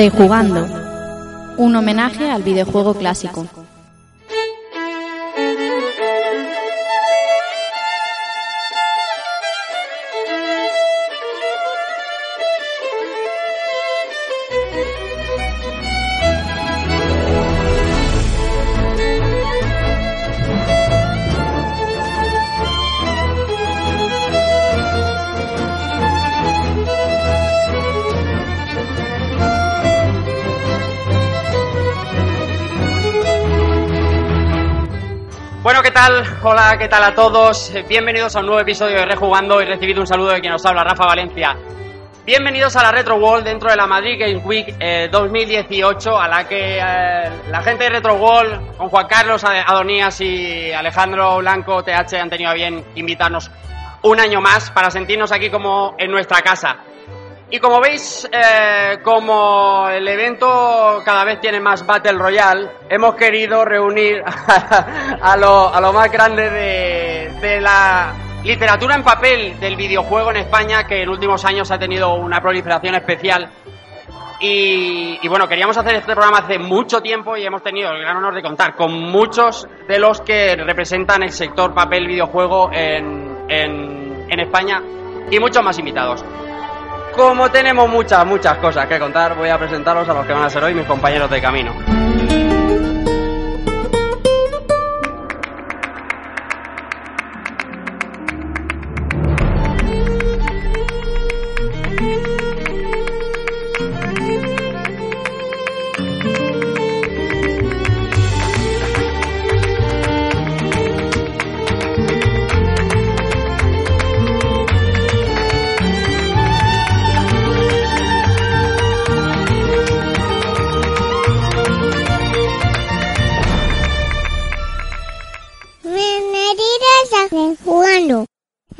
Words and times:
Rejugando. 0.00 0.66
Un 1.58 1.76
homenaje 1.76 2.30
al 2.30 2.42
videojuego 2.42 2.94
clásico. 2.94 3.46
Hola, 36.42 36.78
¿qué 36.78 36.88
tal 36.88 37.04
a 37.04 37.14
todos? 37.14 37.70
Bienvenidos 37.86 38.34
a 38.34 38.40
un 38.40 38.46
nuevo 38.46 38.62
episodio 38.62 38.96
de 38.96 39.04
Rejugando 39.04 39.60
y 39.60 39.66
recibido 39.66 40.00
un 40.00 40.06
saludo 40.06 40.30
de 40.30 40.40
quien 40.40 40.54
nos 40.54 40.64
habla, 40.64 40.82
Rafa 40.82 41.04
Valencia. 41.04 41.54
Bienvenidos 42.24 42.74
a 42.76 42.82
la 42.82 42.92
Retro 42.92 43.16
World 43.16 43.44
dentro 43.44 43.68
de 43.68 43.76
la 43.76 43.86
Madrid 43.86 44.18
Games 44.18 44.42
Week 44.42 44.74
eh, 44.80 45.10
2018, 45.12 46.18
a 46.18 46.28
la 46.28 46.48
que 46.48 46.78
eh, 46.78 47.30
la 47.50 47.60
gente 47.60 47.84
de 47.84 47.90
Retro 47.90 48.14
World, 48.14 48.74
con 48.78 48.88
Juan 48.88 49.06
Carlos 49.06 49.44
Adonías 49.44 50.18
y 50.22 50.72
Alejandro 50.72 51.36
Blanco 51.40 51.82
TH, 51.84 52.14
han 52.14 52.30
tenido 52.30 52.48
a 52.48 52.54
bien 52.54 52.86
invitarnos 52.94 53.50
un 54.02 54.18
año 54.18 54.40
más 54.40 54.70
para 54.70 54.90
sentirnos 54.90 55.32
aquí 55.32 55.50
como 55.50 55.94
en 55.98 56.10
nuestra 56.10 56.40
casa. 56.40 56.78
Y 57.52 57.58
como 57.58 57.80
veis, 57.80 58.28
eh, 58.30 58.98
como 59.02 59.88
el 59.88 60.06
evento 60.06 61.02
cada 61.04 61.24
vez 61.24 61.40
tiene 61.40 61.58
más 61.58 61.84
Battle 61.84 62.12
Royale, 62.12 62.70
hemos 62.88 63.16
querido 63.16 63.64
reunir 63.64 64.22
a, 65.20 65.36
lo, 65.36 65.74
a 65.74 65.80
lo, 65.80 65.92
más 65.92 66.12
grande 66.12 66.48
de, 66.48 67.60
la 67.60 68.14
literatura 68.44 68.94
en 68.94 69.02
papel 69.02 69.58
del 69.58 69.74
videojuego 69.74 70.30
en 70.30 70.36
España, 70.36 70.84
que 70.84 71.02
en 71.02 71.08
últimos 71.08 71.44
años 71.44 71.68
ha 71.72 71.78
tenido 71.78 72.14
una 72.14 72.40
proliferación 72.40 72.94
especial. 72.94 73.50
Y, 74.42 75.26
bueno, 75.28 75.48
queríamos 75.48 75.76
hacer 75.76 75.96
este 75.96 76.14
programa 76.14 76.38
hace 76.38 76.58
mucho 76.58 77.02
tiempo 77.02 77.36
y 77.36 77.44
hemos 77.44 77.62
tenido 77.62 77.90
el 77.90 78.00
gran 78.00 78.16
honor 78.16 78.34
de 78.34 78.42
contar 78.42 78.76
con 78.76 78.92
muchos 78.92 79.66
de 79.88 79.98
los 79.98 80.20
que 80.20 80.54
representan 80.56 81.24
el 81.24 81.30
sector 81.30 81.74
papel 81.74 82.06
videojuego 82.06 82.70
en 82.72 84.40
España 84.40 84.80
y 85.30 85.38
muchos 85.40 85.62
más 85.62 85.78
invitados. 85.78 86.24
Como 87.20 87.50
tenemos 87.50 87.86
muchas, 87.86 88.24
muchas 88.24 88.56
cosas 88.56 88.86
que 88.86 88.98
contar, 88.98 89.36
voy 89.36 89.50
a 89.50 89.58
presentaros 89.58 90.08
a 90.08 90.14
los 90.14 90.24
que 90.24 90.32
van 90.32 90.44
a 90.44 90.48
ser 90.48 90.64
hoy 90.64 90.72
mis 90.72 90.86
compañeros 90.86 91.30
de 91.30 91.38
camino. 91.38 92.09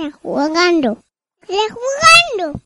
Rejugando. 0.03 0.97
Rejugando. 1.47 2.61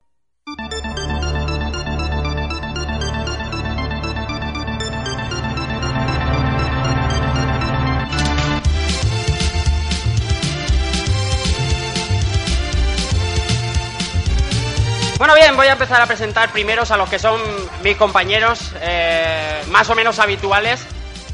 Bueno, 15.18 15.34
bien, 15.34 15.56
voy 15.56 15.66
a 15.66 15.72
empezar 15.72 16.00
a 16.00 16.06
presentar 16.06 16.52
primeros 16.52 16.92
a 16.92 16.96
los 16.96 17.08
que 17.08 17.18
son 17.18 17.40
mis 17.82 17.96
compañeros 17.96 18.72
eh, 18.80 19.64
más 19.70 19.90
o 19.90 19.96
menos 19.96 20.20
habituales. 20.20 20.86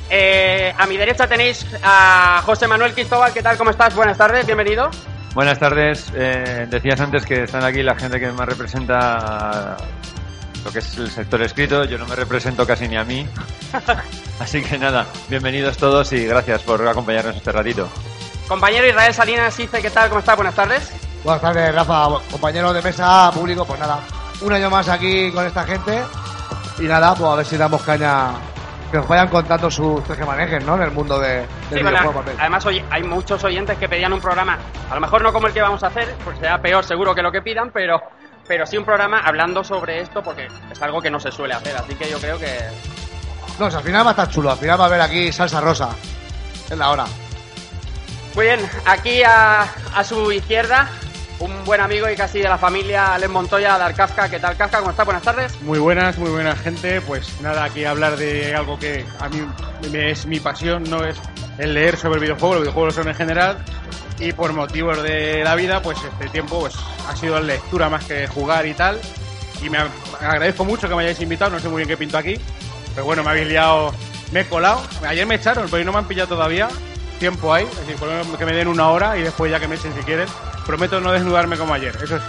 Eh, 0.09 0.73
a 0.79 0.87
mi 0.87 0.97
derecha 0.97 1.27
tenéis 1.27 1.67
a 1.83 2.41
José 2.47 2.67
Manuel 2.67 2.95
Cristóbal. 2.95 3.35
¿Qué 3.35 3.43
tal? 3.43 3.59
¿Cómo 3.59 3.71
estás? 3.71 3.95
Buenas 3.95 4.17
tardes, 4.17 4.47
bienvenido. 4.47 4.91
Buenas 5.35 5.59
tardes. 5.59 6.11
Eh, 6.15 6.67
decías 6.69 7.01
antes 7.01 7.25
que 7.25 7.45
están 7.45 7.63
aquí 7.63 7.83
la 7.83 7.95
gente 7.95 8.19
que 8.19 8.33
más 8.33 8.49
representa 8.49 9.77
lo 10.65 10.73
que 10.73 10.81
es 10.81 10.99
el 10.99 11.11
sector 11.11 11.41
escrito. 11.43 11.85
Yo 11.85 11.99
no 11.99 12.07
me 12.07 12.17
represento 12.17 12.67
casi 12.67 12.89
ni 12.89 12.97
a 12.97 13.05
mí. 13.05 13.27
Así 14.41 14.61
que 14.63 14.77
nada, 14.77 15.07
bienvenidos 15.29 15.77
todos 15.77 16.13
y 16.13 16.27
gracias 16.27 16.63
por 16.63 16.87
acompañarnos 16.87 17.37
este 17.37 17.53
ratito. 17.53 17.89
Compañero 18.49 18.89
Israel 18.89 19.15
Salinas 19.15 19.57
dice, 19.57 19.81
¿qué 19.81 19.91
tal? 19.91 20.09
¿Cómo 20.09 20.19
estás? 20.19 20.35
Buenas 20.35 20.55
tardes. 20.55 20.91
Buenas 21.23 21.43
tardes, 21.43 21.75
Rafa, 21.75 22.09
compañero 22.31 22.73
de 22.73 22.83
mesa, 22.83 23.31
público. 23.33 23.65
Pues 23.65 23.79
nada, 23.79 24.01
un 24.41 24.53
año 24.53 24.69
más 24.69 24.89
aquí 24.89 25.31
con 25.31 25.47
esta 25.47 25.65
gente. 25.65 26.03
Y 26.81 26.83
nada, 26.85 27.15
pues 27.15 27.31
a 27.31 27.37
ver 27.37 27.47
si 27.47 27.57
damos 27.57 27.83
caña 27.83 28.33
que 28.91 28.97
nos 28.97 29.07
vayan 29.09 29.29
contando 29.29 29.71
sus 29.71 30.03
que 30.03 30.25
manejen, 30.25 30.65
¿no? 30.67 30.75
En 30.77 30.83
el 30.83 30.91
mundo 30.91 31.19
de, 31.19 31.37
del 31.39 31.47
Sí, 31.71 31.77
videojuego 31.77 32.13
papel. 32.13 32.37
además 32.39 32.67
oye, 32.67 32.85
hay 32.91 33.03
muchos 33.05 33.43
oyentes 33.45 33.79
que 33.79 33.89
pedían 33.89 34.13
un 34.13 34.21
programa, 34.21 34.59
a 34.91 34.95
lo 34.95 35.01
mejor 35.01 35.23
no 35.23 35.33
como 35.33 35.47
el 35.47 35.53
que 35.53 35.63
vamos 35.63 35.83
a 35.85 35.89
hacer, 35.89 36.15
pues 36.25 36.39
será 36.39 36.61
peor 36.61 36.85
seguro 36.85 37.15
que 37.15 37.23
lo 37.23 37.31
que 37.31 37.41
pidan, 37.43 37.71
pero, 37.73 38.01
pero 38.49 38.67
sí 38.67 38.77
un 38.77 38.85
programa 38.85 39.21
hablando 39.21 39.63
sobre 39.63 40.01
esto 40.01 40.23
porque 40.23 40.49
es 40.71 40.83
algo 40.83 41.01
que 41.01 41.11
no 41.11 41.21
se 41.21 41.31
suele 41.31 41.55
hacer, 41.55 41.77
así 41.77 41.95
que 41.95 42.11
yo 42.11 42.19
creo 42.19 42.39
que 42.39 42.59
No, 43.59 43.67
o 43.67 43.71
sea, 43.71 43.79
al 43.79 43.85
final 43.85 44.05
va 44.05 44.11
a 44.11 44.13
estar 44.13 44.29
chulo. 44.31 44.51
Al 44.51 44.59
final 44.59 44.81
va 44.81 44.85
a 44.85 44.87
haber 44.89 45.01
aquí 45.03 45.31
salsa 45.33 45.61
rosa. 45.61 45.91
Es 46.69 46.77
la 46.79 46.91
hora. 46.91 47.05
Muy 48.35 48.47
bien, 48.47 48.61
aquí 48.87 49.23
a, 49.23 49.63
a 49.95 50.05
su 50.05 50.31
izquierda, 50.33 50.89
un 51.41 51.65
buen 51.65 51.81
amigo 51.81 52.09
y 52.09 52.17
casi 52.17 52.39
de 52.39 52.49
la 52.49 52.59
familia, 52.59 53.15
Alen 53.15 53.31
Montoya, 53.31 53.79
Dar 53.79 53.95
Kafka. 53.95 54.29
¿Qué 54.29 54.39
tal, 54.39 54.57
Kafka? 54.57 54.79
¿Cómo 54.79 54.91
estás? 54.91 55.07
Buenas 55.07 55.23
tardes. 55.23 55.61
Muy 55.63 55.79
buenas, 55.79 56.19
muy 56.19 56.31
buena 56.31 56.55
gente. 56.55 57.01
Pues 57.01 57.41
nada, 57.41 57.65
aquí 57.65 57.85
hablar 57.85 58.17
de 58.17 58.55
algo 58.55 58.79
que 58.79 59.05
a 59.19 59.29
mí 59.29 59.41
es 59.93 60.27
mi 60.27 60.39
pasión, 60.39 60.85
no 60.85 61.05
es 61.05 61.17
el 61.59 61.75
leer 61.75 61.97
sobre 61.97 62.21
videojuegos, 62.21 62.57
los 62.57 62.63
videojuegos 62.65 62.95
son 62.95 63.09
en 63.09 63.15
general. 63.15 63.65
Y 64.19 64.33
por 64.33 64.53
motivos 64.53 65.03
de 65.03 65.43
la 65.43 65.55
vida, 65.55 65.81
pues 65.81 65.99
este 66.05 66.29
tiempo 66.29 66.61
pues, 66.61 66.75
ha 67.09 67.17
sido 67.17 67.35
la 67.35 67.47
lectura 67.47 67.89
más 67.89 68.05
que 68.05 68.27
jugar 68.27 68.67
y 68.67 68.75
tal. 68.75 69.01
Y 69.63 69.71
me 69.71 69.79
agradezco 70.21 70.65
mucho 70.65 70.89
que 70.89 70.95
me 70.95 71.03
hayáis 71.03 71.21
invitado, 71.21 71.53
no 71.53 71.59
sé 71.59 71.69
muy 71.69 71.79
bien 71.79 71.89
qué 71.89 71.97
pinto 71.97 72.19
aquí. 72.19 72.39
Pero 72.95 73.07
bueno, 73.07 73.25
me 73.25 73.31
habéis 73.31 73.49
liado, 73.49 73.95
me 74.33 74.41
he 74.41 74.47
colado. 74.47 74.83
Ayer 75.07 75.27
me 75.27 75.37
echaron, 75.37 75.69
pero 75.71 75.85
no 75.85 75.93
me 75.93 75.99
han 75.99 76.07
pillado 76.07 76.29
todavía. 76.29 76.69
Tiempo 77.21 77.53
hay, 77.53 77.69
lo 78.01 78.07
menos 78.07 78.27
que 78.39 78.47
me 78.47 78.53
den 78.53 78.67
una 78.67 78.89
hora 78.89 79.17
y 79.17 79.23
después 79.23 79.51
ya 79.53 79.61
que 79.61 79.69
me 79.69 79.75
echen 79.77 79.93
si 79.95 80.01
quieren. 80.01 80.27
Prometo 80.67 81.01
no 81.01 81.13
desnudarme 81.13 81.57
como 81.59 81.75
ayer, 81.75 81.95
eso 82.03 82.17
es. 82.17 82.23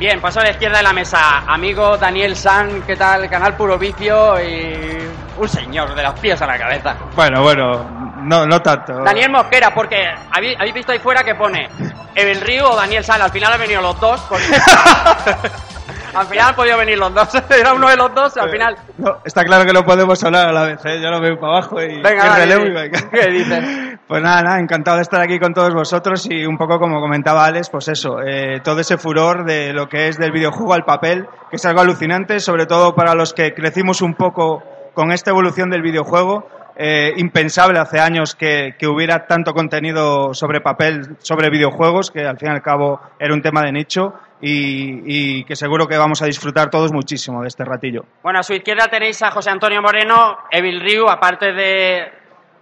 Bien, 0.00 0.20
paso 0.20 0.40
a 0.40 0.42
la 0.44 0.50
izquierda 0.50 0.78
de 0.78 0.82
la 0.82 0.92
mesa. 0.92 1.44
Amigo 1.46 1.96
Daniel 1.96 2.34
San, 2.36 2.82
¿qué 2.82 2.96
tal? 2.96 3.30
Canal 3.30 3.56
Puro 3.56 3.78
Vicio 3.78 4.40
y 4.42 4.98
un 5.36 5.48
señor 5.48 5.94
de 5.94 6.02
los 6.02 6.18
pies 6.18 6.42
a 6.42 6.46
la 6.46 6.58
cabeza. 6.58 6.96
Bueno, 7.14 7.40
bueno, 7.42 7.84
no, 8.22 8.46
no 8.46 8.60
tanto. 8.62 8.92
Daniel 9.04 9.30
Mosquera, 9.30 9.72
porque 9.72 10.04
habéis, 10.32 10.56
habéis 10.58 10.74
visto 10.74 10.90
ahí 10.92 10.98
fuera 10.98 11.22
que 11.22 11.36
pone 11.36 11.68
Evel 12.16 12.40
Río 12.40 12.70
o 12.72 12.76
Daniel 12.76 13.04
San. 13.04 13.22
Al 13.22 13.30
final 13.30 13.52
han 13.52 13.60
venido 13.60 13.80
los 13.80 13.98
dos. 14.00 14.20
porque- 14.28 14.44
al 16.14 16.26
final 16.26 16.48
han 16.48 16.54
podido 16.54 16.78
venir 16.78 16.98
los 16.98 17.14
dos. 17.14 17.28
Era 17.50 17.74
uno 17.74 17.88
de 17.88 17.96
los 17.96 18.14
dos 18.14 18.36
al 18.36 18.50
final. 18.50 18.76
No, 18.98 19.18
está 19.24 19.44
claro 19.44 19.64
que 19.64 19.72
no 19.72 19.82
podemos 19.84 20.22
hablar 20.24 20.48
a 20.48 20.52
la 20.52 20.62
vez, 20.64 20.84
¿eh? 20.84 21.00
Yo 21.02 21.10
lo 21.10 21.20
veo 21.20 21.38
para 21.38 21.52
abajo 21.58 21.80
y, 21.82 22.00
Venga, 22.00 22.10
y 22.24 22.28
dale, 22.28 22.44
relevo 22.44 22.64
y 22.64 22.68
di- 22.68 22.74
venga. 22.74 23.00
¿qué 23.10 23.26
dices? 23.30 23.64
Pues 24.06 24.22
nada, 24.22 24.42
nada, 24.42 24.58
encantado 24.60 24.96
de 24.96 25.02
estar 25.02 25.20
aquí 25.20 25.38
con 25.38 25.52
todos 25.52 25.74
vosotros 25.74 26.26
y 26.30 26.46
un 26.46 26.56
poco 26.56 26.78
como 26.78 27.00
comentaba 27.00 27.44
Alex, 27.44 27.68
pues 27.70 27.88
eso, 27.88 28.20
eh, 28.26 28.60
todo 28.64 28.80
ese 28.80 28.96
furor 28.96 29.44
de 29.44 29.72
lo 29.72 29.86
que 29.88 30.08
es 30.08 30.16
del 30.18 30.32
videojuego 30.32 30.72
al 30.74 30.84
papel, 30.84 31.26
que 31.50 31.56
es 31.56 31.64
algo 31.66 31.80
alucinante, 31.82 32.40
sobre 32.40 32.66
todo 32.66 32.94
para 32.94 33.14
los 33.14 33.34
que 33.34 33.52
crecimos 33.52 34.00
un 34.00 34.14
poco 34.14 34.62
con 34.94 35.12
esta 35.12 35.30
evolución 35.30 35.68
del 35.70 35.82
videojuego. 35.82 36.48
Eh, 36.80 37.12
impensable 37.16 37.80
hace 37.80 37.98
años 37.98 38.36
que, 38.36 38.76
que 38.78 38.86
hubiera 38.86 39.26
tanto 39.26 39.52
contenido 39.52 40.32
sobre 40.32 40.60
papel, 40.60 41.16
sobre 41.18 41.50
videojuegos, 41.50 42.12
que 42.12 42.24
al 42.24 42.38
fin 42.38 42.50
y 42.50 42.52
al 42.52 42.62
cabo 42.62 43.00
era 43.18 43.34
un 43.34 43.42
tema 43.42 43.62
de 43.62 43.72
nicho 43.72 44.14
y, 44.40 45.44
que 45.44 45.56
seguro 45.56 45.86
que 45.86 45.96
vamos 45.96 46.22
a 46.22 46.26
disfrutar 46.26 46.70
todos 46.70 46.92
muchísimo 46.92 47.42
de 47.42 47.48
este 47.48 47.64
ratillo. 47.64 48.04
Bueno, 48.22 48.38
a 48.38 48.42
su 48.42 48.54
izquierda 48.54 48.88
tenéis 48.88 49.22
a 49.22 49.30
José 49.30 49.50
Antonio 49.50 49.82
Moreno, 49.82 50.38
Evil 50.50 50.80
Ryu, 50.80 51.08
aparte 51.08 51.52
de 51.52 52.12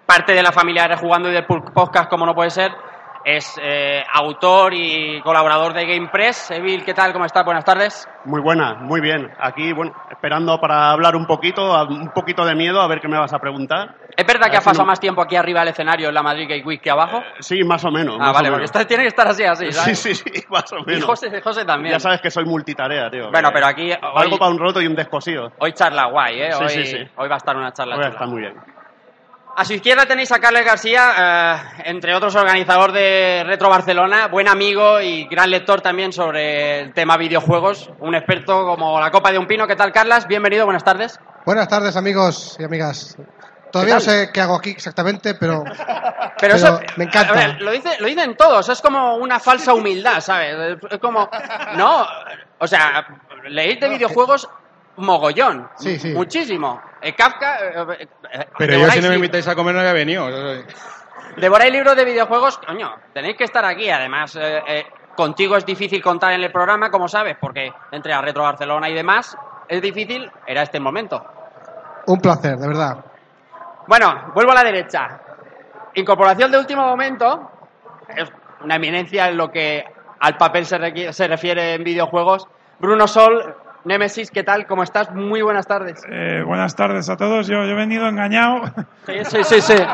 parte 0.07 0.33
de 0.33 0.43
la 0.43 0.53
familia 0.53 0.83
de 0.83 0.89
Rejugando 0.89 1.29
y 1.29 1.33
del 1.33 1.45
Podcast, 1.45 2.09
como 2.09 2.25
no 2.25 2.35
puede 2.35 2.51
ser. 2.51 2.73
Es 3.27 3.59
eh, 3.61 4.05
autor 4.15 4.73
y 4.73 5.21
colaborador 5.21 5.73
de 5.73 5.85
GamePress. 5.85 6.53
Evil, 6.53 6.85
¿qué 6.85 6.95
tal? 6.95 7.13
¿Cómo 7.13 7.25
estás? 7.25 7.45
Buenas 7.45 7.65
tardes. 7.65 8.09
Muy 8.25 8.41
buena, 8.41 8.75
muy 8.75 9.01
bien. 9.01 9.29
Aquí, 9.41 9.73
bueno, 9.73 9.93
esperando 10.11 10.61
para 10.61 10.93
hablar 10.93 11.17
un 11.17 11.27
poquito, 11.27 11.75
a- 11.75 11.83
un 11.89 12.11
poquito 12.13 12.45
de 12.45 12.55
miedo, 12.55 12.81
a 12.81 12.87
ver 12.87 13.01
qué 13.01 13.09
me 13.09 13.19
vas 13.19 13.33
a 13.33 13.41
preguntar. 13.41 13.97
¿Es 14.17 14.25
verdad 14.25 14.49
que 14.49 14.55
A 14.57 14.59
has 14.61 14.65
pasado 14.65 14.85
no- 14.85 14.93
más 14.93 15.01
tiempo 15.01 15.21
aquí 15.23 15.35
arriba 15.35 15.61
del 15.61 15.71
escenario 15.71 16.09
en 16.09 16.15
la 16.15 16.23
Madrid 16.23 16.47
Game 16.49 16.63
Week 16.65 16.81
que 16.81 16.91
abajo? 16.91 17.21
Sí, 17.41 17.65
más 17.65 17.85
o 17.85 17.91
menos. 17.91 18.17
ah, 18.21 18.31
vale, 18.33 18.49
porque 18.49 18.51
menos. 18.51 18.65
está- 18.65 18.87
tiene 18.87 19.03
que 19.03 19.09
estar 19.09 19.27
así, 19.27 19.43
así, 19.43 19.67
Sí, 19.67 19.73
¿sabes? 19.73 19.99
sí, 19.99 20.15
sí, 20.15 20.31
más 20.49 20.73
o 20.73 20.79
Y 20.79 20.85
menos. 20.87 21.05
José, 21.05 21.41
José 21.43 21.65
también. 21.65 21.95
Ya 21.95 22.01
sabes 22.01 22.21
que 22.21 22.31
soy 22.31 22.45
multitarea, 22.45 23.11
tío. 23.11 23.31
Bueno, 23.33 23.51
pero 23.53 23.67
aquí 23.67 23.91
Algo 23.91 24.35
hoy, 24.35 24.39
para 24.39 24.51
un 24.53 24.59
roto 24.59 24.81
y 24.81 24.87
un 24.87 24.95
descosido. 24.95 25.53
hoy 25.59 25.73
charla 25.73 26.07
guay, 26.07 26.43
¿eh? 26.43 26.53
Sí, 26.53 26.63
Hoy, 26.63 26.69
sí, 26.71 26.85
sí. 26.87 26.99
hoy 27.17 27.29
va 27.29 27.35
a 27.35 27.39
estar 27.39 27.57
una 27.57 27.73
charla 27.73 27.97
Voy 27.97 28.05
a 28.05 28.09
chula. 28.09 28.15
estar 28.15 28.29
muy 28.29 28.41
bien. 28.41 28.55
A 29.59 29.65
su 29.65 29.73
izquierda 29.73 30.05
tenéis 30.05 30.31
a 30.33 30.39
Carles 30.39 30.67
García, 30.67 31.13
eh, 31.17 31.83
entre 31.87 32.15
otros 32.15 32.35
organizador 32.35 32.93
de 32.93 33.43
Retro 33.47 33.71
Barcelona, 33.71 34.27
buen 34.29 34.49
amigo 34.49 35.01
y 35.01 35.25
gran 35.29 35.51
lector 35.51 35.81
también 35.81 36.13
sobre 36.13 36.81
el 36.81 36.93
tema 36.93 37.17
videojuegos, 37.17 37.91
un 38.01 38.15
experto 38.15 38.67
como 38.67 39.01
la 39.01 39.11
copa 39.11 39.33
de 39.33 39.39
un 39.39 39.47
pino. 39.47 39.67
¿Qué 39.67 39.75
tal, 39.75 39.93
Carlas? 39.93 40.27
Bienvenido, 40.29 40.67
buenas 40.67 40.85
tardes. 40.85 41.19
Buenas 41.47 41.69
tardes, 41.69 41.97
amigos 41.97 42.57
y 42.61 42.65
amigas. 42.65 43.17
Todavía 43.73 43.95
no 43.95 44.01
sé 44.01 44.29
qué 44.31 44.43
hago 44.43 44.57
aquí 44.57 44.71
exactamente, 44.71 45.35
pero 45.35 45.65
Pero, 45.65 45.75
Pero 46.39 46.55
eso, 46.57 46.81
me 46.97 47.05
encanta. 47.05 47.33
a 47.33 47.37
ver, 47.37 47.63
lo, 47.63 47.71
dice- 47.71 47.97
lo 47.99 48.07
dicen 48.09 48.37
todos, 48.37 48.69
es 48.69 48.83
como 48.83 49.17
una 49.17 49.41
falsa 49.41 49.73
humildad, 49.73 50.21
¿sabes? 50.21 50.77
Es 50.91 50.99
como, 50.99 51.31
no, 51.77 52.07
o 52.59 52.67
sea, 52.67 53.07
leéis 53.49 53.81
de 53.81 53.89
videojuegos 53.89 54.49
mogollón, 54.97 55.69
Sí, 55.79 55.99
sí. 55.99 56.09
muchísimo. 56.13 56.83
Eh, 57.03 57.15
Kafka, 57.15 57.59
eh, 57.61 58.09
eh, 58.33 58.47
Pero 58.59 58.73
yo 58.73 58.79
devoráis 58.79 58.95
si 58.95 59.01
no 59.03 59.09
me 59.11 59.17
invitáis 59.17 59.47
a 59.49 59.55
comer 59.55 59.75
no 59.75 59.81
había 59.81 59.93
venido. 59.93 60.27
Devoráis 61.37 61.73
libros 61.73 61.95
de 61.97 62.05
videojuegos, 62.05 62.59
coño, 62.59 62.95
tenéis 63.13 63.37
que 63.37 63.45
estar 63.45 63.65
aquí. 63.65 63.91
Además, 63.91 64.35
eh, 64.37 64.63
eh, 64.67 64.87
contigo 65.15 65.57
es 65.57 65.67
difícil 65.67 66.03
contar 66.03 66.33
en 66.33 66.43
el 66.43 66.51
programa, 66.51 66.91
como 66.91 67.09
sabes, 67.09 67.37
porque 67.41 67.71
entre 67.93 68.13
a 68.15 68.23
Retro 68.23 68.43
Barcelona 68.43 68.89
y 68.89 68.95
demás 68.95 69.37
es 69.69 69.83
difícil. 69.83 70.31
Era 70.47 70.63
este 70.63 70.79
el 70.79 70.83
momento. 70.83 71.25
un 72.07 72.21
placer, 72.21 72.57
de 72.57 72.67
verdad. 72.69 73.05
Bueno, 73.89 74.31
vuelvo 74.35 74.53
a 74.53 74.55
la 74.55 74.65
derecha. 74.65 75.21
Incorporación 75.95 76.51
de 76.51 76.59
último 76.59 76.83
momento. 76.87 77.51
Es 78.09 78.31
una 78.63 78.77
eminencia 78.77 79.29
en 79.29 79.37
lo 79.37 79.51
que 79.51 79.85
al 80.21 80.37
papel 80.37 80.65
se, 80.65 80.79
requi- 80.79 81.13
se 81.13 81.29
refiere 81.29 81.75
en 81.75 81.85
videojuegos. 81.85 82.47
Bruno 82.79 83.07
Sol, 83.09 83.55
Nemesis, 83.91 84.33
¿qué 84.33 84.43
tal? 84.43 84.67
¿Cómo 84.67 84.83
estás? 84.83 85.13
Muy 85.15 85.43
buenas 85.43 85.65
tardes. 85.69 86.03
Eh, 86.11 86.43
buenas 86.45 86.75
tardes 86.75 87.09
a 87.09 87.17
todos. 87.17 87.47
Yo, 87.47 87.63
yo 87.65 87.71
he 87.71 87.75
venido 87.75 88.09
engañado. 88.09 88.63
Sí, 89.07 89.25
sí, 89.25 89.45
sí. 89.45 89.61
sí. 89.61 89.75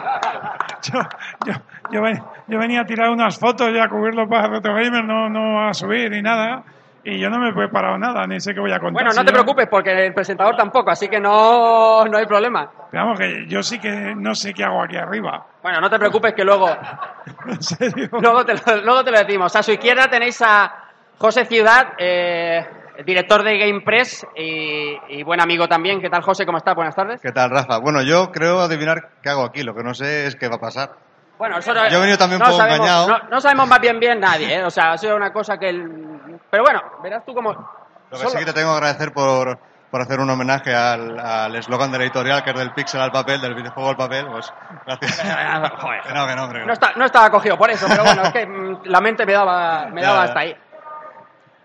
Yo, 0.93 0.99
yo, 1.47 1.53
yo, 1.93 2.03
ven- 2.03 2.21
yo 2.49 2.59
venía 2.59 2.81
a 2.81 2.85
tirar 2.85 3.09
unas 3.11 3.39
fotos 3.39 3.71
y 3.73 3.79
a 3.79 3.89
cubrirlo 3.89 4.29
para 4.29 4.49
Retro 4.49 4.75
Gamer, 4.75 5.05
no, 5.05 5.29
no 5.29 5.69
a 5.69 5.73
subir 5.73 6.11
ni 6.11 6.21
nada. 6.23 6.65
Y 7.05 7.21
yo 7.21 7.31
no 7.31 7.39
me 7.39 7.51
he 7.51 7.53
preparado 7.53 7.97
nada, 7.99 8.27
ni 8.27 8.41
sé 8.41 8.53
qué 8.53 8.59
voy 8.59 8.73
a 8.73 8.81
contar. 8.81 8.95
Bueno, 8.95 9.11
no 9.11 9.13
Si 9.13 9.21
te 9.21 9.27
yo- 9.27 9.33
preocupes 9.33 9.69
porque 9.69 10.07
el 10.07 10.13
presentador 10.13 10.57
tampoco, 10.57 10.91
así 10.91 11.07
que 11.07 11.21
no, 11.21 12.05
no 12.07 12.19
hay 12.19 12.27
problema. 12.27 12.69
Vamos, 12.93 13.17
que 13.17 13.47
yo 13.47 13.63
sí 13.63 13.79
que 13.79 14.13
no 14.17 14.35
sé 14.35 14.53
qué 14.53 14.65
hago 14.65 14.83
aquí 14.83 14.97
arriba. 14.97 15.47
Bueno, 15.63 15.81
no 15.81 15.89
te 15.89 15.99
preocupes 16.01 16.35
que 16.35 16.45
luego, 16.45 16.69
En 17.47 17.63
serio. 17.63 18.09
luego, 18.21 18.45
te 18.45 18.55
lo, 18.55 18.83
luego 18.83 19.05
te 19.05 19.13
lo 19.13 19.19
decimos. 19.21 19.55
A 19.55 19.63
su 19.63 19.71
izquierda 19.71 20.09
tenéis 20.09 20.43
a 20.43 20.73
José 21.19 21.45
Ciudad, 21.45 21.93
eh, 21.97 22.67
director 23.05 23.43
de 23.43 23.59
Game 23.59 23.81
Press 23.83 24.27
y, 24.37 24.97
y 25.09 25.23
buen 25.23 25.41
amigo 25.41 25.69
también. 25.69 26.01
¿Qué 26.01 26.11
tal, 26.11 26.23
José? 26.23 26.45
¿Cómo 26.47 26.59
estás? 26.59 26.75
Buenas 26.75 26.95
tardes. 26.95 27.21
¿Qué 27.21 27.33
tal, 27.33 27.51
Rafa? 27.51 27.79
Bueno, 27.79 28.03
yo 28.03 28.31
creo 28.33 28.61
adivinar 28.61 29.11
qué 29.23 29.31
hago 29.31 29.45
aquí. 29.45 29.63
Lo 29.63 29.75
que 29.75 29.83
no 29.83 29.95
sé 29.95 30.27
es 30.27 30.37
qué 30.37 30.49
va 30.49 30.57
a 30.57 30.61
pasar. 30.61 30.91
Bueno, 31.39 31.59
Yo 31.61 31.73
he 31.73 32.01
venido 32.01 32.19
también 32.19 32.41
un 32.41 32.47
no 32.47 32.53
poco 32.53 32.59
sabemos, 32.59 32.79
engañado. 32.87 33.09
No, 33.09 33.19
no 33.31 33.41
sabemos 33.41 33.67
más 33.67 33.81
bien 33.81 33.99
bien 33.99 34.21
nadie, 34.21 34.55
¿eh? 34.55 34.65
O 34.65 34.71
sea, 34.71 34.93
ha 34.93 34.99
sido 34.99 35.17
una 35.17 35.33
cosa 35.33 35.59
que... 35.59 35.71
el- 35.71 36.39
Pero 36.51 36.63
bueno, 36.63 36.81
verás 37.03 37.25
tú 37.25 37.35
cómo... 37.35 37.53
Lo 37.53 37.67
que 38.11 38.17
solo- 38.19 38.31
sí 38.31 38.39
que 38.39 38.45
te 38.45 38.53
tengo 38.53 38.71
que 38.71 38.77
agradecer 38.77 39.13
por, 39.13 39.59
por 39.91 40.01
hacer 40.03 40.21
un 40.21 40.31
homenaje 40.31 40.73
al 40.73 41.19
al 41.19 41.57
eslogan 41.57 41.91
de 41.91 41.99
la 41.99 42.05
editorial, 42.05 42.45
que 42.45 42.51
es 42.51 42.57
del 42.57 42.73
pixel 42.73 43.01
al 43.01 43.11
papel, 43.11 43.41
del 43.41 43.55
videojuego 43.55 43.89
al 43.91 43.97
papel. 43.97 44.27
Pues 44.31 44.53
gracias. 44.87 45.21
Joder. 45.81 46.03
Que 46.03 46.13
no, 46.15 46.27
que 46.29 46.37
no, 46.37 46.45
hombre. 46.45 46.65
No, 46.67 46.73
está- 46.75 46.93
no 46.95 47.07
estaba 47.07 47.31
cogido 47.31 47.57
por 47.59 47.71
eso, 47.71 47.87
pero 47.89 48.05
bueno, 48.05 48.23
es 48.23 48.33
que 48.33 48.47
mm, 48.47 48.81
la 48.85 49.01
mente 49.01 49.27
me 49.27 49.33
daba, 49.33 49.87
me 49.87 50.01
daba 50.03 50.19
ya. 50.19 50.23
hasta 50.25 50.41
ahí. 50.41 50.57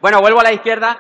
Bueno, 0.02 0.22
vuelvo 0.22 0.40
a 0.40 0.44
la 0.44 0.54
izquierda. 0.54 0.98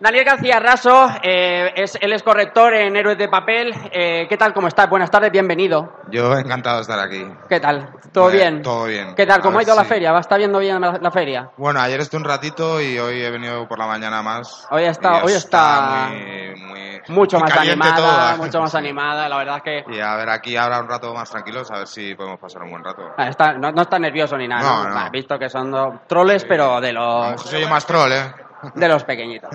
Daniel 0.00 0.24
García 0.24 0.58
Raso, 0.58 1.10
eh, 1.22 1.72
es, 1.76 1.98
él 2.00 2.14
es 2.14 2.22
corrector 2.22 2.72
en 2.72 2.96
Héroes 2.96 3.18
de 3.18 3.28
Papel. 3.28 3.74
Eh, 3.92 4.26
¿Qué 4.30 4.38
tal? 4.38 4.54
¿Cómo 4.54 4.66
estás? 4.66 4.88
Buenas 4.88 5.10
tardes, 5.10 5.30
bienvenido. 5.30 5.92
Yo 6.10 6.32
encantado 6.38 6.76
de 6.76 6.82
estar 6.82 6.98
aquí. 6.98 7.22
¿Qué 7.50 7.60
tal? 7.60 7.86
¿Todo 8.10 8.30
bien? 8.30 8.62
todo 8.62 8.84
bien. 8.86 9.14
¿Qué 9.14 9.26
tal? 9.26 9.40
A 9.40 9.42
¿Cómo 9.42 9.58
ha 9.58 9.62
ido 9.62 9.74
la 9.76 9.84
feria? 9.84 10.10
¿Va? 10.12 10.20
¿Está 10.20 10.38
viendo 10.38 10.58
bien 10.58 10.80
la, 10.80 10.92
la 10.98 11.10
feria? 11.10 11.50
Bueno, 11.58 11.80
ayer 11.82 12.00
estuve 12.00 12.22
un 12.22 12.24
ratito 12.24 12.80
y 12.80 12.98
hoy 12.98 13.20
he 13.22 13.30
venido 13.30 13.68
por 13.68 13.78
la 13.78 13.86
mañana 13.86 14.22
más. 14.22 14.66
Hoy 14.70 14.84
está- 14.84 15.22
hoy 15.22 15.32
está 15.34 16.08
muy, 16.08 16.54
muy- 16.56 17.00
Mucho 17.08 17.38
muy 17.38 17.50
más 17.50 17.58
animada, 17.58 17.96
todo. 18.36 18.36
mucho 18.46 18.60
más 18.62 18.70
Sí. 18.72 18.76
animada, 18.78 19.28
la 19.28 19.36
verdad 19.36 19.56
es 19.58 19.62
que... 19.62 19.84
Y 19.94 20.00
a 20.00 20.16
ver, 20.16 20.30
aquí 20.30 20.56
habrá 20.56 20.80
un 20.80 20.88
rato 20.88 21.12
más 21.12 21.28
tranquilos, 21.30 21.70
a 21.70 21.76
ver 21.78 21.86
si 21.86 22.14
podemos 22.14 22.40
pasar 22.40 22.62
un 22.62 22.70
buen 22.70 22.82
rato. 22.82 23.02
Ah, 23.18 23.28
está- 23.28 23.52
no, 23.52 23.70
no 23.70 23.82
está 23.82 23.98
nervioso 23.98 24.34
ni 24.38 24.48
nada, 24.48 24.62
¿no? 24.62 24.88
No, 24.88 25.04
no. 25.04 25.10
Visto 25.10 25.38
que 25.38 25.50
son 25.50 26.00
troles, 26.06 26.46
pero 26.46 26.80
de 26.80 26.94
los... 26.94 27.38
Soy 27.42 27.60
yo 27.60 27.68
más 27.68 27.84
troll, 27.84 28.12
¿eh? 28.12 28.32
De 28.74 28.88
los 28.88 29.04
pequeñitos. 29.04 29.50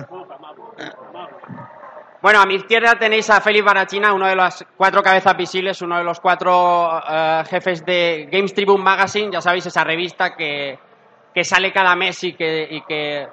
Bueno, 2.22 2.40
a 2.40 2.46
mi 2.46 2.54
izquierda 2.54 2.98
tenéis 2.98 3.30
a 3.30 3.40
Félix 3.40 3.64
Barachina, 3.64 4.12
uno 4.12 4.26
de 4.26 4.34
las 4.34 4.64
cuatro 4.76 5.02
cabezas 5.02 5.36
visibles, 5.36 5.80
uno 5.82 5.98
de 5.98 6.04
los 6.04 6.18
cuatro 6.18 7.00
eh, 7.08 7.42
jefes 7.48 7.84
de 7.84 8.28
Games 8.30 8.52
Tribune 8.54 8.82
Magazine, 8.82 9.30
ya 9.30 9.40
sabéis, 9.40 9.66
esa 9.66 9.84
revista 9.84 10.34
que, 10.34 10.78
que 11.32 11.44
sale 11.44 11.72
cada 11.72 11.94
mes 11.94 12.24
y 12.24 12.32
que, 12.32 12.66
y 12.70 12.80
que 12.82 13.28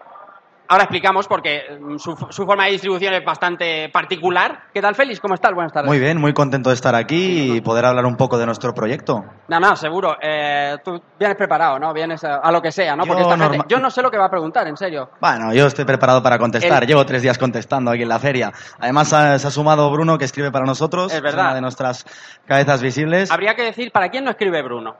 ahora 0.74 0.84
explicamos 0.84 1.28
porque 1.28 1.64
mm, 1.80 1.98
su, 1.98 2.16
su 2.30 2.46
forma 2.46 2.66
de 2.66 2.72
distribución 2.72 3.14
es 3.14 3.24
bastante 3.24 3.90
particular. 3.90 4.64
¿Qué 4.74 4.82
tal, 4.82 4.96
Félix? 4.96 5.20
¿Cómo 5.20 5.36
estás? 5.36 5.54
Buenas 5.54 5.72
tardes. 5.72 5.88
Muy 5.88 6.00
bien, 6.00 6.20
muy 6.20 6.34
contento 6.34 6.70
de 6.70 6.76
estar 6.76 6.94
aquí 6.96 7.54
y 7.56 7.62
poder 7.62 7.86
hablar 7.86 8.06
un 8.06 8.16
poco 8.18 8.38
de 8.38 8.46
nuestro 8.46 8.74
proyecto. 8.74 9.24
No, 9.48 9.60
no, 9.60 9.76
seguro. 9.76 10.18
Eh, 10.22 10.78
tú 10.84 11.02
vienes 11.18 11.38
preparado, 11.38 11.80
¿no? 11.80 11.94
Vienes 11.94 12.24
a, 12.24 12.36
a 12.38 12.52
lo 12.52 12.62
que 12.62 12.72
sea, 12.72 12.96
¿no? 12.96 13.04
Yo 13.06 13.14
Porque 13.14 13.24
esta 13.24 13.38
gente- 13.50 13.66
yo 13.70 13.80
no 13.80 13.90
sé 13.90 14.02
lo 14.02 14.12
que 14.12 14.18
va 14.18 14.26
a 14.26 14.30
preguntar, 14.30 14.68
en 14.68 14.76
serio. 14.78 15.10
Bueno, 15.22 15.54
yo 15.54 15.68
estoy 15.68 15.86
preparado 15.86 16.22
para 16.22 16.38
contestar. 16.38 16.84
El- 16.84 16.90
Llevo 16.90 17.06
tres 17.06 17.22
días 17.22 17.38
contestando 17.38 17.92
aquí 17.92 18.04
en 18.04 18.10
la 18.10 18.20
feria. 18.20 18.52
Además, 18.80 19.08
se 19.10 19.16
ha 19.16 19.40
sumado 19.52 19.90
Bruno, 19.92 20.18
que 20.18 20.26
escribe 20.26 20.52
para 20.52 20.66
nosotros. 20.66 21.14
Es 21.14 21.22
verdad. 21.22 21.46
una 21.46 21.56
de 21.56 21.62
nuestras 21.62 22.06
cabezas 22.46 22.82
visibles. 22.82 23.32
Habría 23.32 23.56
que 23.56 23.64
decir, 23.64 23.92
¿para 23.92 24.10
quién 24.10 24.24
no 24.26 24.32
escribe 24.32 24.62
Bruno? 24.62 24.96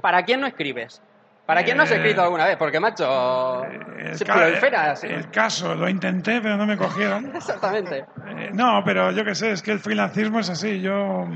¿Para 0.00 0.22
quién 0.24 0.40
no 0.40 0.46
escribes? 0.46 1.02
¿Para 1.46 1.62
quién 1.62 1.76
no 1.76 1.82
has 1.82 1.90
Eh, 1.90 1.96
escrito 1.96 2.22
alguna 2.22 2.46
vez? 2.46 2.56
Porque, 2.56 2.80
macho, 2.80 3.64
El, 3.64 4.16
se 4.16 4.24
ca- 4.24 4.96
sí. 4.96 5.06
el 5.08 5.30
caso, 5.30 5.74
lo 5.74 5.88
intenté, 5.88 6.40
pero 6.40 6.56
no 6.56 6.66
me 6.66 6.76
cogieron. 6.76 7.26
Exactamente. 7.34 8.06
Eh, 8.26 8.50
no, 8.54 8.82
pero 8.84 9.10
yo 9.10 9.24
qué 9.24 9.34
sé, 9.34 9.52
es 9.52 9.62
que 9.62 9.72
el 9.72 9.78
freelancismo 9.80 10.40
es 10.40 10.48
así. 10.48 10.80
Yo, 10.80 11.26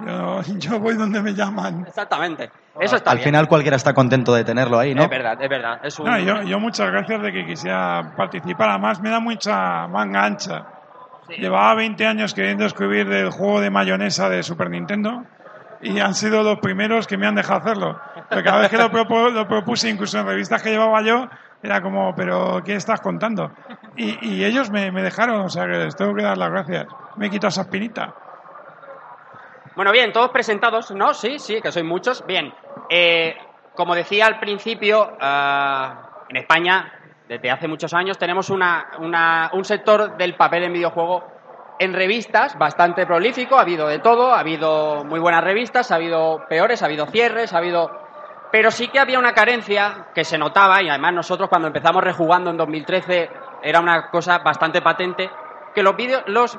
yo, 0.00 0.42
yo 0.58 0.78
voy 0.78 0.94
donde 0.94 1.22
me 1.22 1.32
llaman. 1.34 1.84
Exactamente. 1.86 2.50
Eso 2.78 2.96
está 2.96 3.10
Al 3.12 3.16
bien. 3.16 3.28
final 3.28 3.48
cualquiera 3.48 3.76
está 3.76 3.94
contento 3.94 4.34
de 4.34 4.44
tenerlo 4.44 4.78
ahí, 4.78 4.94
¿no? 4.94 5.04
Es 5.04 5.08
verdad, 5.08 5.40
es 5.40 5.48
verdad. 5.48 5.80
Es 5.82 5.98
un... 5.98 6.04
No, 6.04 6.18
yo, 6.18 6.42
yo 6.42 6.60
muchas 6.60 6.90
gracias 6.90 7.22
de 7.22 7.32
que 7.32 7.46
quisiera 7.46 8.12
participar. 8.14 8.68
Además, 8.68 9.00
me 9.00 9.08
da 9.08 9.20
mucha 9.20 9.86
manga 9.88 10.24
ancha. 10.24 10.66
Llevaba 11.28 11.74
20 11.74 12.06
años 12.06 12.34
queriendo 12.34 12.66
escribir 12.66 13.08
del 13.08 13.30
juego 13.30 13.60
de 13.62 13.70
mayonesa 13.70 14.28
de 14.28 14.42
Super 14.42 14.68
Nintendo 14.70 15.24
y 15.80 16.00
han 16.00 16.14
sido 16.14 16.42
los 16.42 16.58
primeros 16.60 17.06
que 17.06 17.16
me 17.16 17.26
han 17.26 17.34
dejado 17.34 17.60
hacerlo. 17.60 18.00
Pero 18.28 18.42
cada 18.42 18.60
vez 18.60 18.70
que 18.70 18.76
lo, 18.76 18.90
propuse, 18.90 19.88
incluso 19.88 20.18
en 20.18 20.26
revistas 20.26 20.62
que 20.62 20.70
llevaba 20.70 21.02
yo, 21.02 21.28
era 21.62 21.80
como, 21.80 22.14
¿pero 22.14 22.62
qué 22.64 22.74
estás 22.74 23.00
contando? 23.00 23.52
Y, 23.96 24.44
ellos 24.44 24.70
me, 24.70 24.90
dejaron, 24.90 25.40
o 25.42 25.48
sea 25.48 25.64
que 25.64 25.78
les 25.78 25.96
tengo 25.96 26.14
que 26.14 26.22
dar 26.22 26.36
las 26.36 26.50
gracias. 26.50 26.86
Me 27.16 27.26
he 27.26 27.30
quitado 27.30 27.48
esa 27.48 27.62
espinita. 27.62 28.14
Bueno, 29.74 29.92
bien, 29.92 30.12
todos 30.12 30.30
presentados, 30.30 30.90
¿no? 30.92 31.12
Sí, 31.12 31.38
sí, 31.38 31.60
que 31.60 31.70
sois 31.70 31.84
muchos. 31.84 32.26
Bien, 32.26 32.52
eh, 32.88 33.36
como 33.74 33.94
decía 33.94 34.26
al 34.26 34.38
principio, 34.40 35.16
ah, 35.20 36.24
en 36.28 36.36
España, 36.36 36.92
desde 37.28 37.50
hace 37.50 37.68
muchos 37.68 37.92
años, 37.92 38.18
tenemos 38.18 38.50
una, 38.50 38.86
una- 38.98 39.50
un 39.52 39.64
sector 39.64 40.16
del 40.16 40.34
papel 40.34 40.64
en 40.64 40.72
videojuego 40.72 41.35
en 41.78 41.92
revistas 41.92 42.58
bastante 42.58 43.06
prolífico. 43.06 43.56
Ha 43.56 43.62
habido 43.62 43.88
de 43.88 43.98
todo, 43.98 44.32
ha 44.32 44.40
habido 44.40 45.04
muy 45.04 45.20
buenas 45.20 45.44
revistas, 45.44 45.90
ha 45.90 45.96
habido 45.96 46.44
peores, 46.48 46.82
ha 46.82 46.86
habido 46.86 47.06
cierres, 47.06 47.52
ha 47.52 47.58
habido... 47.58 47.90
Pero 48.52 48.70
sí 48.70 48.88
que 48.88 49.00
había 49.00 49.18
una 49.18 49.32
carencia 49.32 50.08
que 50.14 50.24
se 50.24 50.38
notaba, 50.38 50.82
y 50.82 50.88
además 50.88 51.14
nosotros 51.14 51.48
cuando 51.48 51.68
empezamos 51.68 52.02
rejugando 52.02 52.50
en 52.50 52.56
2013 52.56 53.30
era 53.62 53.80
una 53.80 54.08
cosa 54.10 54.38
bastante 54.38 54.80
patente, 54.80 55.28
que 55.74 55.82
los, 55.82 55.96
vídeos 55.96 56.22
los, 56.26 56.56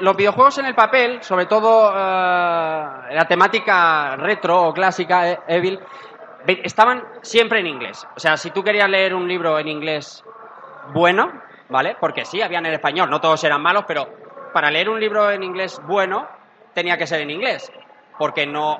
los 0.00 0.16
videojuegos 0.16 0.58
en 0.58 0.66
el 0.66 0.74
papel, 0.74 1.22
sobre 1.22 1.46
todo 1.46 1.90
eh, 1.90 1.94
la 1.94 3.26
temática 3.26 4.16
retro 4.16 4.68
o 4.68 4.72
clásica, 4.72 5.30
eh, 5.30 5.38
Evil, 5.48 5.80
estaban 6.46 7.02
siempre 7.22 7.60
en 7.60 7.66
inglés. 7.66 8.06
O 8.16 8.20
sea, 8.20 8.36
si 8.36 8.50
tú 8.50 8.62
querías 8.62 8.88
leer 8.88 9.14
un 9.14 9.26
libro 9.26 9.58
en 9.58 9.68
inglés 9.68 10.24
bueno, 10.92 11.32
¿vale? 11.68 11.96
Porque 11.98 12.24
sí, 12.24 12.42
habían 12.42 12.66
en 12.66 12.74
español, 12.74 13.10
no 13.10 13.20
todos 13.20 13.42
eran 13.44 13.62
malos, 13.62 13.84
pero 13.86 14.08
para 14.52 14.70
leer 14.70 14.88
un 14.88 15.00
libro 15.00 15.30
en 15.30 15.42
inglés 15.42 15.80
bueno 15.86 16.26
tenía 16.74 16.96
que 16.98 17.06
ser 17.06 17.20
en 17.22 17.30
inglés. 17.30 17.70
porque 18.18 18.44
no, 18.46 18.78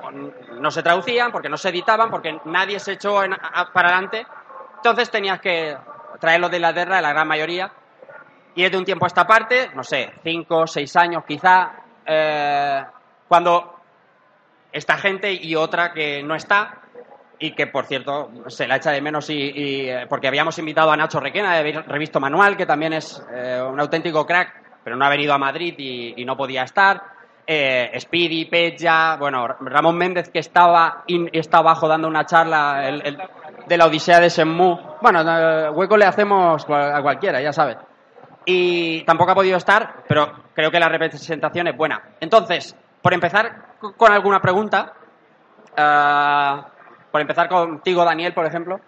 no 0.59 0.69
se 0.69 0.83
traducían, 0.83 1.31
porque 1.31 1.49
no 1.49 1.57
se 1.57 1.69
editaban, 1.69 2.11
porque 2.11 2.39
nadie 2.45 2.79
se 2.79 2.91
echó 2.91 3.23
en- 3.23 3.33
a- 3.33 3.71
para 3.73 3.87
adelante. 3.89 4.23
Entonces 4.75 5.09
tenías 5.09 5.41
que 5.41 5.75
traerlos 6.19 6.51
de 6.51 6.57
Inglaterra, 6.57 7.01
la 7.01 7.11
gran 7.11 7.27
mayoría. 7.27 7.71
Y 8.53 8.63
es 8.63 8.71
de 8.71 8.77
un 8.77 8.85
tiempo 8.85 9.05
a 9.05 9.07
esta 9.07 9.25
parte, 9.25 9.71
no 9.73 9.83
sé, 9.83 10.13
cinco, 10.23 10.67
seis 10.67 10.95
años 10.95 11.23
quizá, 11.27 11.71
eh, 12.05 12.83
cuando 13.27 13.79
esta 14.71 14.95
gente 14.97 15.33
y 15.33 15.55
otra 15.55 15.91
que 15.91 16.21
no 16.21 16.35
está, 16.35 16.75
y 17.39 17.53
que 17.55 17.65
por 17.65 17.85
cierto 17.87 18.29
se 18.45 18.67
la 18.67 18.75
echa 18.75 18.91
de 18.91 19.01
menos 19.01 19.27
y, 19.31 19.33
y, 19.33 19.89
eh, 19.89 20.05
porque 20.07 20.27
habíamos 20.27 20.55
invitado 20.59 20.91
a 20.91 20.97
Nacho 20.97 21.19
Requena 21.19 21.55
de 21.55 21.81
Revisto 21.81 22.19
Manual 22.19 22.55
que 22.55 22.67
también 22.67 22.93
es 22.93 23.25
eh, 23.33 23.59
un 23.67 23.79
auténtico 23.79 24.23
crack 24.27 24.60
pero 24.83 24.95
no 24.95 25.05
ha 25.05 25.09
venido 25.09 25.33
a 25.33 25.37
Madrid 25.37 25.75
y, 25.77 26.23
no 26.25 26.35
podía 26.37 26.63
estar. 26.63 27.01
Eh, 27.47 27.91
Speedy, 27.99 28.45
Peja, 28.45 29.17
bueno 29.17 29.47
Ramón 29.47 29.97
Méndez 29.97 30.29
que 30.29 30.39
estaba 30.39 31.03
y 31.07 31.37
está 31.37 31.57
abajo 31.57 31.87
dando 31.87 32.07
una 32.07 32.25
charla 32.25 32.87
el- 32.87 33.17
de 33.67 33.77
la 33.77 33.87
Odisea 33.87 34.19
de 34.19 34.29
Senmu 34.29 34.77
bueno 35.01 35.21
eh, 35.27 35.69
hueco 35.71 35.97
le 35.97 36.05
hacemos 36.05 36.63
a 36.69 37.01
cualquiera 37.01 37.41
ya 37.41 37.51
sabes 37.51 37.77
y 38.45 39.03
tampoco 39.03 39.31
ha 39.31 39.35
podido 39.35 39.57
estar, 39.57 40.03
pero 40.07 40.31
creo 40.53 40.71
que 40.71 40.79
la 40.79 40.89
representación 40.89 41.67
es 41.67 41.77
buena. 41.77 42.01
Entonces, 42.19 42.75
por 43.01 43.13
empezar 43.13 43.77
con 43.97 44.11
alguna 44.11 44.41
pregunta, 44.41 44.93
ah, 45.77 46.67
por 47.11 47.21
empezar 47.21 47.47
contigo, 47.49 48.03
Daniel, 48.03 48.33
por 48.33 48.45
ejemplo, 48.45 48.79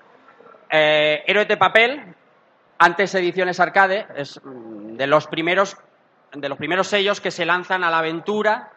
eh, 0.69 1.23
de 1.47 1.57
Papel, 1.57 2.15
antes 2.79 3.13
Ediciones 3.15 3.59
Arcade, 3.59 4.07
es 4.15 4.39
mm, 4.43 4.95
de 4.97 5.07
los 5.07 5.27
primeros 5.27 5.77
de 6.33 6.49
los 6.49 6.57
primeros 6.57 6.87
sellos 6.87 7.21
que 7.21 7.29
se 7.29 7.45
lanzan 7.45 7.83
a 7.83 7.91
la 7.91 7.99
aventura 7.99 8.71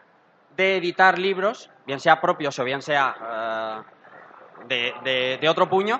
de 0.56 0.76
editar 0.76 1.18
libros, 1.18 1.70
bien 1.86 2.00
sea 2.00 2.20
propios 2.20 2.58
o 2.58 2.64
bien 2.64 2.82
sea 2.82 3.14
ah, 3.18 3.82
de, 4.68 4.92
de- 5.02 5.38
de 5.40 5.48
otro 5.48 5.66
puño, 5.68 5.98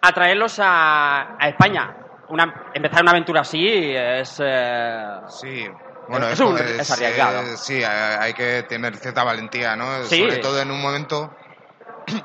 a 0.00 0.12
traerlos 0.12 0.58
a, 0.60 1.36
a 1.38 1.48
España. 1.48 1.94
Una, 2.30 2.70
empezar 2.74 3.02
una 3.02 3.12
aventura 3.12 3.42
así 3.42 3.64
es... 3.94 4.40
eh, 4.42 5.20
Sí, 5.28 5.68
Bueno, 6.08 6.28
es, 6.28 6.40
un- 6.40 6.58
es 6.58 6.90
arriesgado. 6.90 7.42
es- 7.42 7.60
sí, 7.60 7.80
hay 7.84 8.32
que 8.34 8.64
tener 8.64 8.96
cierta 8.96 9.22
valentía, 9.22 9.76
¿no? 9.76 10.02
Sí. 10.04 10.18
Sobre 10.20 10.38
todo 10.38 10.60
en 10.60 10.70
un 10.72 10.80
momento 10.82 11.32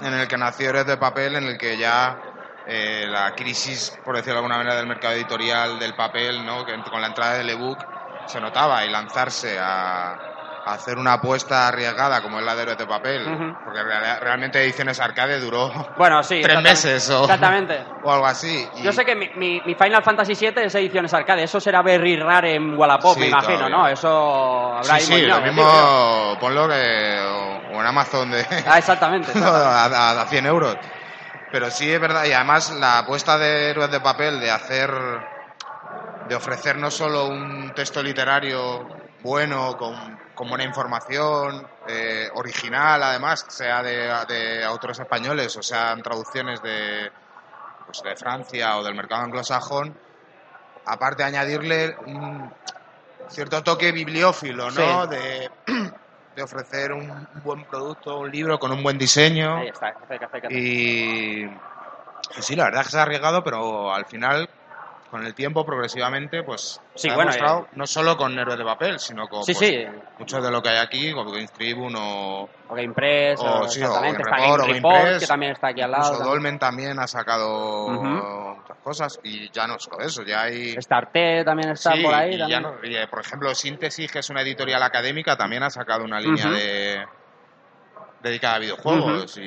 en 0.02 0.14
el 0.14 0.28
que 0.28 0.38
nació 0.38 0.70
Héroes 0.70 0.88
de 0.88 0.98
Papel, 0.98 1.36
en 1.36 1.44
el 1.44 1.58
que 1.60 1.78
ya 1.78 2.18
eh, 2.70 3.06
la 3.08 3.34
crisis, 3.34 4.00
por 4.04 4.16
decirlo 4.16 4.34
de 4.36 4.40
alguna 4.40 4.58
manera, 4.58 4.76
del 4.76 4.88
mercado 4.88 5.14
editorial 5.14 5.80
del 5.80 5.96
papel, 5.96 6.46
¿no? 6.46 6.66
Que 6.66 6.82
con 6.84 7.00
la 7.02 7.08
entrada 7.08 7.38
del 7.38 7.50
ebook 7.50 7.86
se 8.26 8.42
notaba 8.42 8.86
y 8.86 8.90
lanzarse 8.90 9.58
a, 9.58 10.12
a 10.12 10.74
hacer 10.74 10.98
una 10.98 11.14
apuesta 11.14 11.70
arriesgada 11.70 12.22
como 12.22 12.40
es 12.40 12.46
la 12.46 12.56
de 12.56 12.64
Héroes 12.64 12.78
de 12.78 12.86
Papel, 12.86 13.58
porque 13.64 13.82
real- 13.84 14.20
realmente 14.20 14.62
Ediciones 14.62 15.00
Arcade 15.00 15.40
duró 15.40 15.72
Bueno, 15.96 16.22
sí. 16.24 16.42
tres 16.42 16.62
meses 16.62 17.10
o, 17.10 17.22
Exactamente. 17.24 17.86
o 18.02 18.12
algo 18.12 18.26
así. 18.28 18.70
Y- 18.74 18.82
Yo 18.84 18.92
sé 18.92 19.06
que 19.06 19.16
mi, 19.16 19.30
mi- 19.36 19.62
mi 19.66 19.76
Final 19.76 20.04
Fantasy 20.04 20.34
VII 20.36 20.64
es 20.66 20.76
ediciones 20.76 21.14
arcade. 21.14 21.44
Eso 21.44 21.62
será 21.62 21.82
very 21.82 22.18
rare 22.18 22.56
en 22.56 22.78
Wallapop, 22.78 23.14
Sí, 23.14 23.22
me 23.22 23.28
imagino, 23.28 23.54
todavía. 23.60 23.78
¿no? 23.78 23.88
Eso 23.88 24.74
habrá 24.76 25.00
Sí, 25.00 25.14
ahí 25.14 25.20
sí, 25.22 25.26
lo 25.26 25.40
mismo 25.40 26.38
ponlo 26.42 26.68
que 26.68 27.18
o, 27.22 27.62
o 27.78 27.80
en 27.82 27.88
Amazon 27.88 28.30
de 28.32 28.46
Ah, 28.68 28.78
exactamente. 28.78 29.32
a, 29.42 29.86
a- 29.86 30.22
a 30.22 30.26
100 30.28 30.46
euros. 30.48 30.78
Pero 31.52 31.72
sí 31.72 31.92
es 31.92 32.00
verdad, 32.00 32.26
y 32.26 32.34
además 32.34 32.72
la 32.72 33.00
apuesta 33.00 33.38
de 33.38 33.70
Héroes 33.70 33.90
de 33.92 34.00
Papel 34.02 34.40
de 34.40 34.52
hacer, 34.52 34.92
de 36.28 36.36
ofrecer 36.36 36.78
no 36.78 36.92
solo 36.92 37.28
un 37.28 37.74
texto 37.74 38.04
literario 38.04 38.88
bueno, 39.22 39.76
con, 39.78 39.96
con 40.36 40.50
buena 40.50 40.64
información, 40.64 41.68
eh, 41.88 42.30
original 42.36 43.02
además, 43.02 43.46
sea 43.50 43.82
de, 43.82 44.14
de 44.28 44.64
autores 44.64 45.00
españoles 45.00 45.56
o 45.58 45.64
sean 45.64 46.04
traducciones 46.04 46.62
de, 46.62 47.12
pues, 47.86 48.02
de 48.04 48.16
Francia 48.16 48.78
o 48.78 48.84
del 48.84 48.96
mercado 48.96 49.24
anglosajón, 49.24 49.98
aparte 50.86 51.24
de 51.24 51.30
añadirle 51.30 51.98
un 52.06 52.54
cierto 53.30 53.64
toque 53.64 53.92
bibliófilo, 53.92 54.70
¿no? 54.72 55.04
Sí. 55.04 55.10
De, 55.10 55.52
de 56.38 56.44
ofrecer 56.44 56.94
un, 56.94 57.28
buen 57.44 57.66
producto, 57.66 58.20
un 58.20 58.32
libro 58.32 58.60
con 58.60 58.72
un 58.72 58.84
buen 58.84 59.00
diseño. 59.00 59.58
Ahí 59.58 59.70
está, 59.70 59.96
y 60.52 61.48
sí, 62.40 62.56
la 62.56 62.66
verdad 62.66 62.82
es 62.82 62.88
que 62.88 62.92
se 62.92 63.00
ha 63.00 63.02
arriesgado, 63.02 63.44
pero 63.44 63.92
al 63.92 64.06
final, 64.06 64.48
con 65.10 65.26
el 65.26 65.34
tiempo, 65.34 65.66
progresivamente, 65.66 66.44
pues 66.44 66.80
Sí, 66.96 67.08
se 67.08 67.10
ha 67.12 67.16
bueno, 67.16 67.32
demostrado, 67.32 67.64
eh, 67.64 67.76
no 67.76 67.88
solo 67.88 68.18
con 68.18 68.38
Héroes 68.38 68.58
de 68.58 68.66
Papel, 68.66 69.00
sino 69.00 69.28
con 69.28 69.44
Sí, 69.44 69.54
pues, 69.54 69.70
sí. 69.70 69.86
mucho 70.20 70.42
de 70.42 70.52
lo 70.52 70.62
que 70.62 70.70
hay 70.70 70.78
aquí, 70.78 71.14
como 71.14 71.32
Games 71.32 71.52
Tribune 71.52 71.96
o... 71.98 72.50
O 72.70 72.76
GamePress, 72.76 73.40
o, 73.40 73.60
o, 73.62 73.68
sí, 73.70 73.82
o. 73.82 73.94
Game 73.94 74.12
Report, 74.18 74.38
Game 74.38 74.58
Report, 74.58 74.74
GamePress, 74.84 75.20
que 75.22 75.28
también 75.28 75.52
está 75.54 75.68
aquí 75.68 75.82
al 75.82 75.92
lado. 75.92 76.24
Dolmen 76.24 76.60
también 76.60 77.00
ha 77.00 77.08
sacado 77.08 77.86
Ujú. 77.86 78.60
otras 78.62 78.80
cosas 78.80 79.20
y 79.24 79.50
ya 79.52 79.68
no 79.68 79.80
solo 79.80 80.02
eso, 80.02 80.24
ya 80.24 80.42
hay... 80.44 80.76
Starté 80.82 81.46
también 81.46 81.70
está 81.72 81.94
por 82.04 82.14
ahí. 82.14 82.34
y 82.36 82.38
ya 82.38 82.60
también. 82.60 82.64
no- 82.64 82.76
y, 82.84 82.96
eh, 82.98 83.08
por 83.08 83.22
ejemplo, 83.22 83.56
Síntesis, 83.56 84.12
que 84.12 84.20
es 84.20 84.30
una 84.30 84.42
editorial 84.42 84.84
académica, 84.84 85.38
también 85.38 85.64
ha 85.64 85.70
sacado 85.70 86.04
una 86.04 86.20
línea 86.20 86.48
Ujú. 86.48 86.56
de 86.56 87.06
dedicada 88.20 88.56
a 88.56 88.60
videojuegos. 88.60 89.38
y, 89.38 89.42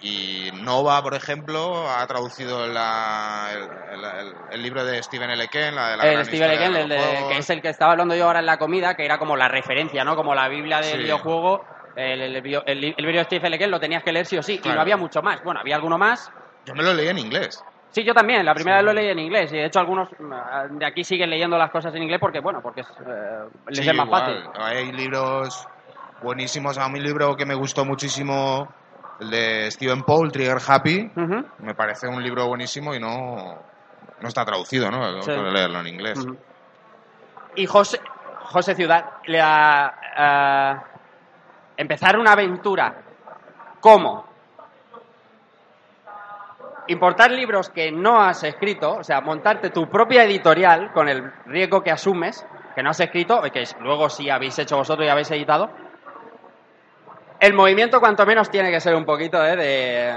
y- 0.00 0.48
y 0.48 0.50
Nova, 0.62 1.02
por 1.02 1.14
ejemplo, 1.14 1.88
ha 1.88 2.06
traducido 2.06 2.66
la- 2.66 3.50
el, 3.52 3.68
el- 3.94 4.04
el- 4.04 4.34
el 4.50 4.62
libro 4.62 4.84
de 4.84 5.02
Steven 5.02 5.30
L. 5.30 5.48
Ken, 5.48 5.74
la 5.74 5.88
de 5.90 5.96
la 5.96 6.02
el 6.20 6.88
de- 6.88 6.96
juegos. 6.98 7.32
que 7.32 7.38
es 7.38 7.50
el 7.50 7.62
que 7.62 7.68
estaba 7.68 7.92
hablando 7.92 8.14
yo 8.14 8.26
ahora 8.26 8.40
en 8.40 8.46
la 8.46 8.58
comida, 8.58 8.94
que 8.94 9.04
era 9.04 9.18
como 9.18 9.36
la 9.36 9.48
referencia, 9.48 10.04
¿no? 10.04 10.16
Como 10.16 10.34
la 10.34 10.48
Biblia 10.48 10.78
del 10.80 10.92
Sí. 10.96 10.98
videojuego. 10.98 11.64
El, 11.94 12.22
el 12.36 12.42
libro 12.96 13.18
de 13.18 13.24
Stephen 13.24 13.50
Legend 13.50 13.70
lo 13.70 13.78
tenías 13.80 14.02
que 14.02 14.12
leer 14.12 14.24
sí 14.26 14.38
o 14.38 14.42
sí, 14.42 14.60
y 14.64 14.68
no 14.68 14.80
había 14.80 14.96
mucho 14.96 15.20
más. 15.22 15.42
Bueno, 15.44 15.60
había 15.60 15.76
alguno 15.76 15.98
más. 15.98 16.30
Yo 16.64 16.74
me 16.74 16.82
lo 16.82 16.94
leí 16.94 17.08
en 17.08 17.18
inglés. 17.18 17.62
Sí, 17.90 18.02
yo 18.04 18.14
también. 18.14 18.46
La 18.46 18.54
primera 18.54 18.78
vez 18.78 18.86
lo 18.86 18.92
leí 18.94 19.08
en 19.08 19.18
inglés 19.18 19.52
y 19.52 19.56
de 19.56 19.66
hecho 19.66 19.78
algunos 19.78 20.08
mm, 20.18 20.78
de 20.78 20.86
aquí 20.86 21.04
siguen 21.04 21.28
leyendo 21.28 21.58
las 21.58 21.70
cosas 21.70 21.94
en 21.94 22.02
inglés 22.02 22.18
porque, 22.18 22.40
bueno, 22.40 22.62
porque 22.62 22.80
es, 22.80 22.86
eh, 23.06 23.48
les 23.68 23.78
Sí, 23.84 23.88
es 23.90 23.94
más 23.94 24.06
igual. 24.06 24.22
fácil. 24.24 24.62
Hay 24.62 24.90
libros 24.92 25.66
buenísimos. 26.22 26.78
A 26.78 26.88
mí 26.88 26.98
un 26.98 27.04
libro 27.04 27.36
que 27.36 27.46
me 27.46 27.54
gustó 27.54 27.84
muchísimo, 27.84 28.68
el 29.20 29.30
de 29.30 29.70
Steven 29.70 30.02
Paul, 30.02 30.30
Trigger 30.32 30.58
Happy, 30.66 31.10
me 31.58 31.74
parece 31.74 32.08
un 32.08 32.22
libro 32.22 32.46
buenísimo 32.48 32.94
y 32.94 33.00
no, 33.00 33.58
no 34.20 34.28
está 34.28 34.44
traducido, 34.44 34.90
¿no? 34.90 35.00
Tengo 35.20 35.22
Sí. 35.22 35.30
que 35.30 35.50
leerlo 35.50 35.80
en 35.80 35.86
inglés. 35.86 36.26
Y 37.56 37.66
José, 37.66 38.00
José 38.44 38.74
Ciudad, 38.74 39.04
la, 39.26 39.94
eh, 40.16 41.02
empezar 41.76 42.18
una 42.18 42.32
aventura. 42.32 42.94
¿Cómo? 43.80 44.26
Importar 46.88 47.30
libros 47.30 47.70
que 47.70 47.92
no 47.92 48.20
has 48.20 48.42
escrito, 48.42 48.96
o 48.96 49.04
sea, 49.04 49.20
montarte 49.20 49.70
tu 49.70 49.88
propia 49.88 50.24
editorial 50.24 50.92
con 50.92 51.08
el 51.08 51.32
riesgo 51.46 51.82
que 51.82 51.92
asumes, 51.92 52.44
que 52.74 52.82
no 52.82 52.90
has 52.90 52.98
escrito, 53.00 53.46
y 53.46 53.50
que 53.50 53.62
luego 53.80 54.08
sí 54.10 54.28
habéis 54.28 54.58
hecho 54.58 54.76
vosotros 54.76 55.06
y 55.06 55.10
habéis 55.10 55.30
editado. 55.30 55.70
El 57.42 57.54
movimiento, 57.54 57.98
cuanto 57.98 58.24
menos, 58.24 58.48
tiene 58.50 58.70
que 58.70 58.78
ser 58.80 58.94
un 58.94 59.04
poquito 59.04 59.44
eh, 59.44 59.56
de, 59.56 60.14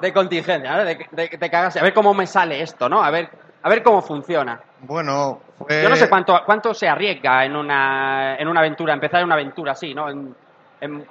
de 0.00 0.12
contingencia, 0.12 0.76
¿no? 0.76 0.84
de, 0.84 1.06
de, 1.10 1.28
de 1.28 1.50
cagarse. 1.50 1.80
A 1.80 1.82
ver 1.82 1.92
cómo 1.92 2.14
me 2.14 2.24
sale 2.24 2.62
esto, 2.62 2.88
¿no? 2.88 3.02
A 3.02 3.10
ver, 3.10 3.28
a 3.64 3.68
ver 3.68 3.82
cómo 3.82 4.00
funciona. 4.00 4.60
Bueno, 4.78 5.40
fue... 5.58 5.82
Yo 5.82 5.88
no 5.88 5.96
sé 5.96 6.08
cuánto, 6.08 6.40
cuánto 6.46 6.72
se 6.72 6.88
arriesga 6.88 7.44
en 7.44 7.56
una, 7.56 8.36
en 8.36 8.46
una 8.46 8.60
aventura, 8.60 8.94
empezar 8.94 9.24
una 9.24 9.34
aventura 9.34 9.72
así, 9.72 9.92
¿no? 9.92 10.08
En, 10.08 10.34
en- 10.80 11.04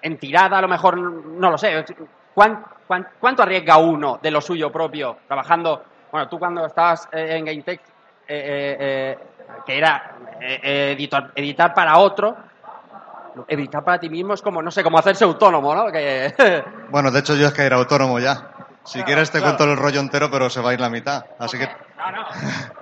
en 0.00 0.16
tirada, 0.18 0.56
a 0.56 0.62
lo 0.62 0.68
mejor, 0.68 0.96
no 0.98 1.50
lo 1.50 1.58
sé. 1.58 1.84
¿Cuán- 2.32 2.64
cuán- 2.86 3.06
cuánto 3.20 3.42
arriesga 3.42 3.76
uno 3.76 4.18
de 4.22 4.30
lo 4.30 4.40
suyo 4.40 4.72
propio 4.72 5.18
trabajando? 5.26 5.84
Bueno, 6.10 6.26
tú 6.26 6.38
cuando 6.38 6.64
estabas 6.64 7.06
eh, 7.12 7.36
en 7.36 7.44
GameTech, 7.44 7.80
eh, 7.80 7.86
eh, 8.28 8.76
eh, 8.80 9.18
que 9.66 9.76
era 9.76 10.14
editor- 10.40 11.32
editar 11.34 11.74
para 11.74 11.98
otro, 11.98 12.34
editar 13.48 13.84
para 13.84 14.00
ti 14.00 14.08
mismo 14.08 14.34
es 14.34 14.42
como, 14.42 14.62
no 14.62 14.70
sé, 14.70 14.82
como 14.82 14.98
hacerse 14.98 15.24
autónomo, 15.24 15.74
¿no? 15.74 15.90
Que, 15.92 16.34
Bueno, 16.90 17.10
de 17.10 17.20
hecho 17.20 17.36
yo 17.36 17.46
es 17.46 17.52
que 17.52 17.62
era 17.62 17.76
autónomo 17.76 18.18
ya. 18.18 18.50
Si 18.84 19.00
quieres 19.02 19.30
te 19.30 19.38
claro. 19.38 19.56
cuento 19.56 19.72
el 19.72 19.78
rollo 19.78 20.00
entero, 20.00 20.30
pero 20.30 20.50
se 20.50 20.60
va 20.60 20.70
a 20.70 20.74
ir 20.74 20.80
la 20.80 20.90
mitad. 20.90 21.24
Así 21.38 21.58
que, 21.58 21.66
no, 21.66 22.10
no, 22.10 22.24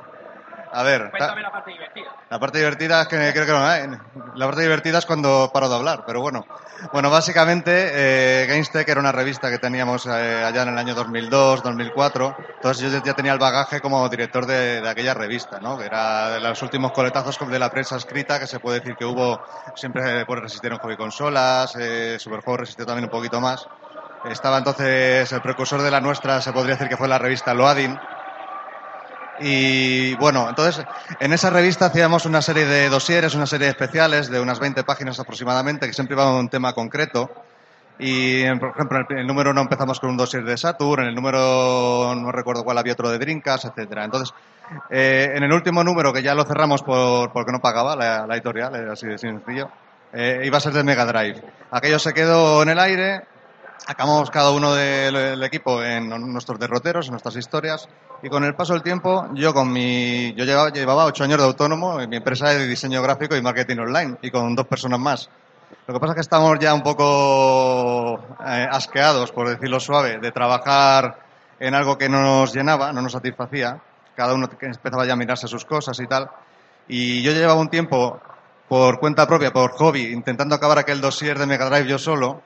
a 0.73 0.83
ver, 0.83 1.11
cuéntame 1.11 1.43
la 1.43 1.51
parte 1.51 1.71
divertida. 1.71 2.09
La 2.31 2.39
parte 2.39 2.59
divertida 2.59 3.03
es 3.03 3.09
que 3.09 3.33
creo 3.33 3.47
que 3.47 3.53
no 3.53 3.67
hay. 3.67 3.89
La 4.35 4.47
parte 4.47 4.63
divertida 4.63 4.99
es 4.99 5.07
cuando 5.07 5.51
paro 5.53 5.69
de 5.69 5.75
hablar, 5.75 6.05
pero 6.07 6.21
bueno. 6.21 6.45
Bueno, 6.93 7.11
básicamente, 7.11 7.91
eh, 7.93 8.65
era 8.87 9.01
una 9.01 9.13
revista 9.13 9.51
que 9.51 9.59
teníamos 9.59 10.07
eh, 10.07 10.11
allá 10.45 10.63
en 10.63 10.69
el 10.69 10.79
año 10.79 10.95
2002, 10.95 11.63
2004. 11.63 12.37
Entonces 12.57 12.93
yo 12.93 13.03
ya 13.03 13.15
tenía 13.15 13.33
el 13.33 13.39
bagaje 13.39 13.81
como 13.81 14.09
director 14.09 14.47
de, 14.47 14.81
de 14.81 14.89
aquella 14.89 15.15
revista, 15.15 15.59
¿no? 15.59 15.79
Que 15.79 15.87
era 15.87 16.31
de 16.31 16.41
los 16.41 16.63
últimos 16.63 16.93
coletazos 16.93 17.39
de 17.49 17.59
la 17.59 17.71
prensa 17.71 17.97
escrita, 17.97 18.39
que 18.39 18.47
se 18.47 18.61
puede 18.61 18.81
decir 18.81 18.95
que 18.97 19.05
hubo, 19.05 19.41
siempre 19.75 20.25
pues, 20.27 20.41
resistieron 20.41 20.79
hobby 20.79 20.97
consolas, 20.97 21.75
eh, 21.77 22.17
Superjuegos 22.19 22.61
resistió 22.61 22.87
también 22.87 23.05
un 23.05 23.11
poquito 23.11 23.41
más. 23.41 23.67
Estaba 24.25 24.59
entonces 24.59 25.31
el 25.33 25.41
precursor 25.41 25.81
de 25.83 25.91
la 25.91 26.01
nuestra, 26.01 26.41
se 26.41 26.53
podría 26.53 26.75
decir 26.75 26.89
que 26.89 26.97
fue 26.97 27.09
la 27.09 27.19
revista 27.19 27.55
Loading, 27.55 27.99
Y 29.41 30.15
bueno, 30.17 30.49
entonces 30.49 30.85
en 31.21 31.33
esa 31.33 31.51
revista 31.51 31.87
hacíamos 31.87 32.27
una 32.27 32.43
serie 32.43 32.67
de 32.67 32.89
dosieres, 32.89 33.35
una 33.35 33.47
serie 33.47 33.67
de 33.67 33.73
especiales 33.73 34.31
de 34.31 34.41
unas 34.41 34.59
20 34.59 34.83
páginas 34.85 35.21
aproximadamente, 35.21 35.87
que 35.87 35.93
siempre 35.93 36.15
iban 36.15 36.29
a 36.29 36.39
un 36.39 36.49
tema 36.49 36.73
concreto. 36.73 37.31
Y, 38.01 38.49
por 38.59 38.71
ejemplo, 38.71 38.99
en 39.11 39.19
el, 39.19 39.27
número 39.27 39.51
uno 39.51 39.63
empezamos 39.63 39.99
con 39.99 40.11
un 40.11 40.17
dossier 40.17 40.45
de 40.45 40.57
Saturn, 40.57 41.03
en 41.03 41.09
el 41.09 41.15
número, 41.15 42.15
no 42.15 42.31
recuerdo 42.31 42.63
cuál, 42.63 42.79
había 42.79 42.93
otro 42.93 43.11
de 43.11 43.19
Drinkas, 43.19 43.65
etcétera. 43.65 44.05
Entonces, 44.05 44.33
eh, 44.91 45.33
en 45.35 45.43
el 45.43 45.53
último 45.53 45.83
número, 45.83 46.13
que 46.13 46.23
ya 46.23 46.35
lo 46.35 46.45
cerramos 46.45 46.83
por, 46.83 47.33
porque 47.33 47.51
no 47.51 47.61
pagaba 47.61 47.97
la, 47.97 48.35
editorial, 48.35 48.91
así 48.91 49.07
de 49.09 49.19
sencillo, 49.19 49.69
eh, 50.13 50.43
iba 50.45 50.59
a 50.59 50.61
ser 50.61 50.73
de 50.75 50.85
Mega 50.85 51.07
Drive. 51.07 51.43
Aquello 51.73 51.99
se 51.99 52.15
quedó 52.15 52.63
en 52.63 52.69
el 52.69 52.79
aire, 52.79 53.25
acabamos 53.89 54.31
cada 54.31 54.51
uno 54.51 54.75
del, 54.75 55.43
equipo 55.43 55.83
en 55.83 56.11
nuestros 56.31 56.59
derroteros, 56.59 57.07
en 57.07 57.13
nuestras 57.13 57.37
historias, 57.37 57.89
y 58.23 58.29
con 58.29 58.45
el 58.45 58.55
paso 58.55 58.75
del 58.75 58.83
tiempo, 58.83 59.29
yo 59.35 59.55
con 59.55 59.73
mi, 59.73 60.35
yo 60.35 60.45
llevaba, 60.45 60.69
llevaba 60.71 61.07
ocho 61.07 61.25
años 61.25 61.39
de 61.39 61.45
autónomo 61.45 61.99
en 61.99 62.11
mi 62.11 62.17
empresa 62.17 62.51
de 62.51 62.67
diseño 62.67 63.03
gráfico 63.03 63.35
y 63.35 63.41
marketing 63.41 63.79
online, 63.79 64.19
y 64.21 64.31
con 64.31 64.55
dos 64.55 64.67
personas 64.67 65.01
más. 65.01 65.31
Lo 65.87 65.95
que 65.95 66.01
pasa 66.01 66.13
es 66.13 66.17
que 66.17 66.21
estamos 66.21 66.59
ya 66.59 66.75
un 66.75 66.83
poco 66.83 68.21
eh, 68.47 68.69
asqueados, 68.71 69.33
por 69.33 69.49
decirlo 69.49 69.81
suave, 69.81 70.19
de 70.19 70.33
trabajar 70.33 71.21
en 71.59 71.75
algo 71.75 71.97
que 71.97 72.11
no 72.11 72.23
nos 72.23 72.55
llenaba, 72.55 72.93
no 72.93 73.01
nos 73.01 73.13
satisfacía. 73.13 73.81
Cada 74.15 74.35
uno 74.35 74.51
empezaba 74.61 75.07
ya 75.07 75.15
a 75.15 75.17
mirarse 75.17 75.49
sus 75.49 75.65
cosas 75.65 75.99
y 75.99 76.07
tal. 76.07 76.31
Y 76.89 77.23
yo 77.23 77.33
llevaba 77.33 77.59
un 77.59 77.71
tiempo, 77.71 78.21
por 78.69 79.01
cuenta 79.01 79.27
propia, 79.27 79.51
por 79.51 79.71
hobby, 79.73 80.13
intentando 80.13 80.55
acabar 80.55 80.79
aquel 80.79 81.01
dossier 81.01 81.39
de 81.39 81.47
Mega 81.47 81.71
Drive 81.71 81.89
yo 81.89 81.99
solo. 81.99 82.43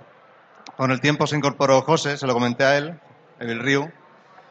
Con 0.77 0.91
el 0.91 1.01
tiempo 1.01 1.27
se 1.27 1.37
incorporó 1.37 1.83
José, 1.83 2.17
se 2.17 2.27
lo 2.27 2.35
comenté 2.35 2.65
a 2.65 2.77
él, 2.77 2.99
Evil 3.39 3.61
Ryu. 3.61 3.91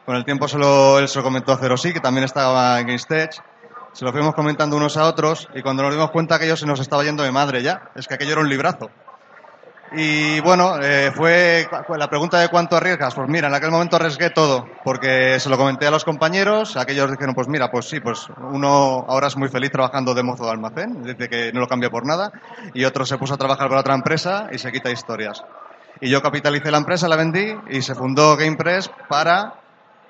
Con 0.06 0.16
el 0.16 0.24
tiempo 0.24 0.48
solo, 0.48 0.98
él 0.98 1.08
se 1.08 1.18
lo 1.18 1.24
comentó 1.24 1.52
a 1.52 1.58
Zerosí, 1.58 1.92
que 1.92 2.00
también 2.00 2.24
estaba 2.24 2.78
en 2.80 2.86
GameStage. 2.86 3.40
Se 3.92 4.04
lo 4.04 4.12
fuimos 4.12 4.34
comentando 4.34 4.76
unos 4.76 4.96
a 4.96 5.04
otros 5.04 5.48
y 5.54 5.62
cuando 5.62 5.82
nos 5.82 5.92
dimos 5.92 6.10
cuenta 6.10 6.36
aquello 6.36 6.56
se 6.56 6.66
nos 6.66 6.80
estaba 6.80 7.04
yendo 7.04 7.22
de 7.22 7.30
madre 7.30 7.62
ya. 7.62 7.90
Es 7.94 8.08
que 8.08 8.14
aquello 8.14 8.32
era 8.32 8.40
un 8.40 8.48
librazo. 8.48 8.90
Y 9.94 10.40
bueno, 10.40 10.80
eh, 10.80 11.12
fue 11.14 11.68
la 11.98 12.08
pregunta 12.08 12.40
de 12.40 12.48
cuánto 12.48 12.76
arriesgas. 12.76 13.14
Pues 13.14 13.28
mira, 13.28 13.48
en 13.48 13.54
aquel 13.54 13.70
momento 13.70 13.96
arriesgué 13.96 14.30
todo, 14.30 14.66
porque 14.84 15.38
se 15.38 15.50
lo 15.50 15.58
comenté 15.58 15.86
a 15.86 15.90
los 15.90 16.04
compañeros, 16.04 16.76
aquellos 16.78 17.10
dijeron, 17.10 17.34
pues 17.34 17.46
mira, 17.48 17.70
pues 17.70 17.88
sí, 17.90 18.00
pues 18.00 18.26
uno 18.50 19.04
ahora 19.06 19.26
es 19.26 19.36
muy 19.36 19.50
feliz 19.50 19.70
trabajando 19.70 20.14
de 20.14 20.22
mozo 20.22 20.46
de 20.46 20.50
almacén, 20.50 21.02
dice 21.02 21.28
que 21.28 21.52
no 21.52 21.60
lo 21.60 21.68
cambia 21.68 21.90
por 21.90 22.06
nada, 22.06 22.32
y 22.72 22.84
otro 22.84 23.04
se 23.04 23.18
puso 23.18 23.34
a 23.34 23.36
trabajar 23.36 23.68
para 23.68 23.80
otra 23.82 23.94
empresa 23.94 24.48
y 24.50 24.56
se 24.56 24.72
quita 24.72 24.90
historias. 24.90 25.44
Y 26.02 26.10
yo 26.10 26.20
capitalicé 26.20 26.72
la 26.72 26.78
empresa, 26.78 27.06
la 27.06 27.14
vendí 27.14 27.54
y 27.70 27.80
se 27.80 27.94
fundó 27.94 28.36
GamePress 28.36 28.90
para 29.08 29.54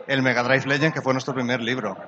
el 0.07 0.23
Mega 0.23 0.43
Drive 0.43 0.67
Legend, 0.67 0.95
que 0.95 1.03
fue 1.03 1.13
nuestro 1.13 1.35
primer 1.35 1.61
libro. 1.61 1.99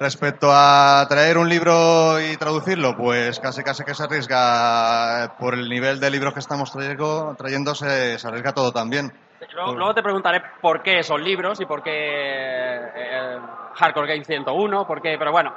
Respecto 0.00 0.50
a 0.50 1.06
traer 1.08 1.38
un 1.38 1.48
libro 1.48 2.20
y 2.20 2.36
traducirlo, 2.36 2.96
pues 2.96 3.38
casi 3.38 3.62
casi 3.62 3.84
que 3.84 3.94
se 3.94 4.02
arriesga 4.02 5.36
por 5.38 5.54
el 5.54 5.68
nivel 5.68 6.00
de 6.00 6.10
libros 6.10 6.34
que 6.34 6.40
estamos 6.40 6.72
trayendo, 6.72 7.36
trayendo 7.38 7.72
se, 7.76 8.16
arriesga 8.20 8.52
todo 8.52 8.72
también. 8.72 9.12
Luego, 9.54 9.76
luego 9.76 9.94
te 9.94 10.02
preguntaré 10.02 10.42
por 10.60 10.82
qué 10.82 10.98
esos 10.98 11.20
libros 11.20 11.60
y 11.60 11.66
por 11.66 11.84
qué 11.84 11.92
eh, 11.92 13.38
Hardcore 13.76 14.08
Game 14.08 14.24
101, 14.24 14.86
por 14.88 15.00
qué, 15.00 15.14
pero 15.16 15.30
bueno, 15.30 15.54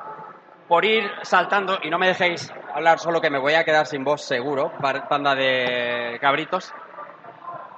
por 0.67 0.85
ir 0.85 1.09
saltando, 1.23 1.79
y 1.81 1.89
no 1.89 1.97
me 1.97 2.05
dejéis 2.05 2.53
hablar 2.71 2.99
solo 2.99 3.19
que 3.19 3.31
me 3.31 3.39
voy 3.39 3.55
a 3.55 3.63
quedar 3.63 3.87
sin 3.87 4.03
voz 4.03 4.21
seguro, 4.21 4.71
banda 4.79 5.33
de 5.33 6.19
cabritos. 6.21 6.71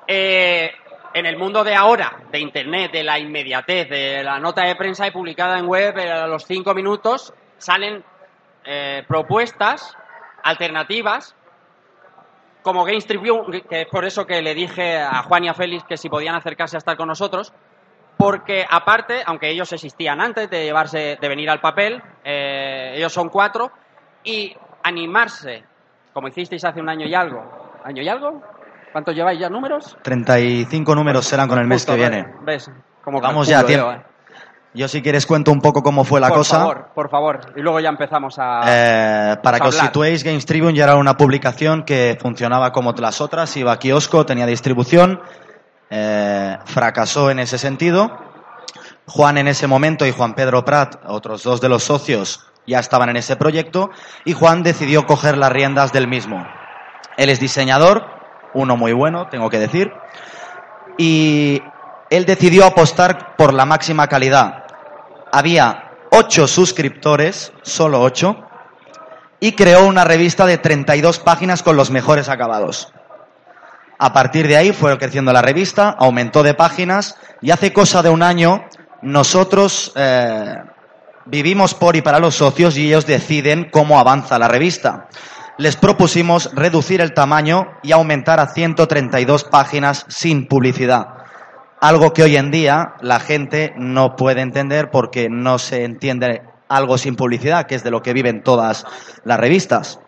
Eh, 0.08 0.72
en 1.14 1.26
el 1.26 1.38
mundo 1.38 1.64
de 1.64 1.74
ahora, 1.74 2.18
de 2.32 2.40
Internet, 2.40 2.92
de 2.92 3.04
la 3.04 3.18
inmediatez, 3.18 3.90
de 3.90 4.24
la 4.24 4.40
nota 4.40 4.66
de 4.66 4.76
prensa 4.76 5.10
publicada 5.12 5.58
en 5.58 5.66
web, 5.66 5.98
eh, 5.98 6.12
a 6.12 6.28
los 6.28 6.46
cinco 6.46 6.74
minutos 6.74 7.34
salen 7.58 8.04
eh, 8.66 9.04
propuestas 9.08 9.96
alternativas 10.44 11.36
como 12.62 12.84
Games 12.84 13.06
Tribune, 13.06 13.62
que 13.62 13.82
es 13.82 13.88
por 13.88 14.06
eso 14.06 14.26
que 14.26 14.42
le 14.42 14.54
dije 14.54 14.98
a 14.98 15.24
Juan 15.24 15.46
y 15.46 15.48
a 15.48 15.54
Félix 15.54 15.84
que 15.86 15.98
si 15.98 16.10
podían 16.10 16.36
acercarse 16.36 16.76
a 16.76 16.80
estar 16.80 16.98
con 16.98 17.08
nosotros, 17.08 17.54
porque 18.18 18.66
aparte, 18.70 19.22
aunque 19.26 19.50
ellos 19.50 19.72
existían 19.72 20.20
antes 20.20 20.50
de 20.50 20.64
llevarse, 20.64 21.18
de 21.22 21.28
venir 21.30 21.50
al 21.50 21.62
papel, 21.62 22.02
ellos 22.24 23.14
son 23.14 23.30
cuatro, 23.30 23.72
y 24.24 24.56
animarse, 24.84 25.64
como 26.12 26.28
hicisteis 26.28 26.66
hace 26.66 26.82
un 26.82 26.90
año 26.90 27.06
y 27.06 27.14
algo, 27.14 27.44
¿año 27.84 28.02
y 28.02 28.10
algo? 28.10 28.42
¿Cuántos 28.96 29.14
lleváis 29.14 29.38
ya 29.38 29.50
números? 29.50 29.98
35 30.04 30.96
números 30.96 31.26
serán 31.26 31.50
con 31.50 31.60
el 31.60 31.68
mes 31.68 31.82
Justo, 31.82 31.92
que 31.92 31.98
viene. 32.00 32.28
¿Ves? 32.46 32.72
Como 33.04 33.20
Vamos 33.20 33.46
ya, 33.46 33.60
yo, 33.60 33.68
tiempo. 33.68 33.92
eh. 33.92 34.02
Yo 34.74 34.88
si 34.88 35.02
quieres 35.02 35.26
cuento 35.26 35.52
un 35.52 35.60
poco 35.60 35.84
cómo 35.84 36.06
fue 36.06 36.22
la 36.22 36.30
por 36.30 36.38
cosa. 36.38 36.60
favor, 36.60 36.88
por 36.96 37.10
favor. 37.10 37.42
Y 37.58 37.60
luego 37.60 37.82
ya 37.82 37.90
empezamos 37.90 38.40
a... 38.40 38.62
Eh, 38.66 39.36
para 39.44 39.60
que 39.60 39.68
os 39.68 39.76
hablar. 39.76 39.88
situéis, 39.88 40.24
Games 40.24 40.46
Tribune 40.46 40.74
ya 40.74 40.86
era 40.86 40.96
una 40.96 41.18
publicación 41.18 41.84
que 41.84 42.18
funcionaba 42.22 42.72
como 42.72 42.94
las 42.94 43.20
otras, 43.20 43.58
iba 43.58 43.74
a 43.74 43.80
kiosco, 43.80 44.26
tenía 44.26 44.46
distribución, 44.46 45.20
eh, 45.90 46.58
fracasó 46.64 47.30
en 47.30 47.40
ese 47.40 47.58
sentido. 47.58 48.18
Juan 49.08 49.38
en 49.38 49.50
ese 49.50 49.68
momento 49.68 50.06
y 50.06 50.12
Juan 50.14 50.36
Pedro 50.36 50.64
Prat, 50.64 51.02
otros 51.06 51.44
dos 51.44 51.60
de 51.60 51.68
los 51.68 51.84
socios, 51.84 52.50
ya 52.66 52.80
estaban 52.80 53.10
en 53.10 53.18
ese 53.18 53.36
proyecto 53.36 53.90
y 54.24 54.32
Juan 54.32 54.64
decidió 54.64 55.06
coger 55.06 55.38
las 55.38 55.52
riendas 55.52 55.92
del 55.92 56.08
mismo. 56.08 56.48
Él 57.18 57.28
es 57.28 57.42
diseñador, 57.42 58.16
uno 58.56 58.76
muy 58.76 58.94
bueno, 58.94 59.28
tengo 59.30 59.50
que 59.50 59.60
decir, 59.60 59.92
y 60.98 61.62
él 62.10 62.26
decidió 62.26 62.66
apostar 62.66 63.36
por 63.36 63.54
la 63.54 63.66
máxima 63.66 64.08
calidad. 64.08 64.64
Había 65.32 65.92
ocho 66.12 66.48
suscriptores, 66.48 67.52
solo 67.62 68.02
ocho, 68.02 68.48
y 69.40 69.52
creó 69.52 69.86
una 69.86 70.06
revista 70.06 70.46
de 70.46 70.58
32 70.58 71.20
páginas 71.20 71.62
con 71.62 71.76
los 71.76 71.92
mejores 71.92 72.30
acabados. 72.30 72.92
A 73.98 74.14
partir 74.14 74.48
de 74.48 74.58
ahí 74.58 74.72
fue 74.74 74.98
creciendo 74.98 75.32
la 75.32 75.42
revista, 75.42 75.90
aumentó 75.90 76.44
de 76.44 76.54
páginas 76.54 77.18
y 77.42 77.52
hace 77.52 77.72
cosa 77.72 78.02
de 78.02 78.10
un 78.10 78.24
año 78.24 78.66
nosotros 79.02 79.92
eh, 79.96 80.56
vivimos 81.26 81.74
por 81.74 81.96
y 81.96 82.02
para 82.02 82.20
los 82.20 82.36
socios 82.36 82.78
y 82.78 82.88
ellos 82.88 83.06
deciden 83.06 83.70
cómo 83.72 84.00
avanza 84.00 84.40
la 84.40 84.48
revista. 84.48 85.08
Les 85.58 85.78
propusimos 85.78 86.54
reducir 86.54 87.00
el 87.00 87.14
tamaño 87.14 87.68
y 87.82 87.94
aumentar 87.94 88.42
a 88.42 88.48
132 88.48 89.46
páginas 89.46 90.06
sin 90.10 90.48
publicidad. 90.48 91.08
Algo 91.80 92.12
que 92.12 92.24
hoy 92.24 92.36
en 92.36 92.52
día 92.52 92.96
la 93.00 93.22
gente 93.22 93.74
no 93.78 94.18
puede 94.18 94.42
entender 94.42 94.92
porque 94.92 95.30
no 95.30 95.58
se 95.58 95.86
entiende 95.86 96.42
algo 96.68 96.98
sin 96.98 97.16
publicidad, 97.16 97.68
que 97.68 97.76
es 97.76 97.84
de 97.84 97.92
lo 97.92 98.02
que 98.02 98.12
viven 98.12 98.44
todas 98.44 98.86
las 99.24 99.40
revistas. 99.40 100.00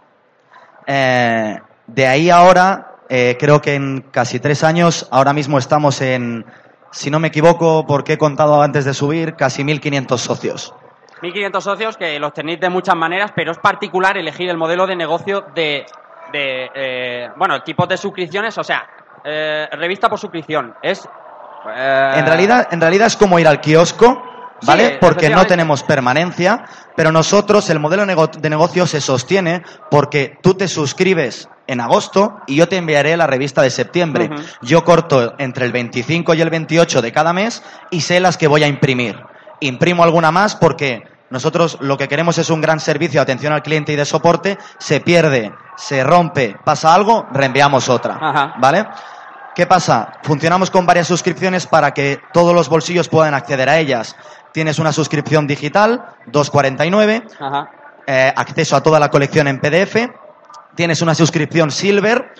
Eh, 0.86 1.58
de 1.88 2.08
ahí 2.08 2.30
ahora, 2.30 2.96
eh, 3.08 3.38
creo 3.40 3.62
que 3.62 3.76
en 3.76 4.02
casi 4.12 4.42
tres 4.42 4.66
años, 4.66 5.08
ahora 5.12 5.32
mismo 5.32 5.60
estamos 5.60 6.02
en, 6.02 6.46
si 6.92 7.10
no 7.10 7.20
me 7.20 7.30
equivoco, 7.30 7.86
porque 7.88 8.14
he 8.14 8.18
contado 8.18 8.62
antes 8.62 8.84
de 8.84 8.94
subir, 8.94 9.36
casi 9.36 9.64
1.500 9.64 10.18
socios. 10.18 10.74
1.500 11.22 11.62
socios 11.62 11.98
que 11.98 12.20
los 12.20 12.34
tenéis 12.34 12.60
de 12.60 12.70
muchas 12.70 12.96
maneras, 12.96 13.32
pero 13.36 13.52
es 13.52 13.58
particular 13.60 14.18
elegir 14.18 14.50
el 14.50 14.58
modelo 14.58 14.86
de 14.88 14.96
negocio 14.96 15.46
de, 15.56 15.86
de 16.32 16.70
eh, 16.76 17.30
bueno, 17.38 17.62
tipos 17.64 17.88
de 17.88 17.98
suscripciones, 17.98 18.58
o 18.58 18.64
sea, 18.64 18.88
eh, 19.24 19.68
revista 19.72 20.10
por 20.10 20.20
suscripción. 20.20 20.76
Es. 20.82 21.06
eh, 21.76 22.14
En 22.18 22.26
realidad, 22.26 22.68
en 22.72 22.82
realidad 22.82 23.08
es 23.08 23.18
como 23.18 23.40
ir 23.40 23.48
al 23.48 23.60
kiosco, 23.62 24.24
¿vale? 24.66 24.90
Sí, 24.92 24.98
porque 25.00 25.30
no 25.30 25.46
tenemos 25.46 25.84
permanencia, 25.84 26.66
pero 26.96 27.12
nosotros 27.12 27.70
el 27.70 27.80
modelo 27.80 28.06
de 28.06 28.50
negocio 28.50 28.86
se 28.88 29.02
sostiene 29.02 29.64
porque 29.92 30.38
tú 30.42 30.54
te 30.56 30.68
suscribes 30.68 31.50
en 31.68 31.82
agosto 31.82 32.38
y 32.48 32.56
yo 32.56 32.68
te 32.70 32.78
enviaré 32.78 33.18
la 33.18 33.28
revista 33.28 33.62
de 33.62 33.70
septiembre. 33.70 34.30
Yo 34.62 34.84
corto 34.86 35.34
entre 35.38 35.66
el 35.66 35.72
25 35.74 36.34
y 36.34 36.42
el 36.42 36.50
28 36.50 37.02
de 37.02 37.12
cada 37.12 37.34
mes 37.34 37.64
y 37.92 38.02
sé 38.02 38.20
las 38.20 38.38
que 38.38 38.48
voy 38.48 38.64
a 38.64 38.68
imprimir. 38.68 39.20
Imprimo 39.60 40.04
alguna 40.04 40.32
más 40.32 40.56
porque 40.56 41.04
nosotros 41.30 41.78
lo 41.82 41.98
que 41.98 42.08
queremos 42.08 42.38
es 42.38 42.50
un 42.50 42.62
gran 42.62 42.80
servicio 42.80 43.20
de 43.20 43.24
atención 43.24 43.54
al 43.54 43.63
cliente 43.63 43.93
y 43.93 43.96
de 43.96 44.06
soporte. 44.06 44.58
Se 44.78 45.00
pierde, 45.00 45.54
se 45.76 46.04
rompe, 46.04 46.56
pasa 46.63 46.93
algo, 46.93 47.26
reenviamos 47.32 47.89
otra. 47.89 48.17
Ajá. 48.22 48.54
¿Vale? 48.60 48.86
¿Qué 49.56 49.65
pasa? 49.65 50.13
Funcionamos 50.22 50.70
con 50.70 50.86
varias 50.86 51.08
suscripciones 51.08 51.65
para 51.65 51.91
que 51.91 52.20
todos 52.32 52.54
los 52.54 52.70
bolsillos 52.70 53.10
puedan 53.10 53.34
acceder 53.34 53.67
a 53.70 53.80
ellas. 53.80 54.15
Tienes 54.54 54.78
una 54.78 54.93
suscripción 54.93 55.48
digital, 55.48 56.06
249, 56.28 57.24
Ajá. 57.39 57.72
eh, 58.06 58.32
acceso 58.36 58.76
a 58.76 58.84
toda 58.84 59.00
la 59.00 59.10
colección 59.10 59.48
en 59.48 59.60
PDF. 59.60 60.10
Tienes 60.76 61.02
una 61.02 61.15
suscripción 61.15 61.72
Silver, 61.72 62.34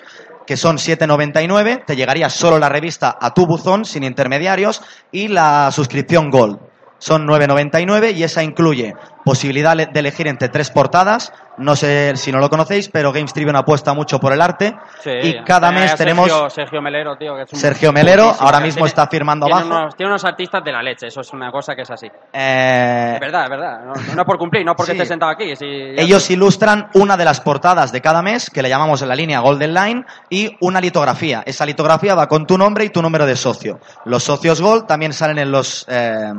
que 0.46 0.56
son 0.56 0.78
7,99. 0.78 1.84
Te 1.84 1.96
llegaría 1.96 2.30
solo 2.30 2.56
la 2.58 2.68
revista 2.68 3.18
a 3.20 3.34
tu 3.34 3.46
buzón, 3.46 3.84
sin 3.84 4.04
intermediarios. 4.04 4.80
Y 5.10 5.26
la 5.26 5.70
suscripción 5.72 6.30
Gold, 6.30 6.60
son 6.98 7.26
9,99 7.26 8.14
y 8.14 8.22
esa 8.24 8.42
incluye 8.42 8.94
posibilidad 9.24 9.76
de 9.76 9.98
elegir 10.00 10.26
entre 10.26 10.48
tres 10.48 10.70
portadas. 10.70 11.32
No 11.58 11.76
sé 11.76 12.16
si 12.16 12.30
no 12.32 12.38
lo 12.38 12.48
conocéis, 12.48 12.88
pero 12.88 13.12
Games 13.12 13.32
Tribune 13.34 13.58
apuesta 13.58 13.92
mucho 13.92 14.18
por 14.20 14.32
el 14.32 14.40
arte. 14.40 14.74
Sí, 15.02 15.10
y 15.10 15.44
cada 15.44 15.68
eh, 15.70 15.72
mes 15.72 15.90
Sergio- 15.90 15.96
tenemos 15.98 16.52
Sergio 16.54 16.80
Melero, 16.80 17.16
tío. 17.16 17.34
Que 17.36 17.42
es 17.42 17.52
un 17.52 17.58
Sergio 17.58 17.92
Melero, 17.92 18.34
ahora 18.38 18.60
mismo 18.60 18.76
tiene- 18.78 18.88
está 18.88 19.06
firmando 19.08 19.46
tiene 19.46 19.60
abajo. 19.60 19.76
Unos, 19.82 19.96
tiene 19.96 20.10
unos 20.12 20.24
artistas 20.24 20.62
de 20.64 20.72
la 20.72 20.82
leche, 20.82 21.08
eso 21.08 21.20
es 21.20 21.32
una 21.32 21.50
cosa 21.50 21.74
que 21.74 21.82
es 21.82 21.90
así. 21.90 22.06
Eh, 22.32 23.12
Es 23.14 23.20
verdad, 23.20 23.44
es 23.44 23.50
verdad. 23.50 23.80
No, 23.84 23.92
no 24.14 24.22
es 24.22 24.26
por 24.26 24.38
cumplir, 24.38 24.64
no 24.64 24.74
porque 24.76 24.92
Sí. 24.92 24.98
esté 24.98 25.06
sentado 25.08 25.32
aquí. 25.32 25.54
si- 25.56 25.64
Ellos 25.66 26.30
ilustran 26.30 26.88
una 26.94 27.16
de 27.16 27.24
las 27.24 27.40
portadas 27.40 27.92
de 27.92 28.00
cada 28.00 28.22
mes, 28.22 28.48
que 28.50 28.62
le 28.62 28.68
llamamos 28.68 29.02
en 29.02 29.08
la 29.08 29.16
línea 29.16 29.40
Golden 29.40 29.74
Line, 29.74 30.04
y 30.30 30.56
una 30.60 30.80
litografía. 30.80 31.42
Esa 31.44 31.66
litografía 31.66 32.14
va 32.14 32.28
con 32.28 32.46
tu 32.46 32.56
nombre 32.56 32.84
y 32.84 32.90
tu 32.90 33.02
número 33.02 33.26
de 33.26 33.36
socio. 33.36 33.80
Los 34.06 34.22
socios 34.24 34.60
Gold 34.62 34.86
también 34.86 35.12
salen 35.12 35.38
en 35.38 35.50
los, 35.50 35.84
eh, 35.88 36.32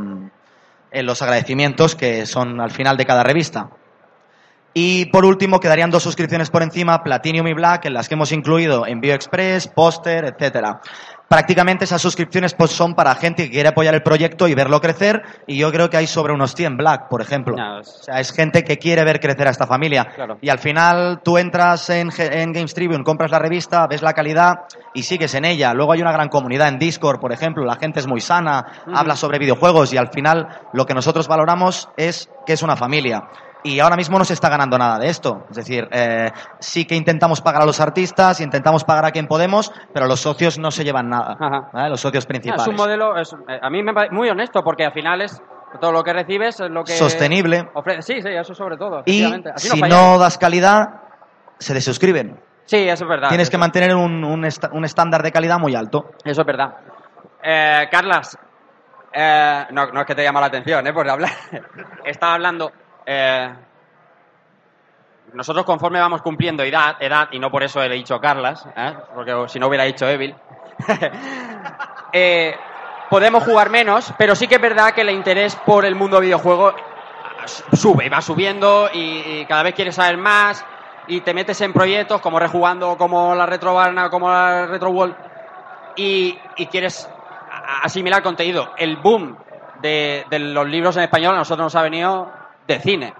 en 0.92 1.06
los 1.06 1.22
agradecimientos 1.22 1.96
que 1.96 2.26
son 2.26 2.60
al 2.62 2.72
final 2.72 2.98
de 2.98 3.06
cada 3.06 3.24
revista. 3.24 3.70
Y 4.74 5.06
por 5.08 5.26
último, 5.26 5.60
quedarían 5.60 5.90
dos 5.90 6.04
suscripciones 6.04 6.50
por 6.50 6.62
encima, 6.62 7.04
Platinum 7.04 7.48
y 7.48 7.54
Black, 7.54 7.86
en 7.86 7.94
las 7.94 8.08
que 8.08 8.14
hemos 8.14 8.32
incluido 8.32 8.86
envío 8.86 9.14
express, 9.14 9.68
póster, 9.68 10.26
etcétera. 10.26 10.82
Prácticamente 11.30 11.86
esas 11.86 12.02
suscripciones 12.02 12.56
pues, 12.56 12.72
son 12.72 12.96
para 12.96 13.14
gente 13.14 13.44
que 13.44 13.52
quiere 13.52 13.70
apoyar 13.70 13.94
el 13.94 14.02
proyecto 14.02 14.48
y 14.48 14.56
verlo 14.56 14.82
crecer, 14.82 15.22
y 15.46 15.60
yo 15.60 15.72
creo 15.72 15.88
que 15.90 15.98
hay 15.98 16.08
sobre 16.08 16.34
unos 16.34 16.56
100 16.56 16.78
Black, 16.78 17.08
por 17.08 17.22
ejemplo. 17.22 17.56
O 17.56 17.84
sea, 17.84 18.20
es 18.20 18.32
gente 18.32 18.64
que 18.64 18.78
quiere 18.78 19.04
ver 19.04 19.20
crecer 19.20 19.48
a 19.48 19.52
esta 19.52 19.68
familia. 19.68 20.06
Claro. 20.06 20.40
Y 20.42 20.50
al 20.50 20.58
final 20.58 21.22
tú 21.24 21.38
entras 21.38 21.90
en, 21.92 22.10
en 22.18 22.52
Games 22.52 22.74
Tribune, 22.74 23.04
compras 23.04 23.30
la 23.30 23.38
revista, 23.38 23.86
ves 23.86 24.02
la 24.02 24.14
calidad 24.14 24.62
y 24.96 25.04
sigues 25.04 25.36
en 25.36 25.46
ella. 25.46 25.74
Luego 25.76 25.94
hay 25.94 26.02
una 26.02 26.12
gran 26.12 26.30
comunidad 26.30 26.68
en 26.68 26.80
Discord, 26.80 27.20
por 27.20 27.32
ejemplo, 27.32 27.64
la 27.64 27.76
gente 27.76 28.00
es 28.00 28.08
muy 28.08 28.22
sana, 28.22 28.66
habla 28.92 29.16
sobre 29.16 29.38
videojuegos 29.38 29.94
y 29.94 29.98
al 29.98 30.10
final 30.10 30.48
lo 30.74 30.88
que 30.88 30.96
nosotros 30.96 31.28
valoramos 31.28 31.90
es 31.96 32.30
que 32.48 32.54
es 32.54 32.64
una 32.64 32.76
familia. 32.76 33.24
Y 33.64 33.80
ahora 33.82 33.98
mismo 33.98 34.18
no 34.18 34.24
se 34.24 34.34
está 34.34 34.48
ganando 34.48 34.78
nada 34.78 34.98
de 35.00 35.10
esto. 35.10 35.46
Es 35.50 35.58
decir, 35.58 35.88
eh, 35.92 36.32
sí 36.60 36.86
que 36.86 36.96
intentamos 36.96 37.42
pagar 37.42 37.62
a 37.62 37.66
los 37.66 37.80
artistas, 37.82 38.40
intentamos 38.40 38.86
pagar 38.86 39.06
a 39.06 39.12
quien 39.12 39.28
podemos, 39.28 39.72
pero 39.94 40.08
los 40.08 40.22
socios 40.22 40.58
no 40.58 40.72
se 40.72 40.84
llevan 40.86 41.10
nada. 41.10 41.36
¿vale? 41.74 41.90
Los 41.90 42.00
socios 42.00 42.26
principales. 42.26 42.64
Es 42.64 42.68
un 42.70 42.76
modelo, 42.78 43.18
es- 43.18 43.34
eh, 43.48 43.60
a 43.62 43.70
mí 43.70 43.84
me 43.84 43.94
parece 43.94 44.16
muy 44.16 44.30
honesto, 44.30 44.64
porque 44.64 44.86
al 44.86 44.94
final 44.94 45.22
es 45.22 45.42
todo 45.82 45.92
lo 45.92 46.04
que 46.04 46.14
recibes 46.14 46.60
es 46.62 46.70
lo 46.72 46.84
que... 46.86 46.94
Sostenible. 46.94 47.70
ofrece- 47.74 48.02
Sí, 48.02 48.22
sí, 48.22 48.30
eso 48.30 48.54
sobre 48.56 48.78
todo. 48.78 49.04
Y 49.06 49.28
si 49.58 49.82
no 49.82 50.18
das 50.18 50.38
calidad, 50.38 50.88
se 51.60 51.74
desuscriben. 51.74 52.40
Sí, 52.66 52.78
eso 52.88 53.04
es 53.04 53.10
verdad. 53.10 53.28
Tienes 53.28 53.48
eso- 53.48 53.52
que 53.52 53.58
mantener 53.58 53.94
un, 53.96 54.24
un 54.24 54.48
un 54.72 54.86
estándar 54.86 55.22
de 55.22 55.32
calidad 55.34 55.60
muy 55.60 55.76
alto. 55.76 56.12
Eso 56.24 56.42
es 56.42 56.48
verdad. 56.48 56.76
Eh, 57.44 57.88
Carlas, 57.92 58.38
eh, 59.14 59.66
no, 59.72 59.88
no 59.88 60.00
es 60.02 60.06
que 60.08 60.16
te 60.16 60.24
llama 60.24 60.40
la 60.40 60.48
atención, 60.48 60.86
¿eh? 60.88 60.94
Por 60.94 61.10
hablar. 61.10 61.32
Estaba 62.06 62.36
hablando. 62.36 62.72
Eh, 63.12 63.50
nosotros, 65.34 65.66
conforme 65.66 66.00
vamos 66.00 66.22
cumpliendo 66.22 66.62
edad, 66.62 66.96
y 67.32 67.40
no 67.40 67.50
por 67.50 67.64
eso 67.64 67.80
le 67.80 67.88
he 67.88 67.98
dicho 67.98 68.22
Carlas, 68.22 68.68
¿eh? 68.76 68.94
porque 69.16 69.34
si 69.48 69.60
no 69.60 69.66
hubiera 69.68 69.84
dicho 69.86 70.08
Evil, 70.08 70.36
eh, 72.14 72.56
podemos 73.10 73.44
jugar 73.44 73.72
menos, 73.72 74.14
pero 74.16 74.36
sí 74.36 74.48
que 74.48 74.56
es 74.56 74.62
verdad 74.62 74.94
que 74.94 75.02
el 75.02 75.10
interés 75.10 75.56
por 75.56 75.86
el 75.86 75.96
mundo 75.96 76.20
videojuego 76.20 76.76
sube, 77.74 78.10
va 78.10 78.22
subiendo 78.22 78.92
y, 78.94 79.40
y 79.40 79.46
cada 79.48 79.64
vez 79.64 79.74
quieres 79.74 79.96
saber 79.96 80.18
más 80.18 80.64
y 81.08 81.22
te 81.22 81.34
metes 81.34 81.60
en 81.62 81.74
proyectos 81.74 82.22
como 82.22 82.38
Rejugando, 82.38 82.96
como 82.96 83.34
la 83.34 83.48
Retrobarna, 83.48 84.12
como 84.12 84.30
la 84.30 84.68
Retro 84.68 84.92
World 84.92 85.16
y, 85.96 86.38
y 86.58 86.68
quieres 86.68 87.10
asimilar 87.82 88.22
contenido. 88.22 88.72
El 88.78 88.98
boom 88.98 89.36
de 89.82 90.26
los 90.30 90.68
libros 90.68 90.96
en 90.98 91.04
español 91.04 91.34
a 91.34 91.40
nosotros 91.40 91.66
nos 91.66 91.76
ha 91.76 91.82
venido 91.82 92.39
de 92.70 92.80
cine. 92.80 93.14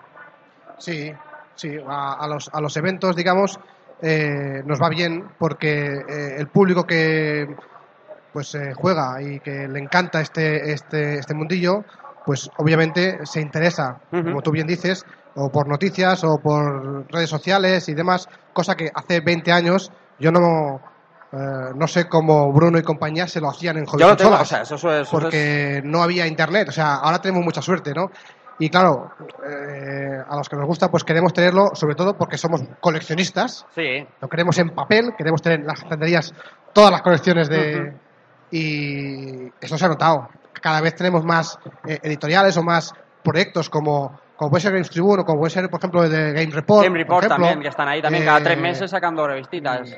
Sí, 0.78 1.12
sí, 1.56 1.76
a, 1.88 2.14
a 2.14 2.28
los, 2.28 2.50
a 2.54 2.62
los 2.62 2.76
eventos, 2.78 3.16
digamos, 3.16 3.60
eh, 4.02 4.62
nos 4.66 4.82
va 4.82 4.90
bien 4.90 5.26
porque 5.38 6.04
eh, 6.08 6.36
el 6.38 6.48
público 6.48 6.86
que 6.86 7.48
pues 8.32 8.54
eh, 8.56 8.74
juega 8.76 9.22
y 9.22 9.40
que 9.40 9.68
le 9.68 9.80
encanta 9.80 10.22
este, 10.22 10.72
este, 10.72 11.18
este 11.18 11.34
mundillo, 11.34 11.84
pues 12.26 12.50
obviamente 12.58 13.26
se 13.26 13.42
interesa, 13.42 13.98
como 14.24 14.42
tú 14.42 14.52
bien 14.52 14.68
dices, 14.68 15.04
o 15.36 15.52
por 15.52 15.68
noticias 15.68 16.24
o 16.24 16.40
por 16.40 17.12
redes 17.12 17.30
sociales 17.30 17.90
y 17.90 17.96
demás, 17.96 18.30
cosa 18.54 18.76
que 18.76 18.92
hace 18.94 19.20
20 19.22 19.52
años 19.52 19.92
yo 20.20 20.32
no, 20.32 20.80
eh, 21.34 21.72
no 21.76 21.88
sé 21.88 22.08
cómo 22.08 22.54
Bruno 22.54 22.78
y 22.78 22.84
compañía 22.84 23.28
se 23.28 23.42
lo 23.42 23.50
hacían 23.50 23.78
en 23.78 23.86
Yo 23.86 24.08
lo 24.08 24.16
tengo, 24.16 24.36
o 24.42 24.46
sea, 24.46 24.62
eso, 24.62 24.76
eso 24.76 24.90
es- 24.90 25.02
eso 25.02 25.12
porque 25.12 25.82
no 25.84 26.04
había 26.04 26.28
internet, 26.28 26.70
o 26.70 26.72
sea, 26.72 26.96
ahora 26.96 27.20
tenemos 27.22 27.44
mucha 27.44 27.62
suerte, 27.64 27.94
¿no? 27.96 28.12
Y 28.60 28.70
claro, 28.70 29.12
eh, 29.48 30.22
a 30.28 30.36
los 30.36 30.50
que 30.50 30.56
nos 30.58 30.66
gusta, 30.66 30.90
pues 30.92 31.04
queremos 31.06 31.32
tenerlo, 31.34 31.72
sobre 31.74 31.96
todo 31.96 32.18
porque 32.18 32.38
somos 32.38 32.62
coleccionistas, 32.82 33.66
Sí. 33.74 34.06
lo 34.22 34.28
queremos 34.28 34.58
en 34.60 34.70
papel, 34.72 35.14
queremos 35.18 35.42
tener 35.42 35.62
en 35.62 35.68
las 35.68 35.82
estanterías 35.82 36.34
todas 36.74 36.92
las 36.92 37.02
colecciones 37.02 37.48
de... 37.50 37.94
Y 38.52 39.48
eso 39.62 39.78
se 39.78 39.86
ha 39.86 39.88
notado. 39.88 40.28
Cada 40.62 40.82
vez 40.82 40.96
tenemos 40.96 41.24
más 41.24 41.58
eh, 41.88 42.00
editoriales 42.04 42.58
o 42.58 42.64
más 42.64 42.94
proyectos 43.24 43.70
como, 43.70 44.20
como 44.36 44.50
puede 44.50 44.62
ser 44.62 44.74
Games 44.74 44.90
Tribune 44.90 45.22
o 45.22 45.26
como 45.26 45.40
puede 45.40 45.52
ser, 45.52 45.70
por 45.70 45.80
ejemplo, 45.80 46.04
el 46.04 46.12
de 46.12 46.34
Game 46.34 46.52
Report. 46.54 46.84
Game 46.84 46.98
Report 46.98 47.26
ejemplo. 47.26 47.46
también, 47.46 47.62
que 47.62 47.68
están 47.70 47.88
ahí 47.88 48.02
también 48.02 48.26
cada 48.26 48.40
Eh, 48.40 48.44
tres 48.44 48.60
meses 48.60 48.92
sacando 48.92 49.26
revistitas. 49.28 49.90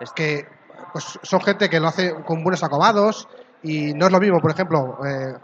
Es 0.00 0.10
que 0.12 0.44
pues, 0.92 1.18
son 1.22 1.40
gente 1.40 1.68
que 1.70 1.78
lo 1.80 1.88
hace 1.88 2.12
con 2.24 2.42
buenos 2.42 2.62
acobados 2.64 3.28
y 3.62 3.92
no 3.94 4.06
es 4.06 4.12
lo 4.12 4.18
mismo, 4.18 4.40
por 4.40 4.50
ejemplo, 4.50 4.98
eh, 5.06 5.34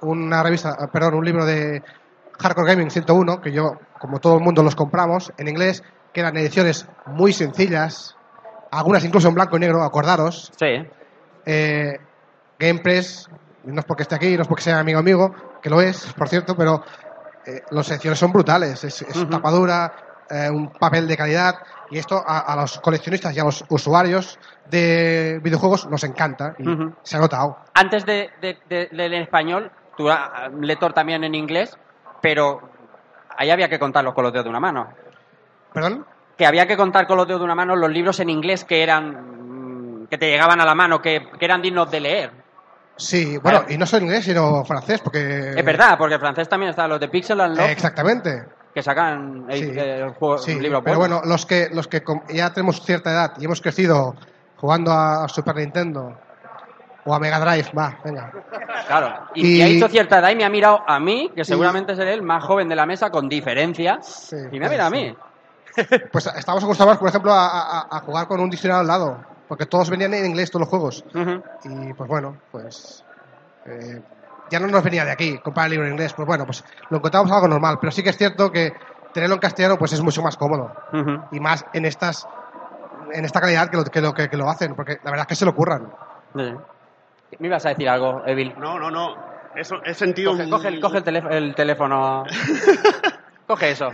una 0.00 0.42
revista, 0.42 0.76
eh, 0.80 0.88
perdón, 0.92 1.14
un 1.14 1.24
libro 1.24 1.44
de 1.44 1.82
Hardcore 2.38 2.68
Gaming 2.68 2.90
101, 2.90 3.40
que 3.40 3.52
yo, 3.52 3.78
como 3.98 4.18
todo 4.20 4.36
el 4.36 4.42
mundo, 4.42 4.62
los 4.62 4.74
compramos 4.76 5.32
en 5.38 5.48
inglés, 5.48 5.82
que 6.12 6.20
eran 6.20 6.36
ediciones 6.36 6.86
muy 7.06 7.32
sencillas, 7.32 8.16
algunas 8.70 9.04
incluso 9.04 9.28
en 9.28 9.34
blanco 9.34 9.56
y 9.56 9.60
negro, 9.60 9.82
acordaros. 9.82 10.52
Sí. 10.58 10.86
Eh, 11.44 11.98
Gamepress, 12.58 13.28
no 13.64 13.80
es 13.80 13.84
porque 13.86 14.02
esté 14.04 14.14
aquí, 14.14 14.36
no 14.36 14.42
es 14.42 14.48
porque 14.48 14.62
sea 14.62 14.78
amigo 14.78 14.98
amigo, 14.98 15.34
que 15.62 15.70
lo 15.70 15.80
es, 15.80 16.12
por 16.14 16.28
cierto, 16.28 16.56
pero 16.56 16.82
eh, 17.44 17.62
las 17.70 17.86
secciones 17.86 18.18
son 18.18 18.32
brutales. 18.32 18.82
Es, 18.84 19.02
es 19.02 19.28
tapadura, 19.28 19.92
eh, 20.30 20.48
un 20.50 20.70
papel 20.72 21.06
de 21.06 21.16
calidad, 21.16 21.54
y 21.90 21.98
esto 21.98 22.22
a, 22.26 22.38
a 22.40 22.56
los 22.56 22.78
coleccionistas 22.80 23.34
y 23.36 23.40
a 23.40 23.44
los 23.44 23.64
usuarios 23.68 24.38
de 24.70 25.38
videojuegos 25.42 25.86
nos 25.88 26.02
encanta, 26.04 26.54
y 26.58 26.68
Ujú. 26.68 26.94
se 27.02 27.16
ha 27.16 27.20
notado. 27.20 27.58
Antes 27.74 28.04
de, 28.06 28.30
de- 28.40 28.58
de 28.68 28.88
en 29.06 29.12
español, 29.14 29.70
tú 29.96 30.08
eras 30.08 30.52
lector 30.60 30.92
también 30.92 31.22
en 31.24 31.34
inglés, 31.34 31.76
pero 32.26 32.60
ahí 33.36 33.50
había 33.50 33.68
que 33.68 33.78
contarlos 33.78 34.12
con 34.14 34.24
los 34.24 34.32
dedos 34.32 34.44
de 34.44 34.50
una 34.50 34.58
mano. 34.60 34.88
¿Perdón? 35.72 36.04
Que 36.36 36.44
había 36.44 36.66
que 36.66 36.76
contar 36.76 37.06
con 37.06 37.16
los 37.16 37.26
dedos 37.26 37.40
de 37.40 37.44
una 37.44 37.54
mano 37.54 37.76
los 37.76 37.88
libros 37.90 38.18
en 38.18 38.30
inglés 38.30 38.64
que 38.64 38.82
eran 38.82 40.02
mm, 40.02 40.06
que 40.08 40.18
te 40.18 40.28
llegaban 40.28 40.60
a 40.60 40.64
la 40.64 40.74
mano, 40.74 41.00
que, 41.00 41.28
que 41.38 41.44
eran 41.44 41.62
dignos 41.62 41.88
de 41.90 42.00
leer. 42.00 42.30
Sí, 42.96 43.36
bueno, 43.38 43.64
y 43.68 43.76
no 43.78 43.84
solo 43.86 44.04
inglés, 44.04 44.24
sino 44.24 44.64
francés, 44.64 45.00
porque... 45.02 45.50
Es 45.56 45.64
verdad, 45.64 45.96
porque 45.98 46.14
en 46.14 46.20
francés 46.20 46.48
también 46.48 46.70
están 46.70 46.88
los 46.88 46.98
de 46.98 47.08
Pixel 47.08 47.40
and 47.42 47.56
Love, 47.56 47.68
exactamente. 47.70 48.44
que 48.74 48.82
sacan 48.82 49.46
Sí. 49.52 49.70
eh, 49.76 50.12
juego- 50.18 50.38
Sí, 50.38 50.58
libros 50.58 50.82
pero 50.84 50.98
bueno, 50.98 51.20
los 51.24 51.44
que, 51.46 51.68
los 51.72 51.86
que 51.88 52.02
ya 52.30 52.52
tenemos 52.52 52.82
cierta 52.84 53.10
edad 53.12 53.32
y 53.38 53.44
hemos 53.44 53.60
crecido 53.60 54.14
jugando 54.56 54.90
a 54.92 55.28
Super 55.28 55.56
Nintendo 55.56 56.18
o 57.06 57.14
a 57.14 57.18
Mega 57.18 57.38
Drive, 57.40 57.70
va, 57.76 57.96
venga. 58.04 58.30
Claro. 58.86 59.14
Y, 59.34 59.46
Y- 59.46 59.56
y 59.58 59.62
ha 59.62 59.66
hecho 59.68 59.88
cierta 59.88 60.18
edad 60.18 60.30
y 60.30 60.36
me 60.36 60.44
ha 60.44 60.50
mirado 60.50 60.80
a 60.86 60.98
mí, 61.00 61.30
que 61.34 61.44
seguramente 61.44 61.94
seré 61.96 62.12
el 62.12 62.22
más 62.22 62.44
joven 62.44 62.68
de 62.68 62.76
la 62.76 62.84
mesa 62.86 63.10
con 63.10 63.28
diferencia, 63.28 64.00
y 64.52 64.58
me 64.58 64.66
ha 64.66 64.70
mirado 64.70 64.88
a 64.88 64.90
mí. 64.90 65.16
Pues 66.10 66.26
estamos 66.26 66.64
acostumbrados, 66.64 66.98
por 66.98 67.08
ejemplo, 67.08 67.32
a, 67.32 67.46
a- 67.80 67.86
a 67.90 68.00
jugar 68.00 68.26
con 68.26 68.40
un 68.40 68.50
diccionario 68.50 68.80
al 68.80 68.86
lado, 68.86 69.18
porque 69.48 69.66
todos 69.66 69.88
venían 69.90 70.14
en 70.14 70.26
inglés, 70.26 70.50
todos 70.50 70.62
los 70.62 70.68
juegos. 70.68 71.04
Y 71.64 71.92
pues 71.94 72.08
bueno, 72.08 72.36
pues 72.50 73.04
eh, 73.66 74.00
ya 74.50 74.58
no 74.60 74.66
nos 74.68 74.82
venía 74.82 75.04
de 75.04 75.10
aquí 75.12 75.38
comprar 75.38 75.66
el 75.66 75.72
libro 75.72 75.86
en 75.86 75.92
inglés, 75.92 76.12
pues 76.14 76.26
bueno, 76.26 76.44
pues 76.46 76.64
lo 76.90 76.96
encontramos 76.98 77.30
algo 77.30 77.46
normal, 77.48 77.78
pero 77.80 77.90
sí 77.92 78.02
que 78.02 78.10
es 78.10 78.16
cierto 78.16 78.50
que 78.50 78.72
tenerlo 79.12 79.34
en 79.34 79.40
castellano 79.40 79.76
pues 79.78 79.92
es 79.92 80.00
mucho 80.02 80.22
más 80.22 80.36
cómodo 80.36 80.72
y 81.32 81.40
más 81.40 81.64
en 81.72 81.84
estas 81.86 82.26
en 83.12 83.24
esta 83.24 83.40
calidad 83.40 83.68
que 83.70 83.76
lo, 83.76 83.84
que 83.84 84.00
lo, 84.00 84.12
que, 84.14 84.28
que 84.28 84.36
lo 84.36 84.48
hacen, 84.50 84.74
porque 84.74 84.98
la 85.04 85.10
verdad 85.10 85.22
es 85.22 85.28
que 85.28 85.34
se 85.36 85.44
lo 85.44 85.54
curran. 85.54 85.88
Sí. 86.34 86.54
¿Me 87.38 87.48
ibas 87.48 87.66
a 87.66 87.70
decir 87.70 87.88
algo, 87.88 88.22
Evil? 88.26 88.54
No, 88.58 88.78
no, 88.78 88.90
no. 88.90 89.14
Eso, 89.54 89.76
he 89.84 89.94
sentido 89.94 90.32
Coge, 90.32 90.44
un- 90.44 90.50
coge 90.50 90.68
el, 90.68 90.80
coge 90.80 90.98
el, 90.98 91.04
teléf- 91.04 91.30
el 91.32 91.54
teléfono. 91.54 92.24
coge 93.46 93.70
eso. 93.70 93.90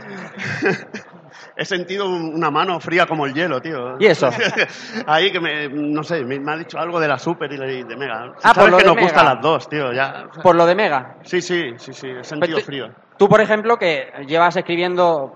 He 1.56 1.64
sentido 1.64 2.06
un- 2.08 2.34
una 2.34 2.50
mano 2.50 2.78
fría 2.80 3.06
como 3.06 3.26
el 3.26 3.34
hielo, 3.34 3.60
tío. 3.60 3.96
¿Y 3.98 4.06
eso? 4.06 4.28
Ahí 5.06 5.30
que 5.32 5.40
me, 5.40 5.68
no 5.68 6.02
sé, 6.02 6.24
me, 6.24 6.38
me 6.40 6.52
ha 6.52 6.56
dicho 6.56 6.78
algo 6.78 6.98
de 7.00 7.08
la 7.08 7.18
Super 7.18 7.52
y 7.52 7.56
de, 7.56 7.96
Mega. 7.96 8.32
Ah, 8.42 8.52
por 8.54 8.70
Sabes 8.70 8.70
lo 8.70 8.76
que 8.78 8.82
de 8.82 8.86
nos 8.88 8.96
Mega. 8.96 9.06
gustan 9.08 9.24
las 9.26 9.40
dos, 9.40 9.68
tío, 9.68 9.92
ya. 9.92 10.26
Por 10.42 10.56
lo 10.56 10.66
de 10.66 10.74
Mega. 10.74 11.16
Sí, 11.22 11.40
sí, 11.40 11.74
sí, 11.78 11.92
sí, 11.92 12.08
he 12.08 12.24
sentido 12.24 12.58
tú- 12.58 12.64
frío. 12.64 12.90
Tú, 13.18 13.28
por 13.28 13.40
ejemplo, 13.40 13.78
que 13.78 14.10
llevas 14.26 14.56
escribiendo 14.56 15.34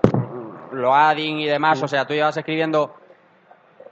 Loading 0.71 1.39
y 1.39 1.45
demás, 1.47 1.81
o 1.81 1.87
sea, 1.87 2.05
tú 2.05 2.13
llevas 2.13 2.35
escribiendo 2.35 2.93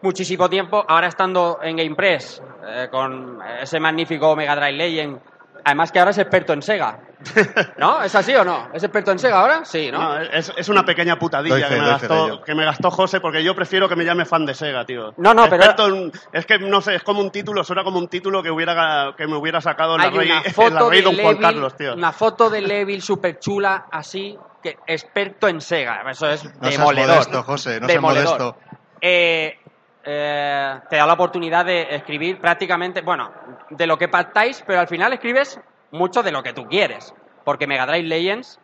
muchísimo 0.06 0.50
tiempo, 0.50 0.86
ahora 0.88 1.08
estando 1.08 1.60
en 1.62 1.76
GamePress, 1.76 2.42
eh, 2.68 2.88
con 2.90 3.40
ese 3.62 3.80
magnífico 3.80 4.36
Mega 4.36 4.56
Drive 4.56 4.74
Legend, 4.74 5.20
Además 5.68 5.92
que 5.92 5.98
ahora 5.98 6.12
es 6.12 6.20
experto 6.20 6.54
en 6.54 6.62
Sega. 6.62 7.00
¿No? 7.80 8.04
¿Es 8.04 8.14
así 8.14 8.36
o 8.36 8.46
no? 8.46 8.70
¿Es 8.72 8.84
experto 8.84 9.10
en 9.12 9.18
Sega 9.18 9.40
ahora? 9.40 9.66
Sí, 9.66 9.90
¿no? 9.92 9.98
No, 9.98 10.20
es, 10.22 10.54
es 10.56 10.70
una 10.70 10.86
pequeña 10.86 11.18
putadilla 11.18 11.56
fe, 11.68 11.74
que, 11.74 11.82
me 11.82 11.88
gastó, 11.88 12.44
que 12.44 12.54
me 12.54 12.66
gastó 12.66 12.92
José 12.92 13.20
porque 13.20 13.44
yo 13.44 13.56
prefiero 13.56 13.90
que 13.90 13.96
me 13.96 14.06
llame 14.06 14.26
fan 14.26 14.46
de 14.46 14.54
Sega, 14.54 14.86
tío. 14.86 15.16
No, 15.18 15.34
no, 15.34 15.50
pero- 15.50 15.88
en- 15.88 16.12
es 16.34 16.46
que 16.46 16.60
no 16.60 16.82
sé, 16.82 16.94
es 16.94 17.02
como 17.02 17.20
un 17.20 17.32
título, 17.32 17.64
suena 17.64 17.84
como 17.84 17.98
un 17.98 18.08
título 18.10 18.44
que 18.44 18.52
hubiera 18.52 19.16
que 19.18 19.26
me 19.26 19.36
hubiera 19.38 19.60
sacado 19.60 19.96
en 19.96 20.02
la 20.04 20.10
rey, 20.12 20.30
en 20.30 20.36
la 20.46 20.52
foto 20.52 20.90
rey 20.92 21.00
de 21.00 21.06
Don 21.06 21.16
Juan 21.16 21.26
Levil, 21.30 21.42
Carlos, 21.42 21.76
tío. 21.76 21.94
una 21.96 22.12
foto 22.12 22.52
de 22.52 22.62
Levil 22.62 23.02
súper 23.02 23.40
chula, 23.40 23.88
así, 23.92 24.38
que 24.62 24.78
experto 24.86 25.48
en 25.48 25.62
Sega. 25.62 26.04
Eso 26.12 26.30
es 26.30 26.44
No 26.46 26.52
seas 26.62 26.74
demoledor. 26.78 27.10
modesto, 27.16 27.42
José, 27.42 27.80
no 27.80 27.88
seas 27.88 27.96
Demoledor. 27.96 28.40
modesto. 28.40 28.58
Eh, 29.02 29.58
eh, 30.06 30.80
te 30.90 30.98
da 30.98 31.06
la 31.08 31.14
oportunidad 31.14 31.66
de 31.66 31.96
escribir 31.96 32.40
prácticamente, 32.40 33.02
bueno, 33.02 33.32
de 33.72 33.88
lo 33.88 33.98
que 33.98 34.08
pactáis, 34.08 34.64
pero 34.66 34.80
al 34.80 34.88
final 34.88 35.14
escribes 35.14 35.60
mucho 35.92 36.22
de 36.22 36.32
lo 36.32 36.44
que 36.44 36.54
tú 36.54 36.68
quieres. 36.68 37.14
Porque 37.44 37.66
Mega 37.66 37.88
Drive 37.88 38.08
Legends, 38.08 38.60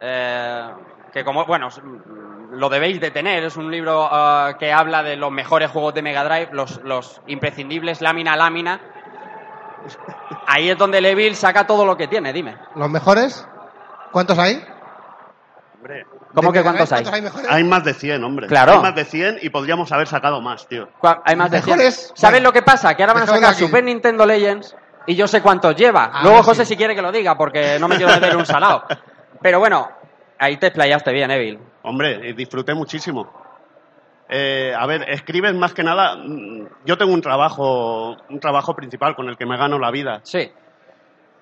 eh, 0.00 0.70
que 1.12 1.24
como, 1.24 1.44
bueno, 1.44 1.68
lo 2.50 2.68
debéis 2.70 3.00
de 3.00 3.10
tener, 3.10 3.44
es 3.44 3.56
un 3.56 3.70
libro 3.70 4.08
eh, 4.10 4.54
que 4.58 4.72
habla 4.72 5.02
de 5.02 5.16
los 5.16 5.30
mejores 5.30 5.70
juegos 5.70 5.92
de 5.94 6.02
Mega 6.02 6.24
Drive, 6.24 6.48
los, 6.52 6.82
los 6.82 7.20
imprescindibles 7.26 8.00
lámina 8.00 8.32
a 8.32 8.36
lámina. 8.36 8.80
Ahí 10.46 10.70
es 10.70 10.78
donde 10.78 11.00
Levil 11.00 11.36
saca 11.36 11.66
todo 11.66 11.84
lo 11.84 11.96
que 11.96 12.08
tiene, 12.08 12.32
dime. 12.32 12.56
¿Los 12.74 12.90
mejores? 12.90 13.46
¿Cuántos 14.12 14.38
hay? 14.38 14.62
Hombre, 15.76 16.06
¿Cómo 16.34 16.52
¿De 16.52 16.58
que 16.58 16.62
cuántos 16.62 16.92
hay? 16.92 17.04
¿Cuántos 17.04 17.46
hay 17.48 17.64
más 17.64 17.84
de 17.84 17.94
100, 17.94 18.22
hombre. 18.24 18.46
Claro. 18.46 18.72
Hay 18.72 18.78
más 18.80 18.94
de 18.94 19.04
100 19.04 19.38
y 19.42 19.50
podríamos 19.50 19.90
haber 19.92 20.06
sacado 20.06 20.40
más, 20.40 20.66
tío. 20.68 20.88
Hay 21.24 21.36
más 21.36 21.50
de 21.50 21.60
100. 21.62 21.76
Mejores, 21.76 22.12
¿Sabes 22.14 22.40
bueno, 22.40 22.48
lo 22.48 22.52
que 22.52 22.62
pasa? 22.62 22.94
Que 22.94 23.02
ahora 23.02 23.14
van 23.14 23.22
a 23.24 23.26
sacar. 23.26 23.54
Super 23.54 23.82
Nintendo 23.84 24.24
Legends 24.26 24.76
y 25.06 25.16
yo 25.16 25.26
sé 25.26 25.42
cuántos 25.42 25.74
lleva. 25.76 26.10
Ah, 26.12 26.20
Luego 26.22 26.38
sí. 26.38 26.44
José 26.44 26.64
si 26.64 26.76
quiere 26.76 26.94
que 26.94 27.02
lo 27.02 27.10
diga 27.10 27.36
porque 27.36 27.78
no 27.80 27.88
me 27.88 27.96
quiero 27.96 28.12
meter 28.12 28.36
un 28.36 28.46
salado. 28.46 28.84
Pero 29.42 29.58
bueno, 29.58 29.88
ahí 30.38 30.56
te 30.58 30.68
explayaste 30.68 31.12
bien, 31.12 31.30
Evil. 31.30 31.58
Hombre, 31.82 32.32
disfruté 32.34 32.74
muchísimo. 32.74 33.32
Eh, 34.28 34.72
a 34.78 34.86
ver, 34.86 35.10
escribes 35.10 35.54
más 35.54 35.74
que 35.74 35.82
nada. 35.82 36.14
mm, 36.16 36.66
Yo 36.84 36.96
tengo 36.96 37.12
un 37.12 37.20
trabajo, 37.22 38.16
un 38.28 38.38
trabajo 38.38 38.76
principal 38.76 39.16
con 39.16 39.28
el 39.28 39.36
que 39.36 39.46
me 39.46 39.56
gano 39.56 39.78
la 39.78 39.90
vida. 39.90 40.20
Sí. 40.22 40.52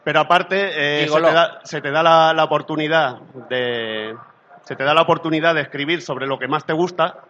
Pero 0.04 0.20
aparte, 0.20 1.02
eh, 1.02 1.08
se 1.08 1.20
te 1.20 1.32
da, 1.32 1.60
se 1.64 1.80
te 1.82 1.90
da 1.90 2.02
la, 2.02 2.32
la 2.32 2.44
oportunidad 2.44 3.18
de. 3.50 4.16
Se 4.68 4.76
te 4.76 4.84
da 4.84 4.92
la 4.92 5.00
oportunidad 5.00 5.54
de 5.54 5.62
escribir 5.62 6.02
sobre 6.02 6.26
lo 6.26 6.38
que 6.38 6.46
más 6.46 6.66
te 6.66 6.74
gusta 6.74 7.24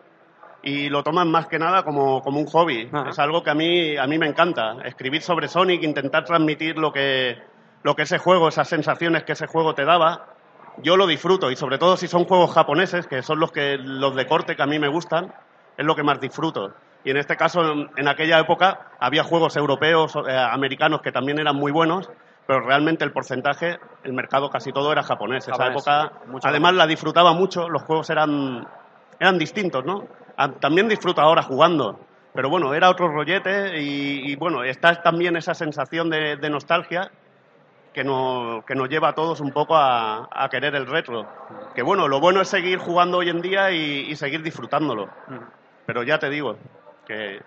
y 0.60 0.88
lo 0.88 1.04
tomas 1.04 1.24
más 1.24 1.46
que 1.46 1.56
nada 1.56 1.84
como, 1.84 2.20
como 2.20 2.40
un 2.40 2.46
hobby. 2.46 2.88
Ajá. 2.92 3.10
Es 3.10 3.18
algo 3.20 3.44
que 3.44 3.50
a 3.50 3.54
mí, 3.54 3.96
a 3.96 4.08
mí 4.08 4.18
me 4.18 4.26
encanta. 4.26 4.78
Escribir 4.84 5.22
sobre 5.22 5.46
Sonic, 5.46 5.84
intentar 5.84 6.24
transmitir 6.24 6.78
lo 6.78 6.92
que, 6.92 7.38
lo 7.84 7.94
que 7.94 8.02
ese 8.02 8.18
juego, 8.18 8.48
esas 8.48 8.66
sensaciones 8.66 9.22
que 9.22 9.34
ese 9.34 9.46
juego 9.46 9.72
te 9.72 9.84
daba. 9.84 10.34
Yo 10.78 10.96
lo 10.96 11.06
disfruto 11.06 11.52
y 11.52 11.54
sobre 11.54 11.78
todo 11.78 11.96
si 11.96 12.08
son 12.08 12.24
juegos 12.24 12.52
japoneses, 12.52 13.06
que 13.06 13.22
son 13.22 13.38
los, 13.38 13.52
que, 13.52 13.78
los 13.78 14.16
de 14.16 14.26
corte 14.26 14.56
que 14.56 14.62
a 14.64 14.66
mí 14.66 14.80
me 14.80 14.88
gustan, 14.88 15.32
es 15.76 15.86
lo 15.86 15.94
que 15.94 16.02
más 16.02 16.20
disfruto. 16.20 16.74
Y 17.04 17.10
en 17.10 17.18
este 17.18 17.36
caso, 17.36 17.60
en, 17.60 17.88
en 17.96 18.08
aquella 18.08 18.40
época, 18.40 18.90
había 18.98 19.22
juegos 19.22 19.56
europeos, 19.56 20.12
eh, 20.28 20.36
americanos 20.36 21.02
que 21.02 21.12
también 21.12 21.38
eran 21.38 21.54
muy 21.54 21.70
buenos, 21.70 22.10
pero 22.48 22.62
realmente 22.62 23.04
el 23.04 23.12
porcentaje, 23.12 23.78
el 24.04 24.14
mercado 24.14 24.48
casi 24.48 24.72
todo 24.72 24.90
era 24.90 25.02
japonés. 25.02 25.46
Esa 25.46 25.66
época, 25.66 26.12
mucho 26.28 26.48
además, 26.48 26.70
japonés. 26.70 26.78
la 26.78 26.86
disfrutaba 26.86 27.34
mucho, 27.34 27.68
los 27.68 27.82
juegos 27.82 28.08
eran, 28.08 28.66
eran 29.20 29.36
distintos, 29.38 29.84
¿no? 29.84 30.06
Ah, 30.34 30.52
También 30.58 30.88
disfruto 30.88 31.20
ahora 31.20 31.42
jugando, 31.42 32.00
pero 32.32 32.48
bueno, 32.48 32.72
era 32.72 32.88
otro 32.88 33.08
rollete 33.08 33.78
y, 33.82 34.32
y, 34.32 34.36
bueno, 34.36 34.64
está 34.64 35.02
también 35.02 35.36
esa 35.36 35.52
sensación 35.52 36.08
de, 36.08 36.36
de 36.36 36.48
nostalgia 36.48 37.10
que 37.92 38.02
nos, 38.02 38.64
que 38.64 38.74
nos 38.74 38.88
lleva 38.88 39.08
a 39.08 39.14
todos 39.14 39.40
un 39.42 39.52
poco 39.52 39.76
a, 39.76 40.26
a 40.32 40.48
querer 40.48 40.74
el 40.74 40.86
retro. 40.86 41.26
Que 41.74 41.82
bueno, 41.82 42.08
lo 42.08 42.18
bueno 42.18 42.40
es 42.40 42.48
seguir 42.48 42.78
jugando 42.78 43.18
hoy 43.18 43.28
en 43.28 43.42
día 43.42 43.72
y, 43.72 44.06
y 44.08 44.16
seguir 44.16 44.42
disfrutándolo. 44.42 45.10
Pero 45.84 46.02
ya 46.02 46.18
te 46.18 46.30
digo, 46.30 46.56
que 47.06 47.42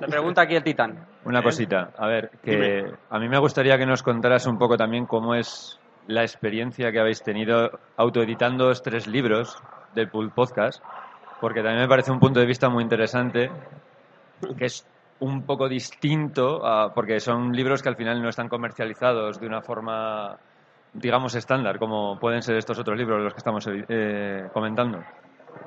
Te 0.00 0.08
pregunta 0.08 0.42
aquí 0.42 0.56
el 0.56 0.64
titán. 0.64 1.06
Una 1.24 1.42
cosita, 1.42 1.90
a 1.98 2.06
ver, 2.06 2.30
que 2.42 2.50
Dime. 2.52 2.94
a 3.10 3.18
mí 3.18 3.28
me 3.28 3.38
gustaría 3.38 3.76
que 3.76 3.84
nos 3.86 4.02
contaras 4.02 4.46
un 4.46 4.58
poco 4.58 4.76
también 4.76 5.06
cómo 5.06 5.34
es 5.34 5.78
la 6.06 6.22
experiencia 6.22 6.90
que 6.90 6.98
habéis 6.98 7.22
tenido 7.22 7.78
autoeditando 7.96 8.68
los 8.68 8.82
tres 8.82 9.06
libros 9.06 9.56
del 9.94 10.08
Pool 10.08 10.30
Podcast, 10.30 10.82
porque 11.40 11.60
también 11.62 11.82
me 11.82 11.88
parece 11.88 12.10
un 12.10 12.18
punto 12.20 12.40
de 12.40 12.46
vista 12.46 12.68
muy 12.70 12.82
interesante, 12.82 13.50
que 14.56 14.64
es 14.64 14.86
un 15.20 15.42
poco 15.42 15.68
distinto, 15.68 16.64
a- 16.66 16.94
porque 16.94 17.20
son 17.20 17.52
libros 17.52 17.82
que 17.82 17.90
al 17.90 17.96
final 17.96 18.22
no 18.22 18.30
están 18.30 18.48
comercializados 18.48 19.38
de 19.38 19.46
una 19.46 19.60
forma, 19.60 20.38
digamos, 20.94 21.34
estándar, 21.34 21.78
como 21.78 22.18
pueden 22.18 22.40
ser 22.42 22.56
estos 22.56 22.78
otros 22.78 22.96
libros 22.96 23.22
los 23.22 23.34
que 23.34 23.38
estamos 23.38 23.68
eh, 23.70 24.48
comentando. 24.54 25.04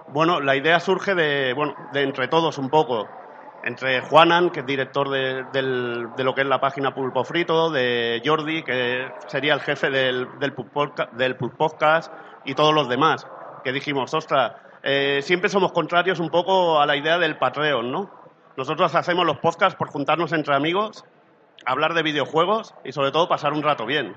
Bueno, 0.08 0.40
la 0.42 0.56
idea 0.56 0.80
surge 0.80 1.14
de, 1.14 1.54
bueno, 1.54 1.76
de 1.94 2.02
entre 2.02 2.28
todos 2.28 2.58
un 2.58 2.70
poco. 2.70 3.08
Entre 3.64 4.02
Juanan, 4.02 4.50
que 4.50 4.60
es 4.60 4.66
director 4.66 5.10
de, 5.10 5.46
lo 6.18 6.36
que 6.36 6.42
es 6.42 6.48
la 6.48 6.60
página 6.60 6.94
Pulpo 6.94 7.24
Frito, 7.24 7.72
de 7.72 8.22
Jordi, 8.26 8.64
que 8.64 9.10
sería 9.28 9.54
el 9.54 9.62
jefe 9.62 9.90
del, 9.90 10.28
del, 10.40 10.54
del 11.14 11.36
Podcast, 11.36 12.12
y 12.44 12.56
todos 12.56 12.74
los 12.74 12.90
demás, 12.90 13.26
que 13.64 13.72
dijimos, 13.72 14.14
ostras, 14.14 14.54
eh, 14.84 15.22
siempre 15.24 15.50
somos 15.50 15.72
contrarios 15.72 16.20
un 16.20 16.30
poco 16.30 16.82
a 16.82 16.86
la 16.86 16.98
idea 16.98 17.18
del 17.18 17.38
Patreon, 17.38 17.90
¿no? 17.90 18.12
Nosotros 18.58 18.94
hacemos 18.96 19.26
los 19.26 19.38
podcasts 19.38 19.78
por 19.78 19.88
juntarnos 19.88 20.34
entre 20.34 20.56
amigos, 20.56 21.06
hablar 21.66 21.94
de 21.94 22.04
videojuegos 22.04 22.76
y 22.84 22.92
sobre 22.92 23.12
todo 23.12 23.30
pasar 23.30 23.54
un 23.54 23.64
rato 23.64 23.86
bien. 23.86 24.16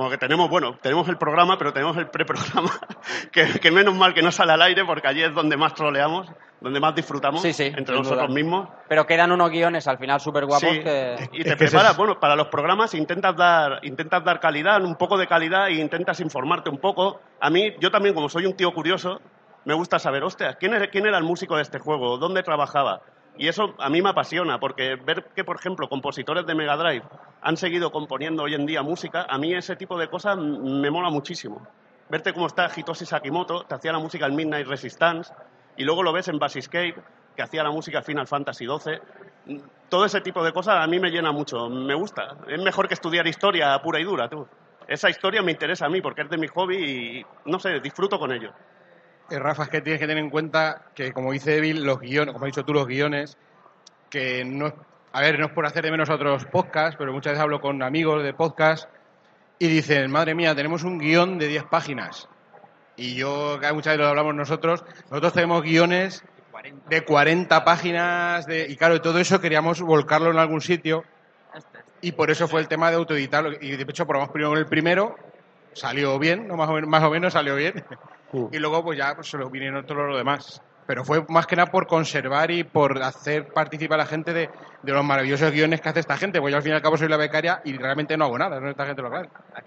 Como 0.00 0.08
que 0.08 0.16
tenemos, 0.16 0.48
bueno, 0.48 0.78
tenemos 0.80 1.06
el 1.10 1.18
programa, 1.18 1.58
pero 1.58 1.74
tenemos 1.74 1.94
el 1.98 2.08
preprograma, 2.08 2.70
que, 3.32 3.60
que 3.60 3.70
menos 3.70 3.94
mal 3.94 4.14
que 4.14 4.22
no 4.22 4.32
sale 4.32 4.52
al 4.54 4.62
aire 4.62 4.82
porque 4.86 5.06
allí 5.06 5.22
es 5.22 5.34
donde 5.34 5.58
más 5.58 5.74
troleamos, 5.74 6.26
donde 6.58 6.80
más 6.80 6.94
disfrutamos 6.94 7.42
Sí, 7.42 7.52
sí, 7.52 7.64
entre 7.64 7.94
nosotros 7.96 8.28
duda. 8.28 8.34
mismos. 8.34 8.66
Pero 8.88 9.06
quedan 9.06 9.30
unos 9.30 9.50
guiones 9.50 9.86
al 9.86 9.98
final 9.98 10.18
súper 10.18 10.46
guapos 10.46 10.70
Sí, 10.70 10.80
que... 10.80 11.28
y 11.32 11.44
te 11.44 11.54
preparas, 11.54 11.98
bueno, 11.98 12.18
para 12.18 12.34
los 12.34 12.46
programas 12.46 12.94
intentas 12.94 13.36
dar, 13.36 13.80
intentas 13.82 14.24
dar 14.24 14.40
calidad, 14.40 14.82
un 14.82 14.96
poco 14.96 15.18
de 15.18 15.26
calidad 15.26 15.68
e 15.68 15.74
intentas 15.74 16.18
informarte 16.20 16.70
un 16.70 16.78
poco. 16.78 17.20
A 17.38 17.50
mí, 17.50 17.74
yo 17.78 17.90
también, 17.90 18.14
como 18.14 18.30
soy 18.30 18.46
un 18.46 18.54
tío 18.56 18.72
curioso, 18.72 19.20
me 19.66 19.74
gusta 19.74 19.98
saber, 19.98 20.24
hostia, 20.24 20.54
¿quién 20.54 20.72
era, 20.72 20.88
quién 20.88 21.04
era 21.04 21.18
el 21.18 21.24
músico 21.24 21.56
de 21.56 21.62
este 21.62 21.78
juego? 21.78 22.16
¿Dónde 22.16 22.42
trabajaba? 22.42 23.02
Y 23.36 23.48
eso 23.48 23.74
a 23.78 23.88
mí 23.88 24.02
me 24.02 24.10
apasiona, 24.10 24.60
porque 24.60 24.96
ver 24.96 25.30
que, 25.34 25.44
por 25.44 25.56
ejemplo, 25.56 25.88
compositores 25.88 26.44
de 26.46 26.54
Mega 26.54 26.76
Drive 26.76 27.04
han 27.40 27.56
seguido 27.56 27.90
componiendo 27.90 28.42
hoy 28.42 28.54
en 28.54 28.66
día 28.66 28.82
música, 28.82 29.26
a 29.28 29.38
mí 29.38 29.54
ese 29.54 29.76
tipo 29.76 29.98
de 29.98 30.08
cosas 30.08 30.36
me 30.36 30.90
mola 30.90 31.10
muchísimo. 31.10 31.66
Verte 32.10 32.32
cómo 32.32 32.48
está 32.48 32.68
Hitoshi 32.74 33.06
Sakimoto, 33.06 33.64
te 33.64 33.74
hacía 33.74 33.92
la 33.92 33.98
música 33.98 34.26
en 34.26 34.34
Midnight 34.34 34.66
Resistance, 34.66 35.32
y 35.76 35.84
luego 35.84 36.02
lo 36.02 36.12
ves 36.12 36.28
en 36.28 36.38
Basiscape, 36.38 36.96
que 37.34 37.42
hacía 37.42 37.62
la 37.62 37.70
música 37.70 38.02
Final 38.02 38.26
Fantasy 38.26 38.66
XII. 38.66 39.60
Todo 39.88 40.04
ese 40.04 40.20
tipo 40.20 40.44
de 40.44 40.52
cosas 40.52 40.76
a 40.76 40.86
mí 40.86 40.98
me 40.98 41.10
llena 41.10 41.32
mucho, 41.32 41.68
me 41.68 41.94
gusta. 41.94 42.36
Es 42.46 42.62
mejor 42.62 42.88
que 42.88 42.94
estudiar 42.94 43.26
historia 43.26 43.80
pura 43.80 44.00
y 44.00 44.04
dura, 44.04 44.28
tú. 44.28 44.46
Esa 44.86 45.08
historia 45.08 45.40
me 45.42 45.52
interesa 45.52 45.86
a 45.86 45.88
mí 45.88 46.02
porque 46.02 46.22
es 46.22 46.28
de 46.28 46.36
mi 46.36 46.48
hobby 46.48 46.76
y, 46.76 47.26
no 47.46 47.58
sé, 47.58 47.80
disfruto 47.80 48.18
con 48.18 48.32
ello. 48.32 48.52
Rafa, 49.38 49.64
es 49.64 49.68
que 49.68 49.80
tienes 49.80 50.00
que 50.00 50.06
tener 50.06 50.22
en 50.22 50.30
cuenta 50.30 50.86
que, 50.94 51.12
como 51.12 51.32
dice 51.32 51.56
Evil, 51.56 51.84
los 51.84 52.00
guiones, 52.00 52.32
como 52.32 52.44
has 52.44 52.52
dicho 52.52 52.64
tú, 52.64 52.72
los 52.72 52.86
guiones, 52.86 53.38
que 54.08 54.44
no 54.44 54.68
es, 54.68 54.74
a 55.12 55.20
ver, 55.20 55.38
no 55.38 55.46
es 55.46 55.52
por 55.52 55.66
hacer 55.66 55.84
de 55.84 55.90
menos 55.90 56.10
a 56.10 56.14
otros 56.14 56.44
podcasts, 56.46 56.96
pero 56.98 57.12
muchas 57.12 57.32
veces 57.32 57.42
hablo 57.42 57.60
con 57.60 57.82
amigos 57.82 58.22
de 58.22 58.34
podcast 58.34 58.88
y 59.58 59.68
dicen, 59.68 60.10
madre 60.10 60.34
mía, 60.34 60.54
tenemos 60.54 60.84
un 60.84 60.98
guion 60.98 61.38
de 61.38 61.48
10 61.48 61.64
páginas. 61.64 62.28
Y 62.96 63.14
yo, 63.14 63.58
que 63.60 63.72
muchas 63.72 63.92
veces 63.92 64.00
lo 64.00 64.08
hablamos 64.08 64.34
nosotros, 64.34 64.84
nosotros 65.10 65.32
tenemos 65.32 65.62
guiones 65.62 66.24
de 66.88 67.04
40 67.04 67.64
páginas, 67.64 68.46
de, 68.46 68.66
y 68.68 68.76
claro, 68.76 69.00
todo 69.00 69.18
eso 69.18 69.40
queríamos 69.40 69.80
volcarlo 69.80 70.30
en 70.30 70.38
algún 70.38 70.60
sitio, 70.60 71.04
y 72.00 72.12
por 72.12 72.30
eso 72.30 72.48
fue 72.48 72.60
el 72.60 72.68
tema 72.68 72.90
de 72.90 72.96
autoeditarlo. 72.96 73.52
Y 73.60 73.76
de 73.76 73.82
hecho, 73.82 74.06
probamos 74.06 74.32
primero 74.32 74.56
el 74.56 74.66
primero, 74.66 75.16
salió 75.72 76.18
bien, 76.18 76.46
¿no? 76.48 76.56
más, 76.56 76.68
o 76.68 76.72
menos, 76.72 76.88
más 76.88 77.02
o 77.02 77.10
menos 77.10 77.32
salió 77.32 77.56
bien. 77.56 77.84
Y 78.52 78.58
luego, 78.58 78.84
pues 78.84 78.98
ya 78.98 79.14
pues, 79.14 79.28
se 79.28 79.38
lo 79.38 79.50
vinieron 79.50 79.84
todos 79.84 80.06
los 80.06 80.16
demás. 80.16 80.62
Pero 80.86 81.04
fue 81.04 81.24
más 81.28 81.46
que 81.46 81.56
nada 81.56 81.70
por 81.70 81.86
conservar 81.86 82.50
y 82.50 82.64
por 82.64 83.00
hacer 83.02 83.48
participar 83.52 84.00
a 84.00 84.04
la 84.04 84.08
gente 84.08 84.32
de, 84.32 84.50
de 84.82 84.92
los 84.92 85.04
maravillosos 85.04 85.52
guiones 85.52 85.80
que 85.80 85.88
hace 85.88 86.00
esta 86.00 86.16
gente. 86.16 86.40
Pues 86.40 86.50
yo 86.52 86.56
al 86.56 86.62
fin 86.62 86.72
y 86.72 86.74
al 86.74 86.82
cabo 86.82 86.96
soy 86.96 87.08
la 87.08 87.16
becaria 87.16 87.60
y 87.64 87.76
realmente 87.76 88.16
no 88.16 88.24
hago 88.24 88.38
nada, 88.38 88.58
no 88.58 88.70
esta 88.70 88.86
gente 88.86 89.02
lo. 89.02 89.10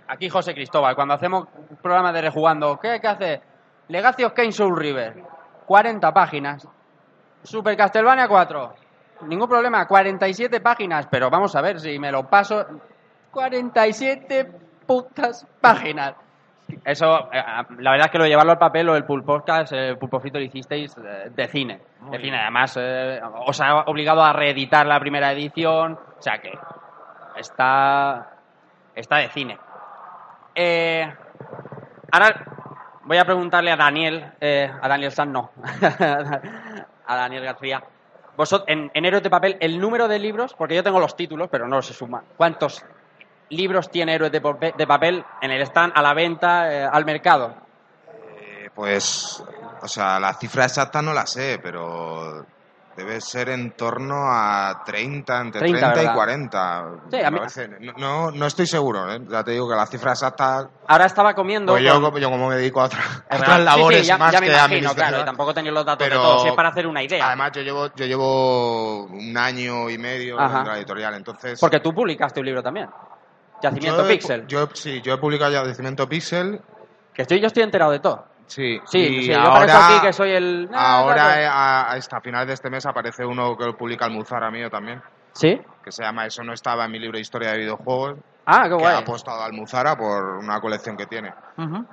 Aquí 0.07 0.27
José 0.27 0.53
Cristóbal, 0.53 0.95
cuando 0.95 1.13
hacemos 1.13 1.47
un 1.69 1.77
programa 1.77 2.11
de 2.11 2.21
rejugando, 2.21 2.77
¿qué 2.77 2.89
hay 2.89 2.99
que 2.99 3.07
hacer? 3.07 3.41
Legacy 3.87 4.23
of 4.23 4.33
Kane 4.33 4.51
Soul 4.51 4.77
River, 4.77 5.23
40 5.65 6.13
páginas. 6.13 6.67
Super 7.43 7.75
Castlevania 7.75 8.27
4, 8.27 8.73
ningún 9.27 9.49
problema, 9.49 9.85
47 9.85 10.61
páginas, 10.61 11.07
pero 11.11 11.29
vamos 11.29 11.55
a 11.55 11.61
ver 11.61 11.79
si 11.79 11.99
me 11.99 12.11
lo 12.11 12.29
paso. 12.29 12.65
47 13.31 14.51
putas 14.85 15.47
páginas. 15.61 16.15
Eso, 16.85 17.29
eh, 17.31 17.43
la 17.79 17.91
verdad 17.91 18.05
es 18.05 18.11
que 18.11 18.17
lo 18.17 18.23
de 18.23 18.29
llevarlo 18.29 18.53
al 18.53 18.57
papel 18.57 18.89
o 18.89 18.95
el 18.95 19.03
Pulp 19.03 19.25
Podcast, 19.25 19.73
el 19.73 19.97
Pulpo 19.97 20.19
Frito 20.19 20.39
lo 20.39 20.45
hicisteis 20.45 20.95
eh, 20.97 21.29
de 21.29 21.47
cine. 21.47 21.81
de 22.09 22.19
cine, 22.19 22.37
además, 22.39 22.77
eh, 22.79 23.19
os 23.45 23.59
ha 23.59 23.81
obligado 23.81 24.23
a 24.23 24.33
reeditar 24.33 24.85
la 24.85 24.99
primera 24.99 25.31
edición, 25.31 25.99
o 26.17 26.21
sea 26.21 26.39
que 26.39 26.51
está 27.37 28.33
está 28.95 29.17
de 29.17 29.29
cine. 29.29 29.57
Eh, 30.55 31.11
ahora 32.11 32.45
voy 33.03 33.17
a 33.17 33.25
preguntarle 33.25 33.71
a 33.71 33.75
Daniel, 33.75 34.31
eh, 34.39 34.71
a 34.81 34.87
Daniel 34.87 35.11
Sanz 35.11 35.31
no, 35.31 35.51
a 37.05 37.15
Daniel 37.15 37.43
García. 37.43 37.83
Vosotros, 38.35 38.67
en, 38.67 38.89
en 38.93 39.05
Héroes 39.05 39.23
de 39.23 39.29
Papel, 39.29 39.57
el 39.59 39.79
número 39.79 40.07
de 40.07 40.17
libros, 40.17 40.55
porque 40.55 40.75
yo 40.75 40.83
tengo 40.83 40.99
los 40.99 41.15
títulos, 41.15 41.49
pero 41.51 41.67
no 41.67 41.81
se 41.81 41.93
suman. 41.93 42.23
¿Cuántos 42.35 42.83
libros 43.49 43.89
tiene 43.89 44.15
Héroes 44.15 44.31
de, 44.31 44.41
Papel 44.87 45.23
en 45.41 45.51
el 45.51 45.61
stand, 45.63 45.93
a 45.95 46.01
la 46.01 46.13
venta, 46.13 46.71
eh, 46.73 46.83
al 46.91 47.05
mercado? 47.05 47.53
Eh, 48.39 48.69
Pues, 48.73 49.43
o 49.81 49.87
sea, 49.87 50.19
la 50.19 50.33
cifra 50.33 50.65
exacta 50.65 51.01
no 51.01 51.13
la 51.13 51.25
sé, 51.27 51.59
pero 51.61 52.45
debe 52.95 53.19
ser 53.21 53.49
en 53.49 53.71
torno 53.71 54.15
a 54.31 54.83
30, 54.85 55.41
entre 55.41 55.59
30, 55.61 55.79
30, 55.79 55.99
y 55.99 56.05
¿verdad? 56.05 56.15
40. 56.15 56.85
Sí, 57.09 57.17
a 57.21 57.23
me 57.23 57.31
mí- 57.31 57.37
parece. 57.39 57.67
No, 57.79 57.93
no, 57.97 58.31
no 58.31 58.45
estoy 58.45 58.67
seguro, 58.67 59.11
¿eh? 59.11 59.19
ya 59.29 59.43
te 59.43 59.49
digo 59.49 59.67
que 59.67 59.75
la 59.75 59.87
cifra 59.87 60.11
exacta... 60.11 60.69
Ahora 60.87 61.05
estaba 61.05 61.33
comiendo. 61.33 61.71
Pues 61.73 61.83
yo, 61.83 61.93
con- 61.93 62.03
como- 62.03 62.17
yo 62.19 62.29
como 62.29 62.49
me 62.49 62.55
dedico 62.57 62.81
a, 62.81 62.85
otra- 62.85 62.99
a 63.29 63.35
otras. 63.35 63.57
Sí, 63.57 63.63
labores 63.65 63.99
sí, 64.01 64.05
ya, 64.05 64.17
más 64.19 64.31
ya 64.31 64.39
me 64.39 64.45
que 64.45 64.51
imagino, 64.51 64.65
administrativas. 64.65 65.09
claro, 65.09 65.23
y 65.23 65.25
tampoco 65.25 65.53
tenéis 65.55 65.73
los 65.73 65.85
datos 65.85 66.07
Pero- 66.07 66.19
de 66.19 66.23
todos, 66.23 66.41
si 66.43 66.47
es 66.49 66.53
para 66.53 66.69
hacer 66.69 66.85
una 66.85 67.01
idea. 67.01 67.25
Además, 67.27 67.51
yo 67.53 67.61
llevo, 67.63 67.87
yo 67.95 68.05
llevo 68.05 69.03
un 69.05 69.37
año 69.37 69.89
y 69.89 69.97
medio 69.97 70.39
Ajá. 70.39 70.61
en 70.61 70.67
la 70.67 70.77
editorial, 70.77 71.15
entonces... 71.15 71.59
Porque 71.59 71.79
tú 71.79 71.95
publicaste 71.95 72.39
un 72.41 72.45
libro 72.45 72.61
también. 72.61 72.89
Yacimiento 73.61 74.01
Yo 74.01 74.05
he- 74.05 74.09
Pixel. 74.13 74.47
Yo, 74.47 74.69
sí, 74.73 75.01
yo 75.01 75.13
he 75.13 75.17
publicado 75.17 75.51
ya 75.51 75.63
Yacimiento 75.65 76.07
Pixel. 76.07 76.59
Que 77.13 77.21
estoy, 77.21 77.39
yo 77.39 77.47
estoy 77.47 77.63
enterado 77.63 77.91
de 77.91 77.99
todo. 77.99 78.25
Sí, 78.47 78.79
Sí, 78.85 78.99
y 78.99 79.21
sí, 79.23 79.31
yo 79.31 79.41
parezco 79.43 79.77
aquí 79.81 80.01
que 80.05 80.13
soy 80.13 80.31
el... 80.31 80.69
Ahora, 80.73 81.41
eh, 81.41 81.45
a- 81.47 81.91
hasta 81.91 82.19
final 82.21 82.45
de 82.45 82.53
este 82.53 82.69
mes, 82.69 82.85
aparece 82.85 83.25
uno 83.25 83.55
que 83.57 83.65
lo 83.65 83.77
publica 83.77 84.05
Almuzara 84.05 84.51
mío 84.51 84.69
también. 84.69 85.01
¿Sí? 85.31 85.59
Que 85.83 85.91
se 85.91 86.03
llama 86.03 86.25
Eso 86.25 86.43
no 86.43 86.53
estaba 86.53 86.85
en 86.85 86.91
mi 86.91 86.99
libro 86.99 87.15
de 87.17 87.21
historia 87.21 87.51
de 87.51 87.59
videojuegos. 87.59 88.17
Ah, 88.45 88.63
qué 88.63 88.69
que 88.69 88.75
guay. 88.75 88.95
ha 88.95 88.97
apostado 88.99 89.41
a 89.41 89.45
Almuzara 89.45 89.95
por 89.97 90.23
una 90.37 90.59
colección 90.59 90.97
que 90.97 91.05
tiene. 91.07 91.33
Ujú. 91.57 91.85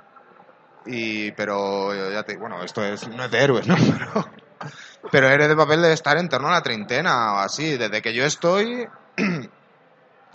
Y, 0.85 1.31
pero 1.31 1.93
ya 2.11 2.23
te 2.23 2.35
bueno, 2.37 2.61
esto 2.63 2.83
es, 2.83 3.07
no 3.07 3.23
es 3.23 3.31
de 3.31 3.39
héroes, 3.43 3.67
¿no? 3.67 3.75
Pero, 4.11 4.25
pero 5.11 5.27
Héroes 5.29 5.49
de 5.49 5.55
Papel 5.55 5.81
debe 5.81 5.93
estar 5.95 6.17
en 6.17 6.29
torno 6.29 6.47
a 6.49 6.51
la 6.51 6.61
treintena 6.61 7.33
o 7.33 7.37
así. 7.39 7.77
Desde 7.77 8.01
que 8.03 8.13
yo 8.13 8.23
estoy, 8.25 8.87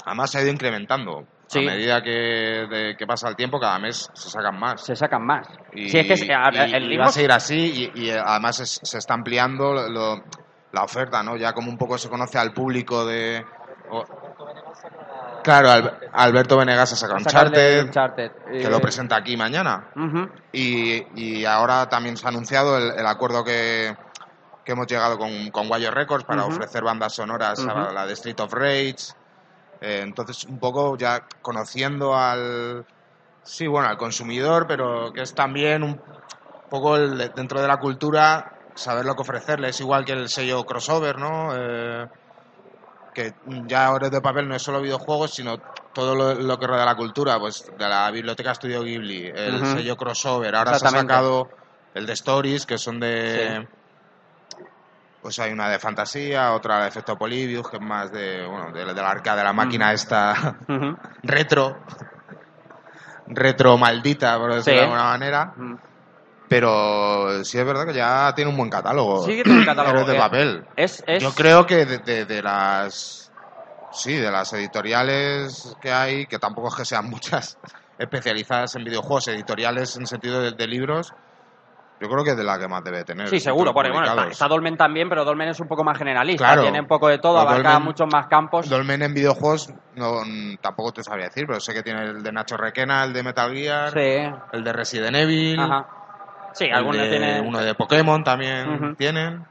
además 0.06 0.30
se 0.30 0.38
ha 0.38 0.42
ido 0.42 0.52
incrementando. 0.52 1.26
Sí. 1.48 1.58
A 1.60 1.62
medida 1.70 2.02
que, 2.02 2.10
de- 2.10 2.96
que 2.98 3.06
pasa 3.06 3.28
el 3.28 3.36
tiempo, 3.36 3.60
cada 3.60 3.78
mes 3.78 4.10
se 4.14 4.30
sacan 4.30 4.58
más. 4.58 4.80
Se 4.82 4.96
sacan 4.96 5.24
más. 5.24 5.46
Y, 5.74 5.88
Sí, 5.90 5.98
es 5.98 6.06
que 6.06 6.12
es- 6.14 6.22
a- 6.30 6.50
y- 6.66 6.74
el 6.74 6.84
y 6.84 6.88
ritmo- 6.96 7.02
va 7.04 7.08
a 7.08 7.12
seguir 7.12 7.30
así 7.32 7.92
y, 7.94 8.06
y, 8.06 8.10
además 8.10 8.58
es- 8.60 8.80
se 8.82 8.98
está 8.98 9.14
ampliando 9.14 9.72
lo- 9.72 9.88
lo- 9.88 10.24
la 10.72 10.82
oferta, 10.82 11.22
¿no? 11.22 11.36
Ya 11.36 11.52
como 11.52 11.70
un 11.70 11.78
poco 11.78 11.98
se 11.98 12.08
conoce 12.08 12.38
al 12.38 12.52
público 12.52 13.04
de... 13.06 13.44
o- 13.90 14.04
Claro, 15.44 15.70
Al- 15.70 15.98
Alberto 16.12 16.56
Venegas 16.56 16.92
ha 16.92 16.96
sacado 16.96 17.20
Uncharted, 17.20 17.84
Uncharted, 17.84 18.32
que 18.50 18.68
lo 18.68 18.78
eh, 18.78 18.80
presenta 18.80 19.16
aquí 19.16 19.36
mañana. 19.36 19.88
Y, 20.52 21.04
y 21.14 21.44
ahora 21.44 21.88
también 21.88 22.16
se 22.16 22.26
ha 22.26 22.30
anunciado 22.30 22.76
el, 22.76 22.98
el 22.98 23.06
acuerdo 23.06 23.44
que, 23.44 23.94
que 24.64 24.72
hemos 24.72 24.88
llegado 24.88 25.16
con, 25.16 25.50
con 25.50 25.68
Guayo 25.68 25.92
Records 25.92 26.24
para 26.24 26.44
ofrecer 26.44 26.82
bandas 26.82 27.14
sonoras 27.14 27.60
a 27.64 27.92
la 27.92 28.04
de 28.06 28.14
Street 28.14 28.40
of 28.40 28.52
Rage. 28.52 28.96
Eh, 29.80 30.00
entonces, 30.02 30.44
un 30.44 30.58
poco 30.58 30.96
ya 30.96 31.20
conociendo 31.42 32.14
al. 32.16 32.84
Sí, 33.42 33.66
bueno, 33.66 33.88
al 33.88 33.96
consumidor, 33.98 34.66
pero 34.66 35.12
que 35.12 35.22
es 35.22 35.34
también 35.34 35.82
un 35.82 36.02
poco 36.68 36.96
el- 36.96 37.32
dentro 37.34 37.60
de 37.60 37.68
la 37.68 37.78
cultura 37.78 38.44
saber 38.74 39.04
lo 39.04 39.14
que 39.14 39.22
ofrecerle. 39.22 39.68
Es 39.68 39.80
igual 39.80 40.04
que 40.04 40.12
el 40.12 40.28
sello 40.28 40.64
crossover, 40.64 41.18
¿no? 41.18 41.50
Eh, 41.54 42.06
que 43.14 43.32
ya 43.66 43.86
ahora 43.86 44.10
de 44.10 44.20
papel 44.20 44.46
no 44.48 44.54
es 44.56 44.62
solo 44.62 44.80
videojuegos, 44.82 45.32
sino 45.34 45.56
todo 45.92 46.14
lo, 46.14 46.34
lo 46.34 46.58
que 46.58 46.66
rodea 46.66 46.84
la 46.84 46.96
cultura, 46.96 47.38
pues 47.38 47.64
de 47.74 47.88
la 47.88 48.10
biblioteca 48.10 48.54
Studio 48.54 48.82
Ghibli, 48.82 49.28
el 49.34 49.64
sello 49.64 49.96
crossover, 49.96 50.54
ahora 50.54 50.74
se 50.74 50.84
ha 50.86 50.90
sacado 50.90 51.48
el 51.94 52.04
de 52.06 52.12
Stories, 52.12 52.66
que 52.66 52.76
son 52.78 53.00
de... 53.00 53.66
Pues 55.26 55.40
hay 55.40 55.52
una 55.52 55.68
de 55.68 55.80
fantasía, 55.80 56.52
otra 56.52 56.82
de 56.82 56.88
efecto 56.88 57.18
Polybius, 57.18 57.68
que 57.68 57.78
es 57.78 57.82
más 57.82 58.12
de, 58.12 58.46
bueno, 58.46 58.70
de, 58.70 58.84
de 58.84 58.94
la 58.94 59.10
arca 59.10 59.34
de 59.34 59.42
la 59.42 59.52
máquina 59.52 59.92
esta 59.92 60.56
retro, 61.24 61.76
retro 63.26 63.76
maldita, 63.76 64.38
por 64.38 64.54
decirlo 64.54 64.62
Sí. 64.62 64.76
de 64.76 64.82
alguna 64.82 65.02
manera. 65.02 65.52
Pero 66.48 67.42
sí 67.42 67.58
es 67.58 67.66
verdad 67.66 67.86
que 67.88 67.94
ya 67.94 68.32
tiene 68.36 68.52
un 68.52 68.56
buen 68.56 68.70
catálogo. 68.70 69.24
Sí 69.26 69.34
que 69.34 69.42
tiene 69.42 69.58
un 69.58 69.64
catálogo, 69.64 70.04
de 70.06 70.14
eh. 70.14 70.18
papel. 70.18 70.64
Es, 70.76 71.02
es... 71.08 71.24
Yo 71.24 71.32
creo 71.34 71.66
que 71.66 71.84
de, 71.86 71.98
de- 71.98 72.24
de 72.24 72.40
las 72.40 73.32
sí, 73.90 74.14
de 74.14 74.30
las 74.30 74.52
editoriales 74.52 75.74
que 75.82 75.90
hay, 75.90 76.26
que 76.26 76.38
tampoco 76.38 76.68
es 76.68 76.74
que 76.76 76.84
sean 76.84 77.06
muchas 77.10 77.58
especializadas 77.98 78.76
en 78.76 78.84
videojuegos, 78.84 79.26
editoriales 79.26 79.96
en 79.96 80.06
sentido 80.06 80.40
de, 80.40 80.52
de 80.52 80.66
libros, 80.68 81.12
yo 82.00 82.08
creo 82.08 82.22
que 82.24 82.30
es 82.30 82.36
de 82.36 82.44
la 82.44 82.58
que 82.58 82.68
más 82.68 82.84
debe 82.84 83.04
tener. 83.04 83.28
Sí, 83.28 83.40
seguro, 83.40 83.72
porque 83.72 83.90
bueno, 83.90 84.28
está, 84.28 84.48
Dolmen 84.48 84.76
también, 84.76 85.08
pero 85.08 85.24
Dolmen 85.24 85.48
es 85.48 85.60
un 85.60 85.68
poco 85.68 85.82
más 85.82 85.96
generalista, 85.96 86.44
Claro. 86.44 86.62
tiene 86.62 86.80
un 86.80 86.86
poco 86.86 87.08
de 87.08 87.18
todo, 87.18 87.38
abarca 87.38 87.74
Dolmen- 87.78 87.84
muchos 87.84 88.06
más 88.12 88.26
campos. 88.26 88.68
Dolmen 88.68 89.02
en 89.02 89.14
videojuegos 89.14 89.72
no, 89.94 90.20
tampoco 90.60 90.92
te 90.92 91.02
sabría 91.02 91.26
decir, 91.26 91.46
pero 91.46 91.58
sé 91.60 91.72
que 91.72 91.82
tiene 91.82 92.02
el 92.02 92.22
de 92.22 92.32
Nacho 92.32 92.56
Requena, 92.56 93.04
el 93.04 93.12
de 93.12 93.22
Metal 93.22 93.50
Gear, 93.54 93.90
Sí. 93.92 94.30
el 94.52 94.62
de 94.64 94.72
Resident 94.72 95.16
Evil, 95.16 95.58
Ajá. 95.60 95.86
Sí, 96.52 96.70
algunos 96.72 97.02
de- 97.02 97.08
tienen... 97.10 97.46
uno 97.46 97.58
de 97.60 97.74
Pokémon 97.74 98.22
también 98.24 98.68
Ujú. 98.74 98.94
tienen. 98.94 99.44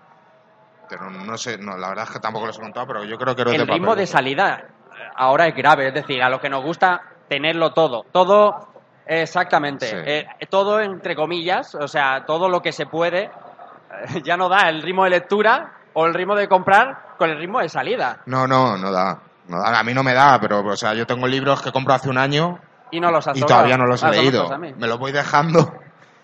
Pero 0.89 1.10
no 1.10 1.38
sé, 1.38 1.58
no, 1.58 1.77
la 1.77 1.89
verdad 1.89 2.05
es 2.05 2.12
que 2.12 2.19
tampoco 2.19 2.45
los 2.45 2.58
he 2.58 2.62
contado, 2.62 2.86
pero 2.88 3.03
yo 3.05 3.17
creo 3.17 3.36
que 3.36 3.41
Héroes 3.41 3.60
el 3.60 3.65
de 3.65 3.73
ritmo 3.73 3.88
papel- 3.93 3.97
de 4.01 4.08
salida 4.08 4.60
eh, 4.60 4.73
ahora 5.15 5.47
es 5.47 5.55
grave, 5.55 5.88
es 5.88 5.93
decir, 5.95 6.21
a 6.21 6.29
lo 6.29 6.39
que 6.39 6.49
nos 6.49 6.63
gusta 6.63 7.01
tenerlo 7.27 7.73
todo, 7.73 8.05
todo 8.12 8.74
exactamente, 9.07 9.87
Sí. 9.87 9.95
eh, 10.05 10.27
todo 10.49 10.79
entre 10.81 11.15
comillas, 11.15 11.75
o 11.75 11.87
sea, 11.87 12.25
todo 12.25 12.49
lo 12.49 12.61
que 12.61 12.71
se 12.71 12.85
puede, 12.85 13.23
eh, 13.23 14.21
ya 14.23 14.37
no 14.37 14.49
da 14.49 14.69
el 14.69 14.81
ritmo 14.81 15.03
de 15.03 15.11
lectura 15.11 15.73
o 15.93 16.05
el 16.05 16.13
ritmo 16.13 16.35
de 16.35 16.47
comprar 16.47 17.15
con 17.17 17.29
el 17.29 17.37
ritmo 17.37 17.59
de 17.61 17.69
salida 17.69 18.19
No, 18.25 18.47
no, 18.47 18.77
no 18.77 18.91
da. 18.91 19.19
no 19.47 19.59
da. 19.59 19.79
A 19.79 19.83
mí 19.83 19.93
no 19.93 20.03
me 20.03 20.13
da, 20.13 20.39
pero 20.39 20.59
o 20.65 20.75
sea, 20.75 20.93
yo 20.93 21.05
tengo 21.05 21.27
libros 21.27 21.61
que 21.61 21.71
compro 21.71 21.93
hace 21.93 22.09
un 22.09 22.17
año 22.17 22.59
y 22.91 22.99
no 22.99 23.11
los 23.11 23.27
has 23.27 23.37
y 23.37 23.41
todavía 23.41 23.77
no 23.77 23.85
los 23.85 24.01
he 24.03 24.07
Ah, 24.07 24.11
leído. 24.11 24.49
Me 24.59 24.87
los 24.87 24.97
voy 24.99 25.11
dejando 25.11 25.73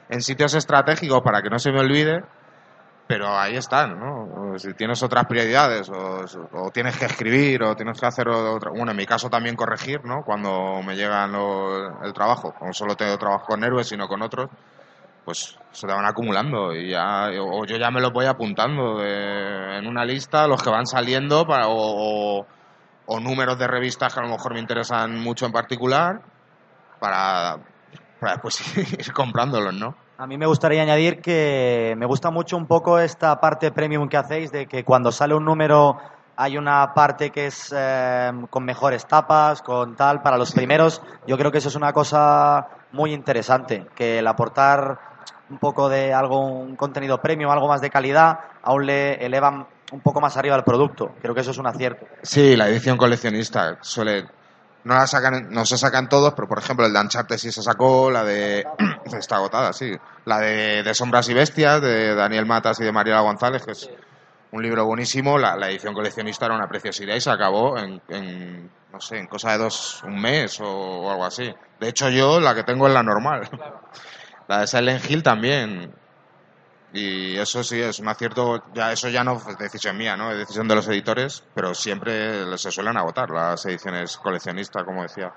en 0.09 0.21
sitios 0.21 0.53
estratégicos 0.53 1.21
para 1.21 1.41
que 1.41 1.49
no 1.49 1.57
se 1.59 1.71
me 1.71 1.79
olvide, 1.79 2.23
pero 3.11 3.27
ahí 3.37 3.57
están, 3.57 3.99
¿no? 3.99 4.57
Si 4.57 4.73
tienes 4.73 5.03
otras 5.03 5.25
prioridades, 5.25 5.89
o, 5.89 6.71
tienes 6.71 6.95
que 6.97 7.05
escribir, 7.07 7.61
o 7.61 7.75
tienes 7.75 7.99
que 7.99 8.05
hacer 8.05 8.29
otra. 8.29 8.71
Bueno, 8.71 8.91
en 8.91 8.97
mi 8.97 9.05
caso 9.05 9.29
también 9.29 9.57
corregir, 9.57 9.99
¿no? 10.05 10.23
Cuando 10.23 10.81
me 10.81 10.95
llega 10.95 11.27
lo- 11.27 12.01
el 12.03 12.13
trabajo. 12.13 12.53
Como 12.57 12.71
solo 12.71 12.95
tengo 12.95 13.17
trabajo 13.17 13.47
con 13.47 13.63
héroes, 13.65 13.89
sino 13.89 14.07
con 14.07 14.21
otros, 14.21 14.49
pues 15.25 15.57
se 15.73 15.87
te 15.87 15.93
van 15.93 16.05
acumulando 16.05 16.73
y 16.73 16.89
ya. 16.91 17.27
O 17.41 17.65
yo 17.65 17.75
ya 17.75 17.91
me 17.91 17.99
los 17.99 18.13
voy 18.13 18.27
apuntando 18.27 19.03
en 19.03 19.85
una 19.87 20.05
lista, 20.05 20.47
los 20.47 20.63
que 20.63 20.69
van 20.69 20.85
saliendo, 20.87 21.45
para, 21.45 21.67
o, 21.67 22.45
o- 23.07 23.19
números 23.19 23.59
de 23.59 23.67
revistas 23.67 24.13
que 24.13 24.21
a 24.21 24.23
lo 24.23 24.29
mejor 24.29 24.53
me 24.53 24.61
interesan 24.61 25.19
mucho 25.19 25.45
en 25.45 25.51
particular, 25.51 26.21
para, 27.01 27.57
para 28.21 28.33
después 28.33 28.77
ir 28.99 29.11
comprándolos, 29.11 29.73
¿no? 29.73 29.97
A 30.21 30.27
mí 30.27 30.37
me 30.37 30.45
gustaría 30.45 30.83
añadir 30.83 31.19
que 31.19 31.95
me 31.97 32.05
gusta 32.05 32.29
mucho 32.29 32.55
un 32.55 32.67
poco 32.67 32.99
esta 32.99 33.39
parte 33.39 33.71
premium 33.71 34.07
que 34.07 34.17
hacéis, 34.17 34.51
de 34.51 34.67
que 34.67 34.83
cuando 34.83 35.11
sale 35.11 35.33
un 35.33 35.43
número 35.43 35.97
hay 36.35 36.59
una 36.59 36.93
parte 36.93 37.31
que 37.31 37.47
es 37.47 37.73
eh, 37.75 38.31
con 38.51 38.63
mejores 38.63 39.07
tapas, 39.07 39.63
con 39.63 39.95
tal, 39.95 40.21
para 40.21 40.37
los 40.37 40.51
primeros. 40.51 41.01
Yo 41.25 41.39
creo 41.39 41.51
que 41.51 41.57
eso 41.57 41.69
es 41.69 41.75
una 41.75 41.91
cosa 41.91 42.67
muy 42.91 43.15
interesante, 43.15 43.87
que 43.95 44.19
el 44.19 44.27
aportar 44.27 44.99
un 45.49 45.57
poco 45.57 45.89
de 45.89 46.13
algo, 46.13 46.39
un 46.39 46.75
contenido 46.75 47.17
premium, 47.19 47.49
algo 47.49 47.67
más 47.67 47.81
de 47.81 47.89
calidad, 47.89 48.41
aún 48.61 48.85
le 48.85 49.25
elevan 49.25 49.65
un 49.91 50.01
poco 50.01 50.21
más 50.21 50.37
arriba 50.37 50.55
el 50.55 50.63
producto. 50.63 51.15
Creo 51.19 51.33
que 51.33 51.41
eso 51.41 51.49
es 51.49 51.57
un 51.57 51.65
acierto. 51.65 52.05
Sí, 52.21 52.55
la 52.55 52.69
edición 52.69 52.95
coleccionista 52.95 53.79
suele. 53.81 54.25
No 54.83 54.95
la 54.95 55.05
sacan, 55.05 55.49
no 55.51 55.65
se 55.65 55.77
sacan 55.77 56.09
todos, 56.09 56.33
pero 56.33 56.47
por 56.47 56.57
ejemplo 56.59 56.85
el 56.85 56.93
de 56.93 56.99
Uncharted 56.99 57.37
sí 57.37 57.51
se 57.51 57.61
sacó, 57.61 58.09
la 58.09 58.23
de. 58.23 58.65
está 59.17 59.35
agotada, 59.35 59.73
sí. 59.73 59.95
La 60.25 60.39
de, 60.39 60.83
de 60.83 60.93
Sombras 60.93 61.29
y 61.29 61.33
Bestias, 61.33 61.81
de 61.81 62.15
Daniel 62.15 62.45
Matas 62.45 62.79
y 62.79 62.83
de 62.83 62.91
Mariela 62.91 63.21
González, 63.21 63.63
que 63.63 63.71
es 63.73 63.89
un 64.51 64.63
libro 64.63 64.85
buenísimo. 64.85 65.37
La, 65.37 65.55
la 65.55 65.69
edición 65.69 65.93
coleccionista 65.93 66.45
era 66.45 66.55
una 66.55 66.67
preciosidad 66.67 67.15
y 67.15 67.21
se 67.21 67.29
acabó 67.29 67.77
en, 67.77 68.01
en, 68.09 68.71
no 68.91 68.99
sé, 68.99 69.17
en 69.17 69.27
cosa 69.27 69.51
de 69.51 69.59
dos, 69.59 70.01
un 70.03 70.19
mes 70.19 70.59
o, 70.59 70.67
o 70.67 71.11
algo 71.11 71.25
así. 71.25 71.53
De 71.79 71.87
hecho, 71.89 72.09
yo 72.09 72.39
la 72.39 72.55
que 72.55 72.63
tengo 72.63 72.87
es 72.87 72.93
la 72.93 73.03
normal. 73.03 73.47
La 74.47 74.59
de 74.61 74.67
Silent 74.67 75.09
Hill 75.09 75.23
también. 75.23 75.93
Y 76.93 77.37
eso 77.37 77.63
sí 77.63 77.79
es 77.79 77.99
un 77.99 78.09
acierto, 78.09 78.63
ya 78.73 78.91
eso 78.91 79.07
ya 79.07 79.23
no 79.23 79.33
es 79.33 79.57
decisión 79.57 79.97
mía, 79.97 80.17
¿no? 80.17 80.31
Es 80.31 80.37
decisión 80.39 80.67
de 80.67 80.75
los 80.75 80.87
editores, 80.89 81.43
pero 81.53 81.73
siempre 81.73 82.57
se 82.57 82.71
suelen 82.71 82.97
agotar 82.97 83.29
las 83.29 83.65
ediciones 83.65 84.17
coleccionistas, 84.17 84.83
como 84.83 85.03
decía. 85.03 85.31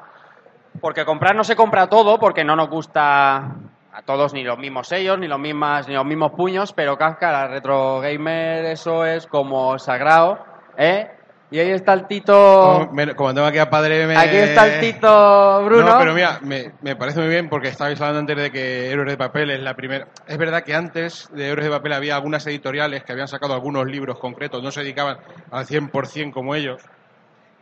Porque 0.80 1.04
comprar 1.04 1.36
no 1.36 1.44
se 1.44 1.54
compra 1.54 1.88
todo, 1.88 2.18
porque 2.18 2.44
no 2.44 2.56
nos 2.56 2.68
gusta 2.68 3.36
a 3.36 4.02
todos 4.04 4.34
ni 4.34 4.42
los 4.42 4.58
mismos 4.58 4.88
sellos, 4.88 5.16
ni 5.18 5.28
los 5.28 5.38
mismas, 5.38 5.86
ni 5.86 5.94
los 5.94 6.04
mismos 6.04 6.32
puños, 6.32 6.72
pero 6.72 6.98
Kafka, 6.98 7.30
la 7.30 7.46
retro 7.46 8.00
gamer, 8.00 8.64
eso 8.64 9.06
es 9.06 9.28
como 9.28 9.78
sagrado, 9.78 10.44
¿eh? 10.76 11.08
Y 11.50 11.58
ahí 11.58 11.70
está 11.70 11.92
el 11.92 12.06
Tito... 12.06 12.88
Como, 13.16 13.32
tengo 13.34 13.46
aquí 13.46 13.58
a 13.58 13.70
padre... 13.70 14.06
me- 14.06 14.16
Aquí 14.16 14.36
está 14.36 14.66
el 14.66 14.80
Tito 14.80 15.64
Bruno. 15.64 15.86
No, 15.86 15.98
pero 15.98 16.14
mira, 16.14 16.40
me, 16.42 16.72
me 16.82 16.96
parece 16.96 17.20
muy 17.20 17.28
bien 17.28 17.48
porque 17.48 17.68
estabais 17.68 18.00
hablando 18.00 18.20
antes 18.20 18.36
de 18.36 18.50
que 18.50 18.90
Héroes 18.90 19.08
de 19.08 19.16
Papel 19.16 19.50
es 19.50 19.60
la 19.60 19.74
primera. 19.74 20.06
Es 20.26 20.36
verdad 20.38 20.62
que 20.64 20.74
antes 20.74 21.28
de 21.32 21.48
Héroes 21.48 21.66
de 21.66 21.70
Papel 21.76 21.92
había 21.92 22.16
algunas 22.16 22.46
editoriales 22.46 23.04
que 23.04 23.12
habían 23.12 23.28
sacado 23.28 23.54
algunos 23.54 23.86
libros 23.86 24.18
concretos, 24.18 24.62
no 24.62 24.70
se 24.70 24.80
dedicaban 24.80 25.18
al 25.50 25.66
100% 25.66 26.32
como 26.32 26.54
ellos. 26.54 26.82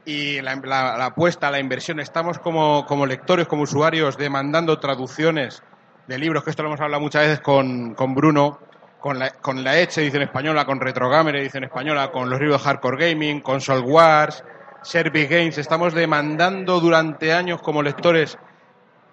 Y 0.04 0.40
la, 0.40 0.56
la- 0.56 0.96
la 0.96 1.06
apuesta, 1.06 1.50
la 1.50 1.60
inversión, 1.60 2.00
estamos 2.00 2.38
como, 2.38 2.86
como 2.86 3.06
lectores, 3.06 3.46
como 3.46 3.62
usuarios, 3.62 4.16
demandando 4.16 4.78
traducciones 4.78 5.62
de 6.08 6.18
libros, 6.18 6.42
que 6.44 6.50
esto 6.50 6.62
lo 6.62 6.70
hemos 6.70 6.80
hablado 6.80 7.00
muchas 7.00 7.22
veces 7.22 7.40
con, 7.40 7.94
con 7.94 8.14
Bruno, 8.14 8.58
con 9.02 9.18
la, 9.18 9.30
con 9.30 9.64
la 9.64 9.78
Edge 9.78 9.98
española, 9.98 10.64
con 10.64 10.80
Retrogamer 10.80 11.34
edición 11.34 11.64
española, 11.64 12.12
con 12.12 12.30
los 12.30 12.40
libros 12.40 12.62
Hardcore 12.62 13.10
Gaming, 13.10 13.40
con 13.40 13.60
Soul 13.60 13.82
Wars, 13.84 14.44
Service 14.82 15.26
Games. 15.26 15.58
Estamos 15.58 15.92
demandando 15.92 16.78
durante 16.78 17.32
años 17.32 17.60
como 17.60 17.82
lectores 17.82 18.38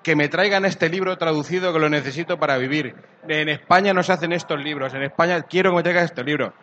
que 0.04 0.16
me 0.16 0.30
traigan 0.30 0.64
este 0.66 0.90
libro 0.90 1.18
traducido 1.18 1.74
que 1.74 1.80
lo 1.80 1.90
necesito 1.90 2.38
para 2.38 2.58
vivir. 2.58 2.96
En 3.28 3.50
España 3.50 3.92
no 3.92 4.04
se 4.04 4.14
hacen 4.14 4.32
estos 4.32 4.64
libros, 4.64 4.94
en 4.94 5.02
España 5.02 5.42
quiero 5.42 5.72
que 5.72 5.78
me 5.78 5.84
traigan 5.84 6.06
este 6.06 6.24
libro. 6.24 6.54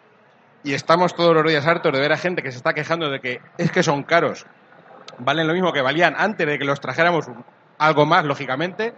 Y 0.63 0.75
estamos 0.75 1.17
todos 1.17 1.35
los 1.35 1.45
días 1.45 1.67
hartos 1.67 1.93
de 1.93 1.99
ver 1.99 2.13
a 2.13 2.17
gente 2.17 2.45
que 2.45 2.53
se 2.53 2.59
está 2.59 2.75
quejando 2.75 3.11
de 3.11 3.19
que 3.19 3.41
es 3.59 3.73
que 3.73 3.83
son 3.83 4.05
caros. 4.05 4.47
Valen 5.19 5.49
lo 5.49 5.53
mismo 5.53 5.73
que 5.73 5.83
valían 5.83 6.15
antes 6.17 6.47
de 6.47 6.61
que 6.61 6.65
los 6.65 6.81
trajéramos 6.81 7.27
algo 7.79 8.07
más, 8.07 8.25
lógicamente, 8.25 8.95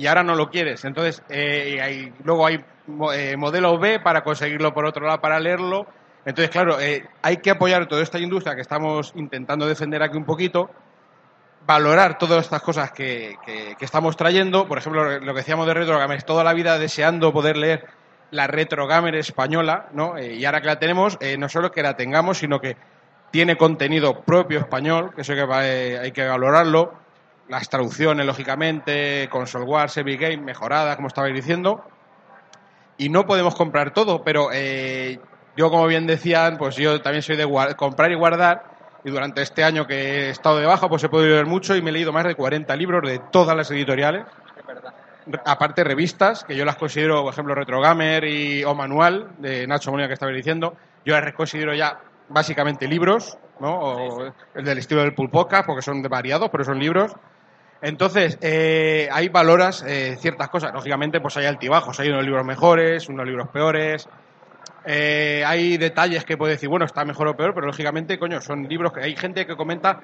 y 0.00 0.06
ahora 0.06 0.22
no 0.22 0.34
lo 0.34 0.48
quieres. 0.48 0.82
Entonces, 0.86 1.22
eh, 1.28 1.78
hay- 1.82 2.10
luego 2.24 2.46
hay 2.46 2.64
eh, 3.12 3.36
modelo 3.36 3.78
B 3.78 4.00
para 4.00 4.24
conseguirlo 4.24 4.72
por 4.72 4.86
otro 4.86 5.04
lado, 5.06 5.20
para 5.20 5.38
leerlo. 5.38 5.86
Entonces, 6.24 6.48
claro, 6.50 6.80
eh, 6.80 7.06
hay 7.20 7.36
que 7.36 7.50
apoyar 7.50 7.86
toda 7.86 8.02
esta 8.02 8.18
industria 8.18 8.54
que 8.54 8.62
estamos 8.62 9.12
intentando 9.14 9.66
defender 9.66 10.02
aquí 10.02 10.16
un 10.16 10.24
poquito, 10.24 10.70
valorar 11.66 12.16
todas 12.16 12.46
estas 12.46 12.62
cosas 12.62 12.92
que, 12.92 13.36
estamos 13.78 14.16
trayendo. 14.16 14.66
Por 14.66 14.78
ejemplo, 14.78 15.20
lo 15.20 15.34
que 15.34 15.40
decíamos 15.40 15.66
de 15.66 15.74
Retrogamers, 15.74 16.24
toda 16.24 16.44
la 16.44 16.54
vida 16.54 16.78
deseando 16.78 17.30
poder 17.30 17.58
leer 17.58 17.86
la 18.30 18.46
Retrogamer 18.46 19.16
española, 19.16 19.90
¿no? 19.92 20.16
Eh, 20.16 20.32
y 20.36 20.46
ahora 20.46 20.62
que 20.62 20.66
la 20.66 20.78
tenemos, 20.78 21.18
eh, 21.20 21.36
no 21.36 21.50
solo 21.50 21.70
que 21.70 21.82
la 21.82 21.94
tengamos, 21.94 22.38
sino 22.38 22.58
que 22.58 22.74
tiene 23.30 23.56
contenido 23.56 24.22
propio 24.22 24.60
español, 24.60 25.12
que 25.14 25.20
eso 25.20 25.34
hay 25.34 25.46
que, 25.46 25.98
hay 25.98 26.12
que 26.12 26.26
valorarlo. 26.26 26.94
Las 27.50 27.68
traducciones, 27.68 28.24
lógicamente, 28.24 29.28
Console 29.28 29.64
Wars, 29.64 29.94
Heavy 29.94 30.16
Game, 30.16 30.36
mejorada, 30.38 30.94
como 30.94 31.08
estabais 31.08 31.34
diciendo. 31.34 31.84
Y 32.96 33.08
no 33.08 33.26
podemos 33.26 33.56
comprar 33.56 33.92
todo, 33.92 34.22
pero 34.22 34.50
eh, 34.52 35.18
yo, 35.56 35.68
como 35.68 35.88
bien 35.88 36.06
decían, 36.06 36.58
pues 36.58 36.76
yo 36.76 37.02
también 37.02 37.22
soy 37.22 37.36
de 37.36 37.74
comprar 37.76 38.12
y 38.12 38.14
guardar. 38.14 38.62
Y 39.04 39.10
durante 39.10 39.42
este 39.42 39.64
año 39.64 39.84
que 39.86 39.94
he 40.26 40.30
estado 40.30 40.58
de 40.58 40.66
baja, 40.66 40.88
pues 40.88 41.02
he 41.02 41.08
podido 41.08 41.34
leer 41.34 41.46
mucho 41.46 41.74
y 41.74 41.82
me 41.82 41.90
he 41.90 41.92
leído 41.92 42.12
más 42.12 42.24
de 42.24 42.36
40 42.36 42.76
libros 42.76 43.02
de 43.10 43.18
todas 43.32 43.56
las 43.56 43.68
editoriales. 43.72 44.26
Aparte 45.44 45.82
revistas, 45.82 46.44
que 46.44 46.54
yo 46.54 46.64
las 46.64 46.76
considero, 46.76 47.22
por 47.22 47.32
ejemplo, 47.32 47.54
Retrogamer 47.54 48.24
y 48.26 48.62
O 48.62 48.76
Manual, 48.76 49.30
de 49.38 49.66
Nacho 49.66 49.90
Molina 49.90 50.06
que 50.06 50.14
estaba 50.14 50.30
diciendo, 50.30 50.76
yo 51.04 51.18
las 51.18 51.34
considero 51.34 51.74
ya 51.74 51.98
básicamente 52.28 52.86
libros, 52.86 53.36
¿no? 53.58 53.74
O 53.78 54.32
el 54.54 54.64
del 54.64 54.78
estilo 54.78 55.00
del 55.00 55.14
Pulpoca, 55.14 55.64
porque 55.64 55.82
son 55.82 56.00
de 56.00 56.08
variados, 56.08 56.48
pero 56.50 56.64
son 56.64 56.78
libros. 56.78 57.12
Entonces, 57.82 58.38
eh, 58.42 59.08
ahí 59.10 59.28
valoras 59.28 59.84
eh, 59.86 60.16
ciertas 60.18 60.48
cosas. 60.48 60.72
Lógicamente, 60.74 61.20
pues 61.20 61.36
hay 61.36 61.46
altibajos, 61.46 61.98
hay 62.00 62.08
unos 62.08 62.24
libros 62.24 62.44
mejores, 62.44 63.08
unos 63.08 63.26
libros 63.26 63.48
peores. 63.48 64.08
Eh, 64.84 65.42
hay 65.46 65.76
detalles 65.76 66.24
que 66.24 66.36
puede 66.36 66.52
decir, 66.52 66.68
bueno, 66.68 66.84
está 66.84 67.04
mejor 67.04 67.28
o 67.28 67.36
peor, 67.36 67.54
pero 67.54 67.66
lógicamente, 67.66 68.18
coño, 68.18 68.40
son 68.40 68.64
libros 68.64 68.92
que 68.92 69.02
hay 69.02 69.16
gente 69.16 69.46
que 69.46 69.56
comenta 69.56 70.00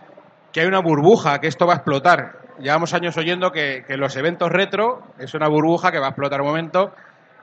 que 0.53 0.61
hay 0.61 0.66
una 0.66 0.81
burbuja, 0.81 1.39
que 1.39 1.49
esto 1.49 1.66
va 1.66 1.74
a 1.74 1.77
explotar. 1.77 2.39
Llevamos 2.59 2.95
años 2.95 3.16
oyendo 3.18 3.51
que, 3.51 3.85
que 3.87 3.97
los 3.97 4.16
eventos 4.16 4.51
retro 4.51 5.03
es 5.18 5.35
una 5.35 5.49
burbuja 5.49 5.93
que 5.93 5.99
va 5.99 6.07
a 6.07 6.11
explotar 6.11 6.41
un 6.41 6.47
momento 6.47 6.93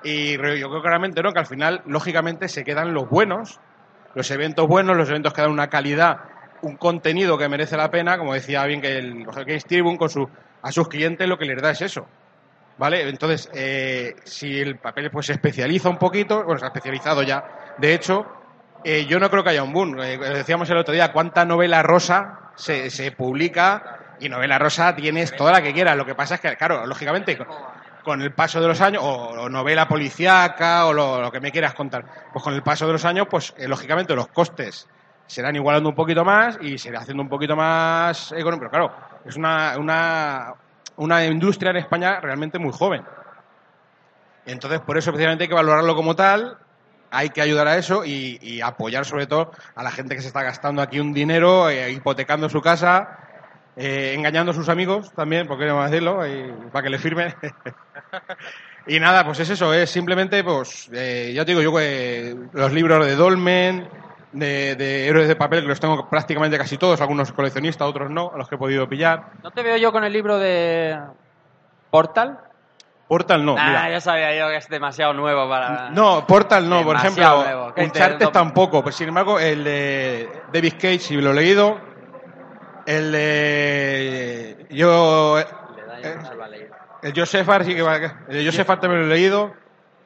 y 0.04 0.34
yo 0.34 0.70
creo 0.70 0.82
claramente 0.82 1.22
¿no? 1.22 1.32
que 1.32 1.40
al 1.40 1.46
final, 1.46 1.82
lógicamente, 1.86 2.48
se 2.50 2.64
quedan 2.64 2.94
los 2.94 3.10
buenos, 3.10 3.60
los 4.16 4.30
eventos 4.32 4.68
buenos, 4.68 4.98
los 4.98 5.10
eventos 5.10 5.34
que 5.34 5.42
dan 5.42 5.52
una 5.52 5.68
calidad, 5.68 6.18
un 6.64 6.78
contenido 6.78 7.38
que 7.38 7.48
merece 7.50 7.78
la 7.78 7.92
pena, 7.92 8.18
como 8.18 8.34
decía 8.34 8.66
bien 8.66 8.82
que 8.82 8.98
el 8.98 9.26
Games 9.26 9.66
Tribune 9.66 9.98
con 9.98 10.10
su, 10.10 10.28
a 10.62 10.72
sus 10.72 10.88
clientes 10.88 11.28
lo 11.28 11.38
que 11.38 11.46
les 11.46 11.62
da 11.62 11.72
es 11.72 11.82
eso. 11.82 12.08
¿Vale? 12.78 13.08
Entonces, 13.08 13.52
eh, 13.54 14.16
si 14.24 14.60
el 14.60 14.78
papel 14.78 15.12
pues 15.12 15.28
se 15.28 15.34
especializa 15.34 15.90
un 15.90 15.98
poquito, 15.98 16.44
bueno, 16.44 16.58
se 16.58 16.66
ha 16.66 16.70
especializado 16.70 17.22
ya, 17.22 17.76
de 17.78 17.94
hecho, 17.94 18.26
eh, 18.84 19.06
yo 19.06 19.20
no 19.20 19.30
creo 19.30 19.44
que 19.44 19.52
haya 19.52 19.64
un 19.64 19.74
boom. 19.74 20.00
Eh, 20.02 20.18
decíamos 20.18 20.70
el 20.70 20.78
otro 20.78 20.94
día, 20.94 21.12
¿cuánta 21.12 21.46
novela 21.46 21.84
rosa 21.84 22.52
se, 22.56 22.90
se 22.90 23.12
publica? 23.12 24.16
Y 24.20 24.30
novela 24.30 24.58
rosa 24.58 24.96
tienes 24.96 25.36
toda 25.36 25.52
la 25.52 25.62
que 25.62 25.74
quieras. 25.74 25.96
Lo 25.98 26.06
que 26.06 26.16
pasa 26.16 26.36
es 26.36 26.42
que, 26.42 26.56
claro, 26.56 26.86
lógicamente, 26.88 27.38
con, 28.04 28.22
el 28.22 28.34
paso 28.34 28.60
de 28.60 28.68
los 28.68 28.82
años, 28.82 29.04
o, 29.04 29.12
o 29.12 29.50
novela 29.50 29.88
policíaca, 29.88 30.86
o 30.88 30.94
lo, 30.94 31.22
lo 31.22 31.32
que 31.32 31.40
me 31.40 31.52
quieras 31.52 31.76
contar, 31.76 32.06
pues 32.32 32.44
con 32.44 32.54
el 32.54 32.64
paso 32.64 32.88
de 32.88 32.94
los 32.94 33.06
años, 33.06 33.28
pues 33.30 33.54
eh, 33.58 33.68
lógicamente 33.68 34.16
los 34.16 34.28
costes 34.28 34.88
se 35.28 35.42
irán 35.42 35.56
igualando 35.56 35.90
un 35.90 35.96
poquito 35.96 36.24
más 36.24 36.58
y 36.62 36.78
se 36.78 36.90
irá 36.90 37.00
haciendo 37.00 37.24
un 37.24 37.30
poquito 37.30 37.56
más 37.56 38.32
económico. 38.32 38.70
Pero 38.70 38.90
claro, 38.90 39.20
es 39.26 39.36
una, 39.36 39.78
una, 39.78 40.54
una 40.98 41.26
industria 41.26 41.72
en 41.72 41.78
España 41.78 42.20
realmente 42.20 42.60
muy 42.60 42.72
joven. 42.72 43.04
Entonces, 44.46 44.82
por 44.82 44.98
eso 44.98 45.12
precisamente 45.12 45.46
hay 45.46 45.48
que 45.48 45.56
valorarlo 45.56 45.96
como 45.96 46.16
tal, 46.16 46.58
hay 47.12 47.30
que 47.30 47.42
ayudar 47.42 47.68
a 47.68 47.78
eso 47.78 48.04
y, 48.04 48.40
y 48.42 48.62
apoyar 48.62 49.06
sobre 49.06 49.28
todo 49.28 49.52
a 49.76 49.84
la 49.84 49.92
gente 49.92 50.16
que 50.16 50.22
se 50.22 50.28
está 50.28 50.44
gastando 50.44 50.82
aquí 50.82 51.00
un 51.00 51.14
dinero, 51.14 51.70
eh, 51.70 51.92
hipotecando 51.92 52.50
su 52.50 52.62
casa, 52.62 53.20
eh, 53.76 54.14
engañando 54.16 54.52
a 54.52 54.56
sus 54.56 54.70
amigos 54.70 55.12
también, 55.14 55.48
¿por 55.48 55.58
qué 55.58 55.66
no 55.66 55.76
vamos 55.76 55.88
a 55.88 55.92
decirlo? 55.92 56.28
Y 56.28 56.52
para 56.72 56.84
que 56.84 56.90
le 56.90 57.00
firmen. 57.00 57.34
y 58.88 59.00
nada, 59.00 59.26
pues 59.26 59.40
es 59.40 59.50
eso, 59.50 59.74
es 59.74 59.90
simplemente, 59.90 60.44
pues, 60.44 60.90
eh, 60.94 61.32
ya 61.34 61.44
te 61.44 61.52
digo 61.52 61.62
yo 61.62 61.76
que 61.76 62.36
los 62.52 62.72
libros 62.72 63.06
de 63.06 63.16
Dolmen, 63.16 63.88
de, 64.34 64.76
de 64.76 65.08
héroes 65.08 65.28
de 65.28 65.36
papel, 65.36 65.62
que 65.62 65.68
los 65.68 65.80
tengo 65.80 66.10
prácticamente 66.10 66.58
casi 66.58 66.78
todos, 66.78 67.00
algunos 67.02 67.32
coleccionistas, 67.32 67.88
otros 67.88 68.10
no, 68.10 68.32
a 68.34 68.38
los 68.38 68.48
que 68.50 68.56
he 68.56 68.58
podido 68.58 68.88
pillar. 68.90 69.24
¿No 69.42 69.52
te 69.52 69.64
veo 69.64 69.78
yo 69.78 69.92
con 69.92 70.04
el 70.04 70.12
libro 70.12 70.38
de 70.40 71.00
Portal? 71.90 72.40
Portal 73.08 73.46
no, 73.46 73.56
ah, 73.60 73.66
mira. 73.68 73.90
ya 73.92 74.02
sabía 74.02 74.36
yo 74.36 74.48
que 74.50 74.58
es 74.58 74.68
demasiado 74.70 75.14
nuevo 75.14 75.48
para... 75.48 75.90
No, 75.92 76.26
Portal 76.26 76.68
no, 76.68 76.84
por 76.84 76.96
ejemplo. 76.96 77.44
nuevo. 77.44 77.74
Uncharted 77.78 78.26
te- 78.28 78.32
tampoco. 78.32 78.82
Pues 78.82 78.96
sin 78.96 79.10
embargo, 79.10 79.40
el 79.40 79.64
de 79.64 80.30
David 80.52 80.74
Cage, 80.76 81.00
si 81.00 81.18
lo 81.18 81.32
he 81.32 81.34
leído. 81.36 81.78
El 82.86 83.12
de. 83.12 84.66
Yo. 84.72 85.38
eh, 85.40 85.46
el 87.04 87.14
Josefar 87.16 87.64
sí 87.66 87.76
que 87.76 87.82
va. 87.82 87.96
El 87.98 88.12
de 88.30 88.46
Josefar 88.46 88.80
también 88.80 89.02
lo 89.08 89.14
he 89.14 89.18
leído. 89.18 89.54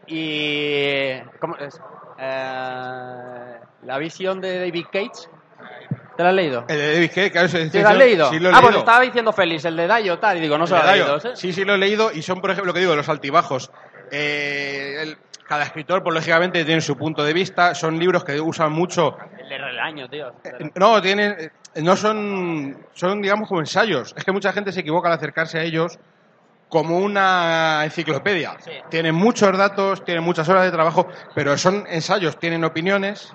Y... 0.08 1.20
¿Cómo 1.40 1.56
es? 1.58 1.80
Eh, 2.20 3.47
la 3.88 3.98
visión 3.98 4.42
de 4.42 4.60
David 4.60 4.86
Cage. 4.92 5.30
¿Te 6.18 6.24
la 6.24 6.30
has 6.30 6.36
leído? 6.36 6.66
El 6.68 6.78
de 6.78 6.94
David 6.94 7.08
Cage, 7.10 7.32
claro, 7.32 7.48
¿Sí 7.48 7.58
lo 7.82 7.88
has 7.88 7.98
leído? 7.98 8.30
Sí, 8.30 8.40
lo 8.40 8.50
he 8.50 8.52
ah, 8.52 8.56
pues 8.56 8.66
leído. 8.72 8.80
estaba 8.80 9.02
diciendo 9.02 9.32
Félix, 9.32 9.66
el 9.66 9.78
de 9.78 9.88
Dayo, 9.88 10.20
tal, 10.20 10.38
y 10.38 10.42
digo, 10.42 10.58
no 10.58 10.68
se 10.68 10.74
lo 10.76 10.82
ha 10.82 10.92
leído. 10.92 11.18
Dayo. 11.18 11.20
¿sí? 11.20 11.30
Sí, 11.36 11.54
sí, 11.54 11.64
lo 11.64 11.76
he 11.76 11.78
leído 11.78 12.12
y 12.12 12.22
son, 12.22 12.42
por 12.42 12.50
ejemplo, 12.52 12.68
lo 12.70 12.74
que 12.74 12.82
digo, 12.82 12.96
los 12.96 13.08
altibajos. 13.08 13.72
Eh, 14.12 14.98
el- 15.02 15.18
cada 15.48 15.64
escritor, 15.64 16.04
pues 16.04 16.14
lógicamente, 16.14 16.66
tiene 16.66 16.82
su 16.82 16.98
punto 16.98 17.24
de 17.24 17.32
vista. 17.32 17.74
Son 17.74 17.98
libros 17.98 18.26
que 18.26 18.42
usan 18.42 18.74
mucho 18.74 19.16
El 19.40 19.48
de 19.48 19.58
Relaño, 19.58 20.10
tío. 20.10 20.34
No, 20.76 21.02
tienen, 21.02 21.36
eh, 21.40 21.82
no 21.82 21.96
son, 21.96 22.78
son 22.94 23.22
digamos 23.22 23.48
como 23.48 23.62
ensayos. 23.62 24.14
Es 24.18 24.26
que 24.26 24.34
mucha 24.34 24.52
gente 24.52 24.74
se 24.74 24.82
equivoca 24.82 25.08
al 25.08 25.14
acercarse 25.14 25.60
a 25.60 25.64
ellos 25.64 25.98
como 26.68 26.98
una 26.98 27.80
enciclopedia. 27.86 28.58
Tienen 28.90 29.16
muchos 29.16 29.58
datos, 29.58 30.04
tienen 30.04 30.22
muchas 30.26 30.50
horas 30.50 30.66
de 30.66 30.72
trabajo, 30.72 31.08
pero 31.34 31.58
son 31.58 31.86
ensayos, 31.88 32.38
tienen 32.38 32.66
opiniones, 32.66 33.34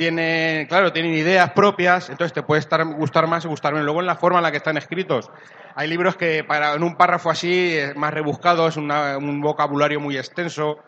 tienen, 0.00 0.66
claro, 0.66 0.94
tienen 0.94 1.12
ideas 1.12 1.50
propias, 1.50 2.08
entonces 2.08 2.32
te 2.32 2.42
puede 2.42 2.58
estar, 2.60 2.82
gustar 2.86 3.26
más 3.26 3.44
y 3.44 3.48
gustar 3.48 3.74
menos. 3.74 3.84
Luego 3.84 4.00
en 4.00 4.06
la 4.06 4.14
forma 4.14 4.38
en 4.38 4.44
la 4.44 4.50
que 4.50 4.56
están 4.56 4.78
escritos. 4.78 5.30
Hay 5.74 5.88
libros 5.88 6.16
que 6.16 6.42
para 6.42 6.72
en 6.72 6.82
un 6.82 6.96
párrafo 6.96 7.28
así, 7.28 7.76
eh, 7.76 7.92
más 7.96 8.14
rebuscado, 8.14 8.66
es 8.66 8.78
una- 8.78 9.18
un 9.18 9.42
vocabulario 9.42 10.00
muy 10.00 10.16
extenso, 10.16 10.78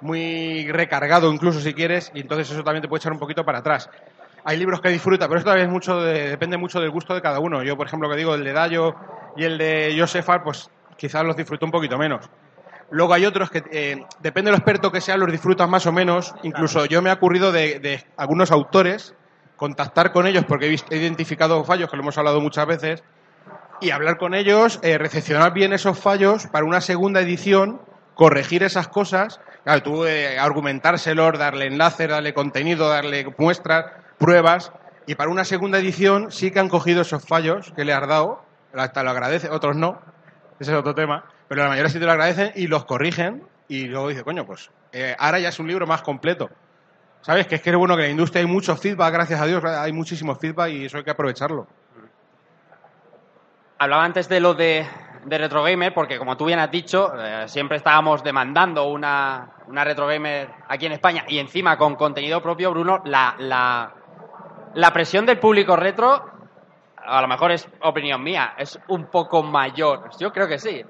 muy 0.00 0.72
recargado 0.72 1.30
incluso 1.30 1.60
si 1.60 1.74
quieres, 1.74 2.10
y 2.14 2.20
entonces 2.20 2.50
eso 2.50 2.64
también 2.64 2.80
te 2.80 2.88
puede 2.88 3.00
echar 3.00 3.12
un 3.12 3.18
poquito 3.18 3.44
para 3.44 3.58
atrás. 3.58 3.90
Hay 4.42 4.56
libros 4.56 4.80
que 4.80 4.88
disfruta, 4.88 5.28
pero 5.28 5.40
esto 5.40 5.50
también 5.50 5.68
es 5.68 5.72
mucho 5.72 6.00
de- 6.00 6.30
depende 6.30 6.56
mucho 6.56 6.80
del 6.80 6.88
gusto 6.90 7.14
de 7.14 7.20
cada 7.20 7.40
uno. 7.40 7.62
Yo, 7.62 7.76
por 7.76 7.86
ejemplo, 7.86 8.08
que 8.08 8.16
digo, 8.16 8.34
el 8.34 8.42
de 8.42 8.54
Dayo 8.54 8.94
y 9.36 9.44
el 9.44 9.58
de 9.58 9.94
Josefar, 9.98 10.42
pues 10.42 10.70
quizás 10.96 11.22
los 11.26 11.36
disfruto 11.36 11.66
un 11.66 11.72
poquito 11.72 11.98
menos. 11.98 12.24
Luego 12.92 13.14
hay 13.14 13.26
otros 13.26 13.50
que, 13.50 13.62
eh, 13.72 14.04
depende 14.20 14.50
de 14.50 14.52
lo 14.52 14.58
experto 14.58 14.92
que 14.92 15.00
sea, 15.00 15.16
los 15.16 15.30
disfrutas 15.32 15.68
más 15.68 15.86
o 15.86 15.92
menos. 15.92 16.34
Incluso 16.42 16.84
yo 16.86 17.02
me 17.02 17.10
ha 17.10 17.14
ocurrido 17.14 17.50
de, 17.50 17.80
de 17.80 18.04
algunos 18.16 18.50
autores 18.52 19.14
contactar 19.56 20.12
con 20.12 20.26
ellos 20.26 20.44
porque 20.46 20.66
he, 20.66 20.68
vis- 20.68 20.84
he 20.90 20.98
identificado 20.98 21.64
fallos, 21.64 21.90
que 21.90 21.96
lo 21.96 22.02
hemos 22.02 22.18
hablado 22.18 22.40
muchas 22.40 22.66
veces, 22.66 23.02
y 23.80 23.90
hablar 23.90 24.18
con 24.18 24.34
ellos, 24.34 24.78
eh, 24.82 24.98
recepcionar 24.98 25.52
bien 25.52 25.72
esos 25.72 25.98
fallos 25.98 26.46
para 26.48 26.64
una 26.64 26.80
segunda 26.80 27.20
edición, 27.20 27.80
corregir 28.14 28.62
esas 28.62 28.88
cosas. 28.88 29.40
Claro, 29.64 29.82
tú 29.82 30.04
eh, 30.04 30.38
argumentárselos, 30.38 31.38
darle 31.38 31.66
enlaces, 31.66 32.08
darle 32.08 32.34
contenido, 32.34 32.88
darle 32.88 33.26
muestras, 33.38 33.86
pruebas, 34.18 34.70
Y 35.06 35.16
para 35.16 35.30
una 35.30 35.44
segunda 35.44 35.78
edición 35.78 36.30
sí 36.30 36.52
que 36.52 36.60
han 36.60 36.68
cogido 36.68 37.02
esos 37.02 37.24
fallos 37.26 37.72
que 37.74 37.84
le 37.84 37.92
has 37.92 38.06
dado, 38.06 38.44
hasta 38.72 39.02
lo 39.02 39.10
agradece, 39.10 39.50
otros 39.50 39.76
no, 39.76 40.00
ese 40.60 40.70
es 40.72 40.78
otro 40.78 40.94
tema, 40.94 41.24
pero 41.52 41.64
la 41.64 41.68
mayoría 41.68 41.90
sí 41.90 41.98
te 41.98 42.06
lo 42.06 42.12
agradecen 42.12 42.50
y 42.54 42.66
los 42.66 42.86
corrigen 42.86 43.46
y 43.68 43.84
luego 43.84 44.08
dice, 44.08 44.24
coño, 44.24 44.46
pues 44.46 44.70
eh, 44.90 45.14
ahora 45.18 45.38
ya 45.38 45.50
es 45.50 45.58
un 45.58 45.68
libro 45.68 45.86
más 45.86 46.00
completo. 46.00 46.48
¿Sabes? 47.20 47.46
Que 47.46 47.56
es 47.56 47.60
que 47.60 47.68
es 47.68 47.76
bueno 47.76 47.94
que 47.94 48.04
en 48.04 48.08
la 48.08 48.12
industria 48.12 48.40
hay 48.40 48.46
mucho 48.46 48.74
feedback, 48.74 49.12
gracias 49.12 49.38
a 49.38 49.44
Dios, 49.44 49.62
hay 49.62 49.92
muchísimo 49.92 50.34
feedback 50.34 50.70
y 50.70 50.86
eso 50.86 50.96
hay 50.96 51.04
que 51.04 51.10
aprovecharlo. 51.10 51.66
Hablaba 53.76 54.02
antes 54.02 54.30
de 54.30 54.40
lo 54.40 54.54
de, 54.54 54.86
de 55.26 55.36
Retro 55.36 55.62
Gamer, 55.62 55.92
porque 55.92 56.16
como 56.16 56.38
tú 56.38 56.46
bien 56.46 56.58
has 56.58 56.70
dicho, 56.70 57.12
eh, 57.22 57.46
siempre 57.48 57.76
estábamos 57.76 58.24
demandando 58.24 58.86
una, 58.86 59.50
una 59.66 59.84
Retro 59.84 60.06
Gamer 60.06 60.48
aquí 60.68 60.86
en 60.86 60.92
España 60.92 61.26
y 61.28 61.38
encima 61.38 61.76
con 61.76 61.96
contenido 61.96 62.42
propio, 62.42 62.70
Bruno, 62.70 63.02
la, 63.04 63.34
la, 63.38 63.92
la 64.72 64.90
presión 64.94 65.26
del 65.26 65.38
público 65.38 65.76
retro, 65.76 66.30
a 66.96 67.20
lo 67.20 67.28
mejor 67.28 67.52
es 67.52 67.68
opinión 67.82 68.22
mía, 68.22 68.54
es 68.56 68.80
un 68.88 69.10
poco 69.10 69.42
mayor, 69.42 70.08
yo 70.18 70.32
creo 70.32 70.48
que 70.48 70.58
sí, 70.58 70.82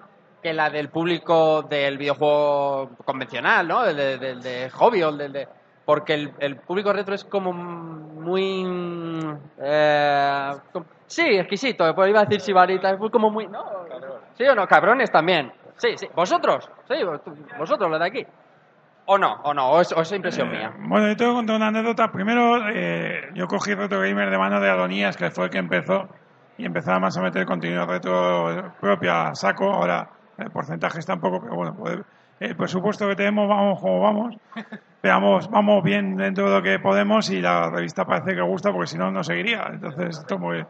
que 0.43 0.53
la 0.53 0.71
del 0.71 0.89
público 0.89 1.63
del 1.63 1.99
videojuego 1.99 2.91
convencional, 3.05 3.69
¿no? 3.69 3.83
Del 3.85 3.97
de, 3.97 4.19
del 4.19 4.43
de 4.43 4.71
hobby 4.71 5.03
o 5.03 5.13
del 5.13 5.33
de... 5.33 5.49
Porque 5.85 6.31
el, 6.39 6.57
público 6.57 6.93
retro 6.93 7.15
es 7.15 7.25
como 7.25 7.53
muy... 7.53 8.65
eh, 9.61 10.51
sí, 11.07 11.23
exquisito, 11.23 11.95
pues 11.95 12.09
iba 12.11 12.21
a 12.21 12.25
decir 12.25 12.41
sibarita, 12.41 12.91
es 12.91 12.99
muy 12.99 13.11
como 13.11 13.31
muy... 13.31 13.47
¿no? 13.47 13.65
¿Sí 14.35 14.45
o 14.45 14.55
no? 14.55 14.67
Cabrones 14.67 15.11
también. 15.11 15.53
Sí, 15.77 15.97
sí. 15.97 16.09
¿Vosotros? 16.15 16.69
Sí, 16.89 17.03
vos- 17.05 17.21
vosotros, 17.59 17.91
los 17.91 18.01
de 18.01 18.07
aquí. 18.07 18.27
¿O 19.07 19.19
no? 19.19 19.41
¿O 19.43 19.53
no? 19.53 19.71
¿O 19.73 19.81
es, 19.81 19.93
o 19.93 20.01
es 20.01 20.13
impresión 20.13 20.51
mía? 20.51 20.73
Bueno, 20.79 21.09
yo 21.09 21.17
te 21.17 21.25
voy 21.25 21.33
a 21.33 21.37
contar 21.37 21.57
una 21.57 21.69
anécdota. 21.69 22.13
Primero, 22.13 22.69
eh, 22.69 23.31
yo 23.35 23.49
cogí 23.49 23.75
Retro 23.75 24.01
Gamer 24.01 24.31
de 24.31 24.39
mano 24.39 24.61
de 24.61 24.71
Adonías, 24.71 25.17
que 25.17 25.31
fue 25.31 25.47
el 25.47 25.51
que 25.51 25.59
empezó, 25.59 26.09
y 26.57 26.65
empezaba 26.65 27.01
más 27.01 27.17
a 27.17 27.23
meter 27.23 27.45
contenido 27.45 27.85
retro 27.87 28.73
propio 28.81 29.13
a 29.13 29.35
saco. 29.35 29.73
Ahora 29.73 30.09
el 30.43 30.51
porcentaje 30.51 30.99
está 30.99 31.15
un 31.15 31.21
poco, 31.21 31.41
pero 31.41 31.55
bueno, 31.55 31.75
pues, 31.75 31.99
el 32.41 32.57
presupuesto 32.57 33.09
que 33.09 33.17
tenemos, 33.17 33.49
vamos 33.49 33.81
como 33.81 34.01
vamos. 34.01 34.37
Veamos, 35.03 35.51
vamos 35.51 35.83
bien 35.83 36.17
dentro 36.17 36.49
de 36.49 36.57
lo 36.57 36.63
que 36.63 36.79
podemos 36.79 37.29
y 37.31 37.41
la 37.41 37.71
revista 37.71 38.05
parece 38.05 38.37
que 38.37 38.41
gusta, 38.41 38.71
porque 38.73 38.87
si 38.87 38.99
no, 38.99 39.11
no 39.11 39.25
seguiría. 39.25 39.69
Entonces, 39.73 40.19
esto 40.19 40.39
muy 40.39 40.57
bien. 40.57 40.67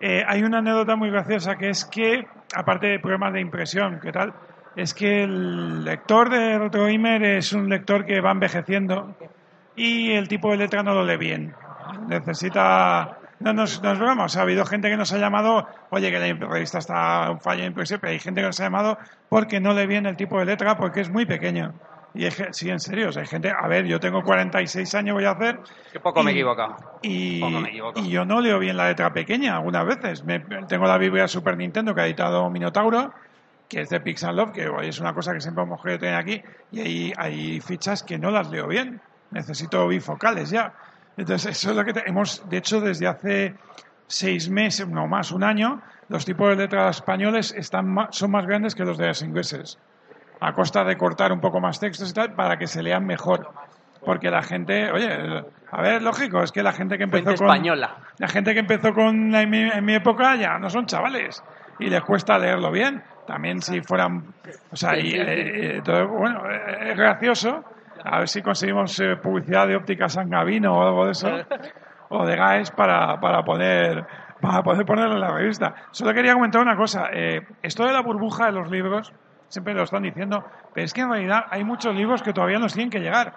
Eh, 0.00 0.22
hay 0.26 0.42
una 0.42 0.58
anécdota 0.58 0.96
muy 0.96 1.10
graciosa 1.10 1.56
que 1.56 1.70
es 1.70 1.86
que, 1.86 2.26
aparte 2.54 2.88
de 2.88 2.98
problemas 2.98 3.32
de 3.32 3.40
impresión, 3.40 4.00
¿qué 4.02 4.12
tal? 4.12 4.34
Es 4.76 4.92
que 4.92 5.24
el 5.24 5.84
lector 5.84 6.28
de 6.28 6.58
Retro 6.58 6.84
Gamer 6.86 7.22
es 7.22 7.54
un 7.54 7.70
lector 7.70 8.04
que 8.04 8.20
va 8.20 8.32
envejeciendo 8.32 9.16
y 9.76 10.12
el 10.12 10.28
tipo 10.28 10.50
de 10.50 10.58
letra 10.58 10.82
no 10.82 10.92
lo 10.92 11.04
lee 11.04 11.16
bien. 11.16 11.54
Necesita. 12.08 13.18
No, 13.40 13.52
no, 13.52 13.64
es- 13.64 13.82
no 13.82 13.92
es 13.92 13.98
broma. 13.98 14.24
O 14.24 14.28
sea, 14.28 14.42
ha 14.42 14.44
habido 14.44 14.64
gente 14.64 14.88
que 14.88 14.96
nos 14.96 15.12
ha 15.12 15.18
llamado, 15.18 15.66
oye, 15.90 16.10
que 16.10 16.18
la 16.18 16.46
revista 16.48 16.78
está 16.78 17.30
un 17.30 17.40
fallo 17.40 17.64
pero 17.74 18.08
hay 18.12 18.18
gente 18.18 18.40
que 18.40 18.46
nos 18.46 18.60
ha 18.60 18.64
llamado 18.64 18.98
porque 19.28 19.60
no 19.60 19.72
lee 19.74 19.86
bien 19.86 20.06
el 20.06 20.16
tipo 20.16 20.38
de 20.38 20.44
letra 20.46 20.76
porque 20.76 21.00
es 21.00 21.10
muy 21.10 21.26
pequeño. 21.26 21.72
Y 22.16 22.26
es 22.26 22.36
que- 22.36 22.52
sí, 22.52 22.70
en 22.70 22.78
serio, 22.78 23.08
o 23.08 23.12
sea, 23.12 23.22
hay 23.22 23.28
gente, 23.28 23.50
a 23.50 23.66
ver, 23.66 23.86
yo 23.86 23.98
tengo 23.98 24.22
46 24.22 24.94
años, 24.94 25.14
voy 25.14 25.24
a 25.24 25.32
hacer, 25.32 25.58
Que 25.92 25.98
poco 25.98 26.22
me 26.22 26.30
he 26.30 26.34
Y- 26.34 26.36
equivocado. 26.36 26.76
y, 27.02 27.40
Poco 27.40 27.60
me 27.60 27.68
equivoco. 27.70 28.00
y 28.00 28.08
yo 28.08 28.24
no 28.24 28.40
leo 28.40 28.60
bien 28.60 28.76
la 28.76 28.86
letra 28.88 29.12
pequeña 29.12 29.56
algunas 29.56 29.84
veces. 29.84 30.22
Me- 30.24 30.38
tengo 30.68 30.86
la 30.86 30.96
Biblia 30.96 31.26
Super 31.26 31.56
Nintendo 31.56 31.92
que 31.92 32.02
ha 32.02 32.06
editado 32.06 32.48
Minotauro, 32.50 33.12
que 33.68 33.80
es 33.80 33.88
de 33.90 33.98
Pixar 33.98 34.32
Love, 34.32 34.52
que 34.52 34.68
hoy 34.68 34.88
es 34.88 35.00
una 35.00 35.12
cosa 35.12 35.32
que 35.32 35.40
siempre 35.40 35.64
hemos 35.64 35.82
querido 35.82 35.98
tener 35.98 36.14
aquí, 36.14 36.40
y 36.70 36.80
hay, 36.80 37.12
hay 37.16 37.60
fichas 37.60 38.04
que 38.04 38.16
no 38.16 38.30
las 38.30 38.48
leo 38.48 38.68
bien. 38.68 39.00
Necesito 39.32 39.88
bifocales 39.88 40.50
ya. 40.50 40.72
Entonces, 41.16 41.56
eso 41.56 41.70
es 41.70 41.76
lo 41.76 41.84
que 41.84 41.92
te- 41.92 42.08
hemos, 42.08 42.48
de 42.48 42.56
hecho, 42.56 42.80
desde 42.80 43.06
hace 43.06 43.54
seis 44.06 44.48
meses, 44.50 44.88
no 44.88 45.06
más, 45.06 45.30
un 45.32 45.44
año, 45.44 45.80
los 46.08 46.24
tipos 46.24 46.48
de 46.50 46.56
letras 46.56 46.96
españoles 46.96 47.52
están 47.56 47.94
son 48.10 48.30
más 48.30 48.46
grandes 48.46 48.74
que 48.74 48.84
los 48.84 48.98
de 48.98 49.06
los 49.08 49.22
ingleses 49.22 49.78
a 50.40 50.52
costa 50.52 50.84
de 50.84 50.96
cortar 50.98 51.32
un 51.32 51.40
poco 51.40 51.60
más 51.60 51.80
textos 51.80 52.10
y 52.10 52.12
tal 52.14 52.34
para 52.34 52.58
que 52.58 52.66
se 52.66 52.82
lean 52.82 53.06
mejor. 53.06 53.48
Porque 54.04 54.30
la 54.30 54.42
gente, 54.42 54.90
oye, 54.92 55.08
a 55.70 55.80
ver, 55.80 56.02
lógico, 56.02 56.42
es 56.42 56.52
que 56.52 56.62
la 56.62 56.72
gente 56.72 56.98
que 56.98 57.04
empezó 57.04 57.34
con 57.36 57.46
española. 57.46 57.96
la 58.18 58.28
gente 58.28 58.52
que 58.52 58.60
empezó 58.60 58.92
con 58.92 59.30
la- 59.32 59.40
en 59.42 59.50
mi, 59.50 59.60
en 59.62 59.84
mi 59.84 59.94
época 59.94 60.36
ya 60.36 60.58
no 60.58 60.68
son 60.68 60.84
chavales 60.84 61.42
y 61.78 61.88
les 61.88 62.02
cuesta 62.02 62.38
leerlo 62.38 62.70
bien. 62.70 63.02
También 63.26 63.62
si 63.62 63.80
fueran, 63.80 64.34
o 64.70 64.76
sea, 64.76 64.98
y, 64.98 65.14
eh, 65.14 65.76
eh, 65.78 65.82
todo- 65.82 66.08
bueno, 66.08 66.42
eh, 66.50 66.90
es 66.90 66.96
gracioso. 66.98 67.64
A 68.04 68.18
ver 68.18 68.28
si 68.28 68.42
conseguimos 68.42 68.98
eh, 69.00 69.16
publicidad 69.16 69.66
de 69.66 69.76
óptica 69.76 70.08
San 70.08 70.28
Gavino 70.28 70.76
o 70.76 70.82
algo 70.82 71.06
de 71.06 71.12
eso, 71.12 71.28
o 72.10 72.26
de 72.26 72.36
GAES 72.36 72.70
para, 72.70 73.18
para 73.18 73.42
poder 73.42 74.06
para 74.40 74.62
poder 74.62 74.84
ponerlo 74.84 75.14
en 75.14 75.20
la 75.20 75.30
revista. 75.30 75.74
Solo 75.90 76.12
quería 76.12 76.34
comentar 76.34 76.60
una 76.60 76.76
cosa. 76.76 77.08
eh, 77.12 77.40
esto 77.62 77.86
de 77.86 77.92
la 77.92 78.02
burbuja 78.02 78.46
de 78.46 78.52
los 78.52 78.70
libros, 78.70 79.12
siempre 79.48 79.72
lo 79.72 79.84
están 79.84 80.02
diciendo, 80.02 80.44
pero 80.74 80.84
es 80.84 80.92
que 80.92 81.00
en 81.00 81.10
realidad 81.10 81.46
hay 81.50 81.64
muchos 81.64 81.94
libros 81.94 82.22
que 82.22 82.34
todavía 82.34 82.58
nos 82.58 82.74
tienen 82.74 82.90
que 82.90 83.00
llegar. 83.00 83.34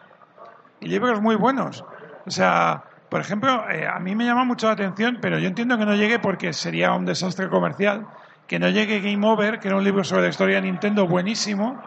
Y 0.81 0.87
libros 0.89 1.21
muy 1.21 1.35
buenos. 1.35 1.85
O 2.25 2.29
sea, 2.29 2.83
por 3.09 3.21
ejemplo, 3.21 3.69
eh, 3.69 3.87
a 3.87 3.99
mí 3.99 4.15
me 4.15 4.25
llama 4.25 4.43
mucho 4.43 4.67
la 4.67 4.73
atención, 4.73 5.19
pero 5.21 5.39
yo 5.39 5.47
entiendo 5.47 5.77
que 5.77 5.85
no 5.85 5.95
llegue 5.95 6.19
porque 6.19 6.51
sería 6.51 6.91
un 6.93 7.05
desastre 7.05 7.47
comercial, 7.47 8.05
que 8.47 8.59
no 8.59 8.67
llegue 8.67 8.99
Game 8.99 9.25
Over, 9.25 9.59
que 9.59 9.69
era 9.69 9.77
un 9.77 9.83
libro 9.85 10.03
sobre 10.03 10.23
la 10.23 10.29
historia 10.29 10.55
de 10.57 10.63
Nintendo 10.63 11.07
buenísimo, 11.07 11.81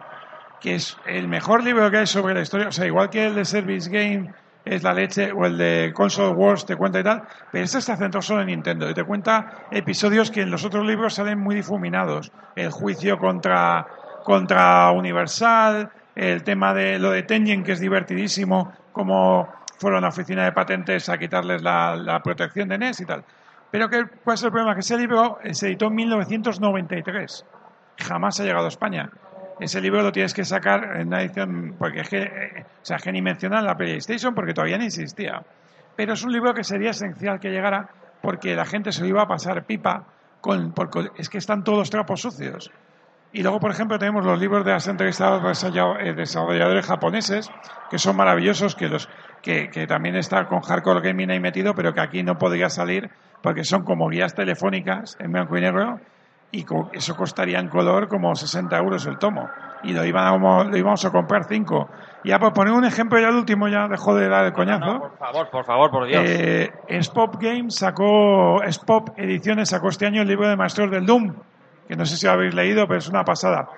que 0.61 0.74
es 0.74 0.96
el 1.06 1.28
mejor 1.28 1.64
libro 1.64 1.90
que 1.90 1.98
hay 1.98 2.06
sobre 2.06 2.34
la 2.34 2.40
historia, 2.40 2.68
o 2.68 2.72
sea, 2.72 2.86
igual 2.86 3.11
que 3.11 3.26
el 3.26 3.34
de 3.34 3.44
Service 3.44 3.88
Game 3.90 4.32
es 4.64 4.82
la 4.82 4.92
leche, 4.92 5.32
o 5.32 5.46
el 5.46 5.56
de 5.56 5.92
Console 5.94 6.34
Wars 6.34 6.66
te 6.66 6.76
cuenta 6.76 7.00
y 7.00 7.02
tal, 7.02 7.22
pero 7.50 7.64
este 7.64 7.78
está 7.78 7.96
centrado 7.96 8.22
solo 8.22 8.42
en 8.42 8.48
Nintendo 8.48 8.88
y 8.88 8.94
te 8.94 9.04
cuenta 9.04 9.66
episodios 9.70 10.30
que 10.30 10.42
en 10.42 10.50
los 10.50 10.64
otros 10.64 10.86
libros 10.86 11.14
salen 11.14 11.38
muy 11.38 11.54
difuminados. 11.54 12.30
El 12.56 12.70
juicio 12.70 13.18
contra, 13.18 13.86
contra 14.22 14.90
Universal, 14.90 15.90
el 16.14 16.42
tema 16.42 16.74
de 16.74 16.98
lo 16.98 17.11
de 17.11 17.22
Tengen, 17.22 17.64
que 17.64 17.72
es 17.72 17.80
divertidísimo, 17.80 18.72
como 18.92 19.48
fueron 19.78 19.98
a 19.98 20.02
la 20.02 20.08
oficina 20.08 20.44
de 20.44 20.52
patentes 20.52 21.08
a 21.08 21.16
quitarles 21.16 21.62
la, 21.62 21.96
la 21.96 22.20
protección 22.22 22.68
de 22.68 22.76
NES 22.76 23.00
y 23.00 23.06
tal. 23.06 23.24
Pero 23.70 23.88
¿qué, 23.88 24.04
¿cuál 24.22 24.34
es 24.34 24.42
el 24.42 24.50
problema? 24.50 24.74
Que 24.74 24.80
ese 24.80 24.98
libro 24.98 25.38
se 25.52 25.68
editó 25.68 25.86
en 25.86 25.94
1993. 25.94 27.46
Jamás 27.96 28.40
ha 28.40 28.44
llegado 28.44 28.66
a 28.66 28.68
España. 28.68 29.11
Ese 29.61 29.80
libro 29.80 30.02
lo 30.02 30.11
tienes 30.11 30.32
que 30.32 30.44
sacar 30.44 30.96
en 30.98 31.08
una 31.08 31.22
edición, 31.22 31.74
porque 31.78 32.00
es 32.00 32.08
que, 32.08 32.20
o 32.22 32.84
sea, 32.84 32.96
que 32.96 33.12
ni 33.12 33.20
mencionan 33.20 33.64
la 33.64 33.76
PlayStation 33.76 34.34
porque 34.34 34.54
todavía 34.54 34.78
no 34.78 34.84
existía. 34.84 35.42
Pero 35.96 36.14
es 36.14 36.24
un 36.24 36.32
libro 36.32 36.54
que 36.54 36.64
sería 36.64 36.90
esencial 36.90 37.38
que 37.38 37.50
llegara 37.50 37.88
porque 38.22 38.56
la 38.56 38.64
gente 38.64 38.90
se 38.90 39.02
lo 39.02 39.08
iba 39.08 39.22
a 39.22 39.26
pasar 39.28 39.66
pipa 39.66 40.06
con, 40.40 40.72
porque 40.72 41.11
es 41.18 41.28
que 41.28 41.38
están 41.38 41.62
todos 41.62 41.90
trapos 41.90 42.22
sucios. 42.22 42.70
Y 43.32 43.42
luego, 43.42 43.61
por 43.61 43.70
ejemplo, 43.70 43.98
tenemos 43.98 44.24
los 44.24 44.40
libros 44.40 44.64
de 44.64 44.72
las 44.72 44.88
entrevistados 44.88 45.42
desarrolla- 45.42 46.00
eh, 46.00 46.14
desarrolladores 46.14 46.86
japoneses, 46.86 47.50
que 47.90 47.98
son 47.98 48.16
maravillosos, 48.16 48.74
que 48.74 48.88
los 48.88 49.08
que, 49.42 49.68
que 49.70 49.86
también 49.86 50.16
está 50.16 50.46
con 50.46 50.61
Hardcore 50.61 51.00
Gaming 51.06 51.30
ahí 51.30 51.40
metido, 51.40 51.74
pero 51.74 51.92
que 51.92 52.00
aquí 52.00 52.22
no 52.22 52.38
podría 52.38 52.70
salir 52.70 53.11
porque 53.42 53.64
son 53.64 53.84
como 53.84 54.08
guías 54.08 54.34
telefónicas 54.34 55.16
en 55.20 55.32
blanco 55.32 55.56
y 55.56 55.61
negro 55.61 56.00
y 56.53 56.64
co- 56.64 56.90
eso 56.92 57.16
costaría 57.16 57.59
en 57.59 57.68
color 57.68 58.09
como 58.09 58.34
60 58.34 58.76
euros 58.78 59.07
el 59.07 59.18
tomo. 59.18 59.48
Y 59.82 59.92
lo 59.92 60.05
íbamos, 60.05 60.66
lo 60.66 60.76
íbamos 60.76 61.05
a 61.05 61.11
comprar 61.11 61.44
cinco. 61.44 61.88
Y 62.22 62.28
ya 62.30 62.38
por 62.38 62.53
poner 62.53 62.72
un 62.74 62.84
ejemplo, 62.84 63.18
ya 63.18 63.28
el 63.28 63.36
último, 63.36 63.68
ya 63.68 63.88
dejó 63.88 64.14
de 64.14 64.28
dar 64.28 64.44
el 64.46 64.53
coñazo. 64.53 64.98
Por 64.98 65.16
favor, 65.18 65.51
por 65.51 65.64
favor, 65.64 65.90
por 65.90 66.07
Dios. 66.07 66.22
Eh, 66.28 66.70
Spop 67.03 67.36
Games 67.40 67.76
sacó, 67.76 68.62
Spop 68.64 69.11
Ediciones 69.18 69.70
sacó 69.70 69.88
este 69.88 70.07
año 70.07 70.20
el 70.22 70.28
libro 70.28 70.48
de 70.48 70.57
Maestros 70.57 70.90
del 70.90 71.07
Doom, 71.07 71.34
que 71.88 71.96
no 71.96 72.05
sé 72.05 72.16
si 72.16 72.26
lo 72.26 72.32
habéis 72.32 72.55
leído, 72.55 72.86
pero 72.86 72.98
es 72.98 73.09
una 73.09 73.24
pasada. 73.24 73.68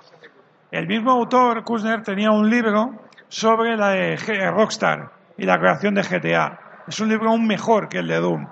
El 0.70 0.86
mismo 0.88 1.10
autor, 1.12 1.62
Kushner, 1.64 2.02
tenía 2.02 2.30
un 2.30 2.48
libro 2.50 2.90
sobre 3.28 3.76
la 3.76 3.90
de 3.90 4.16
G- 4.18 4.50
Rockstar 4.52 5.10
y 5.36 5.44
la 5.44 5.58
creación 5.58 5.94
de 5.94 6.02
GTA. 6.02 6.58
Es 6.88 6.98
un 7.00 7.10
libro 7.10 7.28
aún 7.30 7.46
mejor 7.46 7.88
que 7.88 7.98
el 7.98 8.08
de 8.08 8.16
Doom. 8.16 8.46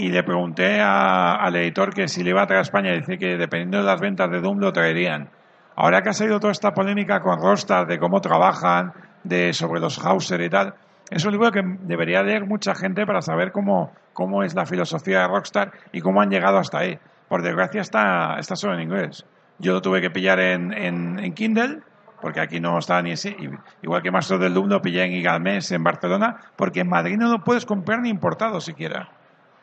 Y 0.00 0.10
le 0.10 0.22
pregunté 0.22 0.80
a- 0.80 1.34
al 1.34 1.56
editor 1.56 1.92
que 1.92 2.06
si 2.06 2.22
le 2.22 2.30
iba 2.30 2.42
a 2.42 2.46
traer 2.46 2.60
a 2.60 2.62
España, 2.62 2.92
dice 2.92 3.18
que 3.18 3.36
dependiendo 3.36 3.78
de 3.78 3.82
las 3.82 4.00
ventas 4.00 4.30
de 4.30 4.40
Doom 4.40 4.60
lo 4.60 4.72
traerían. 4.72 5.28
Ahora 5.74 6.02
que 6.02 6.10
ha 6.10 6.12
salido 6.12 6.38
toda 6.38 6.52
esta 6.52 6.72
polémica 6.72 7.18
con 7.18 7.40
Rockstar 7.42 7.88
de 7.88 7.98
cómo 7.98 8.20
trabajan, 8.20 8.92
de 9.24 9.52
sobre 9.52 9.80
los 9.80 9.98
Hauser 9.98 10.40
y 10.40 10.48
tal, 10.48 10.74
es 11.10 11.24
un 11.24 11.32
libro 11.32 11.50
que 11.50 11.62
debería 11.80 12.22
leer 12.22 12.46
mucha 12.46 12.76
gente 12.76 13.06
para 13.06 13.22
saber 13.22 13.50
cómo, 13.50 13.92
cómo 14.12 14.44
es 14.44 14.54
la 14.54 14.66
filosofía 14.66 15.22
de 15.22 15.26
Rockstar 15.26 15.72
y 15.90 16.00
cómo 16.00 16.20
han 16.20 16.30
llegado 16.30 16.58
hasta 16.58 16.78
ahí. 16.78 16.96
Por 17.28 17.42
desgracia 17.42 17.80
está, 17.80 18.40
solo 18.54 18.74
en 18.74 18.82
inglés. 18.82 19.26
Yo 19.58 19.72
lo 19.72 19.82
tuve 19.82 20.00
que 20.00 20.10
pillar 20.10 20.38
en, 20.38 20.72
en, 20.72 21.34
Kindle, 21.34 21.80
porque 22.22 22.38
aquí 22.40 22.60
no 22.60 22.78
está 22.78 23.02
ni 23.02 23.10
ese. 23.10 23.36
Igual 23.82 24.02
que 24.02 24.12
Maestros 24.12 24.38
del 24.38 24.54
Doom 24.54 24.68
lo 24.68 24.80
pillé 24.80 25.02
en 25.06 25.12
Igalmes, 25.14 25.72
en 25.72 25.82
Barcelona, 25.82 26.36
porque 26.54 26.82
en 26.82 26.88
Madrid 26.88 27.16
no 27.18 27.28
lo 27.28 27.42
puedes 27.42 27.66
comprar 27.66 28.00
ni 28.00 28.10
importado 28.10 28.60
siquiera. 28.60 29.08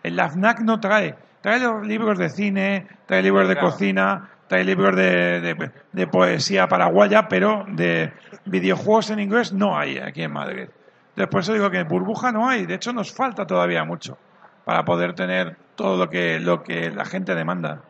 El 0.07 0.19
FNAC 0.19 0.59
no 0.61 0.79
trae. 0.79 1.15
Trae 1.41 1.59
los 1.59 1.85
libros 1.85 2.17
de 2.17 2.29
cine, 2.29 2.87
trae 3.05 3.21
libros 3.21 3.47
de 3.47 3.57
cocina, 3.57 4.29
trae 4.47 4.63
libros 4.63 4.95
de, 4.95 5.41
de- 5.41 5.71
de 5.91 6.07
poesía 6.07 6.67
paraguaya, 6.67 7.27
pero 7.27 7.65
de 7.67 8.11
videojuegos 8.45 9.09
en 9.11 9.19
inglés 9.19 9.53
no 9.53 9.77
hay 9.77 9.97
aquí 9.97 10.23
en 10.23 10.31
Madrid. 10.33 10.67
Después 11.15 11.47
digo 11.47 11.69
que 11.69 11.83
burbuja 11.83 12.31
no 12.31 12.47
hay, 12.49 12.65
de 12.65 12.75
hecho 12.75 12.91
nos 12.93 13.11
falta 13.13 13.45
todavía 13.45 13.83
mucho. 13.83 14.17
para 14.65 14.83
poder 14.83 15.13
tener 15.13 15.55
todo 15.75 15.95
lo 15.95 16.09
que, 16.09 16.39
lo 16.39 16.63
que 16.63 16.89
la 16.89 17.05
gente 17.05 17.35
demanda. 17.35 17.81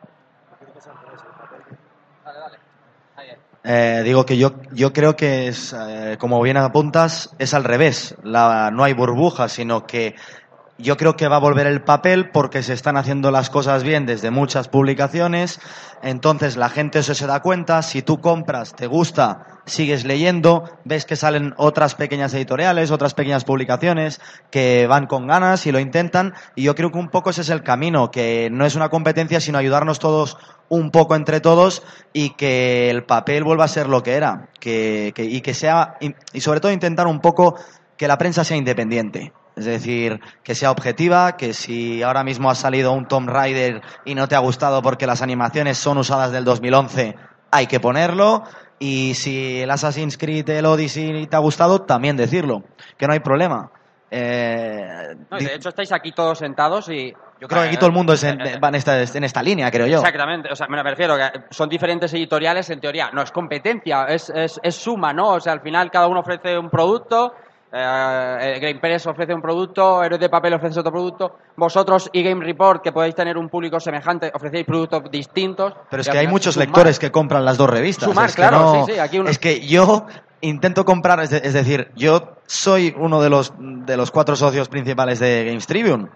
Eh, 3.68 4.02
digo 4.04 4.26
que 4.28 4.38
yo, 4.38 4.52
yo 4.74 4.94
creo 4.94 5.16
que 5.16 5.48
es, 5.48 5.74
eh, 5.74 6.18
como 6.20 6.40
bien 6.42 6.58
apuntas, 6.58 7.34
es 7.40 7.54
al 7.56 7.64
revés. 7.64 8.16
La, 8.24 8.70
no 8.72 8.84
hay 8.84 8.94
burbuja, 8.94 9.48
sino 9.50 9.88
que 9.88 10.16
yo 10.78 10.98
creo 10.98 11.16
que 11.16 11.28
va 11.30 11.38
a 11.38 11.40
volver 11.40 11.68
el 11.68 11.82
papel 11.84 12.30
porque 12.32 12.62
se 12.62 12.74
están 12.74 12.98
haciendo 12.98 13.32
las 13.32 13.50
cosas 13.50 13.84
bien 13.84 14.06
desde 14.06 14.30
muchas 14.30 14.68
publicaciones. 14.68 15.60
Entonces 16.04 16.58
la 16.58 16.68
gente 16.70 17.02
se 17.02 17.28
da 17.28 17.42
cuenta. 17.42 17.82
Si 17.82 18.02
tú 18.02 18.20
compras, 18.20 18.76
te 18.76 18.86
gusta, 18.88 19.62
sigues 19.66 20.04
leyendo, 20.04 20.70
ves 20.84 21.06
que 21.06 21.16
salen 21.16 21.54
otras 21.58 21.96
pequeñas 21.96 22.34
editoriales, 22.34 22.92
otras 22.92 23.14
pequeñas 23.14 23.46
publicaciones 23.46 24.20
que 24.52 24.86
van 24.88 25.08
con 25.08 25.28
ganas 25.28 25.66
y 25.66 25.72
lo 25.72 25.80
intentan. 25.80 26.34
Y 26.56 26.64
yo 26.64 26.76
creo 26.76 26.92
que 26.92 27.00
un 27.00 27.10
poco 27.10 27.30
ese 27.30 27.42
es 27.42 27.50
el 27.50 27.64
camino, 27.64 28.12
que 28.12 28.50
no 28.52 28.66
es 28.66 28.76
una 28.76 28.90
competencia, 28.90 29.40
sino 29.40 29.58
ayudarnos 29.58 30.00
todos 30.00 30.38
un 30.68 30.92
poco 30.92 31.16
entre 31.16 31.40
todos 31.40 31.84
y 32.12 32.32
que 32.32 32.90
el 32.90 33.06
papel 33.06 33.46
vuelva 33.46 33.64
a 33.64 33.70
ser 33.70 33.88
lo 33.88 34.04
que 34.04 34.16
era. 34.16 34.50
Que, 34.60 35.14
que- 35.16 35.24
y 35.24 35.40
que 35.40 35.54
sea, 35.54 35.96
y 36.34 36.42
sobre 36.42 36.60
todo 36.60 36.74
intentar 36.74 37.08
un 37.08 37.22
poco 37.22 37.56
que 37.96 38.10
la 38.10 38.18
prensa 38.18 38.44
sea 38.44 38.58
independiente. 38.58 39.32
Es 39.56 39.66
decir, 39.66 40.20
que 40.44 40.54
sea 40.56 40.72
objetiva, 40.72 41.38
que 41.38 41.54
si 41.54 42.04
ahora 42.04 42.24
mismo 42.24 42.50
ha 42.50 42.56
salido 42.56 42.92
un 42.92 43.08
Tomb 43.08 43.30
Raider 43.30 43.82
y 44.04 44.14
no 44.16 44.28
te 44.28 44.36
ha 44.36 44.40
gustado 44.40 44.82
porque 44.82 45.08
las 45.08 45.22
animaciones 45.22 45.78
son 45.78 45.98
usadas 45.98 46.32
del 46.32 46.44
2011, 46.44 47.16
hay 47.52 47.68
que 47.68 47.80
ponerlo. 47.80 48.44
Y 48.80 49.14
si 49.14 49.62
el 49.62 49.72
Assassin's 49.72 50.18
Creed, 50.18 50.50
el 50.50 50.66
Odyssey 50.66 51.28
te 51.28 51.36
ha 51.38 51.40
gustado, 51.40 51.84
también 51.84 52.18
decirlo, 52.18 52.64
que 52.98 53.08
no 53.08 53.14
hay 53.14 53.20
problema. 53.22 53.72
Eh, 54.12 55.16
No, 55.32 55.38
de 55.38 55.56
hecho, 55.56 55.70
estáis 55.70 55.92
aquí 55.92 56.12
todos 56.12 56.38
sentados 56.40 56.90
y. 56.90 57.12
yo 57.40 57.48
creo 57.48 57.62
que 57.64 57.68
aquí 57.70 57.78
todo 57.78 57.88
el 57.88 57.94
mundo 57.94 58.14
es 58.14 58.24
en- 58.24 58.40
va 58.64 58.68
en 58.70 58.76
esta, 58.76 59.02
en 59.02 59.24
esta 59.24 59.42
línea, 59.44 59.70
creo 59.72 59.88
yo. 59.88 59.98
Exactamente, 60.00 60.50
o 60.52 60.56
sea, 60.56 60.68
me 60.68 60.82
refiero 60.82 61.16
que 61.18 61.42
son 61.50 61.68
diferentes 61.70 62.14
editoriales 62.14 62.70
en 62.70 62.80
teoría, 62.80 63.10
no 63.12 63.22
es 63.22 63.32
competencia, 63.32 64.06
es, 64.06 64.30
es, 64.30 64.60
es 64.64 64.76
suma, 64.76 65.12
¿no? 65.14 65.30
O 65.34 65.40
sea, 65.40 65.54
al 65.54 65.62
final 65.62 65.90
cada 65.92 66.08
uno 66.08 66.20
ofrece 66.22 66.58
un 66.58 66.70
producto, 66.70 67.34
eh, 67.78 68.60
Game 68.62 68.80
Press 68.80 69.06
ofrece 69.08 69.34
un 69.34 69.42
producto, 69.42 70.04
Héroes 70.04 70.20
de 70.22 70.30
Papel 70.30 70.54
ofrece 70.54 70.80
otro 70.80 70.92
producto, 70.92 71.38
vosotros 71.58 72.10
y 72.14 72.24
Game 72.24 72.44
Report, 72.46 72.82
que 72.82 72.92
podéis 72.92 73.16
tener 73.16 73.38
un 73.38 73.50
público 73.50 73.80
semejante, 73.80 74.32
ofrecéis 74.34 74.66
productos 74.66 75.04
distintos. 75.12 75.74
Pero 75.90 76.02
es 76.02 76.10
que 76.10 76.18
hay 76.18 76.28
muchos 76.28 76.54
sumar. 76.54 76.68
lectores 76.68 77.00
que 77.00 77.12
compran 77.12 77.44
las 77.44 77.58
dos 77.58 77.70
revistas. 77.70 78.08
Sumar, 78.10 78.30
es 78.30 78.36
que 78.36 78.42
claro, 78.42 78.60
no- 78.62 78.86
sí, 78.86 78.94
sí, 78.94 79.00
aquí 79.00 79.20
uno- 79.20 79.30
Es 79.30 79.40
que 79.40 79.60
yo 79.68 80.06
intento 80.42 80.86
comprar, 80.86 81.20
es, 81.20 81.30
de- 81.32 81.42
es 81.44 81.54
decir, 81.54 81.92
yo 81.96 82.38
soy 82.46 82.96
uno 82.98 83.22
de 83.22 83.30
los, 83.30 83.54
de 83.58 83.98
los 83.98 84.12
cuatro 84.12 84.36
socios 84.36 84.70
principales 84.70 85.20
de 85.20 85.44
Games 85.46 85.68
Tribune, 85.68 86.08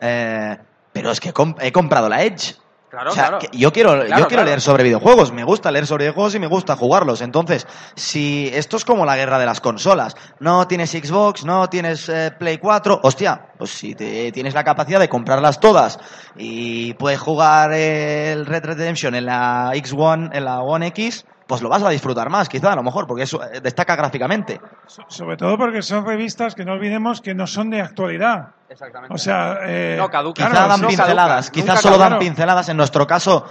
eh, 0.00 0.56
pero 0.92 1.10
es 1.10 1.20
que 1.20 1.32
he 1.60 1.72
comprado 1.72 2.08
la 2.08 2.22
Edge. 2.22 2.54
Claro, 2.90 3.10
O 3.10 3.14
sea, 3.14 3.28
claro. 3.28 3.38
yo 3.52 3.72
quiero, 3.72 3.96
yo 4.06 4.14
quiero 4.14 4.28
claro. 4.28 4.44
leer 4.44 4.60
sobre 4.62 4.82
videojuegos, 4.84 5.30
me 5.32 5.44
gusta 5.44 5.70
leer 5.70 5.86
sobre 5.86 6.04
videojuegos 6.04 6.34
y 6.34 6.38
me 6.38 6.46
gusta 6.46 6.74
jugarlos. 6.76 7.20
Entonces, 7.20 7.66
si 7.94 8.50
esto 8.52 8.76
es 8.78 8.84
como 8.84 9.04
la 9.04 9.16
guerra 9.16 9.38
de 9.38 9.44
las 9.46 9.60
consolas, 9.60 10.16
no 10.40 10.66
tienes 10.66 10.90
Xbox, 10.92 11.44
no 11.44 11.68
tienes 11.68 12.08
eh, 12.08 12.32
Play 12.38 12.56
4, 12.58 13.00
hostia, 13.02 13.48
pues 13.58 13.70
si 13.72 13.94
te- 13.94 14.32
tienes 14.32 14.54
la 14.54 14.64
capacidad 14.64 15.00
de 15.00 15.08
comprarlas 15.10 15.60
todas 15.60 15.98
y 16.36 16.94
puedes 16.94 17.20
jugar 17.20 17.72
el 17.72 18.46
Red 18.46 18.64
Red 18.64 18.76
Redemption 18.78 19.14
en 19.14 19.26
la 19.26 19.70
X1, 19.74 20.30
en 20.32 20.44
la 20.44 20.60
One 20.62 20.86
X, 20.88 21.24
pues 21.48 21.62
lo 21.62 21.70
vas 21.70 21.82
a 21.82 21.88
disfrutar 21.88 22.28
más, 22.28 22.46
quizá, 22.48 22.72
a 22.72 22.76
lo 22.76 22.82
mejor, 22.82 23.06
porque 23.06 23.22
eso 23.22 23.42
eh, 23.42 23.60
destaca 23.62 23.96
gráficamente. 23.96 24.60
Sobre 25.08 25.38
todo 25.38 25.56
porque 25.56 25.80
son 25.80 26.04
revistas 26.04 26.54
que 26.54 26.62
no 26.64 26.74
olvidemos 26.74 27.22
que 27.22 27.34
no 27.34 27.46
son 27.46 27.70
de 27.70 27.80
actualidad. 27.80 28.50
Exactamente. 28.68 29.14
O 29.14 29.16
sea, 29.16 29.60
eh, 29.62 29.96
No, 29.98 30.10
caducan. 30.10 30.46
Quizá 30.46 30.50
claro, 30.50 30.68
dan 30.68 30.80
no 30.82 30.88
pinceladas, 30.88 31.46
caducan, 31.46 31.52
quizás 31.54 31.76
nunca 31.76 31.80
solo 31.80 31.98
dan 31.98 32.18
pinceladas. 32.18 32.68
En 32.68 32.76
nuestro 32.76 33.06
caso, 33.06 33.46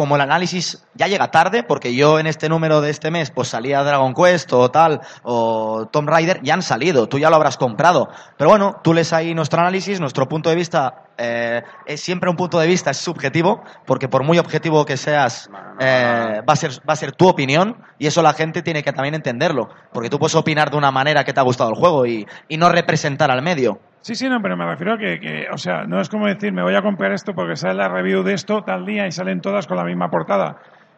como 0.00 0.16
el 0.16 0.22
análisis 0.22 0.82
ya 0.94 1.08
llega 1.08 1.30
tarde, 1.30 1.62
porque 1.62 1.94
yo 1.94 2.18
en 2.18 2.26
este 2.26 2.48
número 2.48 2.80
de 2.80 2.88
este 2.88 3.10
mes, 3.10 3.30
pues 3.30 3.48
salía 3.48 3.84
Dragon 3.84 4.14
Quest 4.14 4.50
o 4.54 4.70
tal, 4.70 5.02
o 5.24 5.90
Tomb 5.92 6.08
Raider, 6.08 6.40
ya 6.42 6.54
han 6.54 6.62
salido, 6.62 7.06
tú 7.06 7.18
ya 7.18 7.28
lo 7.28 7.36
habrás 7.36 7.58
comprado. 7.58 8.08
Pero 8.38 8.48
bueno, 8.48 8.80
tú 8.82 8.94
lees 8.94 9.12
ahí 9.12 9.34
nuestro 9.34 9.60
análisis, 9.60 10.00
nuestro 10.00 10.26
punto 10.26 10.48
de 10.48 10.56
vista 10.56 11.04
eh, 11.18 11.60
es 11.84 12.00
siempre 12.00 12.30
un 12.30 12.36
punto 12.36 12.58
de 12.58 12.66
vista, 12.66 12.92
es 12.92 12.96
subjetivo, 12.96 13.62
porque 13.84 14.08
por 14.08 14.24
muy 14.24 14.38
objetivo 14.38 14.86
que 14.86 14.96
seas, 14.96 15.50
eh, 15.78 16.40
va, 16.48 16.52
a 16.54 16.56
ser, 16.56 16.70
va 16.88 16.94
a 16.94 16.96
ser 16.96 17.12
tu 17.12 17.28
opinión, 17.28 17.76
y 17.98 18.06
eso 18.06 18.22
la 18.22 18.32
gente 18.32 18.62
tiene 18.62 18.82
que 18.82 18.94
también 18.94 19.14
entenderlo, 19.14 19.68
porque 19.92 20.08
tú 20.08 20.18
puedes 20.18 20.34
opinar 20.34 20.70
de 20.70 20.78
una 20.78 20.90
manera 20.90 21.24
que 21.24 21.34
te 21.34 21.40
ha 21.40 21.42
gustado 21.42 21.68
el 21.68 21.76
juego 21.76 22.06
y, 22.06 22.26
y 22.48 22.56
no 22.56 22.70
representar 22.70 23.30
al 23.30 23.42
medio. 23.42 23.80
Sí, 24.02 24.14
sí, 24.14 24.28
no, 24.28 24.40
pero 24.40 24.56
me 24.56 24.64
refiero 24.64 24.94
a 24.94 24.98
que, 24.98 25.20
que, 25.20 25.46
o 25.52 25.58
sea, 25.58 25.84
no 25.84 26.00
es 26.00 26.08
como 26.08 26.26
decir, 26.26 26.52
me 26.52 26.62
voy 26.62 26.74
a 26.74 26.82
comprar 26.82 27.12
esto 27.12 27.34
porque 27.34 27.56
sale 27.56 27.74
la 27.74 27.88
review 27.88 28.22
de 28.22 28.32
esto 28.34 28.62
tal 28.62 28.86
día 28.86 29.06
y 29.06 29.12
salen 29.12 29.40
todas 29.40 29.66
con 29.66 29.76
la 29.76 29.84
misma 29.84 30.10
portada. 30.10 30.56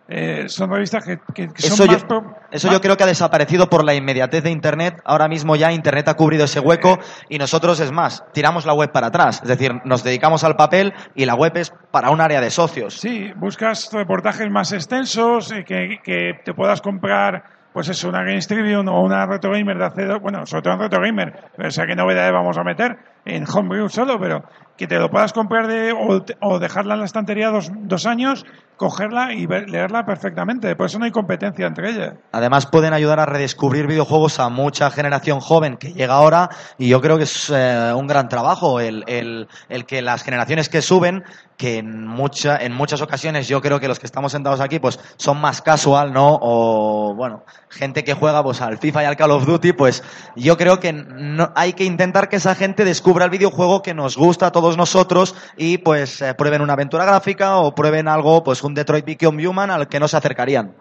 Eh, 0.09 0.45
son 0.49 0.71
revistas 0.71 1.05
que, 1.05 1.19
son 1.47 1.55
Eso, 1.57 1.85
yo, 1.87 1.93
más... 1.93 2.05
eso 2.51 2.69
más- 2.69 2.75
yo 2.75 2.81
creo 2.81 2.97
que 2.97 3.05
ha 3.05 3.07
desaparecido 3.07 3.71
por 3.71 3.85
la 3.85 3.95
inmediatez 3.95 4.43
de 4.45 4.51
Internet. 4.51 5.01
Ahora 5.05 5.27
mismo 5.27 5.57
ya 5.57 5.73
Internet 5.73 6.09
ha 6.09 6.15
cubrido 6.15 6.45
ese 6.45 6.61
hueco 6.61 6.99
y 7.29 7.39
nosotros, 7.39 7.81
es 7.81 7.91
más, 7.93 8.23
tiramos 8.33 8.67
la 8.67 8.75
web 8.75 8.93
para 8.93 9.07
atrás. 9.09 9.41
Es 9.43 9.49
decir, 9.49 9.73
nos 9.85 10.05
dedicamos 10.05 10.45
al 10.45 10.57
papel 10.57 10.93
y 11.15 11.25
la 11.25 11.35
web 11.35 11.57
es 11.57 11.73
para 11.91 12.11
un 12.11 12.21
área 12.21 12.41
de 12.41 12.51
socios. 12.51 12.95
Sí, 12.95 13.33
buscas 13.37 13.91
reportajes 13.93 14.51
más 14.51 14.73
extensos, 14.73 15.51
eh, 15.51 15.65
que, 15.65 15.99
que 16.05 16.35
te 16.45 16.53
puedas 16.53 16.81
comprar, 16.83 17.45
pues 17.73 17.89
eso, 17.89 18.09
una 18.09 18.23
Games 18.25 18.47
Tribune 18.47 18.91
o 18.91 19.01
una 19.01 19.27
Retro 19.27 19.53
Gamer 19.53 19.79
de 19.79 19.85
hace, 19.85 20.05
do- 20.07 20.21
bueno, 20.21 20.45
sobre 20.47 20.63
todo 20.63 20.75
en 20.75 20.81
Retro 20.81 21.01
Gamer, 21.03 21.45
pero 21.57 21.71
sé 21.71 21.87
qué 21.87 21.95
novedades 21.97 22.33
vamos 22.33 22.59
a 22.59 22.65
meter 22.65 22.97
en 23.25 23.45
Homebrew 23.53 23.89
solo, 23.89 24.19
pero 24.21 24.45
que 24.77 24.87
te 24.87 24.99
lo 24.99 25.11
puedas 25.11 25.33
comprar 25.33 25.67
de, 25.69 25.93
o, 25.93 26.25
o 26.41 26.59
dejarla 26.59 26.95
en 26.95 27.01
la 27.01 27.07
estantería 27.07 27.51
dos, 27.51 27.71
dos 27.75 28.07
años, 28.07 28.45
cogerla 28.83 29.33
y 29.33 29.47
leerla 29.47 30.05
perfectamente. 30.05 30.75
Por 30.75 30.87
eso 30.87 30.99
no 30.99 31.05
hay 31.05 31.13
competencia 31.13 31.69
entre 31.69 31.91
ellas. 31.91 32.15
Además 32.33 32.67
pueden 32.67 32.93
ayudar 32.93 33.21
a 33.21 33.27
redescubrir 33.27 33.87
videojuegos 33.87 34.41
a 34.41 34.49
mucha 34.49 34.91
generación 34.91 35.39
joven 35.39 35.77
que 35.77 35.93
llega 35.93 36.15
ahora 36.15 36.51
y 36.79 36.89
yo 36.89 37.01
creo 37.01 37.17
que 37.17 37.23
es 37.25 37.49
eh, 37.55 37.93
un 37.97 38.09
gran 38.09 38.29
trabajo 38.29 38.81
el, 38.81 39.05
el- 39.07 39.47
el 39.69 39.87
que 39.87 40.03
las 40.03 40.25
generaciones 40.25 40.69
que 40.69 40.83
suben, 40.83 41.23
que 41.57 41.79
en, 41.79 42.05
mucha, 42.09 42.57
en 42.57 42.73
muchas 42.73 43.01
ocasiones 43.03 43.47
yo 43.47 43.61
creo 43.63 43.79
que 43.79 43.87
los 43.87 44.01
que 44.01 44.07
estamos 44.07 44.33
sentados 44.33 44.61
aquí 44.61 44.81
pues 44.81 44.99
son 45.17 45.41
más 45.41 45.63
casual, 45.63 46.13
¿no? 46.13 46.39
O 46.43 47.15
bueno, 47.15 47.45
gente 47.69 48.03
que 48.03 48.15
juega 48.15 48.43
pues 48.43 48.61
al 48.61 48.79
FIFA 48.79 49.03
y 49.05 49.07
al 49.07 49.17
Call 49.17 49.31
of 49.31 49.47
Duty, 49.47 49.73
pues 49.75 50.03
yo 50.35 50.57
creo 50.57 50.81
que 50.81 50.93
no, 50.93 51.53
hay 51.55 51.75
que 51.75 51.85
intentar 51.85 52.29
que 52.29 52.37
esa 52.37 52.57
gente 52.57 52.85
descubra 52.85 53.27
el 53.27 53.31
videojuego 53.31 53.81
que 53.83 53.95
nos 53.95 54.17
gusta 54.17 54.49
a 54.49 54.51
todos 54.51 54.77
nosotros 54.77 55.37
y 55.57 55.79
pues 55.79 56.21
eh, 56.21 56.35
prueben 56.35 56.63
una 56.63 56.73
aventura 56.73 57.05
gráfica 57.05 57.59
o 57.59 57.75
prueben 57.77 58.09
algo, 58.09 58.43
pues 58.43 58.61
Detroit 58.75 59.05
Become 59.05 59.47
Human 59.47 59.71
al 59.71 59.89
que 59.89 60.01
no 60.01 60.09
se 60.09 60.17
acercarían. 60.17 60.75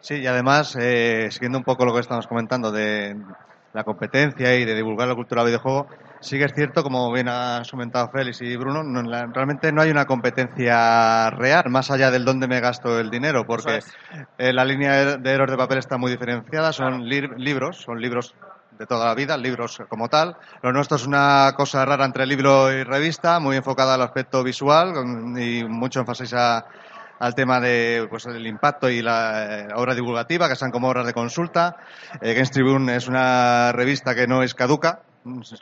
Sí, 0.00 0.14
y 0.16 0.26
además, 0.26 0.76
eh, 0.80 1.28
siguiendo 1.30 1.58
un 1.58 1.64
poco 1.64 1.84
lo 1.84 1.92
que 1.94 2.00
estamos 2.00 2.26
comentando 2.26 2.72
de 2.72 3.16
la 3.72 3.84
competencia 3.84 4.56
y 4.56 4.64
de 4.64 4.74
divulgar 4.74 5.06
la 5.06 5.14
cultura 5.14 5.42
del 5.42 5.50
videojuego, 5.50 5.88
sí 6.20 6.38
que 6.38 6.44
es 6.44 6.54
cierto, 6.54 6.82
como 6.82 7.12
bien 7.12 7.28
han 7.28 7.64
comentado 7.70 8.10
Félix 8.10 8.40
y 8.40 8.56
Bruno, 8.56 8.82
no- 8.82 9.02
la- 9.02 9.26
realmente 9.26 9.70
no 9.72 9.82
hay 9.82 9.90
una 9.90 10.06
competencia 10.06 11.30
real, 11.30 11.64
más 11.68 11.90
allá 11.90 12.10
del 12.10 12.24
dónde 12.24 12.48
me 12.48 12.60
gasto 12.60 12.98
el 12.98 13.10
dinero, 13.10 13.46
porque 13.46 13.76
Eso 13.76 13.90
eh, 14.38 14.52
la 14.52 14.64
línea 14.64 15.18
de 15.18 15.30
héroes 15.32 15.50
de 15.50 15.56
papel 15.56 15.78
está 15.78 15.98
muy 15.98 16.10
diferenciada, 16.10 16.72
son 16.72 17.04
li- 17.08 17.28
libros, 17.36 17.82
son 17.82 18.00
libros 18.00 18.34
de 18.70 18.86
toda 18.86 19.06
la 19.06 19.14
vida, 19.14 19.36
libros 19.36 19.78
como 19.88 20.08
tal. 20.08 20.36
Lo 20.62 20.72
nuestro 20.72 20.96
es 20.96 21.06
una 21.06 21.52
cosa 21.56 21.84
rara 21.84 22.04
entre 22.06 22.26
libro 22.26 22.72
y 22.72 22.82
revista, 22.82 23.38
muy 23.38 23.56
enfocada 23.56 23.94
al 23.94 24.02
aspecto 24.02 24.42
visual 24.42 24.92
y 25.38 25.64
mucho 25.64 26.00
énfasis 26.00 26.32
a, 26.34 26.64
al 27.20 27.34
tema 27.34 27.60
de 27.60 28.06
pues 28.08 28.26
el 28.26 28.46
impacto 28.46 28.88
y 28.88 29.02
la 29.02 29.60
eh, 29.60 29.68
obra 29.76 29.94
divulgativa, 29.94 30.48
que 30.48 30.56
sean 30.56 30.70
como 30.70 30.88
obras 30.88 31.06
de 31.06 31.12
consulta. 31.12 31.76
Eh, 32.20 32.32
Games 32.32 32.50
Tribune 32.50 32.96
es 32.96 33.06
una 33.08 33.72
revista 33.72 34.14
que 34.14 34.26
no 34.26 34.42
es 34.42 34.54
caduca, 34.54 35.02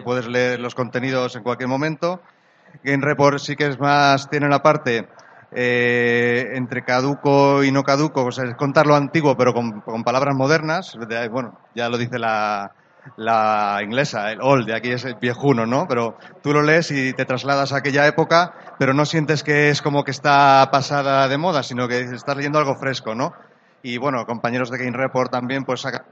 puedes 0.04 0.28
leer 0.28 0.60
los 0.60 0.74
contenidos 0.74 1.34
en 1.34 1.42
cualquier 1.42 1.68
momento. 1.68 2.22
Game 2.84 3.04
Report 3.04 3.38
sí 3.38 3.56
que 3.56 3.66
es 3.66 3.80
más, 3.80 4.30
tiene 4.30 4.46
una 4.46 4.62
parte 4.62 5.08
eh, 5.50 6.52
entre 6.54 6.84
caduco 6.84 7.64
y 7.64 7.72
no 7.72 7.82
caduco, 7.82 8.22
o 8.22 8.28
es 8.28 8.54
contar 8.56 8.86
lo 8.86 8.94
antiguo 8.94 9.36
pero 9.36 9.52
con, 9.52 10.04
palabras 10.04 10.36
modernas. 10.36 10.96
Bueno, 11.30 11.58
ya 11.74 11.88
lo 11.88 11.98
dice 11.98 12.20
la, 12.20 12.72
la 13.16 13.78
inglesa, 13.82 14.30
el 14.30 14.40
old, 14.40 14.66
de 14.66 14.76
aquí 14.76 14.90
es 14.90 15.04
el 15.04 15.14
viejuno, 15.14 15.66
¿no? 15.66 15.86
Pero 15.88 16.16
tú 16.42 16.52
lo 16.52 16.62
lees 16.62 16.90
y 16.90 17.12
te 17.12 17.24
trasladas 17.24 17.72
a 17.72 17.78
aquella 17.78 18.06
época, 18.06 18.52
pero 18.78 18.94
no 18.94 19.04
sientes 19.04 19.42
que 19.42 19.70
es 19.70 19.82
como 19.82 20.04
que 20.04 20.10
está 20.10 20.68
pasada 20.70 21.26
de 21.28 21.38
moda, 21.38 21.62
sino 21.62 21.88
que 21.88 22.00
estás 22.00 22.36
leyendo 22.36 22.58
algo 22.58 22.76
fresco, 22.76 23.14
¿no? 23.14 23.32
Y 23.82 23.96
bueno, 23.98 24.26
compañeros 24.26 24.70
de 24.70 24.78
Game 24.78 24.96
Report 24.96 25.30
también 25.30 25.64
pues 25.64 25.82
sacan 25.82 26.02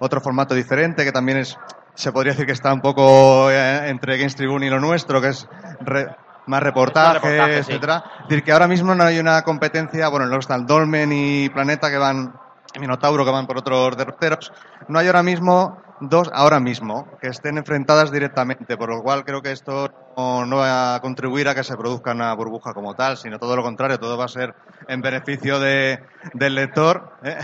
otro 0.00 0.20
formato 0.20 0.54
diferente 0.54 1.04
que 1.04 1.12
también 1.12 1.38
es, 1.38 1.58
se 1.94 2.12
podría 2.12 2.32
decir 2.32 2.46
que 2.46 2.52
está 2.52 2.72
un 2.72 2.80
poco 2.82 3.50
eh, 3.50 3.88
entre 3.88 4.18
Games 4.18 4.36
Tribune 4.36 4.66
y 4.66 4.70
lo 4.70 4.80
nuestro, 4.80 5.20
que 5.20 5.28
es 5.28 5.48
re- 5.80 6.14
más 6.46 6.62
reportajes, 6.62 7.22
reportaje, 7.22 7.62
sí. 7.64 7.70
etcétera. 7.72 8.04
Es 8.22 8.28
decir, 8.28 8.44
que 8.44 8.52
ahora 8.52 8.68
mismo 8.68 8.94
no 8.94 9.02
hay 9.04 9.18
una 9.18 9.42
competencia, 9.42 10.08
bueno, 10.08 10.26
luego 10.26 10.40
están 10.40 10.66
Dolmen 10.66 11.10
y 11.12 11.48
Planeta 11.48 11.90
que 11.90 11.96
van 11.98 12.34
Minotauro 12.78 13.24
que 13.24 13.30
van 13.30 13.46
por 13.46 13.56
otros 13.58 13.96
derroteros. 13.96 14.52
No 14.88 14.98
hay 14.98 15.06
ahora 15.06 15.22
mismo 15.22 15.78
dos, 16.00 16.30
ahora 16.32 16.60
mismo, 16.60 17.08
que 17.20 17.28
estén 17.28 17.58
enfrentadas 17.58 18.12
directamente, 18.12 18.76
por 18.76 18.88
lo 18.88 19.02
cual 19.02 19.24
creo 19.24 19.42
que 19.42 19.52
esto 19.52 19.90
no, 20.16 20.46
no 20.46 20.56
va 20.58 20.96
a 20.96 21.00
contribuir 21.00 21.48
a 21.48 21.54
que 21.54 21.64
se 21.64 21.76
produzca 21.76 22.12
una 22.12 22.34
burbuja 22.34 22.74
como 22.74 22.94
tal, 22.94 23.16
sino 23.16 23.38
todo 23.38 23.56
lo 23.56 23.62
contrario, 23.62 23.98
todo 23.98 24.16
va 24.16 24.26
a 24.26 24.28
ser 24.28 24.54
en 24.88 25.00
beneficio 25.00 25.58
de, 25.60 26.00
del 26.34 26.54
lector. 26.54 27.12
¿eh? 27.22 27.38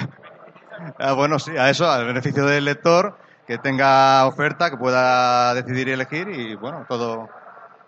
Ah, 0.99 1.13
bueno, 1.13 1.39
sí, 1.39 1.57
a 1.57 1.71
eso, 1.71 1.91
al 1.91 2.07
beneficio 2.07 2.45
del 2.45 2.65
lector, 2.65 3.17
que 3.47 3.59
tenga 3.59 4.27
oferta, 4.27 4.71
que 4.71 4.77
pueda 4.77 5.55
decidir 5.55 5.89
y 5.89 5.93
elegir 5.93 6.29
y 6.29 6.55
bueno, 6.57 6.85
todo 6.89 7.29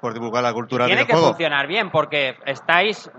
por 0.00 0.12
divulgar 0.12 0.42
la 0.42 0.52
cultura 0.52 0.84
del 0.84 0.96
Tiene 0.96 1.06
que 1.06 1.16
funcionar 1.16 1.66
bien 1.66 1.90
porque 1.90 2.36
estáis, 2.44 3.10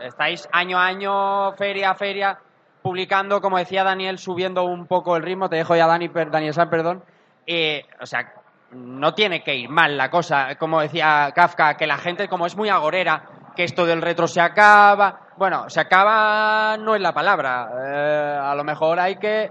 estáis 0.00 0.48
año 0.50 0.78
a 0.78 0.86
año, 0.86 1.52
feria 1.52 1.90
a 1.90 1.94
feria, 1.94 2.38
publicando, 2.82 3.40
como 3.40 3.58
decía 3.58 3.84
Daniel, 3.84 4.18
subiendo 4.18 4.64
un 4.64 4.86
poco 4.86 5.16
el 5.16 5.22
ritmo. 5.22 5.48
Te 5.48 5.56
dejo 5.56 5.76
ya, 5.76 5.86
Dani, 5.86 6.08
Daniel 6.08 6.54
San, 6.54 6.68
perdón. 6.68 7.04
Eh, 7.46 7.84
o 8.00 8.06
sea, 8.06 8.32
no 8.72 9.14
tiene 9.14 9.42
que 9.42 9.54
ir 9.54 9.68
mal 9.68 9.96
la 9.96 10.10
cosa. 10.10 10.56
Como 10.56 10.80
decía 10.80 11.32
Kafka, 11.34 11.74
que 11.74 11.86
la 11.86 11.98
gente, 11.98 12.28
como 12.28 12.46
es 12.46 12.56
muy 12.56 12.68
agorera, 12.68 13.24
que 13.54 13.64
esto 13.64 13.86
del 13.86 14.02
retro 14.02 14.26
se 14.26 14.40
acaba. 14.40 15.28
Bueno, 15.36 15.68
se 15.68 15.80
acaba 15.80 16.76
no 16.76 16.94
es 16.94 17.00
la 17.00 17.12
palabra. 17.12 17.70
Eh, 17.82 18.38
a 18.42 18.54
lo 18.54 18.64
mejor 18.64 18.98
hay 18.98 19.16
que 19.16 19.50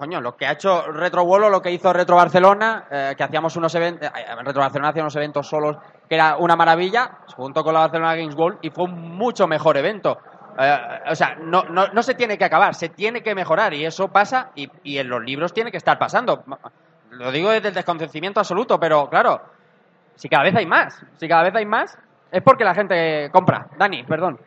coño, 0.00 0.18
lo 0.18 0.34
que 0.34 0.46
ha 0.46 0.52
hecho 0.52 0.82
Retro 0.90 1.24
World 1.24 1.44
o 1.44 1.50
lo 1.50 1.60
que 1.60 1.70
hizo 1.70 1.92
Retro 1.92 2.16
Barcelona, 2.16 2.86
eh, 2.90 3.14
que 3.14 3.22
hacíamos 3.22 3.54
unos 3.56 3.74
eventos, 3.74 4.10
Retro 4.42 4.62
Barcelona 4.62 4.88
hacía 4.88 5.02
unos 5.02 5.16
eventos 5.16 5.46
solos 5.46 5.76
que 6.08 6.14
era 6.14 6.38
una 6.38 6.56
maravilla, 6.56 7.18
junto 7.36 7.62
con 7.62 7.74
la 7.74 7.80
Barcelona 7.80 8.16
Games 8.16 8.34
World, 8.34 8.60
y 8.62 8.70
fue 8.70 8.84
un 8.84 9.16
mucho 9.16 9.46
mejor 9.46 9.76
evento. 9.76 10.16
Eh, 10.58 10.78
o 11.08 11.14
sea, 11.14 11.36
no, 11.40 11.64
no, 11.64 11.88
no 11.88 12.02
se 12.02 12.14
tiene 12.14 12.38
que 12.38 12.44
acabar, 12.44 12.74
se 12.74 12.88
tiene 12.88 13.22
que 13.22 13.34
mejorar, 13.34 13.74
y 13.74 13.84
eso 13.84 14.08
pasa, 14.08 14.50
y, 14.54 14.70
y 14.82 14.98
en 14.98 15.08
los 15.08 15.22
libros 15.22 15.52
tiene 15.52 15.70
que 15.70 15.76
estar 15.76 15.98
pasando. 15.98 16.44
Lo 17.10 17.32
digo 17.32 17.50
desde 17.50 17.68
el 17.68 17.74
desconocimiento 17.74 18.40
absoluto, 18.40 18.78
pero 18.78 19.08
claro, 19.08 19.42
si 20.14 20.28
cada 20.28 20.44
vez 20.44 20.54
hay 20.56 20.66
más, 20.66 21.00
si 21.16 21.28
cada 21.28 21.42
vez 21.42 21.54
hay 21.54 21.66
más, 21.66 21.98
es 22.30 22.42
porque 22.42 22.64
la 22.64 22.74
gente 22.74 23.30
compra. 23.32 23.68
Dani, 23.76 24.04
perdón. 24.04 24.38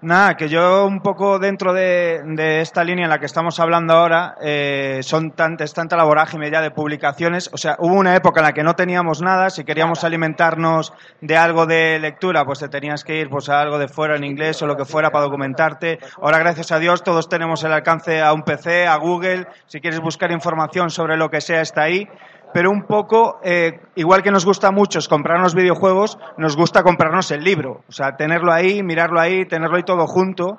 Nada, 0.00 0.36
que 0.36 0.48
yo 0.48 0.86
un 0.86 1.00
poco 1.00 1.40
dentro 1.40 1.72
de, 1.72 2.22
de 2.24 2.60
esta 2.60 2.84
línea 2.84 3.06
en 3.06 3.10
la 3.10 3.18
que 3.18 3.26
estamos 3.26 3.58
hablando 3.58 3.94
ahora, 3.94 4.36
eh, 4.40 5.00
son 5.02 5.32
tanta, 5.32 5.64
es 5.64 5.74
tanta 5.74 5.96
la 5.96 6.04
vorágine 6.04 6.52
ya 6.52 6.60
de 6.60 6.70
publicaciones. 6.70 7.50
O 7.52 7.56
sea, 7.56 7.74
hubo 7.80 7.94
una 7.94 8.14
época 8.14 8.38
en 8.38 8.46
la 8.46 8.52
que 8.52 8.62
no 8.62 8.74
teníamos 8.74 9.22
nada. 9.22 9.50
Si 9.50 9.64
queríamos 9.64 10.04
alimentarnos 10.04 10.92
de 11.20 11.36
algo 11.36 11.66
de 11.66 11.98
lectura, 11.98 12.44
pues 12.44 12.60
te 12.60 12.68
tenías 12.68 13.02
que 13.02 13.18
ir 13.18 13.28
pues, 13.28 13.48
a 13.48 13.60
algo 13.60 13.76
de 13.76 13.88
fuera 13.88 14.14
en 14.14 14.22
inglés 14.22 14.62
o 14.62 14.68
lo 14.68 14.76
que 14.76 14.84
fuera 14.84 15.10
para 15.10 15.24
documentarte. 15.24 15.98
Ahora, 16.22 16.38
gracias 16.38 16.70
a 16.70 16.78
Dios, 16.78 17.02
todos 17.02 17.28
tenemos 17.28 17.64
el 17.64 17.72
alcance 17.72 18.22
a 18.22 18.32
un 18.32 18.44
PC, 18.44 18.86
a 18.86 18.94
Google. 18.98 19.48
Si 19.66 19.80
quieres 19.80 19.98
buscar 19.98 20.30
información 20.30 20.90
sobre 20.90 21.16
lo 21.16 21.28
que 21.28 21.40
sea, 21.40 21.60
está 21.60 21.82
ahí 21.82 22.08
pero 22.52 22.70
un 22.70 22.82
poco, 22.82 23.40
eh, 23.42 23.80
igual 23.94 24.22
que 24.22 24.30
nos 24.30 24.44
gusta 24.44 24.68
a 24.68 24.72
muchos 24.72 25.08
comprarnos 25.08 25.54
videojuegos, 25.54 26.18
nos 26.36 26.56
gusta 26.56 26.82
comprarnos 26.82 27.30
el 27.30 27.44
libro. 27.44 27.82
O 27.88 27.92
sea, 27.92 28.16
tenerlo 28.16 28.52
ahí, 28.52 28.82
mirarlo 28.82 29.20
ahí, 29.20 29.44
tenerlo 29.44 29.76
ahí 29.76 29.82
todo 29.82 30.06
junto. 30.06 30.58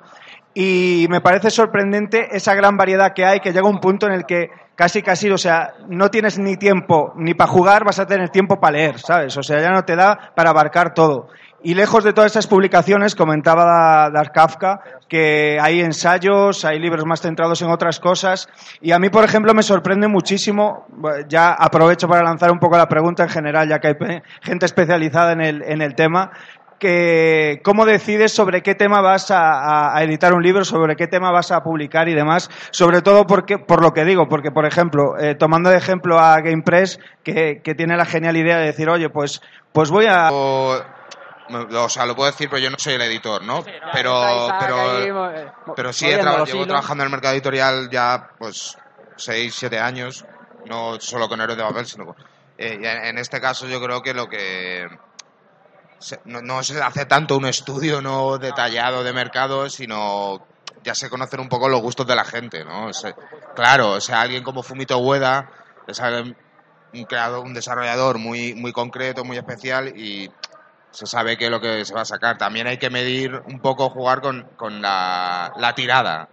Y 0.52 1.06
me 1.10 1.20
parece 1.20 1.50
sorprendente 1.50 2.36
esa 2.36 2.54
gran 2.54 2.76
variedad 2.76 3.12
que 3.14 3.24
hay, 3.24 3.40
que 3.40 3.52
llega 3.52 3.68
un 3.68 3.80
punto 3.80 4.06
en 4.06 4.12
el 4.12 4.26
que 4.26 4.50
casi, 4.74 5.02
casi, 5.02 5.30
o 5.30 5.38
sea, 5.38 5.74
no 5.88 6.10
tienes 6.10 6.38
ni 6.38 6.56
tiempo 6.56 7.12
ni 7.16 7.34
para 7.34 7.50
jugar, 7.50 7.84
vas 7.84 7.98
a 7.98 8.06
tener 8.06 8.30
tiempo 8.30 8.58
para 8.58 8.78
leer, 8.78 8.98
¿sabes? 8.98 9.36
O 9.36 9.42
sea, 9.42 9.60
ya 9.60 9.70
no 9.70 9.84
te 9.84 9.94
da 9.94 10.32
para 10.34 10.50
abarcar 10.50 10.94
todo. 10.94 11.28
Y 11.62 11.74
lejos 11.74 12.04
de 12.04 12.12
todas 12.12 12.32
esas 12.32 12.46
publicaciones, 12.46 13.14
comentaba 13.14 14.10
Dark 14.10 14.32
Kafka 14.32 14.80
que 15.08 15.58
hay 15.60 15.80
ensayos, 15.80 16.64
hay 16.64 16.78
libros 16.78 17.04
más 17.04 17.20
centrados 17.20 17.60
en 17.60 17.70
otras 17.70 17.98
cosas. 17.98 18.48
Y 18.80 18.92
a 18.92 18.98
mí, 18.98 19.10
por 19.10 19.24
ejemplo, 19.24 19.52
me 19.52 19.62
sorprende 19.62 20.08
muchísimo, 20.08 20.86
ya 21.28 21.52
aprovecho 21.52 22.08
para 22.08 22.22
lanzar 22.22 22.50
un 22.52 22.60
poco 22.60 22.78
la 22.78 22.88
pregunta 22.88 23.24
en 23.24 23.28
general, 23.28 23.68
ya 23.68 23.80
que 23.80 23.88
hay 23.88 24.22
gente 24.40 24.66
especializada 24.66 25.32
en 25.32 25.40
el, 25.40 25.62
en 25.62 25.82
el 25.82 25.96
tema, 25.96 26.30
que 26.78 27.60
cómo 27.62 27.84
decides 27.84 28.32
sobre 28.32 28.62
qué 28.62 28.74
tema 28.74 29.02
vas 29.02 29.30
a, 29.30 29.92
editar 30.02 30.32
un 30.32 30.42
libro, 30.42 30.64
sobre 30.64 30.96
qué 30.96 31.08
tema 31.08 31.30
vas 31.30 31.52
a 31.52 31.62
publicar 31.62 32.08
y 32.08 32.14
demás, 32.14 32.48
sobre 32.70 33.02
todo 33.02 33.26
porque, 33.26 33.58
por 33.58 33.82
lo 33.82 33.92
que 33.92 34.04
digo, 34.04 34.28
porque 34.28 34.50
por 34.50 34.64
ejemplo, 34.64 35.18
eh, 35.18 35.34
tomando 35.34 35.70
de 35.70 35.76
ejemplo 35.76 36.18
a 36.18 36.40
GamePress, 36.40 36.98
que, 37.22 37.60
que 37.62 37.74
tiene 37.74 37.96
la 37.96 38.06
genial 38.06 38.36
idea 38.36 38.58
de 38.58 38.66
decir, 38.66 38.88
oye, 38.88 39.10
pues, 39.10 39.42
pues 39.72 39.90
voy 39.90 40.06
a... 40.08 40.30
o 41.50 41.88
sea, 41.88 42.06
lo 42.06 42.14
puedo 42.16 42.30
decir, 42.30 42.48
pero 42.48 42.60
yo 42.60 42.70
no 42.70 42.76
soy 42.78 42.94
el 42.94 43.02
editor, 43.02 43.42
¿no? 43.42 43.64
pero, 43.92 44.48
pero, 44.58 45.52
pero 45.74 45.92
sí 45.92 46.06
he 46.06 46.22
los 46.22 46.48
llevo 46.48 46.66
trabajando 46.66 47.02
en 47.02 47.06
el 47.06 47.12
mercado 47.12 47.34
editorial 47.34 47.88
ya, 47.90 48.30
pues, 48.38 48.76
6, 49.16 49.54
7 49.54 49.78
años, 49.78 50.24
no 50.66 51.00
solo 51.00 51.28
con 51.28 51.40
Héroes 51.40 51.58
de 51.58 51.64
Papel, 51.64 51.86
sino 51.86 52.06
con... 52.06 52.16
eh, 52.58 52.78
en, 52.82 53.18
este 53.18 53.40
caso 53.40 53.66
yo 53.66 53.80
creo 53.80 54.02
que 54.02 54.14
lo 54.14 54.28
que... 54.28 54.88
no, 56.24 56.42
no 56.42 56.62
se 56.62 56.80
hace 56.80 57.06
tanto 57.06 57.36
un 57.36 57.46
estudio 57.46 58.00
no 58.00 58.38
detallado 58.38 59.02
de 59.02 59.12
mercado, 59.12 59.68
sino 59.68 60.46
ya 60.82 60.94
se 60.94 61.10
conocen 61.10 61.40
un 61.40 61.48
poco 61.48 61.68
los 61.68 61.80
gustos 61.80 62.06
de 62.06 62.16
la 62.16 62.24
gente, 62.24 62.64
¿no? 62.64 62.90
Claro, 63.54 63.92
o 63.92 64.00
sea, 64.00 64.20
alguien 64.22 64.42
como 64.42 64.62
Fumito 64.62 64.98
Ueda 64.98 65.50
es 65.86 66.00
un 66.00 67.04
creador, 67.04 67.44
un 67.44 67.54
desarrollador 67.54 68.18
muy, 68.18 68.54
muy 68.54 68.72
concreto, 68.72 69.24
muy 69.24 69.36
especial 69.36 69.88
y 69.96 70.30
se 70.90 71.06
sabe 71.06 71.36
que 71.36 71.46
es 71.46 71.50
lo 71.50 71.60
que 71.60 71.84
se 71.84 71.94
va 71.94 72.02
a 72.02 72.04
sacar. 72.06 72.36
También 72.38 72.66
hay 72.66 72.78
que 72.78 72.90
medir 72.90 73.34
un 73.46 73.60
poco, 73.60 73.90
jugar 73.90 74.20
con, 74.20 74.44
con 74.56 74.80
la, 74.82 75.52
la 75.56 75.74
tirada, 75.74 76.28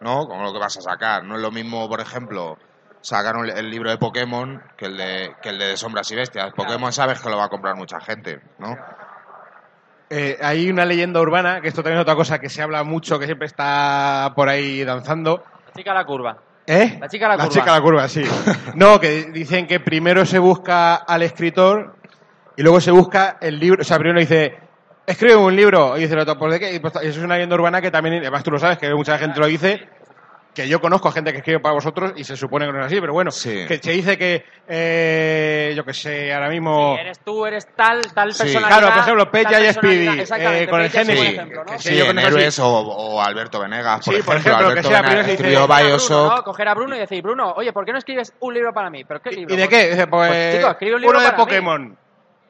¿no? 0.00 0.26
Con 0.26 0.42
lo 0.42 0.52
que 0.52 0.58
vas 0.58 0.76
a 0.76 0.80
sacar. 0.82 1.24
No 1.24 1.36
es 1.36 1.42
lo 1.42 1.50
mismo, 1.50 1.88
por 1.88 2.00
ejemplo, 2.00 2.58
sacar 3.00 3.36
un- 3.36 3.48
el 3.50 3.70
libro 3.70 3.90
de 3.90 3.98
Pokémon 3.98 4.62
que 4.76 4.86
el 4.86 4.96
de, 4.96 5.34
que 5.42 5.50
el 5.50 5.58
de 5.58 5.76
Sombras 5.76 6.10
y 6.10 6.16
Bestias. 6.16 6.52
Pokémon 6.54 6.92
sabes 6.92 7.20
que 7.20 7.28
lo 7.30 7.36
va 7.36 7.44
a 7.44 7.48
comprar 7.48 7.76
mucha 7.76 8.00
gente, 8.00 8.40
¿no? 8.58 8.76
Eh, 10.10 10.38
hay 10.42 10.70
una 10.70 10.84
leyenda 10.84 11.20
urbana, 11.20 11.60
que 11.60 11.68
esto 11.68 11.82
también 11.82 11.98
es 11.98 12.02
otra 12.02 12.14
cosa 12.14 12.38
que 12.38 12.48
se 12.50 12.62
habla 12.62 12.84
mucho, 12.84 13.18
que 13.18 13.24
siempre 13.26 13.46
está 13.46 14.32
por 14.36 14.48
ahí 14.48 14.84
danzando. 14.84 15.42
La 15.68 15.72
chica 15.72 15.90
a 15.92 15.94
la 15.94 16.04
curva. 16.04 16.36
¿Eh? 16.66 16.98
La 17.00 17.08
chica 17.08 17.26
a 17.26 17.28
la 17.30 17.34
curva. 17.36 17.48
chica 17.48 17.70
a 17.72 17.76
la 17.76 17.80
curva, 17.82 18.08
sí. 18.08 18.22
No, 18.74 19.00
que 19.00 19.24
dicen 19.32 19.66
que 19.66 19.80
primero 19.80 20.24
se 20.24 20.38
busca 20.38 20.94
al 20.96 21.22
escritor 21.22 21.96
y 22.56 22.62
luego 22.62 22.80
se 22.80 22.90
busca 22.90 23.38
el 23.40 23.58
libro. 23.58 23.82
O 23.82 23.84
sea, 23.84 23.98
primero 23.98 24.20
dice, 24.20 24.54
escribe 25.06 25.36
un 25.36 25.54
libro. 25.54 25.96
Y 25.96 26.02
dice 26.02 26.14
el 26.14 26.20
otro, 26.20 26.38
¿por 26.38 26.50
de 26.50 26.60
qué? 26.60 26.74
Y 26.74 26.78
pues, 26.80 26.94
eso 26.96 27.06
es 27.20 27.24
una 27.24 27.34
leyenda 27.34 27.54
urbana 27.56 27.80
que 27.80 27.90
también, 27.90 28.16
además 28.16 28.42
tú 28.44 28.50
lo 28.50 28.58
sabes, 28.58 28.78
que 28.78 28.92
mucha 28.94 29.18
gente 29.18 29.40
lo 29.40 29.46
dice. 29.46 29.88
Que 30.54 30.68
yo 30.68 30.80
conozco 30.80 31.08
a 31.08 31.12
gente 31.12 31.32
que 31.32 31.38
escribe 31.38 31.58
para 31.58 31.74
vosotros 31.74 32.12
y 32.14 32.22
se 32.22 32.36
supone 32.36 32.64
que 32.66 32.72
no 32.72 32.78
es 32.78 32.86
así, 32.86 33.00
pero 33.00 33.12
bueno, 33.12 33.32
que 33.32 33.80
se 33.82 33.90
dice 33.90 34.16
que, 34.16 34.44
eh, 34.68 35.72
yo 35.76 35.84
que 35.84 35.92
sé, 35.92 36.32
ahora 36.32 36.48
mismo. 36.48 36.96
Eres 36.96 37.18
tú, 37.24 37.44
eres 37.44 37.66
tal, 37.74 38.00
tal 38.14 38.32
Sí. 38.32 38.44
personalidad. 38.44 38.78
Claro, 38.78 38.92
por 38.94 39.02
ejemplo, 39.02 39.30
Pecha 39.32 39.60
y. 39.60 39.72
Speedy, 39.72 40.06
eh, 40.20 40.66
con 40.70 40.80
el 40.80 40.86
ejemplo, 40.86 41.64
¿no? 41.64 41.76
Sí, 41.80 42.00
en. 42.00 42.18
Héroes 42.20 42.56
o, 42.60 42.68
o 42.68 43.20
Alberto 43.20 43.58
Venegas, 43.58 44.04
por 44.04 44.14
Sí, 44.14 44.22
por 44.22 44.36
ejemplo. 44.36 44.52
ejemplo, 44.52 44.66
que 44.66 44.70
Alberto 44.70 44.88
sea, 44.90 45.02
Venegas 45.02 45.28
escribió 45.28 45.60
Coger 45.66 45.72
a 45.72 45.80
Bruno, 45.80 45.88
Bioshock. 45.90 46.36
¿no? 46.36 46.42
Coger 46.44 46.68
a 46.68 46.74
Bruno 46.74 46.94
y 46.94 46.98
decir, 47.00 47.22
Bruno, 47.22 47.52
oye, 47.56 47.72
¿por 47.72 47.84
qué 47.84 47.90
no 47.92 47.98
escribes 47.98 48.32
un 48.38 48.54
libro 48.54 48.72
para 48.72 48.90
mí? 48.90 49.04
¿Pero 49.04 49.20
qué 49.20 49.30
libro? 49.30 49.52
¿Y 49.52 49.58
de 49.58 49.68
qué? 49.68 49.90
Dice, 49.90 50.06
Pues, 50.06 50.28
Pues, 50.30 50.56
chico, 50.56 50.70
escribe 50.70 50.94
un 50.94 51.00
libro 51.00 51.18
uno 51.18 51.24
de 51.26 51.32
para. 51.32 51.36
Pokémon. 51.44 51.98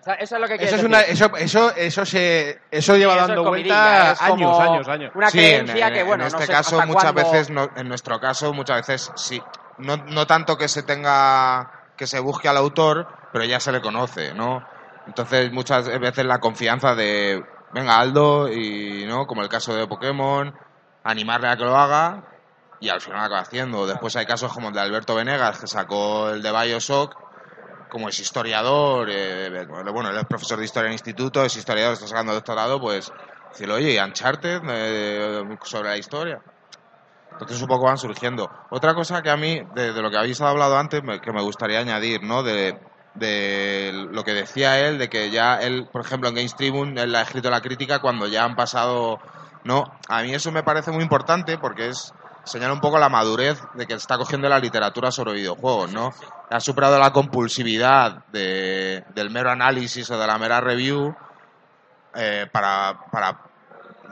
Sea, 0.05 0.15
eso 0.15 0.35
es 0.37 0.41
lo 0.41 0.47
que 0.49 0.55
Eso 0.55 0.77
es 0.77 0.83
una, 0.85 1.01
eso, 1.01 1.37
eso, 1.37 1.75
eso 1.75 2.05
se, 2.07 2.61
eso 2.71 2.97
lleva 2.97 3.15
eso 3.15 3.23
es 3.23 3.29
dando 3.29 3.45
vuelta 3.45 4.13
es 4.13 4.21
años, 4.21 4.59
años, 4.59 4.89
años. 4.89 5.13
una 5.15 5.31
Sí, 5.31 5.39
creencia 5.39 5.87
en, 5.89 5.95
que, 5.95 6.01
en- 6.01 6.07
bueno, 6.07 6.25
en 6.27 6.33
no 6.33 6.39
este 6.39 6.47
sé 6.47 6.53
caso 6.53 6.87
muchas 6.87 7.15
veces, 7.15 7.51
no- 7.51 7.71
en 7.77 7.89
nuestro 7.89 8.21
caso 8.21 8.53
muchas 8.53 8.87
veces 8.87 9.13
sí. 9.17 9.43
No, 9.79 9.97
no 9.97 10.27
tanto 10.27 10.57
que 10.57 10.69
se 10.69 10.83
tenga, 10.85 11.71
que 11.97 12.07
se 12.07 12.21
busque 12.21 12.49
al 12.49 12.57
autor, 12.57 13.07
pero 13.33 13.45
ya 13.45 13.59
se 13.59 13.73
le 13.73 13.81
conoce, 13.81 14.33
¿no? 14.35 14.63
Entonces 15.07 15.51
muchas 15.53 15.87
veces 15.99 16.25
la 16.25 16.39
confianza 16.39 16.95
de, 16.95 17.43
venga 17.73 17.99
Aldo, 17.99 18.53
y 18.53 19.05
no, 19.07 19.27
como 19.27 19.43
el 19.43 19.49
caso 19.49 19.75
de 19.75 19.87
Pokémon, 19.87 20.55
animarle 21.03 21.49
a 21.49 21.57
que 21.57 21.65
lo 21.65 21.77
haga 21.77 22.25
y 22.81 22.89
al 22.89 23.01
final 23.01 23.21
acaba 23.25 23.41
haciendo. 23.41 23.87
Después 23.87 24.15
hay 24.17 24.27
casos 24.27 24.53
como 24.53 24.69
el 24.69 24.75
de 24.75 24.81
Alberto 24.81 25.15
Venegas, 25.15 25.59
que 25.59 25.67
sacó 25.67 26.31
el 26.31 26.43
de 26.43 26.53
Bioshock, 26.53 27.15
como 27.95 28.09
es 28.09 28.19
historiador, 28.19 29.09
eh, 29.11 29.51
bueno, 29.69 30.11
él 30.11 30.19
es 30.19 30.25
profesor 30.27 30.59
de 30.59 30.65
historia 30.67 30.89
en 30.89 30.95
instituto, 30.95 31.45
es 31.45 31.57
historiador, 31.57 31.95
está 31.95 32.09
sacando 32.09 32.35
doctorado, 32.35 32.81
pues 32.81 33.13
decirle, 33.53 33.75
oye, 33.75 33.95
¿y 33.95 33.99
Uncharted 33.99 34.63
eh, 34.69 35.43
sobre 35.63 35.91
la 35.91 35.99
historia? 35.99 36.43
Entonces 37.39 37.61
un 37.63 37.69
poco 37.69 37.87
van 37.87 37.99
surgiendo. 37.99 38.51
Otra 38.71 38.95
cosa 38.95 39.23
que 39.23 39.31
a 39.31 39.37
mí, 39.37 39.61
de, 39.73 39.93
de 39.93 40.03
lo 40.03 40.11
que 40.11 40.17
habéis 40.19 40.41
hablado 40.41 40.79
antes, 40.79 41.03
me- 41.03 41.21
que 41.21 41.33
me 41.33 41.43
gustaría 41.43 41.81
añadir, 41.81 42.23
¿no? 42.23 42.43
De, 42.43 42.79
de 43.15 43.93
lo 44.11 44.25
que 44.25 44.33
decía 44.35 44.87
él, 44.89 44.99
de 44.99 45.09
que 45.09 45.31
ya 45.31 45.57
él, 45.61 45.89
por 45.93 46.03
ejemplo, 46.03 46.29
en 46.29 46.37
Games 46.37 46.57
Tribune, 46.57 47.01
él 47.01 47.15
ha 47.15 47.23
escrito 47.23 47.51
la 47.51 47.61
crítica 47.61 48.01
cuando 48.01 48.29
ya 48.29 48.45
han 48.45 48.55
pasado, 48.57 49.21
¿no? 49.65 49.99
A 50.09 50.23
mí 50.23 50.33
eso 50.35 50.53
me 50.53 50.63
parece 50.63 50.91
muy 50.93 51.03
importante 51.03 51.59
porque 51.59 51.89
es 51.89 52.15
señala 52.45 52.73
un 52.73 52.81
poco 52.81 52.99
la 52.99 53.09
madurez 53.09 53.59
de 53.75 53.87
que 53.87 53.95
está 53.95 54.17
cogiendo 54.17 54.49
la 54.49 54.59
literatura 54.59 55.11
sobre 55.11 55.33
videojuegos, 55.35 55.93
¿no? 55.93 56.13
Ha 56.51 56.61
superado 56.61 56.99
la 56.99 57.11
compulsividad 57.13 58.25
de- 58.33 59.05
del 59.15 59.31
mero 59.31 59.51
análisis 59.51 60.11
o 60.11 60.19
de 60.19 60.27
la 60.27 60.39
mera 60.39 60.61
review 60.61 61.15
eh, 62.15 62.47
para, 62.53 62.97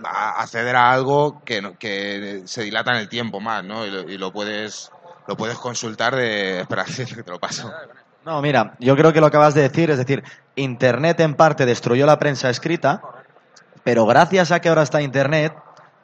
acceder 0.04 0.74
a 0.76 0.90
algo 0.90 1.42
que, 1.44 1.74
que 1.78 2.42
se 2.46 2.62
dilata 2.62 2.92
en 2.92 2.98
el 2.98 3.08
tiempo 3.08 3.40
más, 3.40 3.62
¿no? 3.64 3.86
Y 3.86 3.90
lo, 3.90 4.00
y 4.10 4.18
lo 4.18 4.32
puedes 4.32 4.90
lo 5.28 5.36
puedes 5.36 5.56
consultar 5.58 6.16
de... 6.16 6.60
Espera, 6.62 6.84
que 7.14 7.22
te 7.22 7.30
lo 7.30 7.38
paso. 7.38 7.72
No, 8.24 8.42
mira, 8.42 8.74
yo 8.80 8.96
creo 8.96 9.12
que 9.12 9.20
lo 9.20 9.26
acabas 9.26 9.54
de 9.54 9.62
decir, 9.62 9.90
es 9.90 9.98
decir, 9.98 10.24
Internet 10.56 11.20
en 11.20 11.34
parte 11.34 11.64
destruyó 11.64 12.06
la 12.06 12.18
prensa 12.18 12.50
escrita, 12.50 13.00
pero 13.84 14.04
gracias 14.06 14.50
a 14.50 14.60
que 14.60 14.68
ahora 14.68 14.82
está 14.82 15.00
Internet 15.02 15.54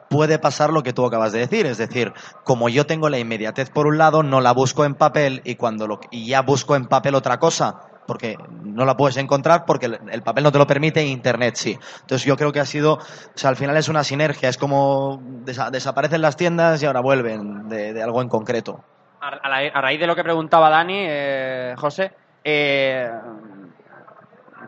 puede 0.09 0.39
pasar 0.39 0.71
lo 0.73 0.83
que 0.83 0.93
tú 0.93 1.05
acabas 1.07 1.33
de 1.33 1.41
decir, 1.41 1.67
es 1.67 1.79
decir, 1.79 2.13
como 2.45 2.69
yo 2.69 2.87
tengo 2.87 3.09
la 3.09 3.19
inmediatez 3.19 3.71
por 3.71 3.87
un 3.87 3.99
lado, 3.99 4.23
no 4.23 4.41
la 4.41 4.53
busco 4.53 4.85
en 4.85 4.95
papel 4.95 5.43
y 5.45 5.57
cuando 5.57 5.87
lo, 5.87 6.01
y 6.11 6.27
ya 6.27 6.43
busco 6.43 6.77
en 6.77 6.87
papel 6.87 7.15
otra 7.15 7.39
cosa, 7.39 7.81
porque 8.07 8.37
no 8.63 8.87
la 8.87 8.97
puedes 8.97 9.19
encontrar 9.19 9.65
porque 9.67 9.87
el, 9.87 9.99
el 10.11 10.23
papel 10.23 10.45
no 10.45 10.51
te 10.53 10.57
lo 10.59 10.67
permite 10.67 11.05
y 11.05 11.11
Internet 11.11 11.57
sí. 11.57 11.79
Entonces 12.01 12.25
yo 12.27 12.37
creo 12.37 12.53
que 12.53 12.61
ha 12.61 12.65
sido, 12.65 12.95
o 12.95 13.01
sea, 13.35 13.51
al 13.51 13.57
final 13.57 13.77
es 13.77 13.89
una 13.89 14.03
sinergia, 14.03 14.49
es 14.49 14.57
como 14.57 15.21
desa- 15.45 15.71
desaparecen 15.71 16.23
las 16.23 16.37
tiendas 16.37 16.83
y 16.83 16.87
ahora 16.87 17.01
vuelven 17.01 17.69
de- 17.69 18.03
algo 18.03 18.23
en 18.23 18.29
concreto. 18.29 18.83
A 19.21 19.81
raíz 19.83 20.01
de 20.01 20.07
lo 20.07 20.17
que 20.17 20.23
preguntaba 20.25 20.71
Dani, 20.71 20.95
eh, 21.07 21.75
José, 21.77 22.13
eh, 22.45 23.11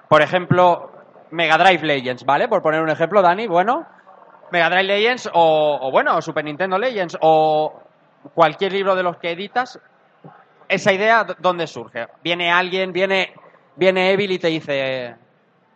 por 0.09 0.23
ejemplo, 0.23 0.91
Mega 1.31 1.57
Drive 1.57 1.87
Legends, 1.87 2.25
¿vale? 2.25 2.49
Por 2.49 2.61
poner 2.63 2.83
un 2.83 2.91
ejemplo, 2.91 3.23
Dani, 3.23 3.47
bueno, 3.47 3.87
Mega 4.51 4.69
Drive 4.71 4.85
Legends 4.85 5.31
o, 5.33 5.79
o 5.83 5.91
bueno, 5.91 6.21
Super 6.23 6.45
Nintendo 6.45 6.79
Legends 6.79 7.17
o 7.21 7.83
cualquier 8.35 8.73
libro 8.73 8.95
de 8.95 9.03
los 9.03 9.17
que 9.17 9.31
editas, 9.33 9.79
esa 10.69 10.93
idea, 10.93 11.25
¿d- 11.25 11.35
¿dónde 11.39 11.67
surge? 11.67 12.09
Viene 12.23 12.51
alguien, 12.53 12.93
viene, 12.93 13.33
viene 13.77 14.13
Evil 14.13 14.31
y 14.33 14.39
te 14.39 14.49
dice, 14.49 15.15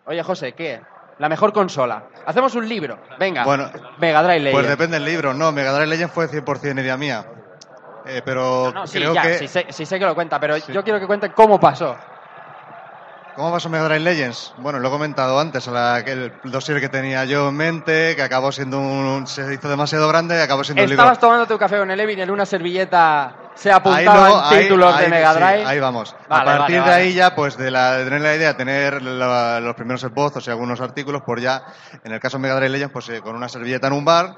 oye 0.07 0.23
José, 0.23 0.53
¿qué? 0.53 0.81
La 1.19 1.29
mejor 1.29 1.53
consola. 1.53 2.05
Hacemos 2.27 2.55
un 2.57 2.69
libro. 2.69 2.99
Venga. 3.19 3.45
Bueno, 3.45 3.71
Mega 3.99 4.23
Drive 4.23 4.41
Legends. 4.41 4.53
Pues 4.63 4.69
depende 4.69 4.97
del 4.99 5.05
libro. 5.07 5.33
No, 5.33 5.53
Mega 5.53 5.73
Drive 5.73 5.87
Legends 5.87 6.13
fue 6.13 6.27
100% 6.29 6.81
idea 6.81 6.97
mía. 6.97 7.25
Eh, 8.05 8.21
pero 8.25 8.73
No, 8.75 8.87
sí, 8.87 8.99
creo 8.99 9.15
ya, 9.15 9.23
que... 9.23 9.35
sí, 9.39 9.49
sé, 9.49 9.67
sí 9.71 9.87
sé 9.87 9.99
que 9.99 10.05
lo 10.05 10.15
cuenta, 10.15 10.39
pero 10.41 10.57
yo 10.57 10.83
quiero 10.83 10.99
que 11.01 11.07
cuente 11.07 11.31
cómo 11.33 11.59
pasó. 11.61 11.97
¿Cómo 13.37 13.51
pasó 13.51 13.69
Mega 13.69 13.85
Drive 13.85 14.01
Legends? 14.01 14.53
Bueno, 14.59 14.79
lo 14.79 14.87
he 14.87 14.91
comentado 14.93 15.41
antes, 15.41 15.67
la- 15.67 15.99
el 15.99 16.33
dossier 16.45 16.81
que 16.81 16.89
tenía 16.89 17.25
yo 17.25 17.49
en 17.49 17.57
mente, 17.57 18.15
que 18.15 18.23
acabó 18.23 18.53
siendo 18.53 18.79
un... 18.79 19.27
se 19.27 19.53
hizo 19.55 19.69
demasiado 19.69 20.07
grande 20.09 20.37
y 20.37 20.41
acabó 20.41 20.63
siendo 20.63 20.85
un 20.85 20.89
libro... 20.89 21.03
Estabas 21.03 21.19
tomando 21.19 21.47
tu 21.47 21.59
café 21.59 21.79
con 21.79 21.91
el 21.91 21.99
Evil 21.99 22.17
y 22.19 22.23
en 22.23 22.31
una 22.31 22.47
servilleta 22.47 23.35
se 23.57 23.73
apuntaban 23.73 24.21
luego- 24.31 24.41
ahí- 24.45 24.63
títulos 24.63 24.97
de 24.99 25.05
ahí- 25.05 25.11
Mega 25.11 25.33
sí, 25.33 25.39
Drive. 25.41 25.65
ahí 25.67 25.81
vamos. 25.81 26.15
Vale, 26.29 26.43
a 26.51 26.59
partir 26.59 26.59
vale, 26.59 26.73
de 26.75 26.81
vale. 26.81 26.95
ahí 26.95 27.13
ya, 27.15 27.35
pues 27.35 27.57
de, 27.57 27.71
la, 27.73 27.97
de 27.99 28.05
tener 28.05 28.21
la 28.21 28.37
idea 28.37 28.49
de 28.49 28.55
tener 28.55 29.03
la- 29.03 29.59
los 29.61 29.75
primeros 29.75 30.05
esbozos 30.05 30.47
y 30.47 30.51
algunos 30.51 30.81
artículos, 30.81 31.23
pues 31.27 31.43
ya, 31.43 31.65
en 32.05 32.13
el 32.13 32.21
caso 32.21 32.37
de 32.37 32.43
Mega 32.43 32.55
Drive 32.55 32.71
Legends, 32.71 32.93
pues 32.93 33.09
eh, 33.09 33.21
con 33.21 33.35
una 33.35 33.49
servilleta 33.49 33.89
en 33.89 33.95
un 33.95 34.05
bar, 34.05 34.37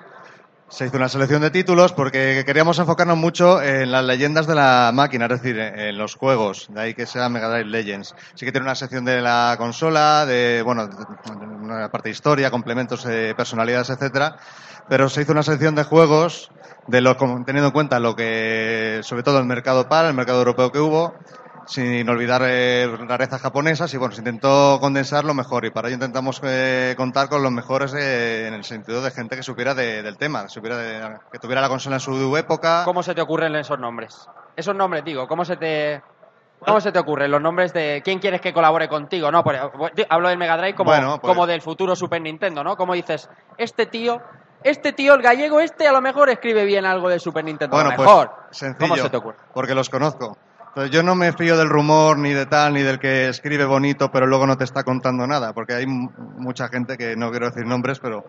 se 0.68 0.86
hizo 0.86 0.96
una 0.96 1.08
selección 1.08 1.42
de 1.42 1.50
títulos 1.50 1.92
porque 1.92 2.42
queríamos 2.44 2.78
enfocarnos 2.78 3.16
mucho 3.16 3.62
en 3.62 3.92
las 3.92 4.04
leyendas 4.04 4.46
de 4.46 4.56
la 4.56 4.90
máquina, 4.92 5.26
es 5.26 5.40
decir, 5.40 5.58
en, 5.58 5.96
los 5.96 6.16
juegos, 6.16 6.66
de 6.70 6.80
ahí 6.80 6.94
que 6.94 7.06
sea 7.06 7.28
Mega 7.28 7.48
Drive 7.48 7.70
Legends. 7.70 8.14
Sí 8.34 8.44
que 8.44 8.52
tiene 8.52 8.64
una 8.64 8.74
sección 8.74 9.04
de 9.04 9.20
la 9.20 9.54
consola, 9.58 10.26
de, 10.26 10.62
bueno, 10.62 10.88
una 11.62 11.88
parte 11.90 12.08
de 12.08 12.14
historia, 12.14 12.50
complementos, 12.50 13.06
eh, 13.06 13.34
personalidades, 13.36 13.90
etcétera, 13.90 14.36
pero 14.88 15.08
se 15.08 15.22
hizo 15.22 15.32
una 15.32 15.42
sección 15.42 15.74
de 15.74 15.84
juegos 15.84 16.50
de 16.88 17.00
lo, 17.00 17.16
teniendo 17.16 17.68
en 17.68 17.72
cuenta 17.72 18.00
lo 18.00 18.16
que, 18.16 19.00
sobre 19.02 19.22
todo 19.22 19.38
el 19.38 19.44
mercado 19.44 19.88
PAL, 19.88 20.06
el 20.06 20.14
mercado 20.14 20.38
europeo 20.38 20.72
que 20.72 20.80
hubo, 20.80 21.14
sin 21.66 22.08
olvidar 22.08 22.42
eh, 22.44 22.88
rarezas 23.08 23.40
japonesas 23.40 23.92
y 23.92 23.96
bueno, 23.96 24.14
se 24.14 24.20
intentó 24.20 24.78
condensar 24.80 25.24
lo 25.24 25.34
mejor 25.34 25.64
y 25.64 25.70
para 25.70 25.88
ello 25.88 25.96
intentamos 25.96 26.40
eh, 26.44 26.94
contar 26.96 27.28
con 27.28 27.42
los 27.42 27.50
mejores 27.52 27.92
eh, 27.94 28.46
en 28.46 28.54
el 28.54 28.64
sentido 28.64 29.02
de 29.02 29.10
gente 29.10 29.36
que 29.36 29.42
supiera 29.42 29.74
de- 29.74 30.02
del 30.02 30.16
tema, 30.16 30.44
que, 30.44 30.48
supiera 30.48 30.76
de- 30.76 31.18
que 31.32 31.38
tuviera 31.38 31.60
la 31.60 31.68
consola 31.68 31.96
en 31.96 32.00
su 32.00 32.36
época. 32.36 32.82
¿Cómo 32.84 33.02
se 33.02 33.14
te 33.14 33.20
ocurren 33.20 33.54
esos 33.56 33.78
nombres? 33.78 34.28
Esos 34.56 34.74
nombres, 34.74 35.04
digo, 35.04 35.26
¿cómo 35.28 35.44
se 35.44 35.56
te 35.56 36.02
cómo 36.60 36.80
se 36.80 36.90
te 36.90 36.98
ocurren 36.98 37.30
los 37.30 37.40
nombres 37.42 37.72
de 37.74 38.00
quién 38.04 38.18
quieres 38.18 38.40
que 38.40 38.52
colabore 38.52 38.88
contigo? 38.88 39.30
No, 39.30 39.42
Por- 39.44 39.56
hablo 40.08 40.28
del 40.28 40.38
Mega 40.38 40.56
Drive 40.56 40.74
como, 40.74 40.90
Bueno, 40.90 41.18
pues- 41.20 41.30
como 41.34 41.46
del 41.46 41.60
futuro 41.62 41.94
Super 41.96 42.20
Nintendo, 42.22 42.62
¿no? 42.64 42.76
Como 42.76 42.94
dices, 42.94 43.28
este 43.58 43.86
tío, 43.86 44.22
este 44.62 44.92
tío, 44.92 45.14
el 45.14 45.22
gallego 45.22 45.60
este, 45.60 45.86
a 45.86 45.92
lo 45.92 46.00
mejor 46.00 46.30
escribe 46.30 46.64
bien 46.64 46.86
algo 46.86 47.08
de 47.08 47.18
Super 47.18 47.44
Nintendo. 47.44 47.76
Bueno, 47.76 47.90
a 47.90 47.92
lo 47.92 47.96
pues 47.96 48.08
mejor. 48.08 48.30
sencillo, 48.52 48.78
¿Cómo 48.88 48.96
se 49.02 49.10
te 49.10 49.16
ocurre? 49.16 49.36
porque 49.52 49.74
los 49.74 49.90
conozco. 49.90 50.38
Yo 50.90 51.02
no 51.02 51.14
me 51.14 51.32
fío 51.32 51.56
del 51.56 51.70
rumor 51.70 52.18
ni 52.18 52.34
de 52.34 52.44
tal, 52.44 52.74
ni 52.74 52.82
del 52.82 52.98
que 52.98 53.28
escribe 53.28 53.64
bonito, 53.64 54.10
pero 54.10 54.26
luego 54.26 54.46
no 54.46 54.58
te 54.58 54.64
está 54.64 54.84
contando 54.84 55.26
nada, 55.26 55.54
porque 55.54 55.72
hay 55.72 55.86
mucha 55.86 56.68
gente 56.68 56.98
que 56.98 57.16
no 57.16 57.30
quiero 57.30 57.46
decir 57.46 57.64
nombres, 57.64 57.98
pero 57.98 58.26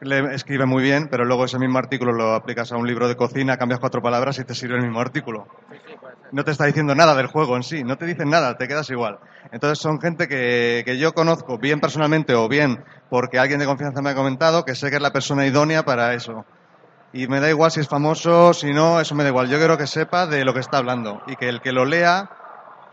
le 0.00 0.34
escribe 0.34 0.64
muy 0.64 0.82
bien, 0.82 1.08
pero 1.10 1.26
luego 1.26 1.44
ese 1.44 1.58
mismo 1.58 1.78
artículo 1.78 2.12
lo 2.12 2.32
aplicas 2.32 2.72
a 2.72 2.78
un 2.78 2.86
libro 2.86 3.06
de 3.06 3.16
cocina, 3.16 3.58
cambias 3.58 3.80
cuatro 3.80 4.00
palabras 4.00 4.38
y 4.38 4.44
te 4.44 4.54
sirve 4.54 4.76
el 4.76 4.82
mismo 4.82 4.98
artículo. 4.98 5.46
No 6.32 6.42
te 6.42 6.52
está 6.52 6.64
diciendo 6.64 6.94
nada 6.94 7.14
del 7.14 7.26
juego 7.26 7.54
en 7.54 7.62
sí, 7.62 7.84
no 7.84 7.98
te 7.98 8.06
dicen 8.06 8.30
nada, 8.30 8.56
te 8.56 8.66
quedas 8.66 8.88
igual. 8.88 9.18
Entonces 9.52 9.78
son 9.78 10.00
gente 10.00 10.26
que, 10.26 10.84
que 10.86 10.96
yo 10.96 11.12
conozco 11.12 11.58
bien 11.58 11.80
personalmente 11.80 12.34
o 12.34 12.48
bien 12.48 12.82
porque 13.10 13.38
alguien 13.38 13.60
de 13.60 13.66
confianza 13.66 14.00
me 14.00 14.08
ha 14.08 14.14
comentado 14.14 14.64
que 14.64 14.74
sé 14.74 14.88
que 14.88 14.96
es 14.96 15.02
la 15.02 15.12
persona 15.12 15.46
idónea 15.46 15.84
para 15.84 16.14
eso. 16.14 16.46
Y 17.16 17.28
me 17.28 17.38
da 17.38 17.48
igual 17.48 17.70
si 17.70 17.78
es 17.78 17.86
famoso, 17.86 18.52
si 18.54 18.72
no, 18.72 19.00
eso 19.00 19.14
me 19.14 19.22
da 19.22 19.28
igual. 19.28 19.48
Yo 19.48 19.58
quiero 19.58 19.78
que 19.78 19.86
sepa 19.86 20.26
de 20.26 20.44
lo 20.44 20.52
que 20.52 20.58
está 20.58 20.78
hablando 20.78 21.22
y 21.24 21.36
que 21.36 21.48
el 21.48 21.60
que 21.60 21.70
lo 21.70 21.84
lea, 21.84 22.28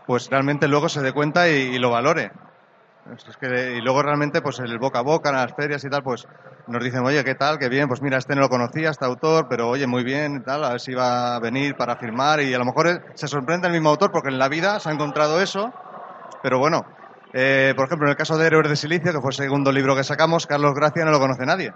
pues 0.06 0.30
realmente 0.30 0.68
luego 0.68 0.88
se 0.88 1.02
dé 1.02 1.12
cuenta 1.12 1.48
y, 1.48 1.76
lo 1.80 1.90
valore. 1.90 2.30
Es 3.04 3.36
que- 3.36 3.74
y 3.78 3.80
luego 3.80 4.00
realmente, 4.00 4.40
pues 4.40 4.60
el 4.60 4.78
boca 4.78 5.00
a 5.00 5.02
boca, 5.02 5.30
en 5.30 5.34
las 5.34 5.52
ferias 5.56 5.82
y 5.82 5.90
tal, 5.90 6.04
pues 6.04 6.28
nos 6.68 6.84
dicen, 6.84 7.04
oye, 7.04 7.24
¿qué 7.24 7.34
tal? 7.34 7.58
Qué 7.58 7.68
bien, 7.68 7.88
pues 7.88 8.00
mira, 8.00 8.16
este 8.18 8.36
no 8.36 8.42
lo 8.42 8.48
conocía, 8.48 8.90
este 8.90 9.04
autor, 9.04 9.48
pero 9.50 9.68
oye, 9.68 9.88
muy 9.88 10.04
bien 10.04 10.36
y 10.36 10.44
tal, 10.44 10.62
a 10.62 10.70
ver 10.70 10.80
si 10.80 10.94
va 10.94 11.34
a 11.34 11.40
venir 11.40 11.74
para 11.76 11.96
firmar 11.96 12.40
y 12.42 12.54
a 12.54 12.58
lo 12.58 12.64
mejor 12.64 13.02
se 13.16 13.26
sorprende 13.26 13.66
el 13.66 13.72
mismo 13.72 13.88
autor 13.88 14.12
porque 14.12 14.28
en 14.28 14.38
la 14.38 14.48
vida 14.48 14.78
se 14.78 14.88
ha 14.88 14.92
encontrado 14.92 15.42
eso, 15.42 15.74
pero 16.42 16.60
bueno, 16.60 16.86
eh, 17.32 17.74
por 17.76 17.86
ejemplo, 17.86 18.06
en 18.06 18.12
el 18.12 18.16
caso 18.16 18.38
de 18.38 18.46
Héroes 18.46 18.68
de 18.70 18.76
Silicio, 18.76 19.12
que 19.12 19.20
fue 19.20 19.30
el 19.30 19.36
segundo 19.36 19.72
libro 19.72 19.96
que 19.96 20.04
sacamos, 20.04 20.46
Carlos 20.46 20.74
Gracia 20.74 21.04
no 21.04 21.10
lo 21.10 21.18
conoce 21.18 21.44
nadie. 21.44 21.72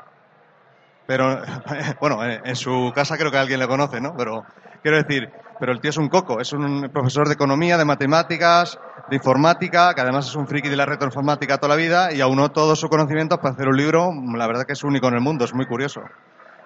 Pero, 1.07 1.43
bueno, 2.01 2.25
en, 2.25 2.47
en 2.47 2.57
su 2.57 2.93
casa 2.95 3.17
creo 3.17 3.31
que 3.31 3.39
alguien 3.39 3.61
le 3.61 3.69
conoce, 3.69 4.01
¿no? 4.01 4.15
Pero, 4.17 4.45
quiero 4.83 4.97
decir, 4.97 5.31
pero 5.59 5.73
el 5.73 5.81
tío 5.81 5.91
es 5.91 5.97
un 5.97 6.09
coco, 6.09 6.41
es 6.41 6.53
un 6.53 6.91
profesor 6.93 7.27
de 7.29 7.35
economía, 7.35 7.79
de 7.79 7.85
matemáticas, 7.85 8.79
de 9.09 9.17
informática, 9.17 9.95
que 9.95 10.01
además 10.01 10.29
es 10.29 10.35
un 10.35 10.47
friki 10.47 10.69
de 10.69 10.77
la 10.77 10.87
retroinformática 10.87 11.59
toda 11.59 11.75
la 11.75 11.81
vida 11.81 12.13
y 12.13 12.21
aunó 12.21 12.51
todos 12.51 12.79
sus 12.79 12.91
conocimientos 12.91 13.39
para 13.39 13.55
hacer 13.55 13.69
un 13.69 13.77
libro, 13.77 14.13
la 14.37 14.47
verdad 14.47 14.65
que 14.65 14.75
es 14.75 14.85
único 14.85 15.09
en 15.09 15.15
el 15.15 15.21
mundo, 15.21 15.45
es 15.45 15.55
muy 15.55 15.67
curioso. 15.67 16.03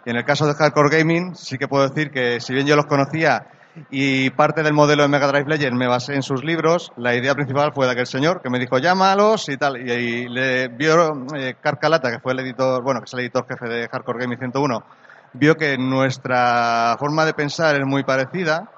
Y 0.05 0.11
en 0.11 0.17
el 0.17 0.25
caso 0.25 0.47
de 0.47 0.55
Hardcore 0.55 0.99
Gaming, 0.99 1.35
sí 1.35 1.59
que 1.59 1.69
puedo 1.69 1.89
decir 1.89 2.11
que 2.11 2.41
si 2.41 2.55
bien 2.55 2.67
yo 2.67 2.75
los 2.75 2.87
conocía 2.87 3.47
y 3.91 4.31
parte 4.31 4.63
del 4.63 4.73
modelo 4.73 5.03
de 5.03 5.09
Mega 5.09 5.29
Drive 5.29 5.49
Legend 5.49 5.77
me 5.77 5.87
basé 5.87 6.15
en 6.15 6.23
sus 6.23 6.45
libros, 6.45 6.93
la 6.97 7.15
idea 7.15 7.35
principal 7.35 7.73
fue 7.73 7.87
de 7.87 7.93
aquel 7.93 8.07
señor 8.07 8.43
que 8.43 8.51
me 8.51 8.59
dijo 8.59 8.79
llámalos 8.79 9.49
y 9.49 9.57
tal. 9.57 9.77
Y, 9.77 10.29
le 10.29 10.69
vio 10.69 11.27
eh, 11.37 11.55
Carcalata, 11.61 12.11
que 12.11 12.21
fue 12.21 12.33
el 12.33 12.41
editor, 12.41 12.83
bueno, 12.83 13.01
que 13.01 13.05
es 13.05 13.15
el 13.15 13.21
editor 13.21 13.47
jefe 13.49 13.69
de 13.69 13.89
Hardcore 13.89 14.21
Gaming 14.21 14.39
101, 14.39 14.83
vio 15.35 15.57
que 15.57 15.79
nuestra 15.79 16.97
forma 16.99 17.25
de 17.25 17.35
pensar 17.35 17.77
es 17.77 17.87
muy 17.87 18.03
parecida. 18.03 18.71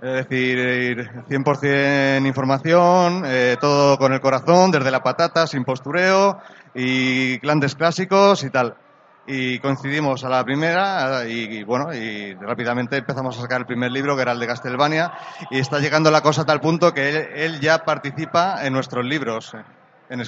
Es 0.00 0.28
decir, 0.28 1.10
100% 1.28 2.24
información, 2.24 3.24
eh, 3.26 3.56
todo 3.60 3.98
con 3.98 4.12
el 4.12 4.20
corazón, 4.20 4.70
desde 4.70 4.92
la 4.92 5.02
patata, 5.02 5.46
sin 5.48 5.64
postureo, 5.64 6.38
y 6.72 7.38
grandes 7.38 7.74
clásicos 7.74 8.44
y 8.44 8.50
tal 8.50 8.76
y 9.28 9.58
coincidimos 9.60 10.24
a 10.24 10.30
la 10.30 10.42
primera 10.42 11.28
y, 11.28 11.58
y, 11.58 11.62
bueno 11.62 11.94
y 11.94 12.34
rápidamente 12.34 12.96
empezamos 12.96 13.38
a 13.38 13.42
sacar 13.42 13.60
el 13.60 13.66
primer 13.66 13.92
libro 13.92 14.16
que 14.16 14.22
era 14.22 14.32
el 14.32 14.40
de 14.40 14.46
Castlevania 14.46 15.12
y 15.50 15.58
está 15.58 15.78
llegando 15.78 16.10
la 16.10 16.22
cosa 16.22 16.42
a 16.42 16.46
tal 16.46 16.60
punto 16.60 16.92
que 16.92 17.10
él, 17.10 17.16
él 17.34 17.60
ya 17.60 17.84
participa 17.84 18.64
en 18.64 18.72
nuestros 18.72 19.04
libros 19.04 19.54
eh, 19.54 19.62
en 20.08 20.22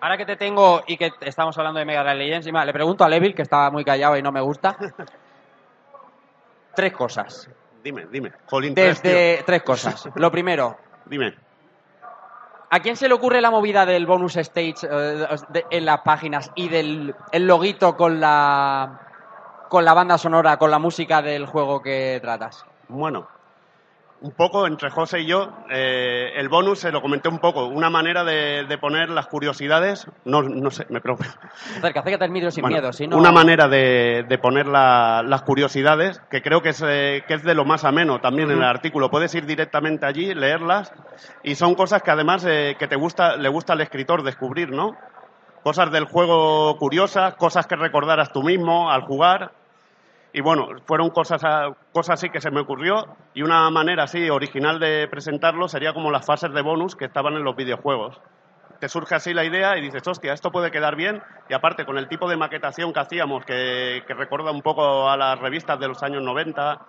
Ahora 0.00 0.16
que 0.16 0.26
te 0.26 0.36
tengo 0.36 0.82
y 0.86 0.96
que 0.96 1.10
estamos 1.22 1.58
hablando 1.58 1.80
de 1.80 1.86
Mega 1.86 2.02
Drive 2.02 2.16
Legends, 2.16 2.46
y 2.46 2.52
más, 2.52 2.64
le 2.66 2.72
pregunto 2.72 3.02
a 3.02 3.08
Levil, 3.08 3.34
que 3.34 3.42
estaba 3.42 3.70
muy 3.70 3.84
callado 3.84 4.16
y 4.16 4.22
no 4.22 4.30
me 4.30 4.40
gusta. 4.40 4.76
Tres 6.74 6.92
cosas. 6.92 7.50
Dime, 7.82 8.06
dime. 8.10 8.32
Desde 8.74 9.42
tres 9.46 9.62
cosas. 9.62 10.08
Lo 10.16 10.30
primero, 10.30 10.76
Dime. 11.06 11.34
¿A 12.70 12.80
quién 12.80 12.96
se 12.96 13.08
le 13.08 13.14
ocurre 13.14 13.40
la 13.40 13.50
movida 13.50 13.86
del 13.86 14.06
bonus 14.06 14.36
stage 14.36 14.86
eh, 14.90 15.26
en 15.70 15.84
las 15.84 16.00
páginas 16.00 16.50
y 16.54 16.68
del 16.68 17.14
el 17.32 17.46
loguito 17.46 17.96
con 17.96 18.20
la 18.20 19.00
con 19.68 19.84
la 19.84 19.94
banda 19.94 20.16
sonora, 20.18 20.58
con 20.58 20.70
la 20.70 20.78
música 20.78 21.22
del 21.22 21.46
juego 21.46 21.82
que 21.82 22.18
tratas? 22.22 22.64
Bueno, 22.88 23.28
un 24.22 24.32
poco 24.32 24.66
entre 24.66 24.90
José 24.90 25.20
y 25.20 25.26
yo, 25.26 25.52
eh, 25.70 26.32
el 26.36 26.48
bonus 26.48 26.80
se 26.80 26.90
lo 26.90 27.02
comenté 27.02 27.28
un 27.28 27.38
poco, 27.38 27.66
una 27.66 27.90
manera 27.90 28.24
de, 28.24 28.64
de 28.68 28.78
poner 28.78 29.10
las 29.10 29.26
curiosidades, 29.26 30.06
no, 30.24 30.42
no 30.42 30.70
sé, 30.70 30.86
me 30.88 31.00
preocupa. 31.00 31.28
Acerca, 31.78 32.00
acércate 32.00 32.24
al 32.24 32.30
micro 32.30 32.50
sin 32.50 32.62
Bueno, 32.62 32.76
miedo, 32.76 32.92
si 32.92 33.06
no... 33.06 33.18
Una 33.18 33.30
manera 33.30 33.68
de, 33.68 34.24
de 34.28 34.38
poner 34.38 34.66
la- 34.66 35.22
las 35.24 35.42
curiosidades, 35.42 36.20
que 36.30 36.40
creo 36.42 36.62
que 36.62 36.70
es, 36.70 36.82
eh, 36.86 37.24
que 37.28 37.34
es 37.34 37.42
de 37.42 37.54
lo 37.54 37.64
más 37.66 37.84
ameno 37.84 38.20
también 38.20 38.50
en 38.50 38.58
el 38.58 38.64
artículo. 38.64 39.10
Puedes 39.10 39.34
ir 39.34 39.44
directamente 39.46 40.06
allí, 40.06 40.34
leerlas, 40.34 40.92
y 41.42 41.54
son 41.54 41.74
cosas 41.74 42.02
que 42.02 42.10
además 42.10 42.44
eh, 42.48 42.76
que 42.78 42.88
te 42.88 42.96
gusta, 42.96 43.36
le 43.36 43.48
gusta 43.50 43.74
al 43.74 43.80
escritor 43.82 44.22
descubrir, 44.22 44.70
¿no? 44.70 44.96
cosas 45.62 45.90
del 45.90 46.04
juego 46.04 46.78
curiosas, 46.78 47.34
cosas 47.34 47.66
que 47.66 47.74
recordaras 47.74 48.32
tú 48.32 48.40
mismo 48.42 48.88
al 48.90 49.02
jugar. 49.02 49.50
Y 50.32 50.40
bueno, 50.42 50.68
fueron 50.86 51.10
cosas, 51.10 51.40
cosas 51.92 52.14
así 52.14 52.28
que 52.30 52.40
se 52.40 52.50
me 52.50 52.60
ocurrió 52.60 53.16
y 53.32 53.42
una 53.42 53.70
manera 53.70 54.04
así 54.04 54.28
original 54.28 54.78
de 54.78 55.08
presentarlo 55.08 55.66
sería 55.68 55.94
como 55.94 56.10
las 56.10 56.26
fases 56.26 56.52
de 56.52 56.60
bonus 56.62 56.94
que 56.94 57.06
estaban 57.06 57.34
en 57.34 57.44
los 57.44 57.56
videojuegos. 57.56 58.20
Te 58.80 58.90
surge 58.90 59.14
así 59.14 59.32
la 59.32 59.44
idea 59.44 59.78
y 59.78 59.80
dices, 59.80 60.06
hostia, 60.06 60.34
esto 60.34 60.52
puede 60.52 60.70
quedar 60.70 60.96
bien. 60.96 61.22
Y 61.48 61.54
aparte, 61.54 61.86
con 61.86 61.96
el 61.96 62.08
tipo 62.08 62.28
de 62.28 62.36
maquetación 62.36 62.92
que 62.92 63.00
hacíamos, 63.00 63.46
que, 63.46 64.02
que 64.06 64.12
recuerda 64.12 64.50
un 64.50 64.60
poco 64.60 65.08
a 65.08 65.16
las 65.16 65.38
revistas 65.38 65.80
de 65.80 65.88
los 65.88 66.02
años 66.02 66.22
90, 66.22 66.80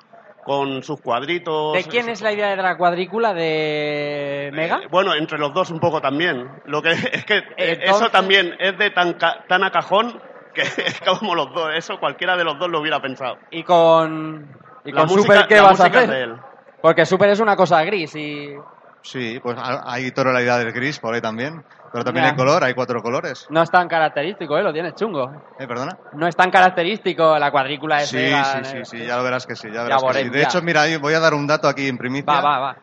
con 0.44 0.82
sus 0.84 1.00
cuadritos. 1.02 1.74
¿De 1.74 1.84
quién 1.84 2.10
es 2.10 2.22
la 2.22 2.32
idea 2.34 2.50
de 2.50 2.56
la 2.62 2.78
cuadrícula? 2.78 3.34
¿De 3.34 4.50
Mega? 4.54 4.80
Eh, 4.84 4.88
Bueno, 4.90 5.14
entre 5.14 5.38
los 5.38 5.54
dos 5.54 5.72
un 5.72 5.80
poco 5.80 6.02
también. 6.02 6.50
Lo 6.66 6.82
que 6.82 6.92
es 7.14 7.26
que 7.26 7.38
Entonces- 7.58 7.80
eso 7.84 8.10
también 8.10 8.56
es 8.60 8.78
de 8.78 8.90
tan, 8.92 9.18
tan 9.18 9.64
a 9.64 9.72
cajón 9.72 10.22
que 10.58 10.82
es 10.88 11.00
como 11.02 11.34
los 11.36 11.54
dos. 11.54 11.70
Eso 11.76 12.00
cualquiera 12.00 12.36
de 12.36 12.44
los 12.44 12.60
dos 12.60 12.70
lo 12.70 12.82
hubiera 12.82 13.02
pensado. 13.02 13.38
Y 13.52 13.64
con, 13.64 14.48
y 14.84 14.92
con 14.92 15.04
música- 15.08 15.22
Super, 15.22 15.48
¿qué 15.48 15.62
vas 15.62 15.80
a 15.80 15.86
hacer? 15.86 16.10
de 16.10 16.22
él. 16.24 16.36
Porque 16.82 17.06
Super 17.06 17.30
es 17.30 17.40
una 17.40 17.56
cosa 17.56 17.84
gris 17.84 18.16
y... 18.16 18.56
Sí, 19.02 19.40
pues 19.42 19.58
ha- 19.58 19.84
hay 19.86 20.12
tonalidad 20.12 20.60
del 20.60 20.74
gris 20.74 21.00
por 21.00 21.14
ahí 21.14 21.22
también. 21.22 21.64
Pero 21.94 22.04
también 22.04 22.26
hay 22.26 22.36
color, 22.36 22.62
hay 22.66 22.74
cuatro 22.74 23.02
colores. 23.02 23.48
No 23.50 23.62
es 23.62 23.72
tan 23.72 23.88
característico, 23.88 24.58
¿eh? 24.58 24.62
Lo 24.64 24.74
tienes 24.74 24.94
chungo. 24.96 25.32
¿Eh, 25.58 25.66
perdona? 25.66 25.98
No 26.14 26.28
es 26.28 26.36
tan 26.36 26.52
característico 26.52 27.38
la 27.40 27.50
cuadrícula 27.50 28.00
de 28.00 28.06
Sí, 28.06 28.18
Sega, 28.18 28.44
sí, 28.44 28.60
sí, 28.66 28.78
sí, 28.98 29.06
ya 29.06 29.16
lo 29.16 29.24
verás 29.24 29.48
que 29.48 29.56
sí, 29.56 29.70
ya 29.70 29.76
Ya 29.76 29.84
verás 29.84 30.04
que 30.04 30.08
sí. 30.10 30.14
veremos, 30.16 30.34
De 30.34 30.42
ya. 30.42 30.48
hecho, 30.48 30.62
mira, 30.62 30.84
voy 31.00 31.14
a 31.14 31.20
dar 31.22 31.34
un 31.34 31.48
dato 31.48 31.70
aquí 31.70 31.88
en 31.88 31.98
primicia. 31.98 32.32
Va, 32.34 32.42
va, 32.42 32.60
va. 32.60 32.78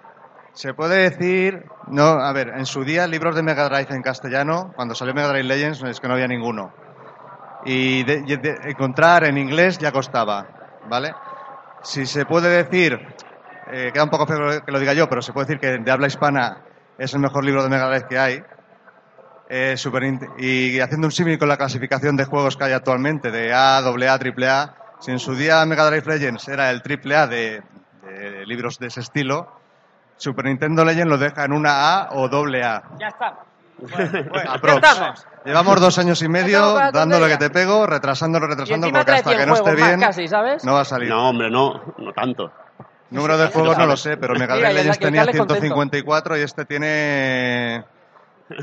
Se 0.54 0.72
puede 0.72 0.96
decir, 1.10 1.64
no, 1.88 2.04
a 2.04 2.32
ver, 2.32 2.48
en 2.56 2.64
su 2.64 2.82
día 2.84 3.06
libros 3.06 3.34
de 3.36 3.42
Mega 3.42 3.68
Drive 3.68 3.88
en 3.94 4.00
castellano, 4.02 4.72
cuando 4.74 4.94
salió 4.94 5.12
Mega 5.12 5.28
Drive 5.28 5.44
Legends 5.44 5.82
es 5.82 6.00
que 6.00 6.08
no 6.08 6.14
había 6.14 6.26
ninguno. 6.28 6.72
Y 7.64 8.02
de- 8.04 8.58
encontrar 8.64 9.24
en 9.24 9.38
inglés 9.38 9.78
ya 9.78 9.90
costaba, 9.92 10.46
¿vale? 10.88 11.14
Si 11.82 12.06
se 12.06 12.24
puede 12.26 12.48
decir, 12.64 12.98
eh, 13.72 13.90
queda 13.92 14.04
un 14.04 14.10
poco 14.10 14.26
feo 14.26 14.64
que 14.64 14.72
lo 14.72 14.78
diga 14.78 14.92
yo, 14.92 15.08
pero 15.08 15.22
se 15.22 15.32
puede 15.32 15.46
decir 15.46 15.60
que 15.60 15.78
de 15.78 15.90
habla 15.90 16.06
hispana 16.06 16.58
es 16.98 17.12
el 17.14 17.20
mejor 17.20 17.44
libro 17.44 17.62
de 17.62 17.68
Mega 17.70 17.88
Drive 17.88 18.06
que 18.08 18.18
hay. 18.18 18.42
Eh, 19.48 19.76
y 20.38 20.80
haciendo 20.80 21.06
un 21.06 21.12
símil 21.12 21.38
con 21.38 21.48
la 21.48 21.56
clasificación 21.56 22.16
de 22.16 22.24
juegos 22.24 22.56
que 22.56 22.64
hay 22.64 22.72
actualmente, 22.72 23.30
de 23.30 23.52
A, 23.52 23.78
AA, 23.78 24.14
AAA, 24.14 24.74
si 25.00 25.10
en 25.10 25.18
su 25.18 25.34
día 25.34 25.64
Mega 25.66 25.86
Drive 25.90 26.06
Legends 26.06 26.48
era 26.48 26.70
el 26.70 26.82
AAA 26.82 27.26
de, 27.26 27.62
de 28.02 28.46
libros 28.46 28.78
de 28.78 28.86
ese 28.86 29.00
estilo, 29.00 29.60
Super 30.16 30.46
Nintendo 30.46 30.84
Legends 30.84 31.10
lo 31.10 31.18
deja 31.18 31.44
en 31.44 31.52
una 31.52 31.94
A 31.98 32.08
o 32.12 32.28
doble 32.28 32.62
A. 32.64 32.82
Ya 32.98 33.08
está. 33.08 33.34
Aprox. 34.48 34.80
ya 34.82 34.90
estamos. 34.90 35.26
Llevamos 35.44 35.80
dos 35.80 35.98
años 35.98 36.22
y 36.22 36.28
medio 36.28 36.78
lo 36.92 37.28
que 37.28 37.36
te 37.36 37.50
pego, 37.50 37.86
retrasándolo, 37.86 38.46
retrasándolo, 38.46 38.92
porque 38.92 39.12
hasta 39.12 39.30
100 39.30 39.40
que 39.40 39.46
no 39.46 39.54
esté 39.54 39.74
bien 39.74 40.00
casi, 40.00 40.28
¿sabes? 40.28 40.64
no 40.64 40.74
va 40.74 40.80
a 40.80 40.84
salir. 40.84 41.08
No, 41.08 41.28
hombre, 41.28 41.50
no, 41.50 41.94
no 41.98 42.12
tanto. 42.12 42.50
Número 43.10 43.36
de 43.38 43.48
juegos 43.48 43.76
no 43.78 43.86
lo 43.86 43.96
sé, 43.96 44.16
pero 44.16 44.34
Mega 44.34 44.56
Drive 44.56 44.72
Legends 44.72 44.98
tenía 44.98 45.20
Carles 45.20 45.38
contento. 45.38 45.60
154 45.60 46.38
y 46.38 46.40
este 46.40 46.64
tiene... 46.64 47.84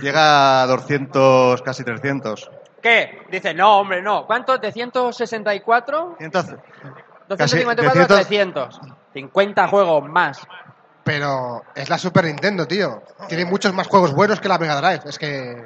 Llega 0.02 0.64
a 0.64 0.68
200, 0.68 1.62
casi 1.62 1.84
300. 1.84 2.52
¿Qué? 2.82 3.26
Dice, 3.32 3.54
no, 3.54 3.80
hombre, 3.80 4.02
no. 4.02 4.26
¿Cuántos? 4.26 4.60
¿De 4.60 4.72
164? 4.72 6.18
254 6.20 7.38
Casi 7.38 7.60
a 8.00 8.08
300. 8.08 8.80
300. 8.80 8.80
50 9.14 9.68
juegos 9.68 10.10
más. 10.10 10.42
Pero 11.04 11.64
es 11.76 11.90
la 11.90 11.98
Super 11.98 12.26
Nintendo, 12.26 12.68
tío. 12.68 13.02
Tiene 13.28 13.46
muchos 13.46 13.74
más 13.74 13.88
juegos 13.88 14.14
buenos 14.14 14.40
que 14.40 14.48
la 14.48 14.58
Mega 14.58 14.80
Drive. 14.80 15.02
Es 15.06 15.18
que. 15.18 15.66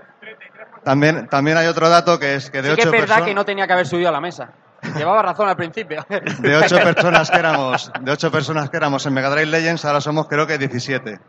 También, 0.83 1.27
también 1.27 1.57
hay 1.57 1.67
otro 1.67 1.89
dato 1.89 2.19
que 2.19 2.35
es 2.35 2.49
que 2.49 2.61
de 2.61 2.69
sí 2.69 2.75
que 2.75 2.81
es 2.81 2.87
8 2.87 2.91
verdad 2.91 3.07
personas... 3.07 3.27
que 3.27 3.33
no 3.33 3.45
tenía 3.45 3.67
que 3.67 3.73
haber 3.73 3.87
subido 3.87 4.09
a 4.09 4.11
la 4.11 4.21
mesa. 4.21 4.53
Llevaba 4.95 5.21
razón 5.21 5.49
al 5.49 5.55
principio. 5.55 6.05
De 6.39 6.55
ocho 6.57 6.77
personas 6.77 7.31
que 7.31 7.37
éramos, 7.37 7.91
de 7.99 8.11
ocho 8.11 8.31
personas 8.31 8.69
que 8.69 8.77
éramos 8.77 9.05
en 9.05 9.13
Mega 9.13 9.29
Drive 9.29 9.47
Legends, 9.47 9.83
ahora 9.85 9.99
somos 9.99 10.27
creo 10.27 10.45
que 10.45 10.57
17. 10.57 11.19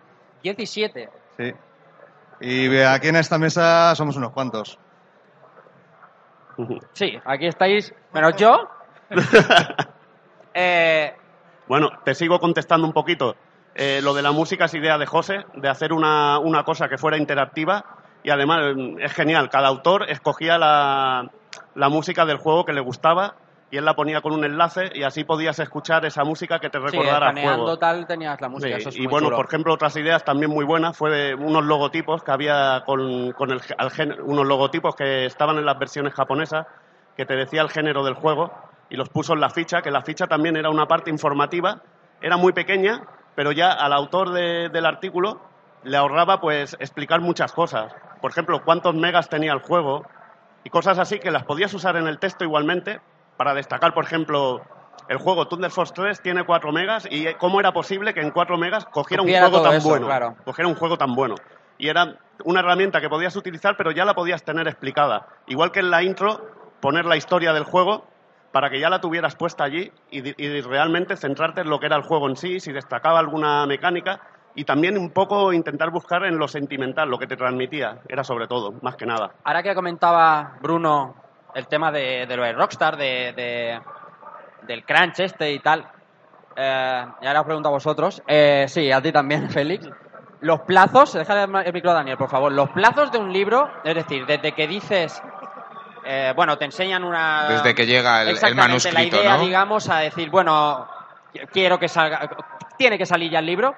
17. 0.43 1.09
Sí. 1.39 1.55
Y 2.41 2.79
aquí 2.81 3.09
en 3.09 3.17
esta 3.17 3.39
mesa 3.39 3.95
somos 3.95 4.17
unos 4.17 4.33
cuantos. 4.33 4.79
Sí, 6.95 7.21
aquí 7.27 7.47
estáis, 7.47 7.93
menos 8.15 8.35
yo. 8.37 8.67
eh, 10.55 11.15
Bueno, 11.69 11.91
te 12.03 12.15
sigo 12.15 12.41
contestando 12.41 12.87
un 12.87 12.95
poquito. 12.95 13.37
Eh, 13.79 14.01
lo 14.03 14.15
de 14.15 14.23
la 14.23 14.33
música 14.33 14.65
es 14.65 14.75
idea 14.75 14.97
de 14.97 15.05
José, 15.05 15.45
de 15.55 15.69
hacer 15.69 15.93
una, 15.93 16.39
una 16.39 16.65
cosa 16.65 16.89
que 16.89 16.97
fuera 16.97 17.19
interactiva 17.19 17.85
y 18.25 18.31
además 18.31 18.75
mm, 18.75 19.01
es 19.01 19.13
genial. 19.13 19.51
Cada 19.51 19.69
autor 19.69 20.11
escogía 20.11 20.57
la, 20.57 21.31
la 21.75 21.89
música 21.91 22.25
del 22.25 22.39
juego 22.39 22.65
que 22.65 22.73
le 22.73 22.81
gustaba 22.81 23.35
y 23.71 23.77
él 23.77 23.85
la 23.85 23.95
ponía 23.95 24.23
con 24.23 24.33
un 24.33 24.45
enlace 24.45 24.91
y 24.95 25.03
así 25.03 25.25
podías 25.25 25.59
escuchar 25.59 26.07
esa 26.07 26.25
música 26.25 26.59
que 26.59 26.71
te 26.71 26.79
sí, 26.79 26.85
recordara 26.85 27.31
el 27.31 27.37
escaneando 27.37 27.65
juego. 27.65 27.79
tal 27.79 28.07
tenías 28.07 28.41
la 28.41 28.49
música, 28.49 28.77
Sí, 28.77 28.81
eso 28.81 28.89
es 28.89 28.97
y 28.97 29.03
muy 29.03 29.09
bueno, 29.09 29.31
por 29.31 29.45
ejemplo, 29.47 29.75
otras 29.75 29.95
ideas 29.97 30.25
también 30.25 30.51
muy 30.51 30.65
buenas 30.65 30.97
fue 30.97 31.11
de 31.11 31.35
unos 31.35 31.65
logotipos 31.65 32.23
que 32.23 32.31
había 32.31 32.83
con, 32.87 33.33
con 33.33 33.51
el, 33.51 33.61
al 33.77 34.21
unos 34.23 34.47
logotipos 34.47 34.95
que 34.97 35.27
estaban 35.27 35.59
en 35.59 35.67
las 35.67 35.79
versiones 35.79 36.15
japonesas 36.15 36.67
que 37.17 37.27
te 37.27 37.35
decía 37.35 37.61
el 37.63 37.69
género 37.69 38.05
del 38.05 38.15
juego 38.15 38.53
y 38.89 38.97
los 38.97 39.09
puso 39.09 39.35
en 39.35 39.41
la 39.41 39.51
ficha, 39.51 39.83
que 39.83 39.91
la 39.91 40.03
ficha 40.03 40.27
también 40.29 40.57
era 40.57 40.71
una 40.71 40.87
parte 40.87 41.11
informativa, 41.11 41.83
era 42.21 42.37
muy 42.37 42.53
pequeña, 42.53 43.03
pero 43.37 43.53
ya 43.53 43.71
al 43.71 43.93
autor 43.93 44.31
de- 44.31 44.69
del 44.71 44.85
artículo 44.87 45.41
le 45.85 45.97
ahorraba 45.97 46.41
pues 46.41 46.77
explicar 46.81 47.21
muchas 47.21 47.53
cosas. 47.53 47.95
Por 48.21 48.33
ejemplo, 48.33 48.65
cuántos 48.65 48.95
megas 48.97 49.29
tenía 49.29 49.53
el 49.53 49.61
juego 49.61 50.05
y 50.65 50.71
cosas 50.71 50.99
así 50.99 51.21
que 51.21 51.31
las 51.31 51.45
podías 51.45 51.73
usar 51.75 51.97
en 51.97 52.09
el 52.09 52.19
texto 52.19 52.43
igualmente 52.43 53.01
para 53.37 53.55
destacar, 53.55 53.95
por 53.95 54.03
ejemplo, 54.05 54.63
el 55.09 55.19
juego 55.19 55.47
Thunder 55.47 55.71
Force 55.71 55.93
3 55.95 56.21
tiene 56.23 56.45
4 56.45 56.73
megas 56.73 57.07
y 57.09 57.33
cómo 57.35 57.61
era 57.61 57.73
posible 57.73 58.13
que 58.15 58.21
en 58.21 58.33
4 58.33 58.57
megas 58.59 58.85
cogiera, 58.87 59.23
un 59.23 59.29
juego 59.31 59.63
tan 59.63 59.75
eso, 59.75 59.89
bueno. 59.91 60.07
claro. 60.07 60.35
Cogiera 60.45 60.69
un 60.69 60.75
juego 60.75 60.97
tan 60.99 61.15
bueno. 61.15 61.37
Y 61.79 61.89
era 61.89 62.17
una 62.45 62.61
herramienta 62.61 63.01
que 63.01 63.09
podías 63.09 63.37
utilizar, 63.37 63.77
pero 63.77 63.93
ya 63.93 64.05
la 64.05 64.15
podías 64.15 64.43
tener 64.43 64.67
explicada. 64.67 65.27
Igual 65.47 65.71
que 65.71 65.81
en 65.81 65.91
la 65.91 66.03
intro, 66.03 66.51
poner 66.81 67.05
la 67.05 67.17
historia 67.17 67.53
del 67.53 67.65
juego 67.65 68.07
para 68.57 68.71
que 68.71 68.81
ya 68.81 68.89
la 68.89 69.03
tuvieras 69.03 69.37
puesta 69.37 69.65
allí 69.65 69.93
y, 70.11 70.23
realmente 70.63 71.15
centrarte 71.19 71.61
en 71.61 71.69
lo 71.69 71.79
que 71.79 71.85
era 71.85 71.97
el 71.97 72.05
juego 72.05 72.27
en 72.27 72.37
sí, 72.37 72.59
si 72.59 72.73
destacaba 72.73 73.19
alguna 73.19 73.67
mecánica 73.67 74.19
y 74.55 74.65
también 74.65 74.97
un 74.97 75.11
poco 75.11 75.53
intentar 75.53 75.91
buscar 75.91 76.25
en 76.25 76.39
lo 76.39 76.49
sentimental, 76.49 77.11
lo 77.11 77.19
que 77.19 77.27
te 77.27 77.37
transmitía, 77.37 77.99
era 78.09 78.25
sobre 78.25 78.47
todo, 78.47 78.73
más 78.81 78.97
que 78.97 79.05
nada. 79.05 79.33
Ahora 79.45 79.63
que 79.63 79.75
comentaba 79.75 80.57
Bruno 80.63 81.15
el 81.55 81.67
tema 81.67 81.93
de, 81.93 82.25
de 82.27 82.35
lo 82.35 82.45
de 82.45 82.55
Rockstar, 82.55 82.97
de, 82.97 83.35
de- 83.37 83.79
del 84.67 84.87
crunch 84.87 85.21
este 85.21 85.53
y 85.53 85.59
tal, 85.59 85.87
eh, 86.57 87.07
y 87.21 87.27
ahora 87.27 87.41
os 87.41 87.47
pregunto 87.47 87.69
a 87.69 87.73
vosotros, 87.73 88.23
eh, 88.27 88.65
sí, 88.69 88.91
a 88.91 89.03
ti 89.03 89.13
también, 89.13 89.51
Félix, 89.51 89.87
los 90.41 90.61
plazos, 90.61 91.13
déjale 91.13 91.43
el 91.63 91.73
micro 91.75 91.91
a 91.91 91.95
Daniel, 91.95 92.17
por 92.17 92.31
favor, 92.31 92.51
los 92.53 92.71
plazos 92.71 93.13
de 93.13 93.19
un 93.19 93.31
libro, 93.35 93.69
es 93.85 93.95
decir, 93.95 94.25
desde 94.25 94.53
que 94.53 94.67
dices, 94.67 95.23
eh, 96.07 96.33
bueno, 96.35 96.57
te 96.57 96.65
enseñan 96.65 97.05
una... 97.05 97.47
Desde 97.49 97.75
que 97.75 97.87
llega 97.87 98.23
el- 98.23 98.39
el 98.43 98.55
manuscrito, 98.55 99.17
la 99.17 99.23
idea, 99.23 99.37
¿no? 99.37 99.43
digamos, 99.45 99.89
a 99.89 99.99
decir, 99.99 100.31
bueno, 100.31 100.87
quiero 101.53 101.79
que 101.79 101.89
salga, 101.89 102.29
tiene 102.77 102.97
que 102.99 103.07
salir 103.07 103.31
ya 103.31 103.39
el 103.41 103.47
libro, 103.47 103.75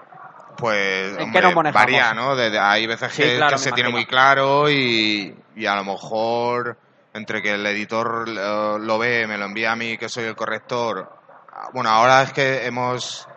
Pues 0.56 1.12
¿En 1.12 1.16
qué 1.16 1.22
hombre, 1.38 1.54
manejamos? 1.54 1.74
varía, 1.86 2.14
¿no? 2.14 2.34
De- 2.34 2.50
de- 2.50 2.58
hay 2.58 2.86
veces 2.86 3.12
Sí, 3.12 3.22
que, 3.22 3.36
claro, 3.36 3.50
que 3.50 3.54
me 3.56 3.62
se 3.64 3.72
tiene 3.72 3.90
muy 3.90 4.06
claro 4.06 4.68
y, 4.68 5.32
y 5.56 5.66
a 5.66 5.76
lo 5.76 5.84
mejor 5.84 6.76
entre 7.14 7.40
que 7.42 7.52
el 7.54 7.64
editor 7.66 8.24
eh, 8.28 8.76
lo 8.80 8.98
ve, 8.98 9.26
me 9.26 9.38
lo 9.38 9.44
envía 9.44 9.72
a 9.72 9.76
mí 9.76 9.96
que 9.96 10.08
soy 10.08 10.24
el 10.24 10.34
corrector. 10.34 11.08
ah, 11.52 11.68
Bueno, 11.72 11.90
ahora 11.90 12.22
es 12.22 12.32
que 12.32 12.66
hemos 12.66 13.28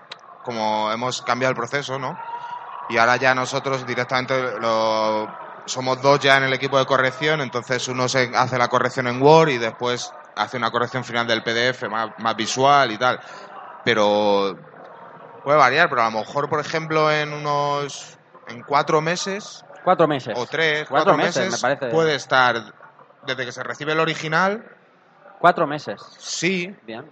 como 0.44 0.92
hemos 0.92 1.22
cambiado 1.22 1.52
el 1.52 1.56
proceso, 1.58 2.00
¿no? 2.00 2.18
Y 2.90 2.98
ahora 2.98 3.18
ya 3.18 3.36
nosotros 3.36 3.86
directamente 3.86 4.60
lo, 4.60 5.28
somos 5.66 6.02
dos 6.02 6.20
ya 6.20 6.38
en 6.38 6.44
el 6.44 6.54
equipo 6.54 6.78
de 6.78 6.86
corrección, 6.86 7.42
entonces 7.42 7.88
uno 7.88 8.08
se 8.10 8.32
hace 8.36 8.58
la 8.58 8.68
corrección 8.68 9.08
en 9.08 9.22
Word 9.22 9.50
y 9.50 9.58
después 9.58 10.12
hace 10.36 10.58
una 10.58 10.72
corrección 10.72 11.04
final 11.04 11.28
del 11.28 11.44
PDF 11.44 11.84
más, 11.90 12.12
más 12.18 12.36
visual 12.36 12.92
y 12.92 12.98
tal. 12.98 13.20
Pero 13.84 14.58
puede 15.44 15.58
variar, 15.58 15.90
pero 15.90 16.02
a 16.04 16.12
lo 16.12 16.20
mejor, 16.20 16.50
por 16.50 16.60
ejemplo, 16.60 17.12
en 17.12 17.34
unos 17.34 18.18
en 18.48 18.62
cuatro 18.64 19.02
meses 19.02 19.64
cuatro 19.84 20.08
meses. 20.08 20.34
o 20.38 20.46
tres, 20.46 20.88
Cuatro 20.90 21.14
cuatro, 21.14 21.18
meses, 21.18 21.46
meses, 21.46 21.64
me 21.64 21.68
parece. 21.76 21.88
puede 21.96 22.16
estar 22.16 22.56
desde 23.26 23.46
que 23.46 23.52
se 23.52 23.64
recibe 23.64 23.94
el 23.94 24.00
original. 24.00 24.64
Cuatro 25.40 25.66
meses. 25.66 26.02
Sí. 26.20 26.76
Bien. 26.84 27.10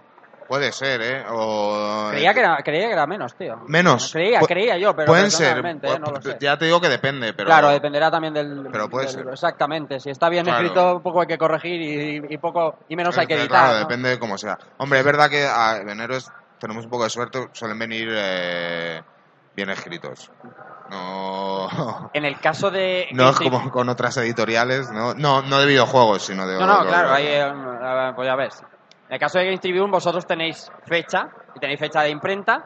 Puede 0.50 0.72
ser, 0.72 1.00
¿eh? 1.00 1.24
O, 1.30 2.08
Creía 2.10 2.34
que, 2.34 2.40
era, 2.40 2.56
creía 2.64 2.88
que 2.88 2.92
era 2.94 3.06
menos, 3.06 3.36
tío. 3.36 3.56
Menos. 3.68 4.10
Creía, 4.12 4.40
Pu- 4.40 4.48
creía 4.48 4.76
yo, 4.78 4.96
pero 4.96 5.06
Pueden 5.06 5.30
ser. 5.30 5.58
eh, 5.64 5.98
no 6.00 6.10
lo 6.10 6.20
sé. 6.20 6.38
Ya 6.40 6.56
te 6.58 6.64
digo 6.64 6.80
que 6.80 6.88
depende, 6.88 7.32
pero. 7.34 7.46
Claro, 7.46 7.68
dependerá 7.68 8.10
también 8.10 8.34
del. 8.34 8.66
Pero 8.72 8.90
puede 8.90 9.06
del- 9.06 9.14
ser. 9.14 9.28
Exactamente. 9.28 10.00
Si 10.00 10.10
está 10.10 10.28
bien 10.28 10.42
Claro. 10.44 10.58
escrito, 10.64 11.00
poco 11.04 11.20
hay 11.20 11.28
que 11.28 11.38
corregir 11.38 11.80
y, 11.80 12.34
y 12.34 12.38
poco 12.38 12.80
y 12.88 12.96
menos 12.96 13.16
hay 13.16 13.28
que 13.28 13.34
Eh, 13.34 13.42
editar. 13.42 13.60
Claro, 13.60 13.72
¿no? 13.74 13.78
depende 13.78 14.08
de 14.08 14.18
cómo 14.18 14.36
sea. 14.36 14.58
Hombre, 14.78 14.98
es 14.98 15.04
verdad 15.04 15.30
que 15.30 15.44
a 15.46 15.76
enero 15.82 16.16
es- 16.16 16.32
tenemos 16.58 16.84
un 16.84 16.90
poco 16.90 17.04
de 17.04 17.10
suerte, 17.10 17.48
suelen 17.52 17.78
venir 17.78 18.08
eh, 18.10 19.00
bien 19.54 19.70
escritos. 19.70 20.32
No. 20.90 22.10
En 22.12 22.24
el 22.24 22.40
caso 22.40 22.72
de... 22.72 23.06
No 23.12 23.30
es 23.30 23.36
como 23.36 23.70
con 23.70 23.88
otras 23.88 24.16
editoriales, 24.16 24.90
¿no? 24.90 25.14
No, 25.14 25.42
no 25.42 25.60
de 25.60 25.66
videojuegos, 25.66 26.22
sino 26.26 26.44
de... 26.44 26.58
No, 26.58 26.66
no, 26.66 26.84
claro, 26.86 27.12
ahí, 27.12 27.26
eh, 27.26 27.46
eh, 27.46 28.12
pues 28.16 28.26
ya 28.26 28.34
ves. 28.34 28.60
En 29.10 29.14
el 29.14 29.18
caso 29.18 29.40
de 29.40 29.46
Game 29.46 29.58
Tribune, 29.58 29.90
vosotros 29.90 30.24
tenéis 30.24 30.70
fecha, 30.86 31.26
y 31.56 31.58
tenéis 31.58 31.80
fecha 31.80 32.02
de 32.02 32.10
imprenta, 32.10 32.64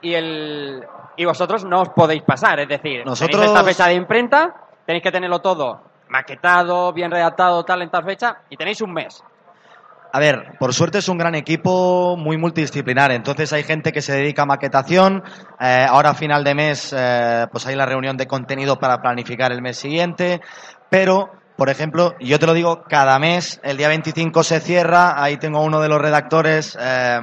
y 0.00 0.14
el 0.14 0.80
y 1.16 1.24
vosotros 1.24 1.64
no 1.64 1.80
os 1.82 1.88
podéis 1.88 2.22
pasar, 2.22 2.60
es 2.60 2.68
decir, 2.68 3.04
Nosotros- 3.04 3.32
tenéis 3.32 3.50
esta 3.50 3.64
fecha 3.64 3.88
de 3.88 3.94
imprenta, 3.94 4.54
tenéis 4.86 5.02
que 5.02 5.10
tenerlo 5.10 5.40
todo 5.40 5.82
maquetado, 6.08 6.92
bien 6.92 7.10
redactado, 7.10 7.64
tal, 7.64 7.82
en 7.82 7.90
tal 7.90 8.04
fecha, 8.04 8.36
y 8.48 8.56
tenéis 8.56 8.80
un 8.80 8.92
mes. 8.92 9.24
A 10.12 10.20
ver, 10.20 10.56
por 10.60 10.72
suerte 10.72 10.98
es 10.98 11.08
un 11.08 11.18
gran 11.18 11.34
equipo 11.34 12.16
muy 12.16 12.36
multidisciplinar, 12.36 13.10
entonces 13.10 13.52
hay 13.52 13.64
gente 13.64 13.90
que 13.90 14.02
se 14.02 14.12
dedica 14.14 14.42
a 14.42 14.46
maquetación, 14.46 15.24
eh, 15.58 15.84
ahora 15.88 16.10
a 16.10 16.14
final 16.14 16.44
de 16.44 16.54
mes 16.54 16.94
eh, 16.96 17.46
pues 17.50 17.66
hay 17.66 17.74
la 17.74 17.86
reunión 17.86 18.16
de 18.16 18.28
contenido 18.28 18.78
para 18.78 19.02
planificar 19.02 19.50
el 19.50 19.62
mes 19.62 19.78
siguiente, 19.78 20.40
pero, 20.90 21.30
por 21.56 21.68
ejemplo, 21.70 22.14
yo 22.20 22.38
te 22.38 22.46
lo 22.46 22.54
digo, 22.54 22.82
cada 22.88 23.18
mes, 23.18 23.60
el 23.62 23.76
día 23.76 23.88
25 23.88 24.42
se 24.42 24.60
cierra, 24.60 25.22
ahí 25.22 25.36
tengo 25.36 25.62
uno 25.62 25.80
de 25.80 25.88
los 25.88 26.00
redactores, 26.00 26.76
eh, 26.80 27.20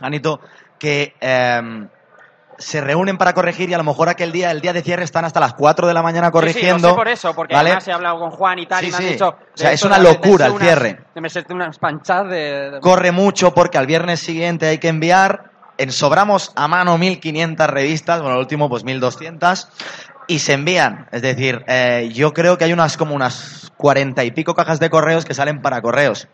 Anito, 0.00 0.40
que 0.78 1.14
eh, 1.20 1.86
se 2.58 2.80
reúnen 2.80 3.18
para 3.18 3.32
corregir 3.32 3.70
y 3.70 3.74
a 3.74 3.78
lo 3.78 3.84
mejor 3.84 4.08
aquel 4.08 4.30
día, 4.30 4.50
el 4.50 4.60
día 4.60 4.72
de 4.72 4.82
cierre, 4.82 5.04
están 5.04 5.24
hasta 5.24 5.40
las 5.40 5.54
4 5.54 5.86
de 5.88 5.94
la 5.94 6.02
mañana 6.02 6.30
corrigiendo. 6.30 6.74
Sí, 6.76 6.80
sí, 6.80 6.82
lo 6.82 6.88
sé 6.90 6.94
por 6.96 7.08
eso, 7.08 7.34
porque 7.34 7.54
¿vale? 7.54 7.70
además 7.70 7.88
he 7.88 7.92
hablado 7.92 8.18
con 8.20 8.30
Juan 8.30 8.58
y 8.60 8.66
tal, 8.66 8.80
Sí, 8.80 8.86
y 8.86 8.90
me 8.90 8.96
han 8.96 9.02
sí. 9.02 9.08
dicho... 9.10 9.28
O 9.28 9.56
sea, 9.56 9.72
es 9.72 9.82
una 9.82 9.98
locura 9.98 10.46
el 10.46 10.52
unas- 10.52 10.62
cierre. 10.64 10.98
Meterse 11.14 11.52
unas 11.52 11.78
panchas 11.78 12.28
de... 12.28 12.70
de- 12.70 12.80
corre 12.80 13.10
mucho 13.12 13.52
porque 13.54 13.78
al 13.78 13.86
viernes 13.86 14.20
siguiente 14.20 14.66
hay 14.68 14.78
que 14.78 14.88
enviar, 14.88 15.50
ensobramos 15.78 16.52
a 16.54 16.68
mano 16.68 16.96
1500 16.98 17.66
revistas, 17.68 18.20
bueno, 18.20 18.34
el 18.36 18.40
último 18.40 18.68
pues 18.68 18.84
1200, 18.84 19.68
y 20.28 20.38
se 20.38 20.52
envían. 20.54 21.06
Es 21.12 21.22
decir, 21.22 21.64
eh, 21.66 22.10
yo 22.12 22.32
creo 22.32 22.58
que 22.58 22.64
hay 22.64 22.72
unas 22.72 22.96
como 22.96 23.14
unas 23.14 23.70
40 23.76 24.24
y 24.24 24.30
pico 24.30 24.54
cajas 24.54 24.80
de 24.80 24.90
correos 24.90 25.24
que 25.24 25.34
salen 25.34 25.60
para 25.62 25.80
correos. 25.82 26.28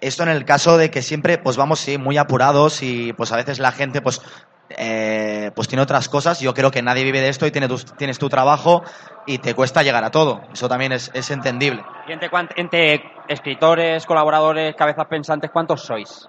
Esto 0.00 0.22
en 0.22 0.28
el 0.28 0.44
caso 0.44 0.76
de 0.76 0.90
que 0.90 1.02
siempre 1.02 1.38
pues 1.38 1.56
vamos 1.56 1.80
sí, 1.80 1.96
muy 1.98 2.18
apurados 2.18 2.82
y 2.82 3.12
pues 3.14 3.32
a 3.32 3.36
veces 3.36 3.58
la 3.58 3.72
gente 3.72 4.02
pues 4.02 4.20
eh, 4.68 5.50
pues 5.54 5.68
tiene 5.68 5.82
otras 5.82 6.08
cosas. 6.08 6.40
Yo 6.40 6.52
creo 6.54 6.70
que 6.70 6.82
nadie 6.82 7.02
vive 7.04 7.20
de 7.20 7.28
esto 7.28 7.46
y 7.46 7.50
tiene 7.50 7.66
tu- 7.68 7.78
tienes 7.78 8.18
tu 8.18 8.28
trabajo 8.28 8.82
y 9.26 9.38
te 9.38 9.54
cuesta 9.54 9.82
llegar 9.82 10.04
a 10.04 10.10
todo. 10.10 10.42
Eso 10.52 10.68
también 10.68 10.92
es, 10.92 11.10
es 11.14 11.30
entendible. 11.30 11.82
Y 12.08 12.12
entre, 12.12 12.28
entre 12.56 13.02
escritores, 13.28 14.04
colaboradores, 14.04 14.74
cabezas 14.76 15.06
pensantes, 15.06 15.50
¿cuántos 15.50 15.82
sois? 15.82 16.28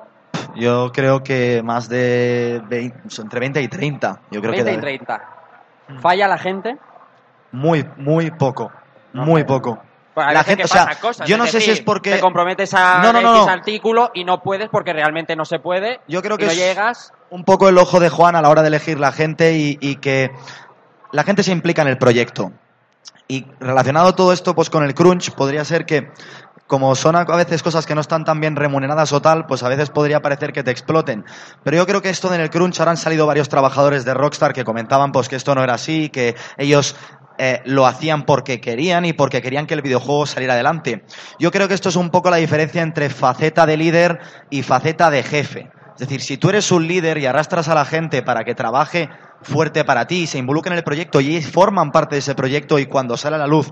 Yo 0.55 0.91
creo 0.91 1.21
que 1.21 1.61
más 1.63 1.89
de 1.89 2.61
20, 2.67 2.99
entre 3.21 3.39
20 3.39 3.61
y 3.61 3.67
30. 3.67 4.21
Yo 4.31 4.39
creo 4.41 4.53
20 4.53 4.71
que 4.71 4.77
y 4.77 4.81
30. 4.81 5.36
¿Falla 6.01 6.27
la 6.27 6.37
gente? 6.37 6.77
muy, 7.51 7.87
muy 7.97 8.31
poco. 8.31 8.71
Muy 9.13 9.43
poco. 9.45 9.79
Pues 10.13 10.33
La 10.33 10.43
gente, 10.43 10.63
o 10.63 10.67
sea, 10.67 10.85
pasa 10.87 10.99
cosas, 10.99 11.27
yo 11.29 11.37
no 11.37 11.45
sé 11.45 11.61
si 11.61 11.69
es 11.71 11.81
porque 11.81 12.11
te 12.11 12.19
comprometes 12.19 12.73
a 12.73 12.99
No, 13.03 13.13
no, 13.13 13.21
no, 13.21 13.35
X 13.35 13.45
no. 13.45 13.51
artículo 13.53 14.11
y 14.15 14.23
no 14.25 14.41
puedes 14.41 14.67
porque 14.69 14.91
realmente 14.91 15.35
no 15.35 15.45
se 15.45 15.59
puede. 15.59 15.99
Yo 16.07 16.21
creo 16.23 16.35
y 16.35 16.39
que 16.39 16.45
no 16.47 16.51
es 16.51 16.57
llegas. 16.57 17.13
un 17.29 17.43
poco 17.43 17.69
el 17.69 17.77
ojo 17.77 17.99
de 17.99 18.09
Juan 18.09 18.35
a 18.35 18.41
la 18.41 18.49
hora 18.49 18.63
de 18.63 18.69
elegir 18.69 18.99
la 18.99 19.11
gente 19.11 19.53
y, 19.53 19.77
y 19.79 19.97
que 19.97 20.31
la 21.11 21.23
gente 21.23 21.43
se 21.43 21.51
implica 21.51 21.83
en 21.83 21.87
el 21.89 21.97
proyecto. 21.99 22.51
Y 23.27 23.45
relacionado 23.59 24.15
todo 24.15 24.33
esto 24.33 24.55
pues 24.55 24.69
con 24.69 24.83
el 24.83 24.93
crunch, 24.95 25.31
podría 25.31 25.63
ser 25.65 25.85
que 25.85 26.09
como 26.67 26.95
son 26.95 27.15
a 27.15 27.23
veces 27.23 27.63
cosas 27.63 27.85
que 27.85 27.95
no 27.95 28.01
están 28.01 28.25
tan 28.25 28.39
bien 28.39 28.55
remuneradas 28.55 29.13
o 29.13 29.21
tal, 29.21 29.45
pues 29.45 29.63
a 29.63 29.69
veces 29.69 29.89
podría 29.89 30.21
parecer 30.21 30.53
que 30.53 30.63
te 30.63 30.71
exploten. 30.71 31.25
Pero 31.63 31.77
yo 31.77 31.87
creo 31.87 32.01
que 32.01 32.09
esto 32.09 32.33
en 32.33 32.41
el 32.41 32.49
crunch 32.49 32.79
ahora 32.79 32.91
han 32.91 32.97
salido 32.97 33.25
varios 33.25 33.49
trabajadores 33.49 34.05
de 34.05 34.13
Rockstar 34.13 34.53
que 34.53 34.63
comentaban 34.63 35.11
pues 35.11 35.29
que 35.29 35.37
esto 35.37 35.55
no 35.55 35.63
era 35.63 35.75
así, 35.75 36.09
que 36.09 36.35
ellos 36.57 36.95
eh, 37.37 37.61
lo 37.65 37.85
hacían 37.85 38.23
porque 38.23 38.59
querían 38.59 39.05
y 39.05 39.13
porque 39.13 39.41
querían 39.41 39.65
que 39.65 39.75
el 39.75 39.81
videojuego 39.81 40.25
saliera 40.25 40.53
adelante. 40.53 41.05
Yo 41.39 41.51
creo 41.51 41.67
que 41.67 41.73
esto 41.73 41.89
es 41.89 41.95
un 41.95 42.09
poco 42.09 42.29
la 42.29 42.37
diferencia 42.37 42.81
entre 42.81 43.09
faceta 43.09 43.65
de 43.65 43.77
líder 43.77 44.19
y 44.49 44.63
faceta 44.63 45.09
de 45.09 45.23
jefe. 45.23 45.69
Es 45.93 46.01
decir, 46.01 46.21
si 46.21 46.37
tú 46.37 46.49
eres 46.49 46.71
un 46.71 46.87
líder 46.87 47.17
y 47.17 47.25
arrastras 47.25 47.69
a 47.69 47.75
la 47.75 47.85
gente 47.85 48.21
para 48.21 48.43
que 48.43 48.55
trabaje 48.55 49.09
fuerte 49.41 49.85
para 49.85 50.07
ti 50.07 50.27
se 50.27 50.37
involucren 50.37 50.73
en 50.73 50.79
el 50.79 50.83
proyecto 50.83 51.21
y 51.21 51.41
forman 51.41 51.91
parte 51.91 52.15
de 52.15 52.19
ese 52.19 52.35
proyecto 52.35 52.79
y 52.79 52.87
cuando 52.87 53.17
sale 53.17 53.35
a 53.35 53.39
la 53.39 53.47
luz 53.47 53.71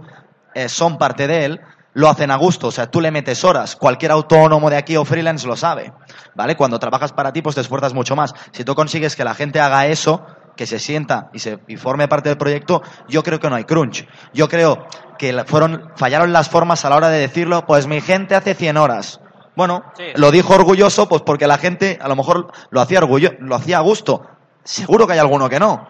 eh, 0.54 0.70
son 0.70 0.98
parte 0.98 1.28
de 1.28 1.46
él, 1.46 1.62
lo 1.96 2.08
hacen 2.10 2.30
a 2.30 2.36
gusto. 2.36 2.68
O 2.68 2.72
sea, 2.72 2.92
tú 2.92 3.02
le 3.02 3.10
metes 3.10 3.44
horas. 3.44 3.76
Cualquier 3.76 4.12
autónomo 4.12 4.70
de 4.70 4.78
aquí 4.78 4.96
o 4.96 5.04
freelance 5.04 5.48
lo 5.48 5.56
sabe. 5.56 5.92
¿Vale? 6.36 6.56
Cuando 6.56 6.78
trabajas 6.78 7.12
para 7.12 7.34
ti, 7.34 7.42
pues 7.42 7.56
te 7.56 7.62
esfuerzas 7.62 7.94
mucho 7.94 8.16
más. 8.16 8.34
Si 8.52 8.64
tú 8.64 8.76
consigues 8.76 9.16
que 9.16 9.24
la 9.24 9.34
gente 9.34 9.60
haga 9.60 9.88
eso, 9.88 10.24
que 10.56 10.66
se 10.68 10.78
sienta 10.80 11.30
y, 11.34 11.40
se, 11.40 11.60
y 11.68 11.76
forme 11.78 12.08
parte 12.08 12.30
del 12.30 12.38
proyecto, 12.38 12.82
yo 13.10 13.24
creo 13.24 13.40
que 13.40 13.50
no 13.50 13.56
hay 13.56 13.64
crunch. 13.64 14.08
Yo 14.34 14.48
creo 14.48 14.86
que 15.18 15.44
fueron, 15.46 15.92
fallaron 15.96 16.32
las 16.34 16.50
formas 16.50 16.86
a 16.86 16.90
la 16.90 16.98
hora 16.98 17.10
de 17.10 17.20
decirlo, 17.20 17.66
pues 17.66 17.88
mi 17.88 18.00
gente 18.02 18.36
hace 18.36 18.54
100 18.56 18.78
horas. 18.78 19.20
Bueno, 19.56 19.84
Sí. 19.98 20.04
lo 20.16 20.32
dijo 20.32 20.54
orgulloso, 20.54 21.08
pues 21.10 21.22
porque 21.22 21.48
la 21.48 21.58
gente 21.58 21.98
a 22.02 22.08
lo 22.10 22.16
mejor 22.18 22.52
lo 22.72 22.82
hacía 22.82 23.00
orgullo, 23.00 23.32
lo 23.40 23.56
hacía 23.56 23.78
a 23.78 23.82
gusto. 23.82 24.26
Seguro 24.66 25.08
que 25.08 25.14
hay 25.14 25.20
alguno 25.20 25.48
que 25.50 25.60
no. 25.60 25.88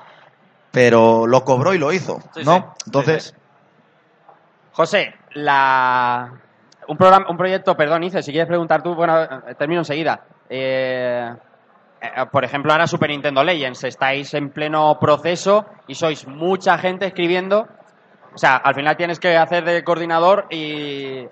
Pero 0.72 1.26
lo 1.26 1.44
cobró 1.46 1.74
y 1.74 1.80
lo 1.80 1.92
hizo, 1.94 2.20
Sí, 2.36 2.42
¿no? 2.44 2.76
sí. 2.78 2.84
Entonces, 2.88 3.34
José, 4.74 5.14
la... 5.36 6.34
un, 6.88 6.98
programa, 6.98 7.28
un 7.30 7.38
proyecto, 7.38 7.78
perdón, 7.78 8.04
Ice, 8.04 8.24
si 8.24 8.32
quieres 8.32 8.48
preguntar 8.48 8.82
tú, 8.82 8.96
bueno, 8.96 9.28
termino 9.58 9.82
enseguida. 9.82 10.26
Eh, 10.50 11.32
eh, 12.02 12.26
por 12.32 12.44
ejemplo, 12.44 12.72
ahora 12.72 12.88
Super 12.88 13.10
Nintendo 13.10 13.44
Legends, 13.44 13.84
estáis 13.84 14.34
en 14.34 14.50
pleno 14.50 14.98
proceso 15.00 15.66
y 15.88 15.96
sois 15.96 16.28
mucha 16.28 16.78
gente 16.78 17.06
escribiendo. 17.06 17.68
O 18.34 18.38
sea, 18.38 18.58
al 18.58 18.76
final 18.76 18.98
tienes 18.98 19.20
que 19.20 19.38
hacer 19.38 19.64
de 19.64 19.84
coordinador 19.84 20.48
y 20.50 21.28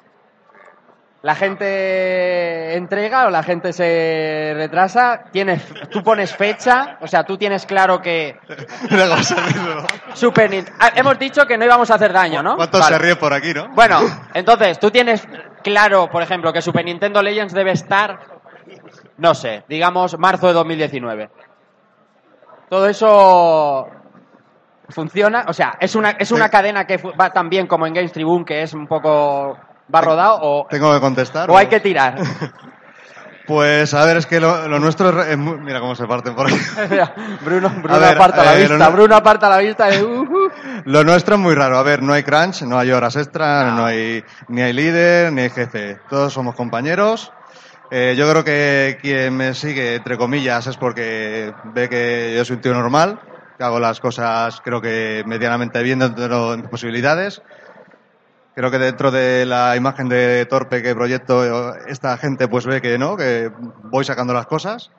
la 1.23 1.35
gente 1.35 2.75
entrega 2.75 3.27
o 3.27 3.29
la 3.29 3.43
gente 3.43 3.71
se 3.71 4.51
retrasa. 4.55 5.23
Tienes, 5.31 5.65
tú 5.89 6.03
pones 6.03 6.35
fecha, 6.35 6.97
o 6.99 7.07
sea, 7.07 7.23
tú 7.23 7.37
tienes 7.37 7.65
claro 7.65 8.01
que 8.01 8.37
Super 10.13 10.49
Nintendo. 10.49 10.77
hemos 10.95 11.17
dicho 11.17 11.45
que 11.45 11.57
no 11.57 11.63
íbamos 11.63 11.89
a 11.89 11.95
hacer 11.95 12.11
daño, 12.11 12.43
¿no? 12.43 12.57
¿Cuántos 12.57 12.81
Vale. 12.81 12.97
se 12.97 13.01
ríen 13.01 13.17
por 13.17 13.33
aquí, 13.33 13.53
no? 13.53 13.69
Bueno, 13.69 14.01
entonces, 14.33 14.77
tú 14.79 14.91
tienes 14.91 15.25
claro, 15.63 16.09
por 16.11 16.21
ejemplo, 16.21 16.51
que 16.51 16.61
Super 16.61 16.83
Nintendo 16.83 17.21
Legends 17.21 17.53
debe 17.53 17.71
estar, 17.71 18.19
no 19.17 19.33
sé, 19.33 19.63
digamos, 19.69 20.19
marzo 20.19 20.47
de 20.47 20.53
2019. 20.53 21.29
Todo 22.69 22.89
eso 22.89 23.87
funciona, 24.89 25.45
o 25.47 25.53
sea, 25.53 25.77
es 25.79 25.95
una, 25.95 26.11
es 26.11 26.33
una 26.33 26.49
cadena 26.49 26.85
que 26.85 26.97
va 26.97 27.29
tan 27.29 27.47
bien 27.47 27.65
como 27.65 27.87
en 27.87 27.93
Games 27.93 28.11
Tribune, 28.11 28.43
que 28.43 28.61
es 28.61 28.73
un 28.73 28.87
poco, 28.87 29.57
va 29.93 30.01
rodado, 30.01 30.39
o, 30.41 30.67
Tengo 30.69 30.93
que 30.93 30.99
contestar. 30.99 31.49
o 31.49 31.57
hay 31.57 31.67
que 31.67 31.79
tirar. 31.79 32.17
Pues 33.45 33.93
a 33.93 34.05
ver, 34.05 34.17
es 34.17 34.25
que 34.25 34.39
lo, 34.39 34.69
lo 34.69 34.79
nuestro 34.79 35.21
es... 35.21 35.37
Mira 35.37 35.81
cómo 35.81 35.95
se 35.95 36.07
parten 36.07 36.33
por 36.33 36.47
aquí. 36.47 36.55
Bruno, 37.43 37.69
Bruno 37.69 37.95
A 37.95 37.99
ver, 37.99 38.15
aparta 38.15 38.43
la 38.43 38.57
eh, 38.57 38.59
vista, 38.61 38.89
Bruno 38.89 39.15
aparta 39.15 39.49
la 39.49 39.57
vista. 39.57 39.87
de, 39.87 40.03
uh, 40.03 40.21
uh. 40.21 40.51
Lo 40.85 41.03
nuestro 41.03 41.35
es 41.35 41.41
muy 41.41 41.53
raro. 41.53 41.77
A 41.77 41.83
ver, 41.83 42.01
no 42.01 42.13
hay 42.13 42.23
crunch, 42.23 42.61
no 42.61 42.79
hay 42.79 42.91
horas 42.91 43.17
extra, 43.17 43.71
no, 43.71 43.85
hay 43.85 44.23
ni 44.47 44.61
hay 44.61 44.71
líder, 44.71 45.33
ni 45.33 45.41
hay 45.41 45.49
jefe. 45.49 45.99
Todos 46.09 46.31
somos 46.31 46.55
compañeros. 46.55 47.33
Eh, 47.91 48.15
yo 48.17 48.29
creo 48.29 48.43
que 48.43 48.97
quien 49.01 49.35
me 49.35 49.53
sigue, 49.53 49.95
entre 49.95 50.17
comillas, 50.17 50.65
es 50.67 50.77
porque 50.77 51.53
ve 51.65 51.89
que 51.89 52.33
yo 52.35 52.45
soy 52.45 52.55
un 52.55 52.61
tío 52.61 52.73
normal, 52.73 53.19
que 53.57 53.63
hago 53.63 53.79
las 53.79 53.99
cosas, 53.99 54.61
creo 54.61 54.81
que 54.81 55.23
medianamente 55.27 55.83
bien 55.83 55.99
dentro 55.99 56.51
de 56.51 56.57
mis 56.57 56.69
posibilidades. 56.69 57.41
Creo 58.55 58.69
que 58.69 58.77
dentro 58.77 59.09
de 59.09 59.45
la 59.45 59.75
imagen 59.75 60.09
de 60.09 60.45
torpe 60.45 60.83
que 60.83 60.93
proyecto, 60.93 61.75
esta 61.87 62.17
gente 62.17 62.47
pues 62.47 62.65
ve 62.65 62.81
que 62.81 62.97
no, 62.99 63.17
que 63.17 63.51
voy 63.85 64.05
sacando 64.05 64.33
las 64.33 64.45
cosas. 64.45 64.91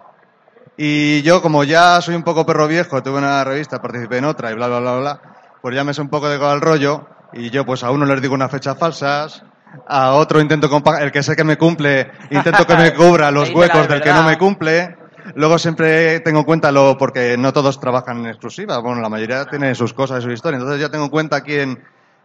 Y 0.76 1.22
yo, 1.22 1.40
como 1.40 1.62
ya 1.62 2.00
soy 2.00 2.16
un 2.16 2.24
poco 2.24 2.44
perro 2.44 2.66
viejo, 2.66 3.00
tuve 3.02 3.18
una 3.18 3.44
revista, 3.44 3.80
participé 3.80 4.18
en 4.18 4.24
otra 4.24 4.50
y 4.50 4.54
bla, 4.54 4.66
bla, 4.66 4.80
bla, 4.80 4.96
bla, 4.96 5.20
pues 5.62 5.74
ya 5.76 5.84
me 5.84 5.94
sé 5.94 6.00
un 6.00 6.08
poco 6.08 6.28
de 6.28 6.36
va 6.36 6.52
el 6.52 6.60
rollo. 6.60 7.06
Y 7.32 7.50
yo, 7.50 7.64
pues 7.64 7.84
a 7.84 7.90
uno 7.90 8.04
les 8.06 8.20
digo 8.20 8.34
unas 8.34 8.50
fechas 8.50 8.76
falsas, 8.76 9.44
a 9.88 10.12
otro 10.14 10.40
intento, 10.40 10.68
el 11.00 11.12
que 11.12 11.22
sé 11.22 11.36
que 11.36 11.44
me 11.44 11.56
cumple, 11.56 12.10
intento 12.30 12.66
que 12.66 12.76
me 12.76 12.94
cubra 12.94 13.30
los 13.30 13.50
huecos 13.54 13.88
del 13.88 14.00
que 14.00 14.12
no 14.12 14.24
me 14.24 14.36
cumple. 14.36 14.96
Luego 15.36 15.58
siempre 15.58 16.20
tengo 16.20 16.40
en 16.40 16.44
cuenta 16.44 16.70
lo, 16.70 16.98
porque 16.98 17.36
no 17.38 17.52
todos 17.52 17.80
trabajan 17.80 18.18
en 18.18 18.26
exclusiva, 18.26 18.78
bueno, 18.78 19.00
la 19.00 19.08
mayoría 19.08 19.46
tiene 19.46 19.74
sus 19.74 19.94
cosas 19.94 20.20
y 20.20 20.22
su 20.22 20.30
historia. 20.32 20.58
Entonces 20.58 20.80
ya 20.80 20.90
tengo 20.90 21.04
en 21.04 21.10
cuenta 21.10 21.40
quién, 21.40 21.82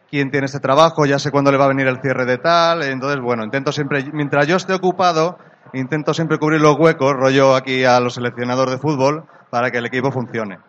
quién 0.10 0.32
tiene 0.32 0.46
este 0.46 0.60
trabajo, 0.60 1.06
ya 1.06 1.20
sé 1.20 1.32
cuándo 1.32 1.52
le 1.52 1.58
va 1.58 1.66
a 1.66 1.70
venir 1.70 1.88
el 1.88 2.02
cierre 2.02 2.26
de 2.26 2.38
tal. 2.38 2.84
Entonces, 2.84 3.20
bueno, 3.22 3.44
intento 3.44 3.72
siempre, 3.72 4.04
mientras 4.14 4.48
yo 4.48 4.56
esté 4.56 4.74
ocupado, 4.74 5.38
intento 5.74 6.14
siempre 6.14 6.38
cubrir 6.38 6.62
los 6.62 6.78
huecos, 6.78 7.14
rollo 7.14 7.56
aquí 7.56 7.84
a 7.84 8.00
los 8.00 8.16
seleccionadores 8.16 8.76
de 8.76 8.80
fútbol, 8.80 9.26
para 9.50 9.72
que 9.72 9.78
el 9.78 9.86
equipo 9.86 10.12
funcione. 10.12 10.60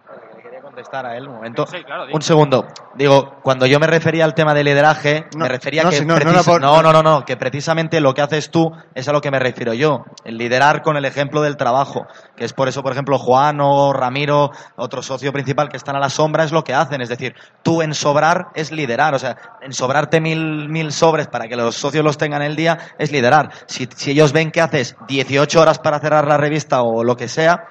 Contestar 0.81 1.07
a 1.07 1.17
él 1.17 1.29
un 1.29 1.35
momento? 1.35 1.67
Sí, 1.67 1.83
claro, 1.85 2.07
di. 2.07 2.15
Un 2.15 2.23
segundo. 2.23 2.67
Digo, 2.95 3.37
cuando 3.43 3.67
yo 3.67 3.79
me 3.79 3.87
refería 3.87 4.25
al 4.25 4.35
tema 4.35 4.55
de 4.55 4.65
lideraje, 4.65 5.27
No, 5.37 5.45
me 5.45 5.49
refería 5.49 5.85
no, 5.85 5.91
que 5.91 5.97
si 5.97 6.05
no, 6.05 6.15
por- 6.45 6.61
no, 6.61 6.83
no, 6.83 6.93
no, 6.93 7.03
no, 7.03 7.25
que 7.25 7.37
precisamente 7.37 8.01
lo 8.01 8.15
que 8.15 8.23
haces 8.23 8.51
tú 8.51 8.71
es 8.95 9.09
a 9.09 9.13
lo 9.13 9.21
que 9.21 9.31
me 9.31 9.39
refiero 9.39 9.75
yo. 9.75 10.05
El 10.25 10.39
liderar 10.39 10.83
con 10.83 10.97
el 10.97 11.05
ejemplo 11.05 11.43
del 11.43 11.57
trabajo, 11.57 12.07
que 12.37 12.45
es 12.45 12.53
por 12.53 12.69
eso, 12.69 12.83
por 12.83 12.93
ejemplo, 12.93 13.19
Juan 13.19 13.61
o 13.61 13.93
Ramiro, 13.93 14.51
otro 14.77 15.03
socio 15.03 15.33
principal 15.33 15.69
que 15.69 15.77
están 15.77 15.97
a 15.97 16.01
la 16.01 16.09
sombra, 16.11 16.45
es 16.45 16.53
lo 16.53 16.65
que 16.65 16.75
hacen. 16.75 17.01
Es 17.01 17.09
decir, 17.09 17.35
tú 17.63 17.83
en 17.83 17.95
sobrar 17.95 18.47
es 18.55 18.73
liderar. 18.73 19.15
O 19.15 19.19
sea, 19.19 19.37
en 19.61 19.73
sobrarte 19.73 20.21
mil, 20.21 20.69
mil 20.69 20.93
sobres 20.93 21.29
para 21.29 21.47
que 21.49 21.57
los 21.57 21.75
socios 21.77 22.05
los 22.05 22.19
tengan 22.19 22.43
el 22.43 22.57
día 22.57 22.79
es 22.99 23.13
liderar. 23.13 23.51
Si, 23.67 23.89
si 23.95 24.13
ellos 24.13 24.33
ven 24.33 24.51
que 24.51 24.61
haces 24.61 24.97
18 25.09 25.61
horas 25.61 25.79
para 25.79 26.01
cerrar 26.01 26.27
la 26.27 26.37
revista 26.37 26.83
o 26.83 27.05
lo 27.05 27.17
que 27.17 27.29
sea, 27.29 27.65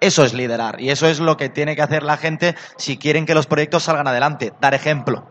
eso 0.00 0.24
es 0.24 0.32
liderar. 0.34 0.80
Y 0.80 0.90
eso 0.90 1.06
es 1.06 1.20
lo 1.20 1.36
que 1.36 1.48
tiene 1.48 1.76
que 1.76 1.82
hacer 1.82 2.02
la 2.02 2.16
gente 2.16 2.54
si 2.76 2.96
quieren 2.96 3.26
que 3.26 3.34
los 3.34 3.46
proyectos 3.46 3.84
salgan 3.84 4.06
adelante. 4.08 4.52
Dar 4.60 4.74
ejemplo. 4.74 5.28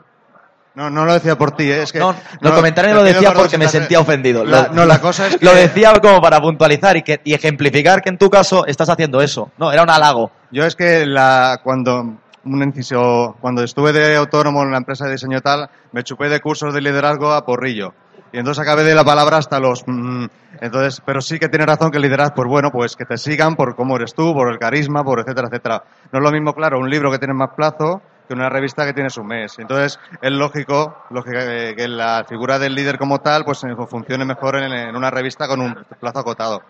No, 0.76 0.90
no 0.90 1.04
lo 1.06 1.14
decía 1.14 1.38
por 1.38 1.52
ti, 1.52 1.70
¿eh? 1.70 1.82
es 1.82 1.91
que... 1.91 2.00
No, 2.00 2.16
el 2.41 2.52
comentario 2.54 2.94
lo 2.94 3.04
decía 3.04 3.34
porque 3.34 3.58
me 3.58 3.68
sentía 3.68 4.00
ofendido. 4.00 4.46
La- 4.46 4.68
Lo- 4.68 4.74
no, 4.74 4.86
la 4.86 5.02
cosa 5.02 5.28
es 5.28 5.36
que... 5.40 5.46
Lo 5.46 5.54
decía 5.54 5.94
como 6.02 6.22
para 6.22 6.40
puntualizar 6.40 6.96
y, 6.96 7.02
que, 7.02 7.20
y 7.26 7.34
ejemplificar 7.34 8.02
que 8.02 8.10
en 8.10 8.18
tu 8.18 8.30
caso 8.30 8.66
estás 8.66 8.88
haciendo 8.88 9.22
eso. 9.22 9.52
No, 9.58 9.72
era 9.74 9.84
un 9.84 9.90
halago. 9.90 10.32
Yo 10.52 10.64
es 10.66 10.76
que 10.76 11.06
la, 11.06 11.60
cuando 11.64 12.18
un 12.46 12.64
inciso, 12.64 13.36
cuando 13.41 13.64
estuve 13.64 13.91
de 13.91 14.16
autónomo 14.16 14.64
en 14.64 14.72
la 14.72 14.78
empresa 14.78 15.06
de 15.06 15.14
diseño 15.14 15.41
tal, 15.41 15.70
me 15.91 16.04
chupé 16.04 16.30
de 16.30 16.40
cursos 16.40 16.74
de 16.74 16.80
liderazgo 16.82 17.34
a 17.34 17.46
porrillo. 17.46 17.94
Y 18.31 18.39
entonces 18.39 18.61
acabé 18.61 18.84
de 18.84 18.95
la 18.95 19.03
palabra 19.03 19.38
hasta 19.38 19.60
los... 19.60 19.84
mm, 19.88 20.26
entonces, 20.61 21.01
pero 21.06 21.22
sí 21.22 21.39
que 21.39 21.49
tiene 21.49 21.65
razón 21.65 21.91
que 21.91 21.99
liderazgo, 21.99 22.35
pues 22.35 22.49
bueno, 22.49 22.72
pues 22.72 22.95
que 22.95 23.06
te 23.06 23.18
sigan 23.18 23.56
por 23.56 23.76
cómo 23.76 23.95
eres 23.95 24.14
tú, 24.14 24.34
por 24.34 24.51
el 24.51 24.60
carisma, 24.60 25.03
por 25.03 25.19
etcétera, 25.19 25.47
etcétera. 25.47 25.84
No 26.11 26.19
es 26.19 26.23
lo 26.23 26.31
mismo, 26.31 26.53
claro, 26.53 26.80
un 26.80 26.89
libro 26.89 27.11
que 27.11 27.18
tiene 27.18 27.34
más 27.34 27.51
plazo 27.56 28.01
que 28.27 28.34
una 28.35 28.49
revista 28.49 28.85
que 28.85 28.93
tienes 28.93 29.18
un 29.18 29.26
mes. 29.26 29.57
Entonces, 29.57 29.99
es 30.22 30.31
lógico, 30.31 31.06
lógico 31.10 31.39
que, 31.76 31.88
la 31.88 32.23
figura 32.30 32.60
del 32.60 32.76
líder 32.76 32.99
como 32.99 33.19
tal, 33.19 33.43
pues 33.43 33.64
eh, 33.64 33.76
funcione 33.88 34.23
mejor 34.23 34.57
en, 34.57 34.72
en 34.72 34.95
una 34.95 35.10
revista 35.10 35.47
con 35.47 35.61
un 35.61 35.73
plazo 35.99 36.19
acotado. 36.19 36.61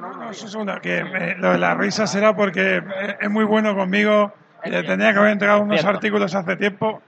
No, 0.00 0.30
eso 0.30 0.46
es 0.46 0.54
una, 0.54 0.80
que 0.80 0.98
eh, 0.98 1.34
lo 1.38 1.52
de 1.52 1.58
la 1.58 1.74
risa 1.74 2.06
será 2.06 2.34
porque 2.34 2.76
eh, 2.76 3.16
es 3.20 3.30
muy 3.30 3.44
bueno 3.44 3.74
conmigo 3.74 4.32
y 4.64 4.70
le 4.70 4.82
tenía 4.82 5.12
que 5.12 5.18
haber 5.18 5.32
entregado 5.32 5.62
unos 5.62 5.84
artículos 5.84 6.34
hace 6.34 6.56
tiempo, 6.56 7.02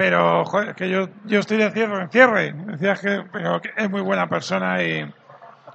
pero 0.00 0.46
joder, 0.46 0.74
que 0.74 0.88
yo, 0.88 1.08
yo 1.26 1.40
estoy 1.40 1.58
de 1.58 1.70
cierre 1.72 2.00
en 2.00 2.08
cierre. 2.08 2.52
Decías 2.54 3.00
que, 3.00 3.22
pero 3.30 3.60
que 3.60 3.70
es 3.76 3.90
muy 3.90 4.00
buena 4.00 4.26
persona 4.30 4.82
y, 4.82 5.12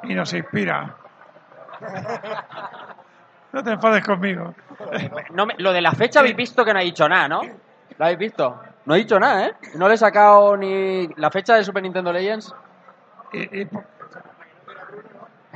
y 0.01 0.15
nos 0.15 0.33
inspira. 0.33 0.95
No 3.53 3.63
te 3.63 3.71
enfades 3.71 4.03
conmigo. 4.03 4.53
No 5.31 5.45
me- 5.45 5.53
lo 5.59 5.71
de 5.71 5.79
la 5.81 5.91
fecha 5.93 6.19
habéis 6.19 6.35
visto 6.35 6.65
que 6.65 6.73
no 6.73 6.79
ha 6.79 6.81
dicho 6.81 7.07
nada, 7.07 7.29
¿no? 7.29 7.41
¿Lo 7.43 8.03
habéis 8.05 8.17
visto? 8.19 8.59
No 8.85 8.95
he 8.95 8.97
dicho 8.97 9.17
nada, 9.17 9.45
¿eh? 9.45 9.53
No 9.75 9.87
le 9.87 9.93
he 9.93 9.97
sacado 9.97 10.57
ni 10.57 11.07
la 11.15 11.31
fecha 11.31 11.55
de 11.55 11.63
Super 11.63 11.81
Nintendo 11.81 12.11
Legends. 12.11 12.53
Y, 13.31 13.61
y- 13.61 13.65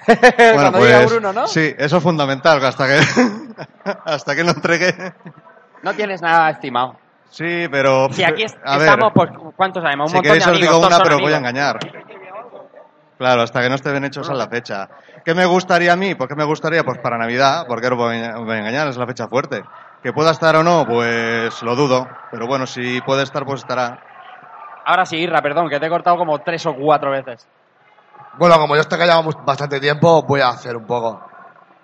Cuando 0.53 0.79
diga 0.79 1.05
Bruno, 1.07 1.33
¿no? 1.33 1.41
pues, 1.41 1.51
Sí, 1.51 1.75
eso 1.77 1.97
es 1.97 2.03
fundamental, 2.03 2.63
hasta 2.63 2.87
que, 2.87 2.99
hasta 4.05 4.33
que 4.35 4.43
lo 4.45 4.51
entregue. 4.51 4.93
No 5.83 5.93
tienes 5.93 6.21
nada 6.21 6.51
estimado. 6.51 6.95
Sí, 7.29 7.67
pero... 7.71 8.07
Si 8.11 8.23
aquí 8.23 8.43
es- 8.43 8.57
a 8.65 8.77
ver, 8.77 8.87
estamos, 8.89 9.11
pues, 9.13 9.29
¿cuántos 9.55 9.83
sabemos? 9.83 10.11
Un 10.11 10.17
si 10.17 10.21
queréis 10.23 10.45
de 10.45 10.51
os 10.51 10.57
amigos, 10.57 10.69
digo 10.75 10.81
todos 10.81 10.93
una, 10.95 11.03
pero 11.03 11.15
os 11.15 11.21
voy 11.21 11.33
a 11.33 11.37
amigos. 11.37 11.51
engañar. 11.51 11.79
Claro, 13.17 13.41
hasta 13.41 13.61
que 13.61 13.69
no 13.69 13.75
esté 13.75 13.91
bien 13.91 14.05
hecho 14.05 14.21
esa 14.21 14.31
es 14.31 14.37
la 14.37 14.47
fecha. 14.47 14.87
¿Qué 15.25 15.35
me 15.35 15.45
gustaría 15.45 15.91
a 15.93 15.95
mí? 15.97 16.15
¿Por 16.15 16.27
qué 16.29 16.35
me 16.35 16.45
gustaría? 16.45 16.83
Pues 16.83 16.99
para 16.99 17.17
Navidad, 17.17 17.65
porque 17.67 17.89
no 17.89 17.95
os 17.95 18.01
voy 18.01 18.15
a 18.23 18.39
os 18.39 18.49
a 18.49 18.57
engañar, 18.57 18.87
es 18.87 18.95
la 18.97 19.05
fecha 19.05 19.27
fuerte. 19.27 19.61
¿Que 20.01 20.13
pueda 20.13 20.31
estar 20.31 20.55
o 20.55 20.63
no? 20.63 20.85
Pues 20.87 21.61
lo 21.61 21.75
dudo. 21.75 22.07
Pero 22.31 22.47
bueno, 22.47 22.65
si 22.65 23.01
puede 23.01 23.23
estar, 23.23 23.45
pues 23.45 23.59
estará. 23.61 23.99
Ahora 24.85 25.05
sí, 25.05 25.17
Irra, 25.17 25.41
perdón, 25.41 25.69
que 25.69 25.79
te 25.79 25.85
he 25.87 25.89
cortado 25.89 26.15
como 26.17 26.39
tres 26.39 26.65
o 26.65 26.73
cuatro 26.73 27.11
veces. 27.11 27.45
Bueno, 28.37 28.57
como 28.57 28.75
yo 28.75 28.81
estoy 28.81 28.97
callado 28.97 29.23
bastante 29.45 29.81
tiempo, 29.81 30.23
voy 30.23 30.39
a 30.39 30.49
hacer 30.49 30.77
un 30.77 30.85
poco. 30.85 31.21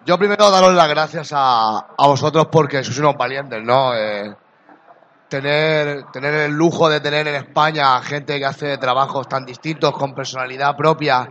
Yo 0.06 0.18
primero 0.18 0.50
daros 0.50 0.74
las 0.74 0.88
gracias 0.88 1.34
a, 1.36 1.78
a 1.98 2.08
vosotros 2.08 2.48
porque 2.50 2.82
sois 2.84 2.98
unos 3.00 3.18
valientes, 3.18 3.62
¿no? 3.62 3.94
Eh, 3.94 4.34
tener, 5.42 6.06
tener 6.14 6.34
el 6.34 6.52
lujo 6.54 6.88
de 6.88 7.02
tener 7.02 7.28
en 7.28 7.36
España 7.36 8.00
gente 8.02 8.40
que 8.40 8.46
hace 8.46 8.78
trabajos 8.78 9.28
tan 9.28 9.46
distintos, 9.46 9.92
con 9.92 10.16
personalidad 10.16 10.78
propia 10.78 11.30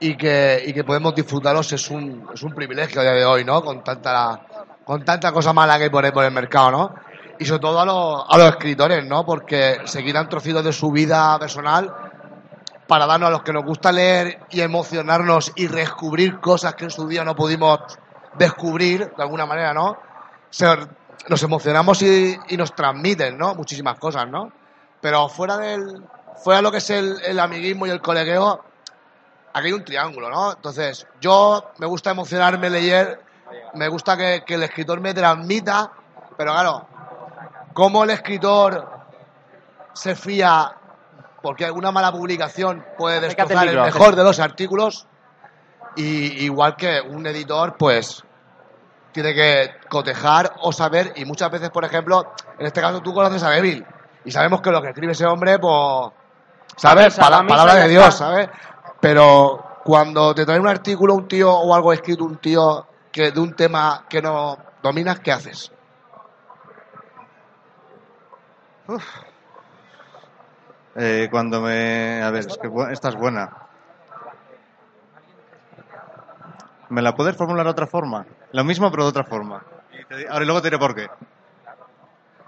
y 0.00 0.16
que, 0.16 0.62
y 0.66 0.72
que 0.72 0.82
podemos 0.82 1.14
disfrutarlos 1.14 1.70
es 1.72 1.90
un, 1.90 2.26
es 2.32 2.42
un 2.42 2.54
privilegio 2.54 3.00
a 3.00 3.04
día 3.04 3.12
de 3.12 3.24
hoy, 3.24 3.44
¿no? 3.44 3.62
Con 3.62 3.84
tanta, 3.84 4.40
con 4.84 5.04
tanta 5.04 5.30
cosa 5.30 5.52
mala 5.52 5.76
que 5.76 5.84
hay 5.84 5.90
por, 5.90 6.04
el 6.06 6.32
mercado, 6.32 6.70
¿no? 6.70 6.94
Y 7.38 7.44
sobre 7.44 7.60
todo 7.60 7.80
a 7.80 7.84
los, 7.84 8.24
a 8.28 8.38
los 8.38 8.48
escritores, 8.48 9.04
¿no? 9.04 9.26
Porque 9.26 9.80
se 9.84 10.02
quitan 10.02 10.26
trocitos 10.28 10.64
de 10.64 10.72
su 10.72 10.90
vida 10.90 11.38
personal 11.38 11.92
para 12.86 13.06
darnos 13.06 13.28
a 13.28 13.32
los 13.32 13.42
que 13.42 13.52
nos 13.52 13.64
gusta 13.64 13.92
leer 13.92 14.38
y 14.50 14.62
emocionarnos 14.62 15.52
y 15.54 15.66
descubrir 15.66 16.40
cosas 16.40 16.74
que 16.76 16.84
en 16.84 16.90
su 16.90 17.06
día 17.06 17.24
no 17.24 17.36
pudimos 17.36 17.80
descubrir 18.38 19.12
de 19.14 19.22
alguna 19.22 19.44
manera, 19.44 19.74
¿no? 19.74 19.98
Nos 21.28 21.42
emocionamos 21.42 22.02
y, 22.02 22.38
y 22.48 22.56
nos 22.56 22.74
transmiten, 22.74 23.38
¿no? 23.38 23.54
Muchísimas 23.54 23.98
cosas, 23.98 24.28
¿no? 24.28 24.52
Pero 25.00 25.28
fuera 25.28 25.56
del 25.56 26.02
fuera 26.42 26.58
de 26.58 26.62
lo 26.62 26.70
que 26.70 26.78
es 26.78 26.90
el, 26.90 27.20
el 27.24 27.38
amiguismo 27.38 27.86
y 27.86 27.90
el 27.90 28.00
colegueo, 28.00 28.64
aquí 29.52 29.68
hay 29.68 29.72
un 29.72 29.84
triángulo, 29.84 30.28
¿no? 30.28 30.52
Entonces, 30.52 31.06
yo 31.20 31.70
me 31.78 31.86
gusta 31.86 32.10
emocionarme 32.10 32.68
leer, 32.70 33.20
me 33.74 33.88
gusta 33.88 34.16
que, 34.16 34.42
que 34.44 34.54
el 34.54 34.62
escritor 34.64 35.00
me 35.00 35.14
transmita, 35.14 35.90
pero 36.36 36.52
claro, 36.52 36.86
cómo 37.72 38.04
el 38.04 38.10
escritor 38.10 38.90
se 39.92 40.14
fía 40.16 40.72
porque 41.40 41.64
alguna 41.64 41.92
mala 41.92 42.10
publicación 42.10 42.84
puede 42.96 43.20
destrozar 43.20 43.68
el 43.68 43.78
mejor 43.78 44.16
de 44.16 44.24
los 44.24 44.40
artículos 44.40 45.06
y 45.94 46.44
igual 46.44 46.74
que 46.74 47.00
un 47.00 47.26
editor 47.26 47.76
pues 47.76 48.23
tiene 49.14 49.32
que 49.32 49.70
cotejar 49.88 50.52
o 50.60 50.72
saber 50.72 51.12
y 51.16 51.24
muchas 51.24 51.50
veces 51.50 51.70
por 51.70 51.84
ejemplo 51.84 52.32
en 52.58 52.66
este 52.66 52.80
caso 52.82 53.00
tú 53.00 53.14
conoces 53.14 53.42
a 53.44 53.50
Devil 53.50 53.86
y 54.24 54.30
sabemos 54.30 54.60
que 54.60 54.70
lo 54.70 54.82
que 54.82 54.88
escribe 54.88 55.12
ese 55.12 55.24
hombre 55.24 55.58
pues 55.58 56.10
sabes 56.76 57.06
misa, 57.06 57.22
Pala- 57.22 57.36
la 57.38 57.42
misa 57.44 57.54
palabra 57.56 57.74
de 57.76 57.88
Dios 57.88 58.14
sabes 58.14 58.48
pero 59.00 59.64
cuando 59.84 60.34
te 60.34 60.44
trae 60.44 60.58
un 60.60 60.66
artículo 60.66 61.14
un 61.14 61.28
tío 61.28 61.50
o 61.52 61.74
algo 61.74 61.92
escrito 61.92 62.24
un 62.24 62.36
tío 62.38 62.86
que 63.12 63.30
de 63.30 63.40
un 63.40 63.54
tema 63.54 64.04
que 64.08 64.20
no 64.20 64.58
dominas 64.82 65.20
qué 65.20 65.32
haces 65.32 65.70
Eh, 70.96 71.28
cuando 71.30 71.60
me. 71.60 72.22
A 72.22 72.30
ver, 72.30 72.46
es 72.46 72.56
que 72.58 72.70
esta 72.92 73.08
es 73.08 73.16
buena. 73.16 73.50
¿Me 76.90 77.02
la 77.02 77.14
puedes 77.16 77.36
formular 77.36 77.64
de 77.64 77.70
otra 77.72 77.86
forma? 77.86 78.24
Lo 78.54 78.62
mismo, 78.64 78.88
pero 78.90 79.02
de 79.02 79.08
otra 79.10 79.24
forma. 79.24 79.62
Y 79.92 80.04
te 80.04 80.28
Ahora 80.28 80.44
y 80.44 80.46
luego 80.46 80.62
te 80.62 80.68
diré 80.68 80.78
por 80.78 80.94
qué. 80.94 81.08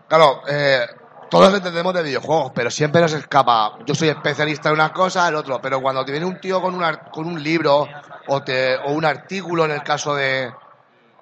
Claro, 0.09 0.43
eh, 0.49 0.87
todos 1.29 1.53
entendemos 1.53 1.93
de 1.95 2.03
videojuegos, 2.05 2.53
pero 2.55 2.71
siempre 2.71 3.01
nos 3.01 3.13
escapa. 3.13 3.77
Yo 3.85 3.93
soy 3.93 4.11
especialista 4.11 4.69
en 4.69 4.77
una 4.77 4.93
cosa, 4.93 5.29
el 5.29 5.35
otro. 5.35 5.61
Pero 5.61 5.81
cuando 5.81 6.05
te 6.05 6.13
viene 6.13 6.25
un 6.27 6.41
tío 6.41 6.63
con, 6.63 6.77
un 6.77 6.85
ar- 6.85 7.11
con 7.11 7.27
un 7.27 7.43
libro 7.43 7.89
o, 8.29 8.43
te, 8.43 8.77
o 8.77 8.93
un 8.93 9.05
artículo, 9.05 9.65
en 9.65 9.73
el 9.73 9.83
caso 9.83 10.15
de. 10.15 10.53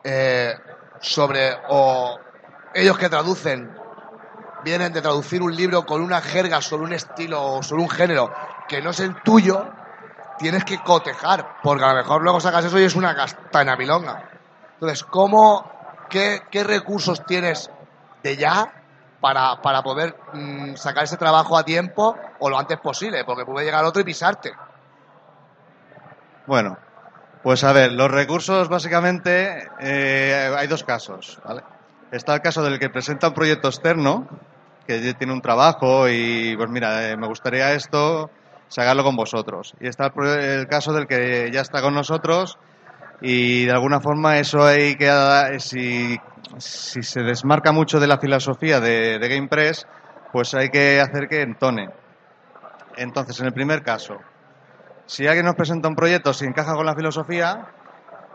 eh, 0.05 0.55
sobre. 1.01 1.57
o 1.71 2.19
ellos 2.75 2.99
que 2.99 3.09
traducen, 3.09 3.73
vienen 4.65 4.93
de 4.93 5.01
traducir 5.01 5.41
un 5.41 5.57
libro 5.57 5.87
con 5.87 6.03
una 6.03 6.21
jerga 6.21 6.61
sobre 6.61 6.85
un 6.85 6.93
estilo 6.93 7.43
o 7.43 7.63
sobre 7.63 7.83
un 7.83 7.89
género 7.89 8.35
que 8.69 8.83
no 8.83 8.91
es 8.91 9.01
el 9.01 9.15
tuyo, 9.23 9.65
tienes 10.39 10.65
que 10.65 10.79
cotejar, 10.83 11.61
porque 11.63 11.85
a 11.85 11.89
lo 11.93 11.95
mejor 11.95 12.23
luego 12.23 12.41
sacas 12.41 12.65
eso 12.67 12.79
y 12.79 12.85
es 12.85 12.97
una 12.97 13.15
castaña 13.15 13.77
milonga. 13.77 14.29
Entonces, 14.75 15.05
¿cómo, 15.05 15.71
qué, 16.09 16.43
qué 16.51 16.65
recursos 16.65 17.25
tienes 17.25 17.71
de 18.23 18.37
ya 18.37 18.73
para, 19.21 19.63
para 19.63 19.83
poder 19.83 20.17
mm, 20.33 20.75
sacar 20.75 21.05
ese 21.05 21.17
trabajo 21.17 21.57
a 21.57 21.65
tiempo 21.65 22.17
o 22.41 22.51
lo 22.51 22.59
antes 22.59 22.79
posible? 22.79 23.25
Porque 23.25 23.45
puede 23.45 23.65
llegar 23.65 23.85
otro 23.85 24.03
y 24.03 24.05
pisarte. 24.05 24.53
Bueno, 26.47 26.77
pues 27.43 27.65
a 27.65 27.73
ver, 27.73 27.93
los 27.93 28.11
recursos 28.11 28.69
básicamente 28.69 29.69
eh, 29.81 30.55
hay 30.57 30.67
dos 30.67 30.85
casos, 30.85 31.41
¿vale? 31.45 31.63
Está 32.11 32.35
el 32.35 32.43
caso 32.43 32.63
del 32.63 32.79
que 32.79 32.91
presenta 32.91 33.29
un 33.29 33.35
proyecto 33.35 33.69
externo, 33.69 34.29
que 34.87 35.15
tiene 35.15 35.33
un 35.33 35.41
trabajo 35.41 36.09
y 36.09 36.55
pues 36.57 36.69
mira, 36.69 37.11
eh, 37.11 37.17
me 37.17 37.27
gustaría 37.27 37.73
esto, 37.73 38.31
sacarlo 38.69 39.05
con 39.05 39.17
vosotros. 39.17 39.75
Y 39.81 39.89
está 39.89 40.13
el, 40.15 40.27
el 40.27 40.67
caso 40.69 40.93
del 40.93 41.07
que 41.07 41.51
ya 41.53 41.61
está 41.61 41.81
con 41.81 41.95
nosotros 41.95 42.59
y 43.27 43.65
de 43.65 43.73
alguna 43.73 44.01
forma 44.01 44.39
eso 44.39 44.63
hay 44.63 44.97
que, 44.97 45.09
eh, 45.09 45.59
si, 45.59 46.15
si 46.59 47.03
se 47.03 47.23
desmarca 47.23 47.73
mucho 47.73 47.99
de 47.99 48.07
la 48.07 48.19
filosofía 48.19 48.81
de, 48.81 49.19
de 49.19 49.29
GamePress, 49.29 49.87
pues 50.31 50.53
hay 50.53 50.69
que 50.69 51.01
hacer 51.01 51.27
que 51.27 51.41
entone. 51.41 51.89
Entonces, 52.99 53.41
en 53.41 53.47
el 53.47 53.55
primer 53.55 53.83
caso, 53.83 54.19
si 55.07 55.27
alguien 55.27 55.47
nos 55.47 55.55
presenta 55.55 55.89
un 55.89 55.97
proyecto 55.97 56.35
si 56.35 56.45
encaja 56.45 56.75
con 56.75 56.85
la 56.85 56.95
filosofía, 56.95 57.67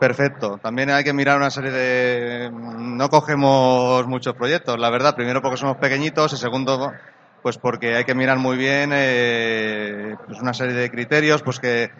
perfecto. 0.00 0.58
También 0.60 0.90
hay 0.90 1.04
que 1.04 1.12
mirar 1.12 1.36
una 1.36 1.50
serie 1.50 1.70
de... 1.70 2.50
No 2.50 3.08
cogemos 3.10 4.08
muchos 4.08 4.34
proyectos, 4.34 4.76
la 4.76 4.90
verdad. 4.90 5.14
Primero 5.14 5.40
porque 5.40 5.56
somos 5.56 5.76
pequeñitos 5.76 6.32
y 6.32 6.36
segundo 6.36 6.92
pues 7.42 7.58
porque 7.58 7.94
hay 7.94 8.04
que 8.04 8.14
mirar 8.16 8.38
muy 8.38 8.56
bien 8.56 8.90
eh, 8.92 10.16
pues 10.26 10.40
una 10.40 10.52
serie 10.52 10.74
de 10.74 10.90
criterios 10.90 11.42
pues 11.42 11.60
que, 11.60 11.90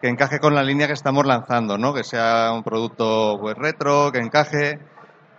que 0.00 0.08
encaje 0.08 0.38
con 0.40 0.54
la 0.54 0.62
línea 0.62 0.86
que 0.86 0.92
estamos 0.92 1.24
lanzando, 1.26 1.78
¿no? 1.78 1.94
Que 1.94 2.04
sea 2.04 2.52
un 2.54 2.62
producto 2.62 3.38
pues 3.40 3.56
retro, 3.56 4.10
que 4.12 4.18
encaje 4.18 4.78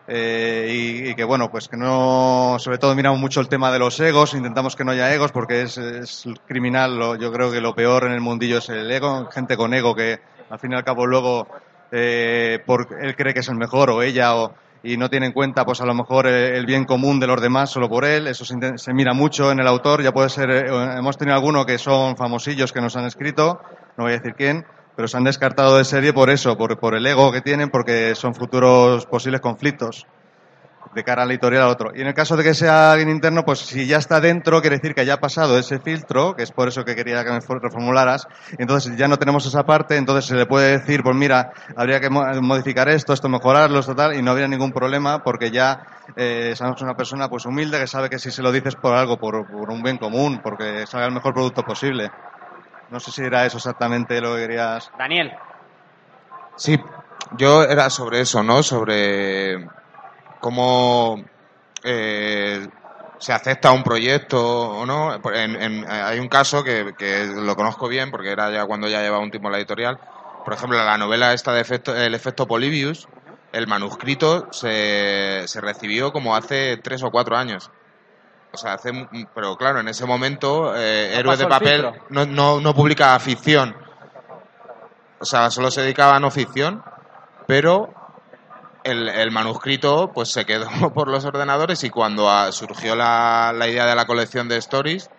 eh, 0.08 0.68
y, 1.10 1.16
que 1.16 1.24
bueno, 1.26 1.50
pues 1.52 1.68
que 1.68 1.76
no, 1.78 2.56
sobre 2.60 2.78
todo 2.78 2.96
miramos 2.96 3.20
mucho 3.20 3.42
el 3.42 3.50
tema 3.50 3.72
de 3.72 3.80
los 3.80 4.00
egos, 4.00 4.34
intentamos 4.34 4.76
que 4.76 4.86
no 4.86 4.92
haya 4.92 5.14
egos 5.14 5.32
porque 5.32 5.64
es, 5.64 5.80
criminal, 6.48 6.98
lo- 6.98 7.16
yo 7.18 7.32
creo 7.32 7.52
que 7.52 7.60
lo 7.60 7.76
peor 7.76 8.06
en 8.06 8.14
el 8.14 8.22
mundillo 8.22 8.60
es 8.60 8.70
el 8.70 8.90
ego, 8.90 9.30
gente 9.32 9.58
con 9.58 9.74
ego 9.74 9.94
que 9.96 10.20
al 10.50 10.60
fin 10.60 10.72
y 10.72 10.76
al 10.76 10.84
cabo 10.86 11.06
luego 11.06 11.48
eh, 11.92 12.60
por, 12.66 12.88
él 13.02 13.16
cree 13.18 13.34
que 13.34 13.42
es 13.42 13.50
el 13.50 13.56
mejor 13.58 13.90
o 13.90 14.02
ella 14.02 14.36
o, 14.38 14.54
y 14.82 14.96
no 14.96 15.10
tiene 15.10 15.26
en 15.26 15.34
cuenta 15.34 15.66
pues 15.66 15.82
a 15.82 15.86
lo 15.86 15.94
mejor 15.94 16.26
el, 16.28 16.56
el 16.56 16.66
bien 16.66 16.86
común 16.86 17.20
de 17.20 17.28
los 17.28 17.42
demás 17.42 17.70
solo 17.70 17.90
por 17.90 18.06
él, 18.06 18.28
eso 18.28 18.46
se, 18.46 18.56
se 18.78 18.94
mira 18.94 19.14
mucho 19.14 19.52
en 19.52 19.60
el 19.60 19.68
autor, 19.68 20.02
ya 20.04 20.14
puede 20.14 20.30
ser, 20.30 20.50
eh, 20.50 20.66
hemos 20.98 21.18
tenido 21.18 21.36
algunos 21.36 21.66
que 21.66 21.78
son 21.78 22.16
famosillos 22.16 22.72
que 22.72 22.80
nos 22.80 22.96
han 22.96 23.06
escrito, 23.06 23.60
no 23.98 24.04
voy 24.06 24.14
a 24.14 24.18
decir 24.18 24.36
quién, 24.36 24.66
pero 24.96 25.08
se 25.08 25.18
han 25.18 25.24
descartado 25.24 25.78
de 25.78 25.86
serie 25.86 26.14
por 26.14 26.30
eso, 26.30 26.58
por, 26.58 26.80
por 26.80 26.96
el 26.96 27.06
ego 27.06 27.32
que 27.32 27.42
tienen, 27.42 27.70
porque 27.70 28.16
son 28.16 28.34
futuros 28.36 29.06
posibles 29.08 29.42
conflictos 29.42 30.08
de 30.90 31.04
cara 31.04 31.24
al 31.24 31.32
editorial 31.32 31.64
al 31.64 31.70
otro. 31.70 31.92
Y 31.94 32.02
en 32.02 32.08
el 32.08 32.14
caso 32.14 32.38
de 32.38 32.44
que 32.44 32.54
sea 32.54 32.92
alguien 32.94 33.10
interno, 33.10 33.44
pues 33.44 33.60
si 33.60 33.86
ya 33.88 33.98
está 33.98 34.22
dentro, 34.22 34.62
quiere 34.62 34.78
decir 34.78 34.96
que 34.96 35.06
ya 35.06 35.16
ha 35.16 35.20
pasado 35.20 35.58
ese 35.58 35.80
filtro, 35.80 36.34
que 36.36 36.44
es 36.44 36.52
por 36.52 36.70
eso 36.70 36.86
que 36.86 36.96
quería 36.96 37.26
que 37.26 37.32
me 37.32 37.42
for- 37.42 37.62
reformularas, 37.62 38.26
entonces 38.58 38.96
ya 38.98 39.08
no 39.10 39.18
tenemos 39.18 39.46
esa 39.46 39.66
parte, 39.66 39.98
entonces 39.98 40.26
se 40.26 40.36
le 40.36 40.46
puede 40.46 40.80
decir, 40.80 41.04
pues 41.04 41.16
mira, 41.16 41.52
habría 41.76 42.00
que 42.00 42.10
mo- 42.10 42.24
modificar 42.42 42.88
esto, 42.90 43.14
esto 43.14 43.28
mejorarlo, 43.30 43.80
esto 43.80 43.96
tal, 43.96 44.16
y 44.16 44.22
no 44.22 44.32
habría 44.32 44.48
ningún 44.48 44.72
problema, 44.72 45.24
porque 45.24 45.52
ya 45.52 45.86
eh, 46.16 46.54
somos 46.56 46.82
una 46.82 46.96
persona 46.96 47.28
pues 47.30 47.46
humilde 47.46 47.80
que 47.80 47.88
sabe 47.88 48.10
que 48.10 48.18
si 48.20 48.32
se 48.32 48.42
lo 48.42 48.52
dices 48.54 48.76
por 48.78 48.94
algo, 48.96 49.20
por, 49.20 49.46
por 49.46 49.70
un 49.72 49.84
bien 49.84 49.98
común, 49.98 50.42
porque 50.42 50.86
salga 50.88 51.08
el 51.08 51.14
mejor 51.14 51.34
producto 51.34 51.66
posible. 51.66 52.14
No 52.92 53.00
sé 53.00 53.12
si 53.12 53.22
era 53.22 53.46
eso 53.46 53.58
exactamente 53.58 54.20
lo 54.22 54.36
que 54.36 54.42
querías. 54.42 54.92
Daniel. 54.98 55.32
Sí, 56.56 56.80
yo 57.38 57.64
era 57.64 57.90
sobre 57.90 58.22
eso, 58.22 58.42
¿no? 58.44 58.64
Sobre 58.64 59.68
cómo 60.42 61.24
eh, 61.84 62.68
se 63.20 63.34
acepta 63.34 63.72
un 63.72 63.84
proyecto 63.84 64.42
o 64.80 64.86
no. 64.86 65.20
Por- 65.22 65.36
en- 65.36 65.62
en- 65.62 65.90
hay 65.90 66.20
un 66.20 66.28
caso 66.30 66.64
que, 66.64 66.94
que 66.98 67.26
lo 67.26 67.56
conozco 67.56 67.88
bien 67.88 68.10
porque 68.12 68.32
era 68.32 68.50
ya 68.52 68.66
cuando 68.66 68.88
ya 68.88 69.02
llevaba 69.02 69.24
un 69.24 69.32
tiempo 69.32 69.50
en 69.50 69.54
la 69.54 69.58
editorial. 69.60 69.98
Por 70.46 70.54
ejemplo, 70.54 70.78
la 70.84 70.98
novela 70.98 71.34
esta 71.34 71.54
de 71.54 71.62
efecto, 71.62 71.96
El 71.96 72.16
efecto 72.16 72.48
Polybius, 72.48 73.08
el 73.54 73.68
manuscrito 73.68 74.48
se, 74.52 75.44
se 75.48 75.62
recibió 75.62 76.12
como 76.12 76.36
hace 76.36 76.78
tres 76.78 77.04
o 77.04 77.12
cuatro 77.12 77.36
años. 77.38 77.70
O 78.58 78.60
sea, 78.60 78.74
hace, 78.74 78.92
mu- 78.92 79.06
pero 79.36 79.56
claro, 79.56 79.82
en 79.82 79.88
ese 79.88 80.04
momento 80.08 80.74
eh, 80.76 81.10
No 81.14 81.20
Héroes 81.20 81.38
de 81.38 81.46
Papel 81.46 81.92
no, 82.10 82.26
no, 82.26 82.60
no 82.60 82.74
publica 82.74 83.20
ficción. 83.20 83.76
O 85.20 85.26
sea, 85.26 85.52
solo 85.52 85.70
se 85.70 85.82
dedicaba 85.82 86.16
a 86.16 86.20
no 86.20 86.32
ficción, 86.32 86.84
pero 87.46 87.94
el, 88.84 89.10
el 89.10 89.30
manuscrito 89.30 90.12
pues 90.12 90.32
se 90.32 90.44
quedó 90.48 90.68
por 90.96 91.08
los 91.08 91.24
ordenadores 91.24 91.84
y 91.84 91.92
cuando 91.92 92.32
ah, 92.32 92.52
surgió 92.52 92.96
la, 92.96 93.54
la 93.56 93.68
idea 93.68 93.86
de 93.86 93.94
la 93.96 94.08
colección 94.08 94.50
de 94.50 94.58
stories, 94.58 95.12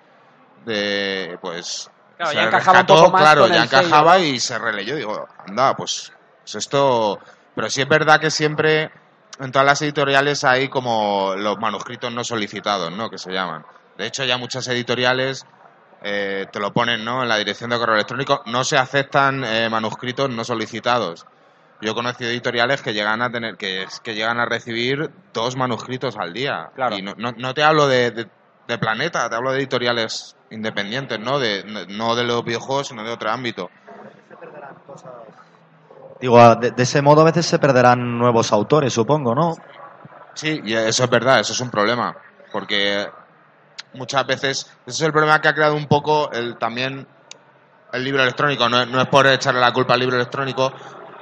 de 0.65 1.39
pues 1.40 1.89
Claro, 2.16 2.32
se 2.32 2.36
ya 2.39 2.43
encajaba 2.43 2.81
un 2.81 2.86
rescató, 2.86 3.02
poco 3.05 3.12
más 3.12 3.23
claro, 3.23 3.40
con 3.43 3.51
ya 3.52 3.56
el 3.59 3.62
encajaba 3.62 4.19
y 4.19 4.40
se 4.40 4.59
releyó. 4.59 4.97
Digo, 4.97 5.28
anda, 5.47 5.77
pues, 5.77 6.12
pues 6.40 6.56
esto. 6.56 7.20
Pero 7.55 7.70
sí 7.70 7.82
es 7.82 7.89
verdad 7.89 8.19
que 8.19 8.32
siempre 8.32 8.90
en 9.40 9.52
todas 9.52 9.66
las 9.66 9.82
editoriales 9.82 10.44
hay 10.44 10.69
como 10.69 11.35
los 11.36 11.59
manuscritos 11.59 12.12
no 12.12 12.24
solicitados, 12.24 12.93
¿no? 12.93 13.09
Que 13.10 13.19
se 13.19 13.32
llaman. 13.32 13.65
De 13.97 14.06
hecho, 14.06 14.24
ya 14.24 14.36
muchas 14.39 14.66
editoriales 14.69 15.47
eh, 16.02 16.47
te 16.52 16.60
lo 16.60 16.73
ponen, 16.73 17.05
¿no? 17.05 17.23
En 17.23 17.28
la 17.28 17.36
dirección 17.36 17.70
de 17.70 17.78
correo 17.78 17.94
electrónico 17.97 18.43
no 18.47 18.65
se 18.65 18.77
aceptan 18.78 19.44
eh, 19.44 19.69
manuscritos 19.70 20.31
no 20.31 20.44
solicitados. 20.44 21.27
Yo 21.81 21.93
he 21.93 21.94
conocido 21.94 22.31
editoriales 22.31 22.82
que 22.82 22.93
llegan 22.93 23.23
a 23.23 23.31
tener 23.31 23.56
que, 23.56 23.86
que 24.02 24.15
llegan 24.15 24.40
a 24.40 24.47
recibir 24.47 25.10
dos 25.32 25.56
manuscritos 25.56 26.16
al 26.16 26.32
día. 26.32 26.70
Y 26.98 27.02
no, 27.02 27.15
no, 27.16 27.32
no 27.36 27.55
te 27.55 27.62
hablo 27.62 27.86
de, 27.86 28.10
de- 28.10 28.28
de 28.66 28.78
Planeta, 28.78 29.31
te 29.31 29.35
hablo 29.36 29.52
de 29.52 29.59
editoriales 29.60 30.36
independientes, 30.51 31.19
¿no? 31.19 31.39
De, 31.39 31.65
no 31.89 32.15
de 32.16 32.24
los 32.24 32.44
videojuegos, 32.44 32.89
sino 32.89 33.02
de 33.02 33.10
otro 33.12 33.31
ámbito. 33.31 33.70
Digo, 36.20 36.55
de, 36.57 36.73
de 36.73 36.82
ese 36.82 37.03
modo 37.03 37.23
a 37.23 37.24
veces 37.24 37.47
se 37.47 37.59
perderán 37.59 38.19
nuevos 38.19 38.53
autores, 38.53 38.93
supongo, 38.93 39.35
¿no? 39.35 39.57
Sí, 40.35 40.61
y 40.65 40.74
eso 40.74 41.05
es 41.05 41.11
verdad, 41.11 41.40
eso 41.40 41.53
es 41.53 41.61
un 41.61 41.70
problema. 41.70 42.16
Porque 42.53 43.09
muchas 43.95 44.27
veces, 44.27 44.70
ese 44.86 44.97
es 44.97 45.01
el 45.03 45.12
problema 45.12 45.40
que 45.40 45.49
ha 45.49 45.55
creado 45.55 45.74
un 45.74 45.86
poco 45.86 46.31
el, 46.32 46.57
también 46.59 47.07
el 47.93 48.05
libro 48.05 48.23
electrónico. 48.23 48.69
No, 48.69 48.85
no 48.86 49.01
es 49.01 49.09
por 49.09 49.27
echarle 49.27 49.61
la 49.61 49.73
culpa 49.73 49.95
al 49.95 50.01
libro 50.01 50.16
electrónico, 50.16 50.73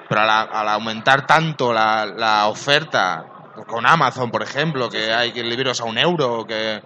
pero 0.09 0.20
al, 0.20 0.31
al 0.31 0.68
aumentar 0.68 1.27
tanto 1.27 1.73
la, 1.73 2.06
la 2.06 2.47
oferta 2.48 3.24
con 3.66 3.86
Amazon, 3.86 4.31
por 4.31 4.43
ejemplo, 4.43 4.89
que 4.90 5.12
hay 5.12 5.32
libros 5.32 5.81
a 5.81 5.85
un 5.85 5.98
euro, 5.98 6.47
que 6.47 6.82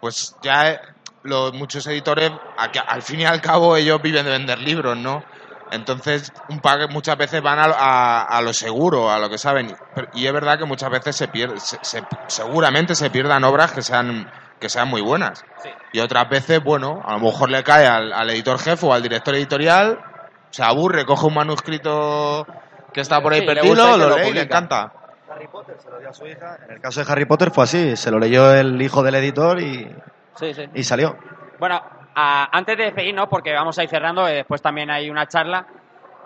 pues 0.00 0.36
ya 0.42 0.70
eh, 0.70 0.80
los, 1.24 1.52
muchos 1.52 1.86
editores, 1.86 2.30
al 2.56 3.02
fin 3.02 3.20
y 3.20 3.24
al 3.24 3.40
cabo, 3.40 3.76
ellos 3.76 4.00
viven 4.00 4.24
de 4.24 4.30
vender 4.30 4.58
libros, 4.58 4.96
¿no? 4.96 5.24
Entonces, 5.72 6.32
un 6.48 6.60
pack 6.60 6.90
muchas 6.90 7.16
veces 7.16 7.42
van 7.42 7.58
a, 7.58 7.64
a- 7.64 8.22
a 8.24 8.42
lo 8.42 8.52
seguro, 8.52 9.10
a 9.10 9.18
lo 9.18 9.28
que 9.30 9.38
saben. 9.38 9.74
Y 10.14 10.26
es 10.26 10.32
verdad 10.32 10.58
que 10.58 10.64
muchas 10.64 10.90
veces 10.90 11.16
se 11.16 11.28
pierde, 11.28 11.60
se- 11.60 11.78
se- 11.82 12.04
seguramente 12.28 12.94
se 12.94 13.10
pierdan 13.10 13.44
obras 13.44 13.72
que 13.72 13.82
sean, 13.82 14.30
que 14.58 14.68
sean 14.68 14.88
muy 14.88 15.00
buenas. 15.00 15.44
Y 15.92 16.00
otras 16.00 16.28
veces, 16.28 16.62
bueno, 16.62 17.00
a 17.04 17.12
lo 17.14 17.20
mejor 17.20 17.50
le 17.50 17.62
cae 17.62 17.86
al, 17.86 18.12
al 18.12 18.30
editor 18.30 18.58
jefe 18.58 18.86
o 18.86 18.92
al 18.92 19.02
director 19.02 19.34
editorial, 19.34 19.98
se 20.50 20.62
aburre, 20.62 21.04
coge 21.04 21.26
un 21.26 21.34
manuscrito 21.34 22.46
que 22.92 23.00
está 23.00 23.20
por 23.22 23.32
ahí 23.32 23.40
Sí, 23.40 23.46
le 23.46 23.54
perdido, 23.54 23.74
gusta 23.74 23.90
y 23.90 23.92
que 23.92 23.98
lo 23.98 24.08
lo 24.08 24.16
lee 24.16 24.20
y 24.22 24.24
le 24.24 24.28
publica. 24.40 24.42
encanta. 24.58 24.92
En 26.66 26.74
el 26.74 26.80
caso 26.80 27.04
de 27.04 27.12
Harry 27.12 27.24
Potter 27.24 27.50
fue 27.50 27.64
así, 27.64 27.96
se 27.96 28.10
lo 28.10 28.18
leyó 28.18 28.52
el 28.52 28.80
hijo 28.82 29.02
del 29.02 29.14
editor 29.14 29.60
y, 29.60 29.88
Sí, 30.36 30.52
sí. 30.54 30.64
y 30.74 30.82
salió. 30.84 31.16
Bueno, 31.58 31.80
a- 32.14 32.48
antes 32.56 32.76
de 32.76 32.84
despedirnos, 32.84 33.28
porque 33.28 33.52
vamos 33.52 33.78
a 33.78 33.82
ir 33.84 33.88
cerrando, 33.88 34.26
eh, 34.28 34.34
después 34.34 34.60
también 34.62 34.90
hay 34.90 35.10
una 35.10 35.26
charla. 35.26 35.66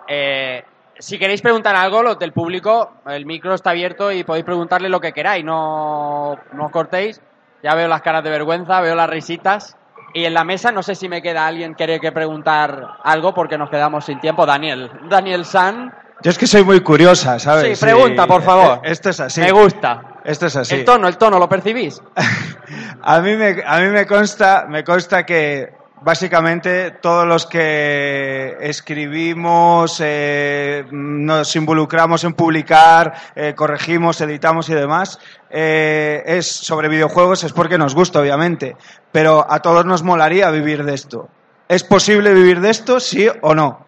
eh, 0.07 0.63
si 0.97 1.17
queréis 1.19 1.41
preguntar 1.41 1.75
algo, 1.75 2.01
los 2.03 2.17
del 2.19 2.31
público, 2.31 2.93
el 3.07 3.25
micro 3.25 3.53
está 3.53 3.71
abierto 3.71 4.11
y 4.13 4.23
podéis 4.23 4.45
preguntarle 4.45 4.87
lo 4.87 5.01
que 5.01 5.11
queráis, 5.11 5.43
no, 5.43 6.37
no 6.53 6.65
os 6.67 6.71
cortéis. 6.71 7.21
Ya 7.63 7.73
veo 7.75 7.87
las 7.89 8.01
caras 8.01 8.23
de 8.23 8.29
vergüenza, 8.29 8.79
veo 8.79 8.95
las 8.95 9.09
risitas. 9.09 9.75
Y 10.13 10.23
en 10.23 10.33
la 10.33 10.45
mesa, 10.45 10.71
no 10.71 10.81
sé 10.83 10.95
si 10.95 11.09
me 11.09 11.21
queda 11.21 11.45
alguien 11.47 11.71
que 11.73 11.77
quiere 11.85 11.99
que 11.99 12.11
preguntar 12.13 12.97
algo 13.03 13.33
porque 13.33 13.57
nos 13.57 13.69
quedamos 13.69 14.05
sin 14.05 14.21
tiempo. 14.21 14.45
Daniel, 14.45 14.89
Daniel 15.09 15.43
San. 15.43 15.93
Yo 16.21 16.31
es 16.31 16.37
que 16.37 16.47
soy 16.47 16.63
muy 16.63 16.79
curiosa, 16.79 17.39
¿sabes? 17.39 17.77
Sí, 17.77 17.85
pregunta, 17.85 18.25
por 18.25 18.41
favor. 18.43 18.79
Eh, 18.83 18.91
Esto 18.91 19.09
es 19.09 19.19
así. 19.19 19.41
Me 19.41 19.51
gusta. 19.51 20.01
Esto 20.25 20.47
es 20.47 20.55
así. 20.55 20.75
El 20.75 20.85
tono, 20.85 21.07
el 21.07 21.17
tono, 21.17 21.39
¿lo 21.39 21.47
percibís? 21.47 22.01
A 23.07 23.21
mí 23.21 23.35
me, 23.35 23.61
a 23.63 23.79
mí 23.81 23.89
me 23.89 24.07
consta, 24.07 24.65
me 24.67 24.83
consta 24.83 25.23
que 25.23 25.71
básicamente 26.01 26.89
todos 27.01 27.27
los 27.27 27.45
que 27.45 28.57
escribimos, 28.59 30.01
eh, 30.03 30.85
nos 30.91 31.55
involucramos 31.55 32.23
en 32.23 32.33
publicar, 32.33 33.13
eh, 33.35 33.53
corregimos, 33.55 34.19
editamos 34.21 34.69
y 34.69 34.73
demás, 34.73 35.19
eh, 35.51 36.23
es 36.25 36.47
sobre 36.47 36.89
videojuegos, 36.89 37.43
es 37.43 37.53
porque 37.53 37.77
nos 37.77 37.93
gusta, 37.93 38.19
obviamente. 38.19 38.75
Pero 39.11 39.45
a 39.47 39.61
todos 39.61 39.85
nos 39.85 40.01
molaría 40.01 40.49
vivir 40.49 40.83
de 40.83 40.95
esto. 40.95 41.29
¿Es 41.67 41.83
posible 41.83 42.33
vivir 42.33 42.59
de 42.59 42.71
esto, 42.71 42.99
sí 42.99 43.27
o 43.41 43.53
no? 43.53 43.85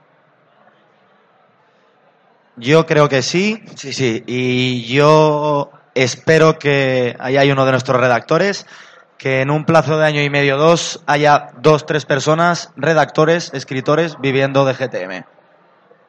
Yo 2.55 2.85
creo 2.85 3.09
que 3.09 3.21
sí, 3.21 3.63
sí, 3.75 3.93
sí. 3.93 4.23
Y 4.25 4.83
yo 4.85 5.71
espero 6.03 6.57
que 6.59 7.15
ahí 7.19 7.37
hay 7.37 7.51
uno 7.51 7.65
de 7.65 7.71
nuestros 7.71 7.99
redactores, 7.99 8.65
que 9.17 9.41
en 9.41 9.49
un 9.49 9.65
plazo 9.65 9.97
de 9.97 10.05
año 10.05 10.21
y 10.21 10.29
medio, 10.29 10.57
dos, 10.57 11.01
haya 11.07 11.49
dos, 11.59 11.85
tres 11.85 12.05
personas, 12.05 12.71
redactores, 12.75 13.51
escritores, 13.53 14.17
viviendo 14.19 14.63
de 14.65 14.73
GTM. 14.73 15.23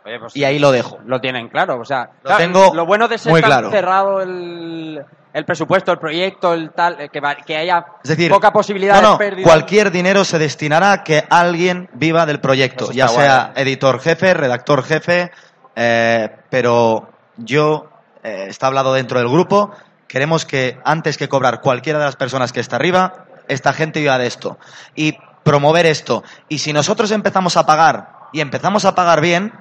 Oye, 0.04 0.18
pues 0.20 0.36
Y 0.36 0.44
ahí 0.44 0.58
lo 0.58 0.70
dejo. 0.72 0.98
Lo 1.06 1.20
tienen 1.20 1.48
claro, 1.48 1.80
o 1.80 1.84
sea, 1.84 2.10
Lo 2.22 2.36
tengo 2.36 2.74
lo 2.74 2.86
bueno 2.86 3.08
de 3.08 3.18
ser 3.18 3.30
muy 3.32 3.40
tan 3.40 3.50
claro. 3.50 3.70
cerrado 3.70 4.20
el, 4.22 5.02
el 5.34 5.44
presupuesto, 5.44 5.92
el 5.92 5.98
proyecto, 5.98 6.54
el 6.54 6.70
tal, 6.70 6.98
eh, 7.00 7.08
que, 7.10 7.20
va- 7.20 7.34
que 7.36 7.56
haya 7.56 7.84
Es 8.02 8.10
decir, 8.10 8.30
poca 8.30 8.50
posibilidad 8.52 8.94
no, 8.96 9.02
no, 9.02 9.12
de 9.12 9.18
pérdida. 9.18 9.44
cualquier 9.46 9.90
dinero 9.90 10.24
se 10.24 10.38
destinará 10.38 10.92
a 10.92 11.04
que 11.04 11.24
alguien 11.28 11.90
viva 11.94 12.24
del 12.26 12.40
proyecto, 12.40 12.90
ya 12.92 13.08
sea 13.08 13.52
editor 13.56 14.00
jefe, 14.00 14.32
redactor 14.34 14.82
jefe, 14.82 15.30
eh, 15.76 16.30
pero 16.50 17.08
yo, 17.36 17.90
eh, 18.22 18.46
está 18.48 18.66
hablado 18.66 18.92
dentro 18.94 19.18
del 19.18 19.28
grupo, 19.28 19.70
queremos 20.06 20.44
que 20.44 20.78
antes 20.84 21.16
que 21.18 21.28
cobrar 21.28 21.60
cualquiera 21.60 21.98
de 21.98 22.04
las 22.04 22.16
personas 22.16 22.52
que 22.52 22.60
está 22.60 22.76
arriba, 22.76 23.26
esta 23.48 23.72
gente 23.72 24.00
viva 24.00 24.18
de 24.18 24.26
esto 24.26 24.58
y 24.94 25.16
promover 25.44 25.86
esto. 25.86 26.22
Y 26.48 26.58
si 26.58 26.72
nosotros 26.72 27.10
empezamos 27.10 27.56
a 27.56 27.64
pagar 27.66 28.08
y 28.32 28.40
empezamos 28.40 28.84
a 28.84 28.94
pagar 28.94 29.20
bien, 29.20 29.52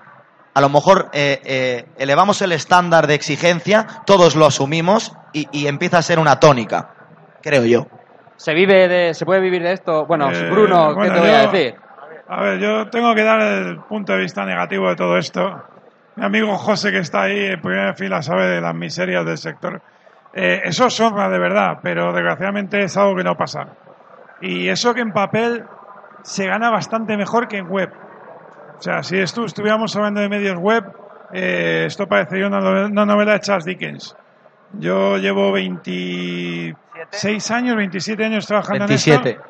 a 0.54 0.62
lo 0.62 0.70
mejor 0.70 1.10
eh, 1.14 1.40
eh, 1.46 1.86
elevamos 1.98 2.42
el 2.42 2.52
estándar 2.52 3.08
de 3.08 3.14
exigencia, 3.14 3.86
todos 4.06 4.36
lo 4.36 4.46
asumimos 4.46 5.14
y, 5.32 5.48
y 5.52 5.68
empieza 5.68 6.00
a 6.00 6.02
ser 6.02 6.20
una 6.20 6.40
tónica, 6.40 6.90
creo 7.42 7.64
yo. 7.66 7.88
¿Se 8.38 8.54
vive 8.54 8.88
de, 8.88 9.14
se 9.14 9.26
puede 9.26 9.40
vivir 9.42 9.64
de 9.64 9.74
esto? 9.74 10.06
Bueno, 10.06 10.32
Eh, 10.32 10.50
Bruno, 10.50 10.90
¿qué 10.90 10.94
bueno, 10.96 11.14
te 11.14 11.20
voy 11.20 11.30
a 11.30 11.48
decir? 11.48 11.76
A 12.30 12.42
ver, 12.42 12.60
yo 12.60 12.90
tengo 12.90 13.16
que 13.16 13.24
dar 13.24 13.42
el 13.42 13.78
punto 13.88 14.14
de 14.14 14.20
vista 14.20 14.46
negativo 14.46 14.90
de 14.90 14.96
todo 14.96 15.18
esto. 15.18 15.64
Mi 16.18 16.26
amigo 16.26 16.58
José, 16.58 16.92
que 16.92 17.00
está 17.00 17.24
ahí 17.24 17.46
en 17.46 17.62
primera 17.62 17.94
fila, 17.94 18.22
sabe 18.22 18.48
de 18.48 18.62
las 18.62 18.76
miserias 18.76 19.26
del 19.26 19.38
sector. 19.38 19.82
Eh, 20.34 20.62
eso 20.66 20.88
es 20.88 21.00
honra 21.00 21.30
de 21.30 21.40
verdad, 21.40 21.80
pero 21.82 22.12
desgraciadamente 22.12 22.84
es 22.84 22.98
algo 22.98 23.16
que 23.16 23.24
no 23.24 23.38
pasa. 23.38 23.68
Y 24.42 24.68
eso 24.68 24.94
que 24.94 25.02
en 25.02 25.14
papel 25.14 25.64
se 26.24 26.48
gana 26.48 26.70
bastante 26.70 27.16
mejor 27.18 27.48
que 27.48 27.58
en 27.58 27.70
web. 27.70 27.92
O 28.78 28.82
sea, 28.82 29.04
si 29.04 29.16
estu- 29.18 29.46
estuviéramos 29.46 29.96
hablando 29.96 30.22
de 30.22 30.30
medios 30.30 30.58
web, 30.58 30.84
eh, 31.34 31.86
esto 31.88 32.08
parecería 32.08 32.48
una, 32.48 32.60
nove- 32.60 32.92
una 32.92 33.06
novela 33.06 33.34
de 33.34 33.40
Charles 33.40 33.66
Dickens. 33.66 34.16
Yo 34.74 35.18
llevo 35.18 35.52
26 35.52 37.52
años, 37.52 37.76
27 37.76 38.26
años 38.26 38.46
trabajando 38.48 38.84
en 38.86 38.90
27. 38.90 39.30
esto 39.32 39.44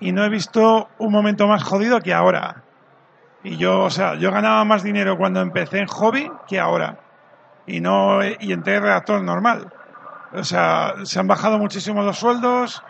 y 0.00 0.12
no 0.12 0.24
he 0.24 0.28
visto 0.28 0.88
un 0.98 1.12
momento 1.12 1.46
más 1.46 1.62
jodido 1.62 2.00
que 2.00 2.12
ahora. 2.12 2.62
Y 3.46 3.58
yo, 3.58 3.84
o 3.84 3.90
sea, 3.90 4.16
yo 4.16 4.32
ganaba 4.32 4.64
más 4.64 4.82
dinero 4.82 5.16
cuando 5.16 5.40
empecé 5.40 5.78
en 5.78 5.86
hobby 5.86 6.28
que 6.48 6.58
ahora. 6.58 6.98
Y 7.64 7.78
no 7.78 8.18
y 8.24 8.52
entré 8.52 8.74
en 8.74 8.82
redactor 8.82 9.22
normal. 9.22 9.72
O 10.32 10.42
sea, 10.42 10.94
se 11.04 11.20
han 11.20 11.28
bajado 11.28 11.56
muchísimo 11.56 12.02
los 12.02 12.18
sueldos. 12.18 12.82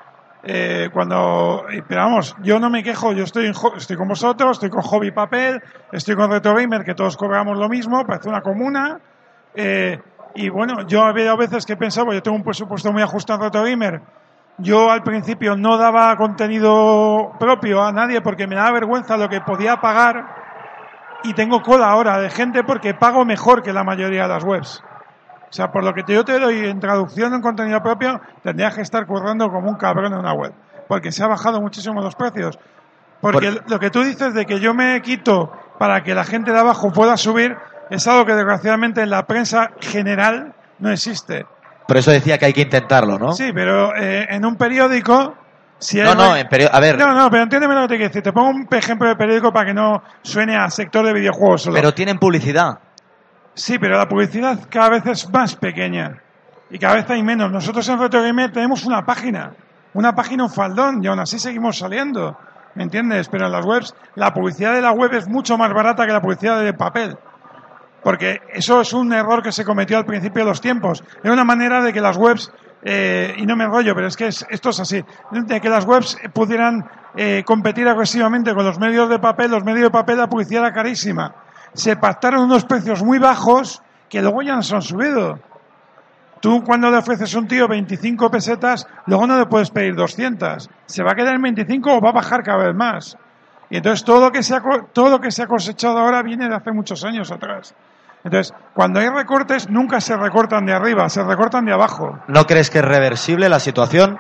eh, 0.45 0.89
cuando, 0.95 1.67
pero 1.87 2.01
vamos, 2.01 2.35
yo 2.43 2.59
no 2.59 2.71
me 2.71 2.83
quejo, 2.83 3.13
yo 3.13 3.25
estoy, 3.25 3.49
en 3.49 3.55
estoy 3.77 3.97
con 3.99 4.09
vosotros, 4.09 4.53
estoy 4.53 4.71
con 4.71 4.81
Hobby 4.81 5.11
Papel, 5.11 5.63
estoy 5.93 6.17
con 6.17 6.31
Retro 6.31 6.55
Gamer, 6.55 6.85
que 6.85 6.95
todos 6.95 7.19
cobramos 7.19 7.59
lo 7.59 7.69
mismo, 7.69 8.07
parece 8.07 8.31
una 8.31 8.41
comuna. 8.41 8.99
eh, 9.55 10.01
y 10.35 10.49
bueno, 10.49 10.87
yo 10.87 11.03
había 11.03 11.35
veces 11.37 11.67
que 11.67 11.77
pensaba, 11.77 12.15
yo 12.15 12.23
tengo 12.23 12.37
un 12.37 12.45
presupuesto 12.45 12.93
muy 12.93 13.03
ajustado 13.03 13.41
en 13.41 13.45
Retro 13.45 13.65
Gamer, 13.65 14.01
yo 14.57 14.91
al 14.91 15.03
principio 15.03 15.55
no 15.55 15.77
daba 15.77 16.17
contenido 16.17 17.33
propio 17.39 17.83
a 17.83 17.93
nadie 17.93 18.23
porque 18.23 18.47
me 18.47 18.55
daba 18.55 18.73
vergüenza 18.73 19.19
lo 19.19 19.29
que 19.29 19.43
podía 19.43 19.83
pagar 19.83 20.46
y 21.27 21.35
tengo 21.35 21.63
cola 21.63 21.91
ahora 21.91 22.19
de 22.19 22.31
gente 22.31 22.63
porque 22.65 22.95
pago 22.95 23.25
mejor 23.25 23.63
que 23.63 23.73
la 23.73 23.85
mayoría 23.85 24.23
de 24.23 24.29
las 24.29 24.45
webs. 24.45 24.83
O 25.49 25.53
sea, 25.53 25.71
por 25.71 25.85
lo 25.85 25.93
que 25.93 26.03
yo 26.07 26.25
te 26.25 26.39
doy 26.39 26.67
en 26.67 26.81
traducción 26.81 27.35
en 27.35 27.41
contenido 27.41 27.81
propio, 27.83 28.21
tendrías 28.43 28.75
que 28.75 28.83
estar 28.83 29.07
currando 29.07 29.49
como 29.49 29.69
un 29.69 29.77
cabrón 29.77 30.13
en 30.13 30.19
una 30.19 30.33
web. 30.33 30.53
Porque 30.89 31.13
se 31.13 31.23
ha 31.23 31.27
bajado 31.27 31.61
muchísimo 31.61 32.01
los 32.01 32.15
precios. 32.15 32.59
Porque 33.21 33.61
lo 33.67 33.79
que 33.79 33.91
tú 33.91 34.03
dices 34.03 34.35
de 34.35 34.45
que 34.45 34.61
yo 34.61 34.75
me 34.75 35.01
quito 35.03 35.51
para 35.79 36.03
que 36.03 36.15
la 36.15 36.25
gente 36.25 36.53
de 36.53 36.59
abajo 36.59 36.93
pueda 36.93 37.17
subir 37.17 37.57
es 37.91 38.07
algo 38.07 38.25
que 38.25 38.35
desgraciadamente 38.35 39.03
en 39.03 39.11
la 39.11 39.27
prensa 39.27 39.71
general 39.81 40.55
no 40.79 40.91
existe. 40.91 41.47
Por 41.87 41.97
eso 41.97 42.11
decía 42.11 42.39
que 42.39 42.47
hay 42.47 42.53
que 42.53 42.63
intentarlo, 42.63 43.19
¿no? 43.19 43.33
Sí, 43.33 43.53
pero 43.55 43.95
eh, 43.97 44.27
en 44.31 44.45
un 44.45 44.57
periódico. 44.57 45.35
Si 45.79 46.01
No, 46.01 46.15
no, 46.15 46.37
en 46.37 46.47
a 46.47 46.81
ver. 46.81 46.99
No, 46.99 47.13
no, 47.15 47.31
pero 47.31 47.43
entiéndeme 47.43 47.75
lo 47.75 47.83
que 47.83 47.89
te 47.89 47.95
quiero 47.97 48.09
decir. 48.09 48.23
Te 48.23 48.33
pongo 48.33 48.49
un 48.49 48.69
ejemplo 48.71 49.09
de 49.09 49.17
periódico 49.17 49.53
para 49.53 49.67
que 49.67 49.75
no 49.75 50.03
suene 50.23 50.57
a 50.57 50.71
sector 50.71 51.05
de 51.05 51.13
videojuegos 51.13 51.63
solo. 51.63 51.75
Pero 51.75 51.93
tienen 51.93 52.19
publicidad. 52.19 52.79
Sí, 53.55 53.79
pero 53.79 53.97
la 53.97 54.09
publicidad 54.09 54.59
cada 54.71 54.91
vez 54.91 55.07
es 55.07 55.31
más 55.31 55.55
pequeña. 55.57 56.23
Y 56.71 56.79
cada 56.79 56.95
vez 56.95 57.11
hay 57.11 57.23
menos. 57.23 57.51
Nosotros 57.51 57.89
en 57.89 57.99
Retro 57.99 58.23
Gamer 58.23 58.53
tenemos 58.53 58.85
una 58.85 59.05
página. 59.05 59.53
Una 59.95 60.15
página, 60.15 60.45
un 60.45 60.51
faldón. 60.51 61.03
Y 61.03 61.07
aún 61.07 61.21
así 61.21 61.39
seguimos 61.39 61.79
saliendo. 61.79 62.37
¿Me 62.75 62.83
entiendes? 62.83 63.29
Pero 63.29 63.47
en 63.47 63.53
las 63.53 63.65
webs, 63.65 63.95
la 64.15 64.33
publicidad 64.35 64.75
de 64.75 64.83
la 64.83 64.93
web 64.93 65.13
es 65.15 65.29
mucho 65.29 65.57
más 65.57 65.73
barata 65.73 66.07
que 66.07 66.13
la 66.13 66.21
publicidad 66.21 66.63
de 66.63 66.73
papel. 66.75 67.17
Porque 68.03 68.41
eso 68.53 68.81
es 68.81 68.93
un 68.93 69.13
error 69.13 69.43
que 69.43 69.53
se 69.53 69.65
cometió 69.65 69.97
al 69.97 70.05
principio 70.05 70.45
de 70.45 70.51
los 70.51 70.61
tiempos. 70.61 71.03
Era 71.25 71.33
una 71.33 71.45
manera 71.45 71.83
de 71.83 71.93
que 71.93 72.01
las 72.01 72.17
webs, 72.17 72.53
eh, 72.83 73.35
y 73.39 73.47
no 73.47 73.57
me 73.57 73.65
enrollo, 73.65 73.95
pero 73.95 74.07
es 74.07 74.17
que 74.17 74.27
es- 74.29 74.47
esto 74.51 74.71
es 74.71 74.81
así, 74.81 75.05
de 75.31 75.61
que 75.61 75.69
las 75.69 75.85
webs 75.85 76.17
pudieran 76.33 76.85
eh, 77.19 77.43
competir 77.47 77.89
agresivamente 77.89 78.55
con 78.55 78.65
los 78.65 78.79
medios 78.79 79.09
de 79.09 79.19
papel. 79.19 79.51
Los 79.51 79.65
medios 79.65 79.85
de 79.85 79.91
papel 79.91 80.19
la 80.19 80.29
publicidad 80.29 80.65
era 80.65 80.73
carísima. 80.75 81.35
Se 81.73 81.97
pactaron 81.97 82.43
unos 82.45 82.65
precios 82.67 83.03
muy 83.03 83.19
bajos 83.19 83.83
que 84.09 84.21
luego 84.21 84.43
ya 84.43 84.55
no 84.55 84.63
se 84.63 84.75
han 84.75 84.83
subido. 84.83 85.39
Tú 86.41 86.63
cuando 86.63 86.91
le 86.91 86.99
ofreces 86.99 87.35
a 87.35 87.39
un 87.39 87.49
tío 87.49 87.67
25 87.67 88.31
pesetas, 88.31 88.87
luego 89.07 89.27
no 89.27 89.39
le 89.39 89.47
puedes 89.47 89.71
pedir 89.71 89.95
200. 89.95 90.69
Se 90.85 91.03
va 91.03 91.13
a 91.13 91.15
quedar 91.15 91.35
en 91.35 91.43
25 91.43 91.95
o 91.97 92.01
va 92.01 92.11
a 92.11 92.13
bajar 92.13 92.43
cada 92.43 92.67
vez 92.67 92.75
más. 92.75 93.17
Y 93.71 93.79
entonces 93.79 94.05
todo 94.05 94.21
lo 94.21 94.31
que 94.31 94.43
se 94.43 94.55
ha, 94.55 94.63
todo 94.93 95.09
lo 95.09 95.19
que 95.21 95.31
se 95.31 95.43
ha 95.43 95.47
cosechado 95.47 95.99
ahora 95.99 96.23
viene 96.23 96.49
de 96.49 96.55
hace 96.55 96.71
muchos 96.71 97.03
años 97.05 97.33
atrás. 97.33 97.75
Entonces, 98.27 98.53
cuando 98.75 98.99
hay 98.99 99.09
recortes, 99.09 99.71
nunca 99.71 100.01
se 100.01 100.17
recortan 100.17 100.67
de 100.67 100.73
arriba, 100.73 101.09
se 101.09 101.23
recortan 101.23 101.65
de 101.65 101.73
abajo. 101.73 102.19
¿No 102.27 102.45
crees 102.45 102.71
que 102.71 102.79
es 102.79 102.85
reversible 102.85 103.49
la 103.49 103.61
situación? 103.61 104.19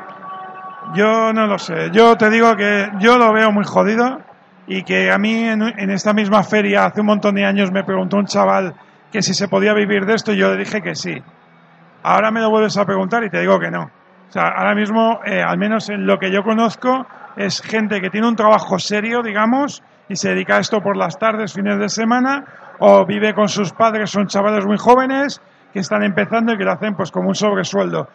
Yo 0.94 1.32
no 1.32 1.48
lo 1.48 1.58
sé. 1.58 1.90
Yo 1.90 2.16
te 2.16 2.30
digo 2.30 2.54
que 2.54 2.88
yo 3.00 3.18
lo 3.18 3.32
veo 3.32 3.50
muy 3.50 3.64
jodido 3.64 4.20
y 4.68 4.84
que 4.84 5.10
a 5.10 5.18
mí 5.18 5.42
en, 5.42 5.60
en 5.60 5.90
esta 5.90 6.12
misma 6.12 6.44
feria 6.44 6.84
hace 6.84 7.00
un 7.00 7.08
montón 7.08 7.34
de 7.34 7.44
años 7.44 7.72
me 7.72 7.82
preguntó 7.82 8.16
un 8.18 8.26
chaval 8.26 8.74
que 9.10 9.22
si 9.22 9.34
se 9.34 9.48
podía 9.48 9.74
vivir 9.74 10.06
de 10.06 10.14
esto 10.14 10.32
y 10.32 10.36
yo 10.36 10.52
le 10.52 10.58
dije 10.58 10.80
que 10.82 10.94
sí. 10.94 11.20
Ahora 12.04 12.30
me 12.30 12.40
lo 12.40 12.48
vuelves 12.48 12.76
a 12.76 12.84
preguntar 12.84 13.24
y 13.24 13.30
te 13.30 13.40
digo 13.40 13.58
que 13.58 13.72
no. 13.72 13.90
O 14.28 14.32
sea, 14.32 14.50
ahora 14.56 14.76
mismo, 14.76 15.18
eh, 15.24 15.42
al 15.42 15.58
menos 15.58 15.88
en 15.88 16.06
lo 16.06 16.20
que 16.20 16.30
yo 16.30 16.44
conozco, 16.44 17.08
es 17.36 17.60
gente 17.60 18.00
que 18.00 18.10
tiene 18.10 18.28
un 18.28 18.36
trabajo 18.36 18.78
serio, 18.78 19.22
digamos, 19.24 19.82
y 20.08 20.14
se 20.14 20.28
dedica 20.28 20.58
a 20.58 20.60
esto 20.60 20.80
por 20.80 20.96
las 20.96 21.18
tardes, 21.18 21.52
fines 21.52 21.80
de 21.80 21.88
semana, 21.88 22.44
o 22.78 23.04
vive 23.06 23.34
con 23.34 23.48
sus 23.48 23.72
padres, 23.72 24.10
son 24.10 24.26
chavales 24.26 24.64
muy 24.64 24.78
jóvenes 24.78 25.40
que 25.72 25.80
están 25.80 26.02
empezando 26.02 26.52
y 26.52 26.58
que 26.58 26.64
lo 26.64 26.72
hacen 26.72 26.94
pues 26.94 27.10
como 27.10 27.28
un 27.28 27.34
sobresueldo. 27.34 28.08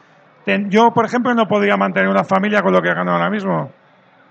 Yo, 0.69 0.91
por 0.91 1.05
ejemplo, 1.05 1.33
no 1.33 1.47
podría 1.47 1.77
mantener 1.77 2.09
una 2.09 2.23
familia 2.23 2.61
con 2.61 2.73
lo 2.73 2.81
que 2.81 2.93
gano 2.93 3.11
ahora 3.11 3.29
mismo. 3.29 3.71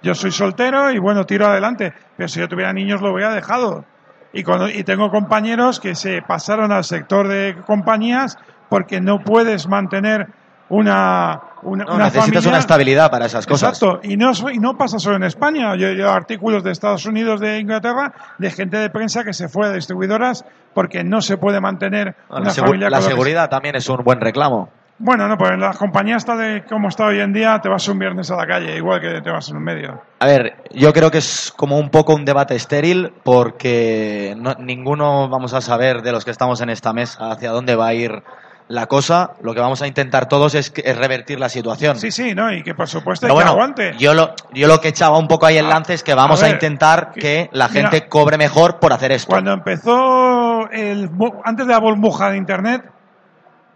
Yo 0.02 0.15
soy 0.15 0.32
soltero 0.32 0.90
y 0.90 0.98
bueno, 0.98 1.24
tiro 1.24 1.47
adelante, 1.47 1.93
pero 2.16 2.28
si 2.28 2.40
yo 2.40 2.48
tuviera 2.48 2.73
niños 2.73 3.01
lo 3.01 3.12
hubiera 3.12 3.35
dejado. 3.35 3.85
Y, 4.32 4.44
y 4.78 4.85
tengo 4.85 5.11
compañeros 5.11 5.78
que 5.78 5.94
se 5.94 6.23
pasaron 6.23 6.73
al 6.73 6.85
sector 6.85 7.28
de 7.28 7.57
compañías 7.66 8.39
porque 8.69 9.01
no 9.01 9.20
puedes 9.20 9.69
mantener 9.69 10.28
una, 10.71 11.41
una, 11.63 11.85
No, 11.85 11.95
una 11.97 12.05
necesitas 12.05 12.27
familia. 12.35 12.49
una 12.49 12.59
estabilidad 12.59 13.11
para 13.11 13.27
esas 13.27 13.47
cosas. 13.47 13.71
Exacto, 13.81 14.01
y 14.03 14.17
no, 14.17 14.33
y 14.53 14.59
no 14.59 14.77
pasa 14.79 14.99
solo 14.99 15.17
en 15.17 15.25
España. 15.25 15.77
Yo 15.77 15.89
he 15.89 15.95
leído 15.95 16.11
artículos 16.11 16.65
de 16.65 16.71
Estados 16.73 17.05
Unidos, 17.07 17.41
de 17.41 17.59
Inglaterra, 17.59 18.13
de 18.39 18.51
gente 18.51 18.79
de 18.79 18.89
prensa 18.91 19.23
que 19.25 19.33
se 19.33 19.49
fue 19.49 19.67
a 19.67 19.73
distribuidoras 19.73 20.45
porque 20.73 21.05
no 21.05 21.21
se 21.21 21.37
puede 21.37 21.61
mantener 21.61 22.15
La, 22.31 22.41
una 22.41 22.51
familia 22.51 22.89
la 22.91 22.99
que 22.99 23.05
seguridad 23.05 23.49
también 23.51 23.77
es 23.77 23.89
un 23.89 24.03
buen 24.05 24.21
reclamo. 24.21 24.71
bueno, 24.99 25.27
no, 25.27 25.37
pues 25.37 25.51
en 25.51 25.61
las 25.61 25.77
compañías 25.77 26.25
tal 26.25 26.39
de 26.39 26.65
como 26.69 26.89
está 26.89 27.07
hoy 27.07 27.19
en 27.21 27.33
día, 27.33 27.59
te 27.61 27.69
vas 27.69 27.89
un 27.89 27.99
viernes 27.99 28.31
a 28.31 28.37
la 28.37 28.47
calle, 28.47 28.77
igual 28.77 29.01
que 29.01 29.21
te 29.21 29.31
vas 29.31 29.49
en 29.51 29.57
un 29.57 29.65
medio. 29.65 30.01
A 30.21 30.27
ver, 30.27 30.55
yo 30.73 30.93
creo 30.93 31.11
que 31.11 31.19
es 31.19 31.53
como 31.57 31.79
un 31.79 31.91
poco 31.91 32.15
un 32.15 32.25
debate 32.25 32.55
estéril 32.55 33.13
porque 33.25 34.35
no- 34.39 34.55
ninguno 34.61 35.29
vamos 35.29 35.53
a 35.55 35.61
saber 35.61 36.03
de 36.03 36.13
los 36.13 36.25
que 36.25 36.31
estamos 36.31 36.61
en 36.61 36.71
esta 36.71 36.93
mesa 36.93 37.31
hacia 37.33 37.51
dónde 37.51 37.75
va 37.75 37.89
a 37.89 37.95
ir 37.95 38.23
la 38.71 38.87
cosa. 38.87 39.33
Lo 39.43 39.53
que 39.53 39.61
vamos 39.61 39.83
a 39.83 39.87
intentar 39.89 40.29
todos 40.29 40.55
es, 40.55 40.73
es 40.77 40.97
revertir 40.97 41.41
la 41.41 41.49
situación. 41.49 41.99
Sí, 41.99 42.11
sí, 42.13 42.35
¿no? 42.37 42.53
Y 42.53 42.63
que 42.63 42.73
por 42.75 42.87
supuesto 42.89 43.27
Pero 43.27 43.37
que 43.37 43.45
aguante. 43.45 43.95
yo 43.99 44.15
lo, 44.15 44.35
yo 44.55 44.69
lo 44.69 44.81
que 44.81 44.89
echaba 44.89 45.19
un 45.19 45.27
poco 45.27 45.47
ahí 45.47 45.59
en 45.59 45.69
lance 45.69 45.93
es 45.93 46.05
que 46.05 46.15
vamos 46.15 46.43
a 46.43 46.49
intentar 46.49 47.11
que 47.13 47.51
la 47.53 47.67
mira, 47.69 47.91
gente 47.91 48.09
cobre 48.09 48.39
mejor 48.39 48.79
por 48.79 48.93
hacer 48.93 49.11
esto. 49.13 49.29
Cuando 49.29 49.53
empezó 49.53 50.71
el 50.71 51.11
antes 51.45 51.67
de 51.67 51.73
la 51.73 51.81
burbuja 51.81 52.31
de 52.31 52.37
internet, 52.37 52.85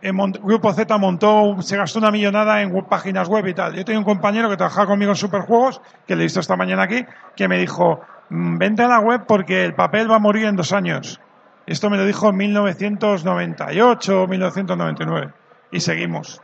el 0.01 0.13
mon- 0.13 0.33
Grupo 0.33 0.73
Z 0.73 0.97
montó, 0.99 1.57
se 1.61 1.77
gastó 1.77 1.99
una 1.99 2.11
millonada 2.11 2.63
en 2.63 2.71
páginas 2.85 3.27
web 3.29 3.47
y 3.49 3.55
tal. 3.55 3.75
Yo 3.75 3.85
tenía 3.85 3.99
un 3.99 4.05
compañero 4.05 4.49
que 4.49 4.57
trabajaba 4.57 4.87
conmigo 4.87 5.11
en 5.13 5.17
Superjuegos, 5.17 5.81
que 6.07 6.15
le 6.15 6.23
he 6.23 6.27
visto 6.27 6.39
esta 6.41 6.57
mañana 6.57 6.83
aquí, 6.85 7.05
que 7.35 7.49
me 7.49 7.59
dijo, 7.59 8.01
"Mm, 8.29 8.59
vente 8.59 8.83
a 8.83 8.89
la 8.89 9.01
web 9.01 9.23
porque 9.27 9.65
el 9.65 9.75
papel 9.75 10.09
va 10.11 10.17
a 10.17 10.21
morir 10.21 10.45
en 10.45 10.57
dos 10.57 10.73
años. 10.73 11.21
Esto 11.67 11.89
me 11.91 11.97
lo 11.97 12.05
dijo 12.05 12.29
en 12.29 12.37
1998 12.37 14.23
o 14.23 14.27
1999. 14.27 15.33
Y 15.73 15.81
seguimos. 15.81 16.41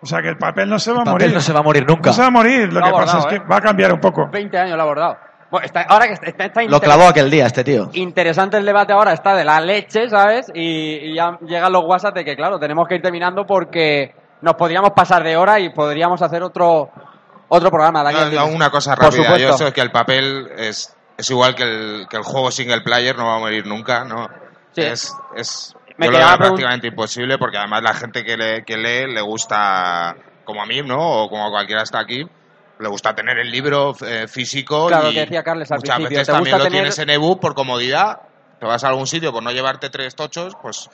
O 0.00 0.06
sea 0.06 0.20
que 0.22 0.28
el 0.28 0.36
papel 0.38 0.68
no 0.68 0.78
se 0.78 0.92
va 0.92 0.98
a 1.02 1.04
papel 1.04 1.12
morir. 1.14 1.34
no 1.34 1.40
se 1.40 1.52
va 1.52 1.60
a 1.60 1.62
morir 1.62 1.84
nunca. 1.88 2.10
No 2.10 2.12
se 2.14 2.20
va 2.22 2.26
a 2.28 2.30
morir. 2.30 2.72
Lo 2.72 2.80
que 2.82 2.90
pasa 2.90 3.18
es 3.18 3.26
que 3.26 3.34
¿eh? 3.36 3.42
va 3.50 3.56
a 3.56 3.60
cambiar 3.60 3.92
un 3.92 4.00
poco. 4.00 4.28
20 4.30 4.58
años 4.58 4.76
lo 4.76 4.82
ha 4.82 4.84
abordado. 4.84 5.16
Bueno, 5.50 5.64
está- 5.64 5.82
ahora 5.88 6.06
que 6.06 6.12
está, 6.12 6.26
está- 6.26 6.44
está 6.44 6.62
Lo 6.64 6.78
clavó 6.80 7.08
aquel 7.08 7.30
día 7.30 7.46
este 7.46 7.64
tío. 7.64 7.88
interesante 7.94 8.58
el 8.58 8.66
debate 8.66 8.92
ahora, 8.92 9.12
está 9.14 9.34
de 9.34 9.44
la 9.44 9.60
leche, 9.60 10.08
¿sabes? 10.10 10.50
Y, 10.54 10.60
y 11.10 11.14
ya 11.16 11.38
llegan 11.40 11.72
los 11.72 11.84
WhatsApp 11.84 12.14
de 12.14 12.24
que, 12.24 12.36
claro, 12.36 12.58
tenemos 12.58 12.86
que 12.86 12.96
ir 12.96 13.02
terminando 13.02 13.46
porque 13.46 14.14
nos 14.42 14.54
podríamos 14.54 14.90
pasar 14.90 15.24
de 15.24 15.36
hora 15.38 15.58
y 15.58 15.70
podríamos 15.70 16.20
hacer 16.20 16.42
otro 16.42 16.90
otro 17.48 17.70
programa. 17.70 18.02
No, 18.12 18.30
no, 18.30 18.46
una 18.48 18.70
cosa 18.70 18.94
Por 18.94 19.04
rápida. 19.06 19.22
Yo 19.38 19.52
supuesto. 19.52 19.66
sé 19.68 19.72
que 19.72 19.80
el 19.80 19.90
papel 19.90 20.48
es, 20.58 20.94
es 21.16 21.30
igual 21.30 21.54
que 21.54 21.62
el, 21.62 22.06
que 22.10 22.18
el 22.18 22.22
juego 22.24 22.50
single 22.50 22.82
player, 22.82 23.16
no 23.16 23.24
va 23.26 23.36
a 23.36 23.38
morir 23.38 23.66
nunca, 23.66 24.04
¿no? 24.04 24.28
Sí. 24.82 24.88
Es, 24.88 25.14
es 25.36 25.74
Me 25.96 26.06
yo 26.06 26.12
lo 26.12 26.18
veo 26.18 26.36
prácticamente 26.36 26.86
imposible 26.88 27.38
porque 27.38 27.58
además 27.58 27.82
la 27.82 27.94
gente 27.94 28.24
que, 28.24 28.36
le, 28.36 28.64
que 28.64 28.76
lee 28.76 29.12
le 29.12 29.20
gusta, 29.20 30.14
como 30.44 30.62
a 30.62 30.66
mí, 30.66 30.82
¿no? 30.82 31.24
O 31.24 31.28
como 31.28 31.46
a 31.46 31.50
cualquiera 31.50 31.82
está 31.82 32.00
aquí, 32.00 32.24
le 32.78 32.88
gusta 32.88 33.14
tener 33.14 33.38
el 33.38 33.50
libro 33.50 33.94
eh, 34.06 34.28
físico 34.28 34.86
Claro, 34.88 35.10
y 35.10 35.14
que 35.14 35.20
decía 35.20 35.42
Carles 35.42 35.70
al 35.72 35.78
muchas 35.78 35.96
principio, 35.96 36.18
veces 36.18 36.26
¿te 36.26 36.32
también 36.32 36.54
gusta 36.54 36.58
lo 36.58 36.64
tener- 36.70 36.80
tienes 36.82 36.98
en 37.00 37.10
ebook 37.10 37.40
por 37.40 37.54
comodidad 37.54 38.20
te 38.60 38.66
vas 38.66 38.82
a 38.84 38.88
algún 38.88 39.06
sitio 39.06 39.32
por 39.32 39.42
no 39.42 39.52
llevarte 39.52 39.88
tres 39.90 40.14
tochos, 40.16 40.54
pues 40.60 40.90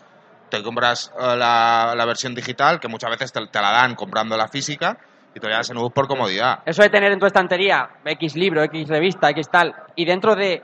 te 0.51 0.63
compras 0.63 1.11
eh, 1.19 1.37
la, 1.37 1.95
la 1.97 2.05
versión 2.05 2.35
digital, 2.35 2.79
que 2.79 2.89
muchas 2.89 3.11
veces 3.11 3.33
te, 3.33 3.47
te 3.47 3.61
la 3.61 3.71
dan 3.73 3.95
comprando 3.95 4.37
la 4.37 4.49
física, 4.49 4.99
y 5.35 5.41
te 5.41 5.49
la 5.49 5.57
das 5.57 5.71
en 5.71 5.79
ebook 5.79 5.93
por 5.95 6.07
comodidad. 6.07 6.61
Eso 6.67 6.83
de 6.83 6.91
tener 6.91 7.11
en 7.11 7.19
tu 7.19 7.27
estantería 7.27 7.89
X 8.05 8.37
libro, 8.37 8.63
X 8.65 8.87
revista, 8.89 9.31
X 9.31 9.49
tal, 9.51 9.75
y 9.97 10.05
dentro 10.05 10.37
de 10.37 10.63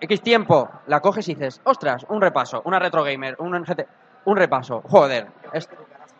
X 0.00 0.22
tiempo 0.22 0.68
la 0.86 1.00
coges 1.00 1.28
y 1.28 1.34
dices, 1.34 1.60
ostras, 1.64 2.06
un 2.08 2.20
repaso, 2.20 2.62
una 2.64 2.78
retro 2.78 3.04
gamer, 3.04 3.36
un 3.38 3.52
GT, 3.64 3.86
un 4.24 4.36
repaso, 4.36 4.82
joder, 4.88 5.28
esto, 5.52 5.76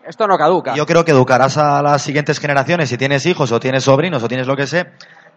esto 0.06 0.26
no 0.26 0.36
caduca. 0.36 0.74
Yo 0.74 0.86
creo 0.86 1.04
que 1.04 1.12
educarás 1.12 1.56
a 1.56 1.82
las 1.82 2.02
siguientes 2.02 2.38
generaciones, 2.38 2.88
si 2.88 2.98
tienes 2.98 3.26
hijos 3.26 3.52
o 3.52 3.60
tienes 3.60 3.84
sobrinos 3.84 4.22
o 4.22 4.28
tienes 4.28 4.46
lo 4.46 4.56
que 4.56 4.66
sea, 4.66 4.92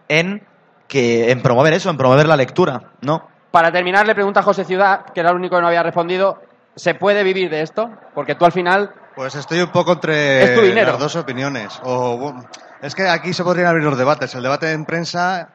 en 0.08 0.46
que 0.88 1.32
en 1.32 1.42
promover 1.42 1.74
eso, 1.74 1.90
en 1.90 1.98
promover 1.98 2.28
la 2.28 2.36
lectura, 2.36 2.92
¿no? 3.02 3.28
Para 3.52 3.72
terminar, 3.72 4.06
le 4.08 4.16
pregunta 4.16 4.40
a 4.40 4.44
José 4.44 4.66
Ciudad, 4.66 5.06
que 5.14 5.20
era 5.20 5.30
el 5.30 5.36
único 5.36 5.56
que 5.56 5.62
no 5.62 5.68
había 5.68 5.84
respondido, 5.84 6.42
¿se 6.76 6.96
puede 6.96 7.24
vivir 7.24 7.50
de 7.50 7.62
esto? 7.62 7.90
Porque 8.14 8.36
tú 8.36 8.46
al 8.46 8.52
final 8.52 8.92
Pues 9.16 9.36
estoy 9.36 9.62
un 9.62 9.72
poco 9.72 9.94
entre 9.94 10.74
las 10.74 11.00
dos 11.00 11.16
opiniones. 11.16 11.80
O, 11.84 12.34
es 12.82 12.96
que 12.96 13.08
aquí 13.08 13.32
se 13.34 13.44
podrían 13.44 13.68
abrir 13.68 13.84
los 13.84 13.98
debates. 13.98 14.34
El 14.34 14.44
debate 14.44 14.72
en 14.72 14.86
prensa, 14.86 15.50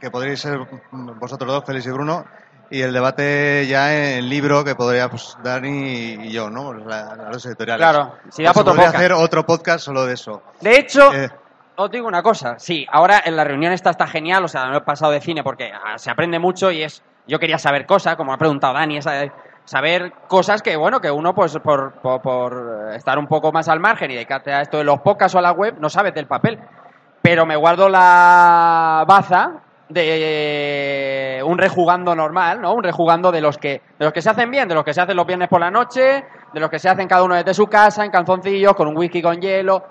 que 0.00 0.10
podríais 0.10 0.40
ser 0.40 0.58
vosotros 0.90 1.50
dos, 1.52 1.64
Félix 1.64 1.86
y 1.86 1.90
Bruno, 1.90 2.24
y 2.70 2.82
el 2.82 2.92
debate 2.92 3.66
ya 3.66 3.92
en 4.16 4.28
libro 4.28 4.62
que 4.64 4.74
podría 4.74 5.08
pues, 5.08 5.36
Dani 5.42 6.26
y 6.26 6.30
yo, 6.30 6.50
¿no? 6.50 6.72
La- 6.72 7.16
las 7.16 7.44
editoriales. 7.46 7.84
Claro, 7.84 8.14
si 8.30 8.42
da 8.42 8.52
Pues 8.52 8.60
otro 8.62 8.72
podría 8.72 8.86
podcast. 8.86 8.96
hacer 8.96 9.12
otro 9.12 9.44
podcast 9.46 9.84
solo 9.84 10.04
de 10.06 10.14
eso. 10.14 10.42
De 10.60 10.78
hecho, 10.78 11.12
Eh, 11.12 11.28
os 11.76 11.90
digo 11.90 12.06
una 12.06 12.22
cosa. 12.22 12.58
Sí, 12.58 12.86
ahora 12.90 13.22
en 13.24 13.36
la 13.36 13.42
reunión 13.44 13.72
esta 13.72 13.90
está 13.90 14.06
genial, 14.06 14.44
o 14.44 14.48
sea, 14.48 14.66
no 14.66 14.76
he 14.76 14.80
pasado 14.82 15.10
de 15.12 15.20
cine 15.20 15.42
porque 15.42 15.72
ah, 15.72 15.98
se 15.98 16.10
aprende 16.10 16.38
mucho 16.38 16.70
y 16.70 16.82
es. 16.82 17.02
Yo 17.26 17.38
quería 17.38 17.58
saber 17.58 17.86
cosas, 17.86 18.16
como 18.16 18.32
ha 18.32 18.38
preguntado 18.38 18.74
Dani, 18.74 18.98
esa- 18.98 19.32
saber 19.64 20.12
cosas 20.28 20.62
que, 20.62 20.76
bueno, 20.76 21.00
que 21.00 21.10
uno, 21.10 21.34
pues 21.34 21.56
por, 21.58 21.92
por, 22.00 22.20
por 22.22 22.92
estar 22.94 23.18
un 23.18 23.26
poco 23.26 23.50
más 23.52 23.68
al 23.68 23.78
margen 23.80 24.10
y 24.10 24.14
dedicarte 24.14 24.52
a 24.52 24.62
esto 24.62 24.78
de 24.78 24.84
los 24.84 25.00
podcasts 25.00 25.34
o 25.34 25.38
a 25.38 25.42
la 25.42 25.52
web, 25.52 25.76
no 25.78 25.88
sabes 25.90 26.14
del 26.14 26.26
papel. 26.26 26.58
Pero 27.22 27.44
me 27.46 27.54
guardo 27.56 27.88
la 27.88 29.04
baza 29.06 29.52
de 29.90 31.42
un 31.44 31.58
rejugando 31.58 32.14
normal, 32.14 32.60
¿no? 32.60 32.74
Un 32.74 32.82
rejugando 32.82 33.32
de 33.32 33.40
los 33.40 33.58
que 33.58 33.82
de 33.98 34.04
los 34.04 34.12
que 34.12 34.22
se 34.22 34.30
hacen 34.30 34.50
bien, 34.50 34.68
de 34.68 34.74
los 34.74 34.84
que 34.84 34.94
se 34.94 35.00
hacen 35.00 35.16
los 35.16 35.26
viernes 35.26 35.48
por 35.48 35.60
la 35.60 35.70
noche, 35.70 36.24
de 36.52 36.60
los 36.60 36.70
que 36.70 36.78
se 36.78 36.88
hacen 36.88 37.08
cada 37.08 37.24
uno 37.24 37.34
desde 37.34 37.54
su 37.54 37.66
casa, 37.66 38.04
en 38.04 38.10
calzoncillos, 38.10 38.74
con 38.74 38.88
un 38.88 38.96
whisky 38.96 39.20
con 39.20 39.40
hielo, 39.40 39.84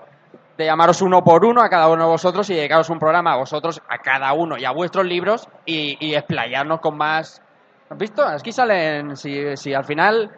de 0.56 0.64
llamaros 0.64 1.02
uno 1.02 1.22
por 1.22 1.44
uno 1.44 1.62
a 1.62 1.68
cada 1.68 1.88
uno 1.88 2.04
de 2.04 2.10
vosotros 2.10 2.48
y 2.50 2.54
dedicaros 2.54 2.88
un 2.90 2.98
programa 2.98 3.34
a 3.34 3.36
vosotros, 3.36 3.82
a 3.88 3.98
cada 3.98 4.32
uno 4.32 4.56
y 4.56 4.64
a 4.64 4.70
vuestros 4.72 5.04
libros 5.04 5.48
y, 5.64 5.96
y 6.00 6.14
explayarnos 6.14 6.80
con 6.80 6.96
más... 6.96 7.42
¿Has 7.90 7.98
visto? 7.98 8.24
Aquí 8.24 8.52
salen, 8.52 9.16
si, 9.16 9.56
si 9.56 9.74
al 9.74 9.84
final... 9.84 10.30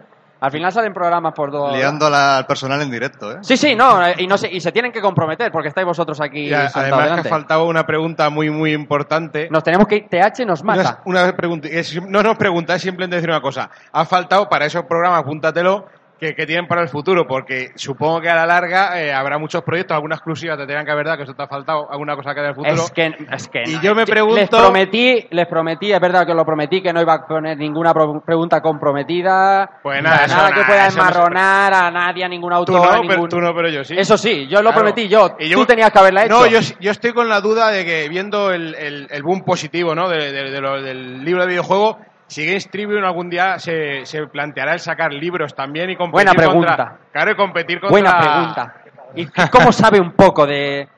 Al 0.43 0.51
final 0.51 0.73
salen 0.73 0.93
programas 0.93 1.33
por 1.35 1.51
dos... 1.53 1.73
liando 1.75 2.11
la- 2.11 2.39
al 2.39 2.47
personal 2.47 2.83
en 2.83 2.91
directo, 2.91 3.31
¿eh? 3.33 3.39
Sí, 3.43 3.57
sí, 3.57 3.75
no, 3.77 4.01
y, 4.19 4.27
no 4.27 4.37
se, 4.37 4.51
y 4.53 4.61
se 4.61 4.73
tienen 4.73 4.91
que 4.91 5.01
comprometer 5.01 5.53
porque 5.53 5.69
estáis 5.69 5.87
vosotros 5.87 6.21
aquí 6.21 6.49
Y 6.49 6.53
además 6.53 6.75
que 6.75 6.81
delante. 6.83 7.29
ha 7.29 7.31
faltado 7.31 7.65
una 7.67 7.87
pregunta 7.87 8.29
muy, 8.29 8.51
muy 8.51 8.73
importante. 8.73 9.49
Nos 9.51 9.63
tenemos 9.63 9.87
que 9.87 9.97
ir, 9.97 10.09
TH 10.09 10.45
nos 10.45 10.65
mata. 10.65 11.01
Una, 11.05 11.23
una 11.25 11.37
pregunta, 11.37 11.69
es- 11.71 12.03
no 12.03 12.23
nos 12.25 12.37
pregunta, 12.37 12.75
es 12.75 12.83
simplemente 12.83 13.15
decir 13.17 13.31
una 13.31 13.41
cosa. 13.41 13.71
Ha 13.93 14.05
faltado 14.05 14.49
para 14.49 14.67
esos 14.67 14.85
programas, 14.85 15.21
apúntatelo, 15.21 15.87
que, 16.23 16.37
que 16.37 16.47
tienen 16.47 16.69
para 16.69 16.83
el 16.83 16.89
futuro, 16.89 17.27
porque 17.27 17.73
supongo 17.75 18.21
que 18.21 18.31
a 18.31 18.37
la 18.37 18.47
larga 18.47 19.01
eh, 19.03 19.13
habrá 19.13 19.39
muchos 19.39 19.63
proyectos, 19.63 19.95
alguna 19.97 20.15
exclusiva 20.15 20.55
te 20.57 20.61
tendrán 20.67 20.85
que 20.87 20.93
haber 20.93 21.07
dado, 21.07 21.17
que 21.17 21.25
eso 21.25 21.35
te 21.35 21.43
ha 21.43 21.49
faltado, 21.49 21.91
alguna 21.91 22.15
cosa 22.15 22.33
que 22.33 22.39
haya 22.41 22.47
del 22.49 22.55
futuro. 22.55 22.75
Es 22.75 22.91
que, 22.93 23.13
es 23.33 23.49
que 23.49 23.63
Y 23.67 23.73
no, 23.75 23.83
yo 23.83 23.95
me 23.97 24.07
pregunto- 24.07 24.37
Les 24.37 24.49
prometí, 24.49 25.27
les 25.31 25.47
prometí, 25.49 25.93
es 25.93 25.99
verdad 26.01 26.25
que 26.25 26.31
os 26.31 26.37
lo 26.37 26.45
prometí, 26.47 26.81
que 26.81 26.93
no 26.93 27.01
iba 27.03 27.15
a 27.15 27.27
poner 27.27 27.59
ninguna 27.59 27.93
pregunta 28.25 28.61
comprometida. 28.63 29.69
Pues 29.83 30.01
nada, 30.03 30.27
nada, 30.29 30.49
eso 30.51 30.55
que 30.61 30.65
pueda 30.65 30.87
no 30.87 30.93
enmarronar 30.93 31.75
a 31.75 31.91
nadie, 31.91 32.25
a 32.25 32.29
ningún 32.29 32.51
Tú 32.51 32.57
autor. 32.57 32.75
no, 32.77 32.83
a 32.85 32.91
pero, 33.01 33.03
ningún- 33.15 33.29
tú 33.29 33.41
no, 33.41 33.55
pero 33.55 33.69
yo 33.69 33.83
sí. 33.85 33.95
Eso 33.99 34.17
sí, 34.17 34.47
yo 34.49 34.59
lo 34.63 34.71
Claro. 34.71 34.77
prometí 34.77 35.09
yo. 35.09 35.35
Y 35.39 35.53
Tú 35.53 35.67
tenías 35.67 35.91
que 35.91 35.99
haberla 35.99 36.25
hecho. 36.27 36.35
No, 36.41 36.47
yo, 36.47 36.61
yo 36.81 36.91
estoy 36.91 37.13
con 37.13 37.29
la 37.29 37.41
duda 37.41 37.71
de 37.71 37.85
que 37.85 38.09
viendo 38.09 38.53
el, 38.53 38.75
el- 38.77 39.09
el 39.11 39.23
boom 39.23 39.43
positivo 39.45 39.95
¿no? 39.95 40.09
de, 40.09 40.31
de- 40.33 40.51
de 40.51 40.61
lo- 40.61 40.81
del 40.81 41.25
libro 41.25 41.43
de 41.43 41.49
videojuego, 41.49 41.99
si 42.33 42.47
Games 42.47 42.69
Tribune 42.71 43.07
algún 43.07 43.29
día 43.31 43.59
se, 43.59 44.05
se 44.07 44.27
planteará 44.27 44.73
el 44.75 44.81
sacar 44.81 45.13
libros 45.13 45.55
también 45.55 45.91
y 45.91 45.97
competir 45.97 46.27
Buena 46.27 46.33
pregunta. 46.35 46.77
contra... 46.77 46.99
Claro, 47.13 47.31
y 47.31 47.35
competir 47.37 47.81
contra... 47.81 47.91
Buena 47.91 48.19
pregunta. 48.21 48.75
¿Y 49.15 49.27
cómo 49.51 49.71
sabe 49.73 50.01
un 50.01 50.13
poco 50.13 50.47
de...? 50.47 50.89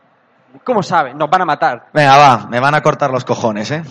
¿Cómo 0.62 0.82
sabe? 0.82 1.12
Nos 1.14 1.28
van 1.28 1.42
a 1.42 1.44
matar. 1.44 1.86
Venga, 1.92 2.16
va, 2.16 2.46
me 2.48 2.60
van 2.60 2.74
a 2.74 2.80
cortar 2.80 3.10
los 3.10 3.24
cojones, 3.24 3.70
¿eh? 3.72 3.82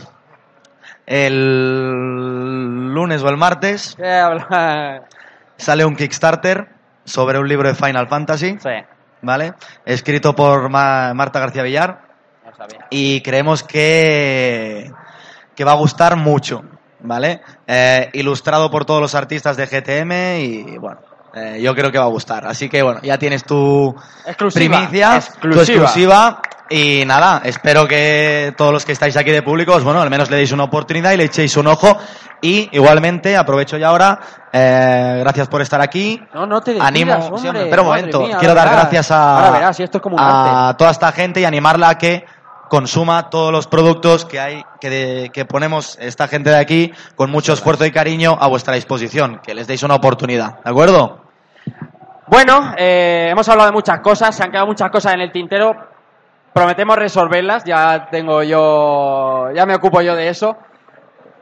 El 1.53 2.93
lunes 2.93 3.21
o 3.23 3.29
el 3.29 3.37
martes 3.37 3.97
sale 5.57 5.85
un 5.85 5.95
Kickstarter 5.95 6.69
sobre 7.05 7.37
un 7.39 7.47
libro 7.47 7.67
de 7.67 7.75
Final 7.75 8.07
Fantasy, 8.07 8.57
Sí, 8.59 8.69
¿vale? 9.21 9.53
Escrito 9.85 10.33
por 10.35 10.69
Ma- 10.69 11.13
Marta 11.13 11.39
García 11.39 11.63
Villar 11.63 11.99
no 12.45 12.55
sabía. 12.55 12.87
y 12.89 13.21
creemos 13.21 13.63
que, 13.63 14.91
que 15.55 15.63
va 15.65 15.73
a 15.73 15.75
gustar 15.75 16.15
mucho, 16.15 16.63
¿vale? 17.03 17.41
Eh, 17.67 18.09
ilustrado 18.13 18.69
por 18.71 18.85
todos 18.85 19.01
los 19.01 19.13
artistas 19.15 19.55
de 19.57 19.67
GTM 19.67 20.39
y 20.41 20.77
bueno, 20.77 20.99
eh, 21.35 21.59
yo 21.61 21.73
creo 21.75 21.91
que 21.91 21.97
va 21.99 22.05
a 22.05 22.09
gustar. 22.09 22.45
Así 22.47 22.69
que 22.69 22.81
bueno, 22.81 22.99
ya 23.03 23.17
tienes 23.17 23.43
tu 23.43 23.93
Exclusiva. 24.25 24.77
primicia, 24.79 25.09
tu 25.11 25.17
Exclusiva. 25.47 25.83
exclusiva. 25.83 26.41
Y 26.69 27.03
nada, 27.05 27.41
espero 27.43 27.87
que 27.87 28.53
todos 28.57 28.71
los 28.73 28.83
que 28.85 28.93
estáis 28.93 29.15
aquí 29.17 29.29
de 29.31 29.43
públicos, 29.43 29.83
bueno, 29.83 30.01
al 30.01 30.09
menos 30.09 30.31
le 30.31 30.37
deis 30.37 30.51
una 30.53 30.63
oportunidad 30.63 31.11
y 31.11 31.17
le 31.17 31.25
echéis 31.25 31.55
un 31.57 31.67
ojo. 31.67 31.97
Y 32.41 32.67
igualmente, 32.71 33.37
aprovecho 33.37 33.77
ya 33.77 33.89
ahora, 33.89 34.19
eh, 34.51 35.17
gracias 35.19 35.47
por 35.49 35.61
estar 35.61 35.79
aquí. 35.81 36.19
No, 36.33 36.45
no 36.45 36.61
te 36.61 36.71
Animo, 36.79 37.13
descuidas, 37.13 37.41
sí, 37.41 37.47
hombre. 37.47 37.49
hombre, 37.49 37.63
espera 37.63 37.81
un 37.83 37.87
momento, 37.87 38.21
mía, 38.21 38.37
quiero 38.39 38.53
dar 38.55 38.67
verás. 38.69 38.81
gracias 38.81 39.11
a, 39.11 39.51
verás, 39.51 39.77
si 39.77 39.83
esto 39.83 39.97
es 39.99 40.01
como 40.01 40.15
un 40.15 40.21
a 40.21 40.75
toda 40.77 40.91
esta 40.91 41.11
gente 41.11 41.41
y 41.41 41.45
animarla 41.45 41.89
a 41.89 41.97
que 41.97 42.25
consuma 42.69 43.29
todos 43.29 43.51
los 43.51 43.67
productos 43.67 44.25
que 44.25 44.39
hay 44.39 44.63
que, 44.79 45.29
que 45.33 45.45
ponemos 45.45 45.97
esta 45.99 46.27
gente 46.27 46.49
de 46.49 46.57
aquí 46.57 46.91
con 47.15 47.29
mucho 47.29 47.53
esfuerzo 47.53 47.85
y 47.85 47.91
cariño 47.91 48.37
a 48.39 48.47
vuestra 48.47 48.75
disposición, 48.75 49.39
que 49.43 49.53
les 49.53 49.67
deis 49.67 49.83
una 49.83 49.95
oportunidad, 49.95 50.63
¿de 50.63 50.69
acuerdo? 50.69 51.23
Bueno, 52.27 52.73
eh, 52.77 53.27
hemos 53.29 53.47
hablado 53.49 53.69
de 53.69 53.73
muchas 53.73 53.99
cosas, 53.99 54.35
se 54.35 54.43
han 54.43 54.49
quedado 54.49 54.67
muchas 54.67 54.89
cosas 54.89 55.13
en 55.13 55.21
el 55.21 55.31
tintero. 55.31 55.75
Prometemos 56.53 56.97
resolverlas, 56.97 57.63
ya 57.63 58.07
tengo 58.09 58.43
yo, 58.43 59.51
ya 59.53 59.65
me 59.65 59.75
ocupo 59.75 60.01
yo 60.01 60.15
de 60.15 60.29
eso. 60.29 60.57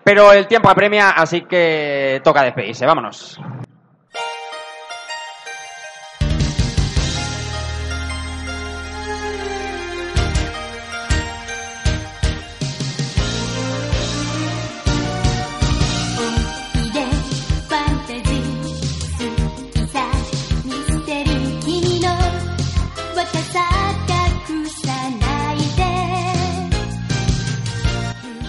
Pero 0.04 0.34
el 0.34 0.48
tiempo 0.48 0.70
apremia, 0.70 1.12
así 1.12 1.42
que 1.42 2.22
toca 2.24 2.44
despedirse. 2.44 2.86
Vámonos. 2.86 3.40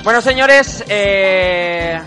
Bueno, 0.05 0.21
señores, 0.21 0.85
eh, 0.89 2.01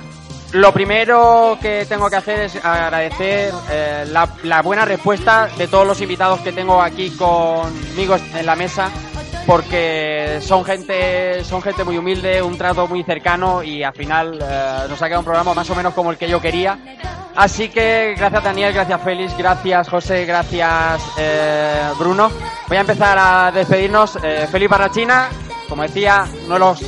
lo 0.52 0.74
primero 0.74 1.58
que 1.62 1.86
tengo 1.86 2.10
que 2.10 2.18
hacer 2.18 2.40
es 2.42 2.56
agradecer 2.64 3.54
eh, 3.72 4.06
la, 4.12 4.62
buena 4.62 4.84
respuesta 4.84 5.48
de 5.58 5.70
todos 5.70 5.88
los 5.88 6.02
invitados 6.02 6.42
que 6.42 6.52
tengo 6.52 6.82
aquí 6.82 7.12
conmigo 7.12 8.18
en 8.34 8.46
la 8.46 8.58
mesa, 8.58 8.90
porque 9.48 10.40
son 10.42 10.66
gente, 10.66 11.42
son 11.46 11.62
gente 11.62 11.86
muy 11.86 11.98
humilde, 11.98 12.42
un 12.42 12.58
trato 12.58 12.86
muy 12.86 13.02
cercano 13.04 13.64
y 13.64 13.82
al 13.82 13.94
final 13.94 14.40
eh, 14.42 14.80
nos 14.90 15.02
ha 15.02 15.06
quedado 15.06 15.22
un 15.22 15.26
programa 15.26 15.54
más 15.54 15.70
o 15.70 15.76
menos 15.76 15.94
como 15.94 16.12
el 16.12 16.18
que 16.18 16.28
yo 16.28 16.42
quería. 16.42 16.78
Así 17.34 17.70
que 17.70 18.14
gracias 18.18 18.44
Daniel, 18.44 18.74
gracias 18.74 19.02
Félix, 19.04 19.38
gracias 19.38 19.88
José, 19.88 20.26
gracias 20.26 21.02
eh, 21.18 21.92
Bruno. 21.98 22.30
Voy 22.68 22.76
a 22.76 22.82
empezar 22.82 23.18
a 23.18 23.52
despedirnos. 23.54 24.20
Félix 24.52 24.70
Barrachina, 24.70 25.30
como 25.70 25.84
decía, 25.84 26.26
de 26.50 26.60
los 26.60 26.82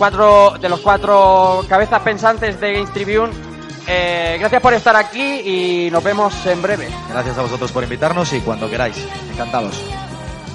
cuatro 0.00 0.54
de 0.58 0.66
los 0.70 0.80
cuatro 0.80 1.62
cabezas 1.68 2.00
pensantes 2.00 2.58
de 2.58 2.72
Games 2.72 2.90
Tribune. 2.94 3.30
Eh, 3.86 4.38
gracias 4.40 4.62
por 4.62 4.72
estar 4.72 4.96
aquí 4.96 5.20
y 5.44 5.90
nos 5.90 6.02
vemos 6.02 6.34
en 6.46 6.62
breve. 6.62 6.88
Gracias 7.10 7.36
a 7.36 7.42
vosotros 7.42 7.70
por 7.70 7.82
invitarnos 7.84 8.32
y 8.32 8.40
cuando 8.40 8.70
queráis, 8.70 8.96
encantados. 9.30 9.74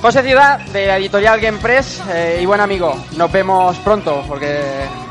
José 0.01 0.23
Ciudad, 0.23 0.59
de 0.59 0.87
la 0.87 0.97
editorial 0.97 1.39
Game 1.39 1.59
Press 1.59 2.01
eh, 2.09 2.39
y 2.41 2.45
buen 2.47 2.59
amigo. 2.59 2.95
Nos 3.17 3.31
vemos 3.31 3.77
pronto, 3.77 4.23
porque, 4.27 4.63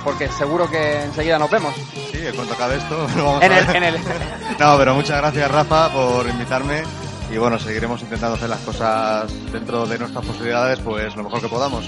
porque 0.02 0.28
seguro 0.28 0.68
que 0.68 1.02
enseguida 1.02 1.38
nos 1.38 1.48
vemos. 1.50 1.72
Sí, 2.10 2.26
en 2.26 2.34
cuanto 2.34 2.54
acabe 2.54 2.76
esto, 2.76 3.06
vamos 3.16 3.40
En 3.42 3.52
a 3.52 3.58
el- 3.60 3.76
en 3.76 3.84
el- 3.84 3.98
No, 4.58 4.76
pero 4.76 4.94
muchas 4.96 5.18
gracias, 5.18 5.48
Rafa, 5.48 5.90
por 5.90 6.28
invitarme. 6.28 6.82
Y 7.32 7.38
bueno, 7.38 7.58
seguiremos 7.58 8.00
intentando 8.02 8.36
hacer 8.36 8.48
las 8.48 8.60
cosas 8.60 9.32
dentro 9.50 9.86
de 9.86 9.98
nuestras 9.98 10.24
posibilidades, 10.24 10.78
pues 10.80 11.16
lo 11.16 11.24
mejor 11.24 11.40
que 11.40 11.48
podamos. 11.48 11.84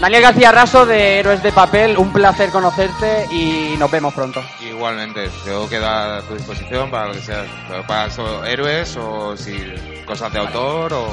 Daniel 0.00 0.22
García 0.22 0.52
Raso 0.52 0.84
de 0.84 1.20
Héroes 1.20 1.42
de 1.42 1.52
Papel, 1.52 1.96
un 1.96 2.12
placer 2.12 2.50
conocerte 2.50 3.26
y 3.30 3.76
nos 3.78 3.90
vemos 3.90 4.12
pronto. 4.12 4.42
Igualmente, 4.60 5.30
yo 5.46 5.68
quedo 5.68 5.88
a 5.88 6.20
tu 6.22 6.34
disposición 6.34 6.90
para 6.90 7.06
lo 7.08 7.12
que 7.14 7.20
sea, 7.20 7.44
para 7.86 8.08
héroes 8.46 8.96
o 8.96 9.36
si 9.36 9.56
cosas 10.04 10.32
de 10.32 10.40
autor 10.40 10.92
o 10.92 11.06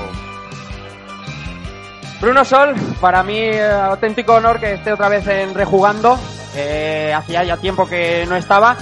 Bruno 2.22 2.46
Sol, 2.46 2.76
para 3.00 3.24
mí 3.24 3.36
eh, 3.40 3.64
auténtico 3.64 4.36
honor 4.36 4.60
que 4.60 4.74
esté 4.74 4.94
otra 4.94 5.10
vez 5.10 5.26
en 5.26 5.56
Rejugando. 5.56 6.20
Eh, 6.56 7.12
hacía 7.16 7.44
ya 7.44 7.58
tiempo 7.58 7.88
que 7.88 8.26
no 8.28 8.36
estaba. 8.36 8.78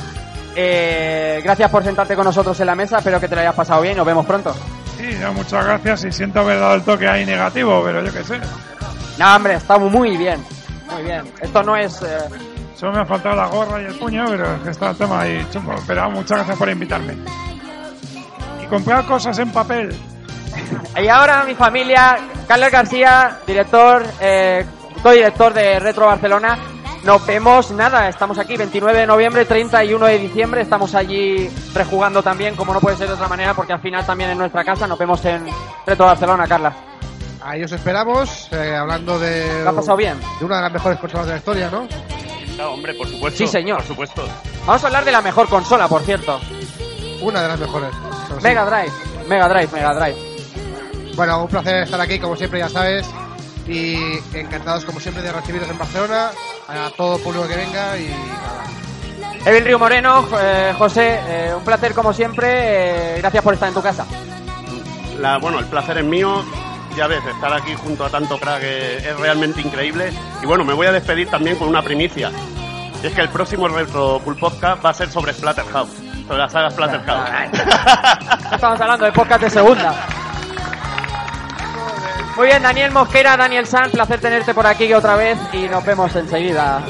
Eh, 0.61 1.39
gracias 1.41 1.71
por 1.71 1.85
sentarte 1.85 2.17
con 2.17 2.25
nosotros 2.25 2.59
en 2.59 2.65
la 2.67 2.75
mesa, 2.75 2.97
espero 2.97 3.17
que 3.17 3.29
te 3.29 3.35
lo 3.35 3.39
hayas 3.41 3.55
pasado 3.55 3.81
bien, 3.81 3.95
nos 3.95 4.05
vemos 4.05 4.25
pronto. 4.25 4.53
Sí, 4.97 5.07
no, 5.21 5.31
muchas 5.31 5.63
gracias 5.63 6.03
y 6.03 6.11
siento 6.11 6.41
haber 6.41 6.59
dado 6.59 6.75
el 6.75 6.81
toque 6.83 7.07
ahí 7.07 7.25
negativo, 7.25 7.81
pero 7.85 8.03
yo 8.03 8.11
qué 8.11 8.23
sé. 8.25 8.37
No, 9.17 9.35
hombre, 9.37 9.53
estamos 9.53 9.89
muy 9.89 10.17
bien, 10.17 10.43
muy 10.91 11.03
bien. 11.03 11.21
Esto 11.39 11.63
no 11.63 11.77
es... 11.77 12.01
eh, 12.01 12.17
Solo 12.75 12.91
me 12.91 12.99
ha 12.99 13.05
faltado 13.05 13.37
la 13.37 13.45
gorra 13.47 13.81
y 13.81 13.85
el 13.85 13.93
puño, 13.95 14.25
pero 14.27 14.53
es 14.55 14.61
que 14.63 14.69
está 14.71 14.89
el 14.89 14.97
tema 14.97 15.21
ahí 15.21 15.47
chungo. 15.51 15.75
Pero 15.87 16.11
muchas 16.11 16.37
gracias 16.39 16.57
por 16.57 16.69
invitarme. 16.69 17.13
Y 18.61 18.65
comprar 18.67 19.05
cosas 19.05 19.39
en 19.39 19.51
papel. 19.51 19.95
Y 21.01 21.07
ahora 21.07 21.43
mi 21.45 21.55
familia, 21.55 22.17
Carlos 22.47 22.69
García, 22.71 23.37
director, 23.47 24.03
eh, 24.19 24.65
co-director 25.01 25.53
de 25.53 25.79
Retro 25.79 26.05
Barcelona. 26.07 26.57
Nos 27.03 27.25
vemos, 27.25 27.71
nada, 27.71 28.09
estamos 28.09 28.37
aquí 28.37 28.57
29 28.57 28.99
de 28.99 29.07
noviembre, 29.07 29.45
31 29.45 30.05
de 30.05 30.19
diciembre, 30.19 30.61
estamos 30.61 30.93
allí 30.95 31.49
rejugando 31.73 32.21
también, 32.21 32.55
como 32.55 32.73
no 32.73 32.81
puede 32.81 32.97
ser 32.97 33.07
de 33.07 33.13
otra 33.13 33.27
manera, 33.27 33.53
porque 33.53 33.73
al 33.73 33.79
final 33.79 34.05
también 34.05 34.31
en 34.31 34.37
nuestra 34.37 34.65
casa 34.65 34.85
nos 34.85 34.99
vemos 34.99 35.23
en 35.25 35.45
Retro 35.85 36.05
Barcelona, 36.05 36.45
Carla. 36.45 36.75
Ahí 37.41 37.63
os 37.63 37.71
esperamos, 37.71 38.49
eh, 38.51 38.75
hablando 38.75 39.17
de. 39.17 39.63
¿Lo 39.63 39.69
has 39.69 39.75
pasado 39.75 39.97
bien? 39.97 40.19
De 40.39 40.45
una 40.45 40.57
de 40.57 40.61
las 40.63 40.73
mejores 40.73 40.99
consolas 40.99 41.25
de 41.27 41.31
la 41.33 41.37
historia, 41.37 41.69
¿no? 41.71 41.87
hombre, 42.67 42.93
por 42.93 43.07
supuesto. 43.07 43.37
Sí, 43.37 43.47
señor. 43.47 43.77
Por 43.77 43.87
supuesto. 43.87 44.25
Vamos 44.65 44.83
a 44.83 44.87
hablar 44.87 45.05
de 45.05 45.11
la 45.13 45.21
mejor 45.21 45.47
consola, 45.47 45.87
por 45.87 46.01
cierto. 46.01 46.39
Una 47.21 47.41
de 47.41 47.47
las 47.47 47.59
mejores. 47.59 47.91
Sí. 48.27 48.33
Mega 48.43 48.65
Drive, 48.65 48.91
Mega 49.27 49.47
Drive, 49.47 49.69
Mega 49.71 49.93
Drive. 49.93 50.17
Bueno, 51.15 51.43
un 51.43 51.47
placer 51.47 51.83
estar 51.83 51.99
aquí, 52.01 52.19
como 52.19 52.35
siempre, 52.35 52.59
ya 52.59 52.69
sabes. 52.69 53.09
Y 53.69 54.19
encantados, 54.33 54.83
como 54.83 54.99
siempre, 54.99 55.21
de 55.21 55.31
recibiros 55.31 55.69
en 55.69 55.77
Barcelona. 55.77 56.31
A 56.67 56.89
todo 56.97 57.19
público 57.19 57.47
que 57.47 57.55
venga 57.55 57.97
y 57.99 58.07
nada. 58.07 58.63
Evil 59.45 59.63
Río 59.63 59.79
Moreno, 59.79 60.27
eh, 60.41 60.73
José, 60.77 61.19
eh, 61.27 61.53
un 61.55 61.63
placer 61.63 61.93
como 61.93 62.11
siempre, 62.11 63.15
eh, 63.15 63.17
gracias 63.19 63.43
por 63.43 63.53
estar 63.53 63.69
en 63.69 63.75
tu 63.75 63.81
casa. 63.81 64.05
La, 65.19 65.37
bueno, 65.37 65.59
el 65.59 65.65
placer 65.65 65.99
es 65.99 66.05
mío. 66.05 66.43
Ya 66.97 67.07
ves, 67.07 67.23
estar 67.25 67.53
aquí 67.53 67.75
junto 67.75 68.03
a 68.03 68.09
tanto 68.09 68.37
crack 68.39 68.63
es, 68.63 69.05
es 69.05 69.17
realmente 69.19 69.61
increíble. 69.61 70.11
Y 70.41 70.45
bueno, 70.45 70.65
me 70.65 70.73
voy 70.73 70.87
a 70.87 70.91
despedir 70.91 71.29
también 71.29 71.55
con 71.55 71.69
una 71.69 71.83
primicia. 71.83 72.31
Y 73.01 73.07
es 73.07 73.13
que 73.13 73.21
el 73.21 73.29
próximo 73.29 73.67
Retro 73.67 74.19
Pool 74.19 74.35
Podcast 74.35 74.83
va 74.83 74.89
a 74.89 74.93
ser 74.93 75.09
sobre 75.09 75.31
Splatterhouse. 75.33 75.91
Sobre 76.27 76.39
la 76.39 76.49
saga 76.49 76.71
Splatterhouse. 76.71 77.29
Estamos 78.51 78.81
hablando 78.81 79.05
de 79.05 79.11
podcast 79.11 79.43
de 79.43 79.49
segunda. 79.49 80.07
Muy 82.39 82.47
bien, 82.47 82.63
Daniel 82.63 82.89
Mosquera, 82.93 83.35
Daniel 83.35 83.67
Sanz, 83.67 83.91
placer 83.91 84.21
tenerte 84.21 84.53
por 84.53 84.65
aquí 84.65 84.93
otra 84.93 85.17
vez 85.17 85.37
y 85.51 85.67
nos 85.67 85.83
vemos 85.83 86.15
enseguida. 86.15 86.81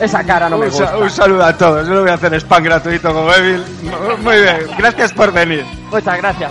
Esa 0.00 0.24
cara 0.24 0.48
no 0.48 0.58
me 0.58 0.66
gusta. 0.66 0.96
un 0.96 1.08
saludo 1.08 1.44
a 1.44 1.56
todos. 1.56 1.86
Yo 1.86 1.94
le 1.94 2.00
voy 2.00 2.10
a 2.10 2.14
hacer 2.14 2.34
spam 2.34 2.64
gratuito 2.64 3.14
como 3.14 3.32
Evil. 3.32 3.64
Muy 4.18 4.40
bien, 4.40 4.66
gracias 4.76 5.12
por 5.12 5.32
venir. 5.32 5.64
Muchas 5.92 6.16
gracias. 6.18 6.50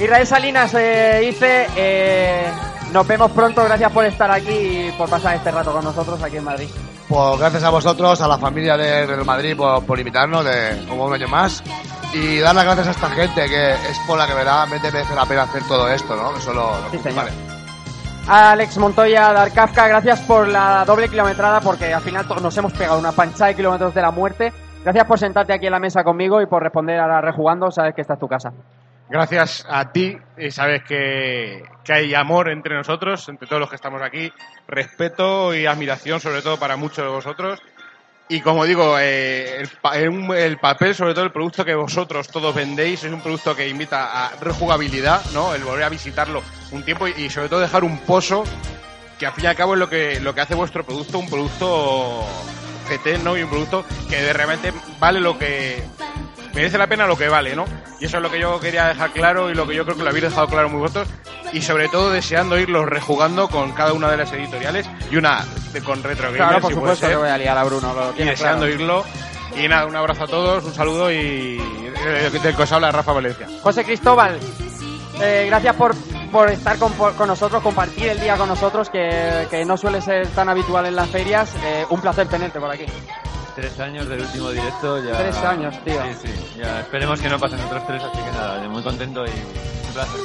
Israel 0.00 0.26
Salinas 0.26 0.72
eh, 0.72 1.18
dice, 1.20 1.68
eh, 1.76 2.50
nos 2.94 3.06
vemos 3.06 3.30
pronto, 3.32 3.62
gracias 3.62 3.92
por 3.92 4.06
estar 4.06 4.30
aquí 4.30 4.88
y 4.88 4.94
por 4.96 5.10
pasar 5.10 5.36
este 5.36 5.50
rato 5.50 5.70
con 5.70 5.84
nosotros 5.84 6.22
aquí 6.22 6.38
en 6.38 6.44
Madrid. 6.44 6.70
Pues 7.08 7.38
gracias 7.38 7.62
a 7.64 7.70
vosotros, 7.70 8.20
a 8.20 8.28
la 8.28 8.38
familia 8.38 8.76
de 8.76 9.06
Real 9.06 9.24
Madrid 9.24 9.56
por, 9.56 9.84
por 9.84 9.98
invitarnos 9.98 10.44
de 10.44 10.84
como 10.88 11.06
un 11.06 11.14
año 11.14 11.28
más. 11.28 11.62
Y 12.14 12.38
dar 12.38 12.54
las 12.54 12.64
gracias 12.64 12.88
a 12.88 12.90
esta 12.92 13.10
gente 13.10 13.46
que 13.46 13.72
es 13.72 13.98
por 14.06 14.16
la 14.16 14.26
que 14.26 14.34
verdaderamente 14.34 14.90
merece 14.92 15.14
la 15.14 15.26
pena 15.26 15.42
hacer 15.42 15.62
todo 15.66 15.88
esto, 15.88 16.14
¿no? 16.16 16.32
Que 16.32 16.40
son 16.40 16.54
lo, 16.56 16.70
lo 16.70 16.90
Sí, 16.90 16.98
principales. 16.98 17.34
Alex 18.26 18.78
Montoya, 18.78 19.32
Darkafka, 19.32 19.86
gracias 19.86 20.20
por 20.20 20.48
la 20.48 20.84
doble 20.86 21.08
kilometrada 21.08 21.60
porque 21.60 21.92
al 21.92 22.00
final 22.00 22.24
nos 22.40 22.56
hemos 22.56 22.72
pegado 22.72 22.98
una 22.98 23.12
pancha 23.12 23.46
de 23.46 23.54
kilómetros 23.56 23.92
de 23.94 24.00
la 24.00 24.10
muerte. 24.10 24.52
Gracias 24.82 25.06
por 25.06 25.18
sentarte 25.18 25.52
aquí 25.52 25.66
en 25.66 25.72
la 25.72 25.78
mesa 25.78 26.04
conmigo 26.04 26.40
y 26.40 26.46
por 26.46 26.62
responder 26.62 27.00
a 27.00 27.06
la 27.06 27.20
rejugando, 27.20 27.70
sabes 27.70 27.94
que 27.94 28.00
esta 28.00 28.14
es 28.14 28.20
tu 28.20 28.28
casa. 28.28 28.52
Gracias 29.08 29.66
a 29.68 29.92
ti, 29.92 30.16
y 30.38 30.50
sabes 30.50 30.82
que, 30.84 31.62
que 31.84 31.92
hay 31.92 32.14
amor 32.14 32.48
entre 32.48 32.74
nosotros, 32.74 33.28
entre 33.28 33.46
todos 33.46 33.60
los 33.60 33.68
que 33.68 33.76
estamos 33.76 34.00
aquí, 34.02 34.32
respeto 34.66 35.54
y 35.54 35.66
admiración 35.66 36.20
sobre 36.20 36.40
todo 36.42 36.58
para 36.58 36.76
muchos 36.76 37.04
de 37.04 37.10
vosotros. 37.10 37.60
Y 38.30 38.40
como 38.40 38.64
digo, 38.64 38.96
eh, 38.98 39.60
el- 39.92 40.30
el 40.34 40.56
papel, 40.58 40.94
sobre 40.94 41.12
todo 41.12 41.24
el 41.24 41.32
producto 41.32 41.64
que 41.66 41.74
vosotros 41.74 42.28
todos 42.28 42.54
vendéis, 42.54 43.04
es 43.04 43.12
un 43.12 43.20
producto 43.20 43.54
que 43.54 43.68
invita 43.68 44.24
a 44.26 44.30
rejugabilidad, 44.40 45.22
¿no? 45.34 45.54
El 45.54 45.62
volver 45.62 45.84
a 45.84 45.88
visitarlo 45.90 46.42
un 46.72 46.82
tiempo 46.82 47.06
y, 47.06 47.12
y 47.18 47.28
sobre 47.30 47.50
todo 47.50 47.60
dejar 47.60 47.84
un 47.84 47.98
pozo 47.98 48.44
que 49.18 49.26
al 49.26 49.34
fin 49.34 49.44
y 49.44 49.46
al 49.48 49.54
cabo 49.56 49.74
es 49.74 49.80
lo 49.80 49.90
que, 49.90 50.18
lo 50.20 50.34
que 50.34 50.40
hace 50.40 50.54
vuestro 50.54 50.84
producto, 50.84 51.18
un 51.18 51.28
producto 51.28 52.24
GT, 52.88 53.18
¿no? 53.22 53.36
Y 53.36 53.42
un 53.42 53.50
producto 53.50 53.84
que 54.08 54.22
de 54.22 54.32
realmente 54.32 54.72
vale 54.98 55.20
lo 55.20 55.38
que, 55.38 55.84
merece 56.54 56.78
la 56.78 56.86
pena 56.86 57.06
lo 57.06 57.16
que 57.16 57.28
vale, 57.28 57.54
¿no? 57.56 57.64
Y 58.00 58.04
eso 58.06 58.16
es 58.18 58.22
lo 58.22 58.30
que 58.30 58.38
yo 58.40 58.60
quería 58.60 58.86
dejar 58.86 59.10
claro 59.10 59.50
y 59.50 59.54
lo 59.54 59.66
que 59.66 59.74
yo 59.74 59.84
creo 59.84 59.96
que 59.96 60.02
lo 60.02 60.08
habéis 60.10 60.24
dejado 60.24 60.46
claro 60.48 60.68
muy 60.68 60.80
vosotros. 60.80 61.08
Y 61.52 61.62
sobre 61.62 61.88
todo 61.88 62.10
deseando 62.10 62.58
irlos 62.58 62.86
rejugando 62.86 63.48
con 63.48 63.72
cada 63.72 63.92
una 63.92 64.10
de 64.10 64.16
las 64.16 64.32
editoriales 64.32 64.88
y 65.10 65.16
una 65.16 65.44
de, 65.72 65.80
con 65.82 66.02
Retro 66.02 66.26
Gamer, 66.32 66.38
Claro, 66.38 66.60
por 66.60 66.70
si 66.70 66.74
supuesto 66.74 67.08
que 67.08 67.16
voy 67.16 67.28
a 67.28 67.38
liar 67.38 67.56
a 67.58 67.64
Bruno. 67.64 67.92
Lo 67.94 68.12
Y 68.20 68.24
deseando 68.26 68.66
claro. 68.66 68.74
irlo. 68.74 69.04
Y 69.56 69.68
nada, 69.68 69.86
un 69.86 69.94
abrazo 69.94 70.24
a 70.24 70.26
todos, 70.26 70.64
un 70.64 70.74
saludo 70.74 71.12
y 71.12 71.16
eh, 72.06 72.30
del 72.42 72.56
que 72.56 72.62
os 72.62 72.72
habla 72.72 72.90
Rafa 72.90 73.12
Valencia. 73.12 73.46
José 73.62 73.84
Cristóbal, 73.84 74.40
eh, 75.20 75.44
gracias 75.48 75.76
por, 75.76 75.94
por 76.32 76.50
estar 76.50 76.76
con, 76.76 76.92
por- 76.94 77.14
con 77.14 77.28
nosotros, 77.28 77.62
compartir 77.62 78.08
el 78.08 78.18
día 78.20 78.36
con 78.36 78.48
nosotros, 78.48 78.90
que, 78.90 79.46
que 79.50 79.64
no 79.64 79.76
suele 79.76 80.00
ser 80.00 80.26
tan 80.28 80.48
habitual 80.48 80.86
en 80.86 80.96
las 80.96 81.08
ferias. 81.08 81.54
Eh, 81.62 81.84
un 81.88 82.00
placer 82.00 82.26
tenerte 82.26 82.58
por 82.58 82.68
aquí. 82.70 82.86
Tres 83.54 83.78
años 83.78 84.08
del 84.08 84.20
último 84.20 84.50
directo 84.50 85.02
ya. 85.04 85.16
Tres 85.16 85.36
años, 85.36 85.74
tío. 85.84 86.02
Sí, 86.02 86.26
sí. 86.26 86.58
Ya 86.58 86.80
esperemos 86.80 87.20
que 87.20 87.28
no 87.28 87.38
pasen 87.38 87.60
otros 87.60 87.86
tres, 87.86 88.02
así 88.02 88.18
que 88.18 88.30
nada, 88.32 88.58
muy 88.68 88.82
contento 88.82 89.24
y 89.24 89.30
un 89.30 89.92
placer. 89.92 90.20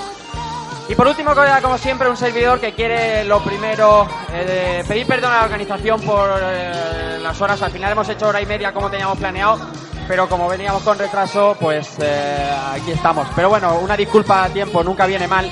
Y 0.87 0.95
por 0.95 1.07
último, 1.07 1.31
como 1.61 1.77
siempre, 1.77 2.09
un 2.09 2.17
servidor 2.17 2.59
que 2.59 2.73
quiere 2.73 3.23
lo 3.23 3.43
primero, 3.43 4.07
eh, 4.33 4.83
pedir 4.87 5.05
perdón 5.05 5.31
a 5.31 5.37
la 5.37 5.43
organización 5.43 6.01
por 6.01 6.27
eh, 6.41 7.19
las 7.21 7.39
horas. 7.39 7.61
Al 7.61 7.69
final 7.71 7.91
hemos 7.91 8.09
hecho 8.09 8.27
hora 8.27 8.41
y 8.41 8.47
media 8.47 8.73
como 8.73 8.89
teníamos 8.89 9.19
planeado, 9.19 9.59
pero 10.07 10.27
como 10.27 10.49
veníamos 10.49 10.81
con 10.81 10.97
retraso, 10.97 11.55
pues 11.59 11.97
eh, 11.99 12.51
aquí 12.73 12.89
estamos. 12.89 13.27
Pero 13.35 13.49
bueno, 13.49 13.77
una 13.77 13.95
disculpa 13.95 14.45
a 14.45 14.49
tiempo, 14.49 14.83
nunca 14.83 15.05
viene 15.05 15.27
mal. 15.27 15.45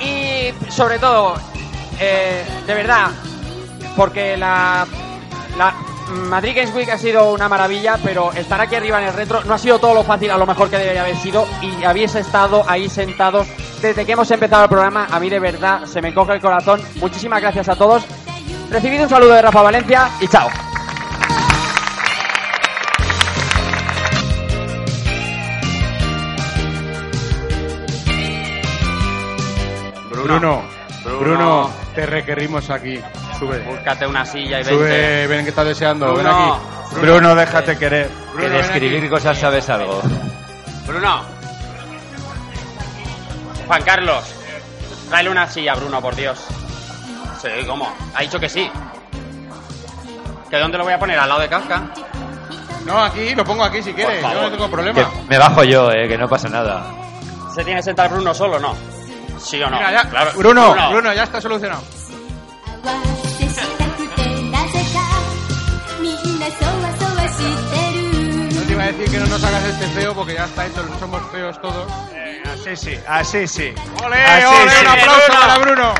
Y 0.00 0.52
sobre 0.68 0.98
todo, 0.98 1.36
eh, 2.00 2.44
de 2.66 2.74
verdad, 2.74 3.10
porque 3.96 4.36
la, 4.36 4.84
la 5.56 5.72
Madrid 6.12 6.54
Games 6.54 6.74
Week 6.74 6.88
ha 6.90 6.98
sido 6.98 7.32
una 7.32 7.48
maravilla, 7.48 7.98
pero 8.02 8.32
estar 8.32 8.60
aquí 8.60 8.74
arriba 8.74 9.00
en 9.00 9.08
el 9.08 9.14
retro 9.14 9.42
no 9.44 9.54
ha 9.54 9.58
sido 9.58 9.78
todo 9.78 9.94
lo 9.94 10.04
fácil, 10.04 10.30
a 10.30 10.36
lo 10.36 10.46
mejor 10.46 10.70
que 10.70 10.78
debería 10.78 11.02
haber 11.02 11.16
sido, 11.16 11.46
y 11.60 11.84
habéis 11.84 12.14
estado 12.14 12.64
ahí 12.68 12.88
sentados 12.88 13.46
desde 13.80 14.06
que 14.06 14.12
hemos 14.12 14.30
empezado 14.30 14.64
el 14.64 14.68
programa. 14.68 15.08
A 15.10 15.18
mí 15.18 15.28
de 15.28 15.40
verdad 15.40 15.84
se 15.84 16.00
me 16.00 16.14
coge 16.14 16.34
el 16.34 16.40
corazón. 16.40 16.80
Muchísimas 16.96 17.40
gracias 17.40 17.68
a 17.68 17.76
todos. 17.76 18.04
Recibid 18.70 19.02
un 19.02 19.08
saludo 19.08 19.34
de 19.34 19.42
Rafa 19.42 19.62
Valencia 19.62 20.10
y 20.20 20.28
chao. 20.28 20.48
Bruno, 30.10 30.62
Bruno, 31.18 31.70
te 31.94 32.06
requerimos 32.06 32.70
aquí. 32.70 33.00
Sube. 33.42 33.58
Búscate 33.64 34.06
una 34.06 34.24
silla 34.24 34.60
y 34.60 34.64
Sube, 34.64 35.26
ven 35.26 35.42
que 35.42 35.50
estás 35.50 35.66
deseando, 35.66 36.14
ven 36.14 36.24
Bruno. 36.24 36.54
aquí. 36.54 37.00
Bruno, 37.00 37.34
déjate 37.34 37.76
querer. 37.76 38.08
Que 38.38 38.48
de 38.48 38.60
escribir 38.60 39.10
cosas 39.10 39.36
sabes 39.36 39.68
algo. 39.68 40.00
Bruno. 40.86 41.22
Juan 43.66 43.82
Carlos. 43.82 44.22
Tráele 45.08 45.30
una 45.30 45.48
silla, 45.48 45.74
Bruno, 45.74 46.00
por 46.00 46.14
Dios. 46.14 46.38
Sí, 47.40 47.48
¿cómo? 47.66 47.92
Ha 48.14 48.22
dicho 48.22 48.38
que 48.38 48.48
sí. 48.48 48.70
¿Que 50.48 50.58
dónde 50.58 50.78
lo 50.78 50.84
voy 50.84 50.92
a 50.92 50.98
poner? 51.00 51.18
¿Al 51.18 51.28
lado 51.28 51.40
de 51.40 51.48
Kafka? 51.48 51.82
No, 52.86 52.96
aquí, 53.02 53.34
lo 53.34 53.44
pongo 53.44 53.64
aquí 53.64 53.82
si 53.82 53.92
quieres, 53.92 54.22
yo 54.22 54.40
no 54.42 54.50
tengo 54.52 54.66
Que 54.66 54.70
problema. 54.72 55.10
me 55.28 55.38
bajo 55.38 55.64
yo, 55.64 55.90
eh, 55.90 56.06
que 56.06 56.16
no 56.16 56.28
pasa 56.28 56.48
nada. 56.48 56.84
¿Se 57.52 57.64
tiene 57.64 57.80
que 57.80 57.84
sentar 57.84 58.08
Bruno 58.08 58.32
solo 58.34 58.56
o 58.58 58.60
no? 58.60 58.74
¿Sí 59.38 59.60
o 59.60 59.68
no? 59.68 59.78
Mira, 59.78 59.90
ya, 59.92 60.08
Claro. 60.08 60.30
Bruno, 60.36 60.74
Bruno, 60.90 61.12
ya 61.12 61.24
está 61.24 61.40
solucionado. 61.40 61.82
No 68.54 68.62
te 68.62 68.72
iba 68.72 68.82
a 68.82 68.86
decir 68.86 69.10
que 69.10 69.18
no 69.18 69.26
nos 69.26 69.44
hagas 69.44 69.64
este 69.64 69.86
feo 69.88 70.14
porque 70.14 70.34
ya 70.34 70.44
está 70.44 70.66
hecho, 70.66 70.84
somos 70.98 71.22
feos 71.30 71.60
todos. 71.60 71.90
Eh, 72.12 72.42
así 72.52 72.76
sí, 72.76 72.98
así 73.06 73.46
sí. 73.46 73.74
¡Ole, 74.04 74.46
ole! 74.46 74.80
¡Un 74.80 74.86
aplauso 74.88 75.32
para 75.32 75.58
Bruno! 75.58 75.94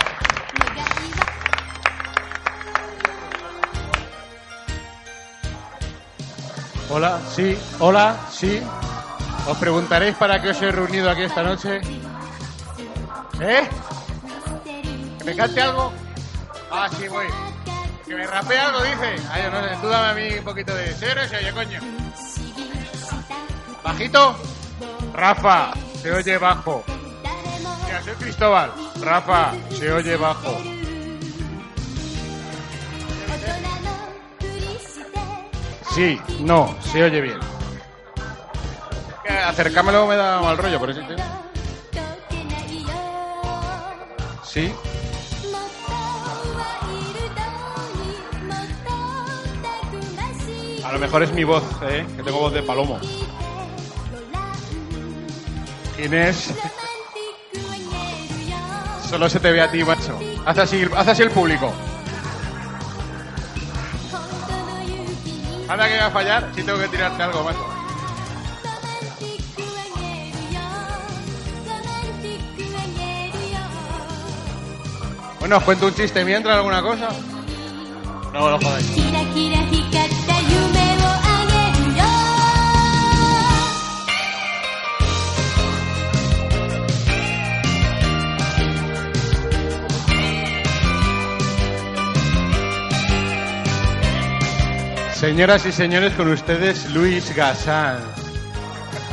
Hola, 6.91 7.21
sí, 7.35 7.59
hola, 7.79 8.17
sí. 8.31 8.63
Os 9.47 9.57
preguntaréis 9.59 10.15
para 10.17 10.43
qué 10.43 10.51
os 10.51 10.61
he 10.61 10.71
reunido 10.71 11.09
aquí 11.09 11.23
esta 11.23 11.43
noche. 11.43 11.81
¿Eh? 13.41 13.69
¿Que 15.19 15.25
me 15.25 15.35
cante 15.35 15.63
algo? 15.63 15.93
Ah, 16.71 16.89
sí, 16.99 17.09
voy. 17.09 17.27
Que 18.13 18.19
me 18.19 18.27
rapee 18.27 18.59
algo, 18.59 18.83
dice. 18.83 19.17
Ay, 19.31 19.45
yo 19.45 19.51
no 19.51 19.67
sé, 19.67 19.77
tú 19.81 19.89
dame 19.89 20.09
a 20.09 20.13
mí 20.13 20.39
un 20.39 20.45
poquito 20.45 20.75
de... 20.75 20.93
¿Se 20.93 21.11
oye 21.11 21.21
o 21.23 21.29
se 21.29 21.37
oye, 21.39 21.53
coño? 21.53 21.81
¿Bajito? 23.83 24.37
Rafa, 25.15 25.73
se 26.03 26.13
oye 26.13 26.37
bajo. 26.37 26.85
Mira, 27.87 28.03
soy 28.03 28.13
Cristóbal. 28.17 28.71
Rafa, 29.01 29.55
se 29.71 29.91
oye 29.91 30.17
bajo. 30.17 30.61
Sí, 35.95 36.21
no, 36.41 36.77
se 36.83 37.05
oye 37.05 37.21
bien. 37.23 37.41
Acercámelo 39.47 40.07
me 40.07 40.17
da 40.17 40.39
mal 40.43 40.59
rollo, 40.59 40.79
por 40.79 40.91
eso 40.91 41.01
Sí. 44.45 44.71
A 50.93 50.97
lo 50.97 51.01
mejor 51.01 51.23
es 51.23 51.33
mi 51.33 51.43
voz, 51.43 51.65
¿eh? 51.89 52.07
Que 52.19 52.23
tengo 52.23 52.39
voz 52.39 52.53
de 52.53 52.63
palomo. 52.63 53.01
Inés. 55.99 56.53
Solo 59.09 59.31
se 59.31 59.41
te 59.41 59.53
ve 59.53 59.63
a 59.63 59.71
ti, 59.71 59.83
macho. 59.85 60.19
Haz 60.45 60.59
así, 60.59 60.87
haz 60.95 61.09
así 61.09 61.23
el 61.23 61.31
público. 61.31 61.73
Anda 65.67 65.89
que 65.89 65.97
va 65.97 66.07
a 66.09 66.11
fallar 66.11 66.53
si 66.55 66.63
tengo 66.63 66.79
que 66.79 66.89
tirarte 66.89 67.23
algo, 67.23 67.43
macho. 67.43 67.67
Bueno, 75.41 75.57
os 75.57 75.63
cuento 75.63 75.87
un 75.87 75.95
chiste 75.95 76.23
mientras 76.23 76.55
alguna 76.55 76.83
cosa. 76.83 77.09
No, 78.35 78.51
no 78.51 78.59
jodáis. 78.59 79.02
Señoras 95.23 95.65
y 95.67 95.71
señores, 95.71 96.15
con 96.15 96.33
ustedes 96.33 96.91
Luis 96.91 97.33
Gasán. 97.37 98.01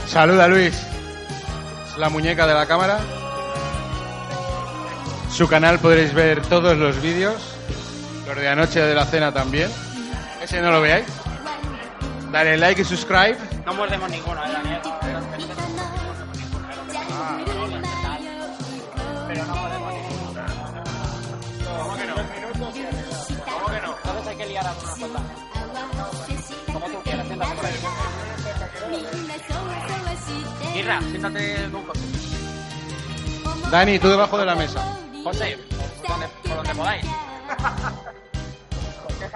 Saluda 0.08 0.48
Luis. 0.48 0.74
Es 0.74 1.98
la 2.00 2.10
muñeca 2.10 2.48
de 2.48 2.56
la 2.56 2.66
cámara. 2.66 3.00
Su 5.32 5.48
canal 5.48 5.78
podréis 5.78 6.12
ver 6.16 6.42
todos 6.42 6.76
los 6.76 7.00
vídeos. 7.00 7.36
Los 8.26 8.36
de 8.36 8.50
anoche 8.50 8.82
de 8.82 8.96
la 8.96 9.06
cena 9.06 9.32
también. 9.32 9.70
Ese 10.42 10.60
no 10.62 10.72
lo 10.72 10.82
veáis. 10.82 11.06
Dale 12.32 12.58
like 12.58 12.82
y 12.82 12.86
subscribe. 12.86 13.38
No 13.68 13.76
mordemos 13.76 14.10
ninguno, 14.10 14.44
¿eh, 14.44 14.52
Daniel? 14.52 14.80
Pero 19.28 19.46
no 19.46 19.56
mordemos 19.56 19.94
ninguno. 19.94 20.42
¿Cómo 21.78 21.96
que 21.96 22.06
no? 22.08 22.16
¿Cómo 22.16 22.74
que 22.74 23.82
no? 23.82 23.96
Entonces 23.96 24.28
hay 24.28 24.38
que 24.38 24.46
liar 24.48 24.66
a 24.66 24.74
una 25.06 25.49
Irra, 30.76 31.00
siéntate 31.02 31.64
en 31.64 31.76
un 31.76 31.84
coche. 31.84 32.00
Dani, 33.72 34.00
tú 34.00 34.10
debajo 34.10 34.38
de 34.38 34.46
la 34.46 34.56
mesa. 34.56 34.98
José, 35.24 35.58
por 36.02 36.10
donde, 36.10 36.28
por 36.44 36.58
donde 36.58 36.76
podáis. 36.76 37.06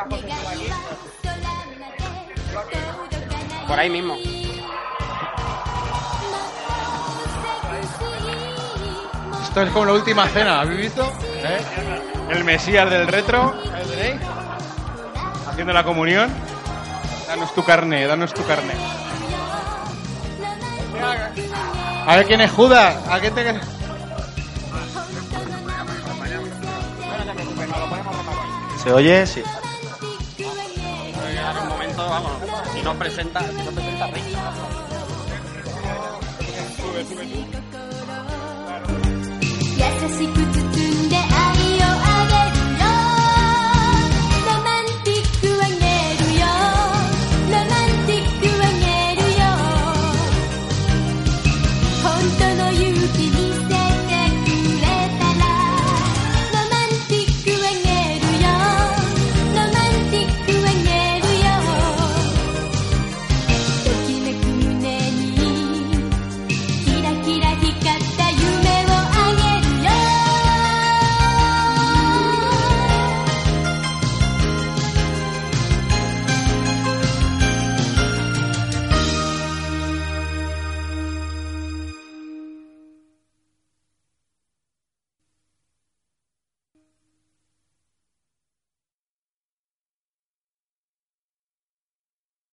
José. 0.09 0.43
Por 3.67 3.79
ahí 3.79 3.89
mismo. 3.89 4.15
Esto 9.43 9.61
es 9.61 9.69
como 9.71 9.85
la 9.85 9.93
última 9.93 10.27
cena, 10.27 10.61
¿habéis 10.61 10.81
visto? 10.81 11.03
¿Eh? 11.43 11.59
El 12.31 12.43
Mesías 12.43 12.89
del 12.89 13.07
retro. 13.07 13.53
Haciendo 15.47 15.73
la 15.73 15.83
comunión. 15.83 16.33
Danos 17.27 17.53
tu 17.53 17.63
carne, 17.63 18.05
danos 18.07 18.33
tu 18.33 18.43
carne. 18.45 18.73
A 22.05 22.17
ver 22.17 22.25
quién 22.25 22.41
es 22.41 22.51
Judas. 22.51 22.97
¿A 23.09 23.19
quién 23.19 23.33
te 23.33 23.59
¿Se 28.83 28.91
oye? 28.91 29.25
Sí. 29.25 29.41
Un 31.61 31.69
momento, 31.69 32.09
vamos, 32.09 32.31
si 32.73 32.81
no 32.81 32.93
presenta, 32.95 33.39
si 33.47 33.63
no 33.63 33.71
presenta 33.71 34.07
Rick. 34.07 34.23
Sube, 36.75 37.05
sube, 37.05 37.23
sube. 40.25 40.42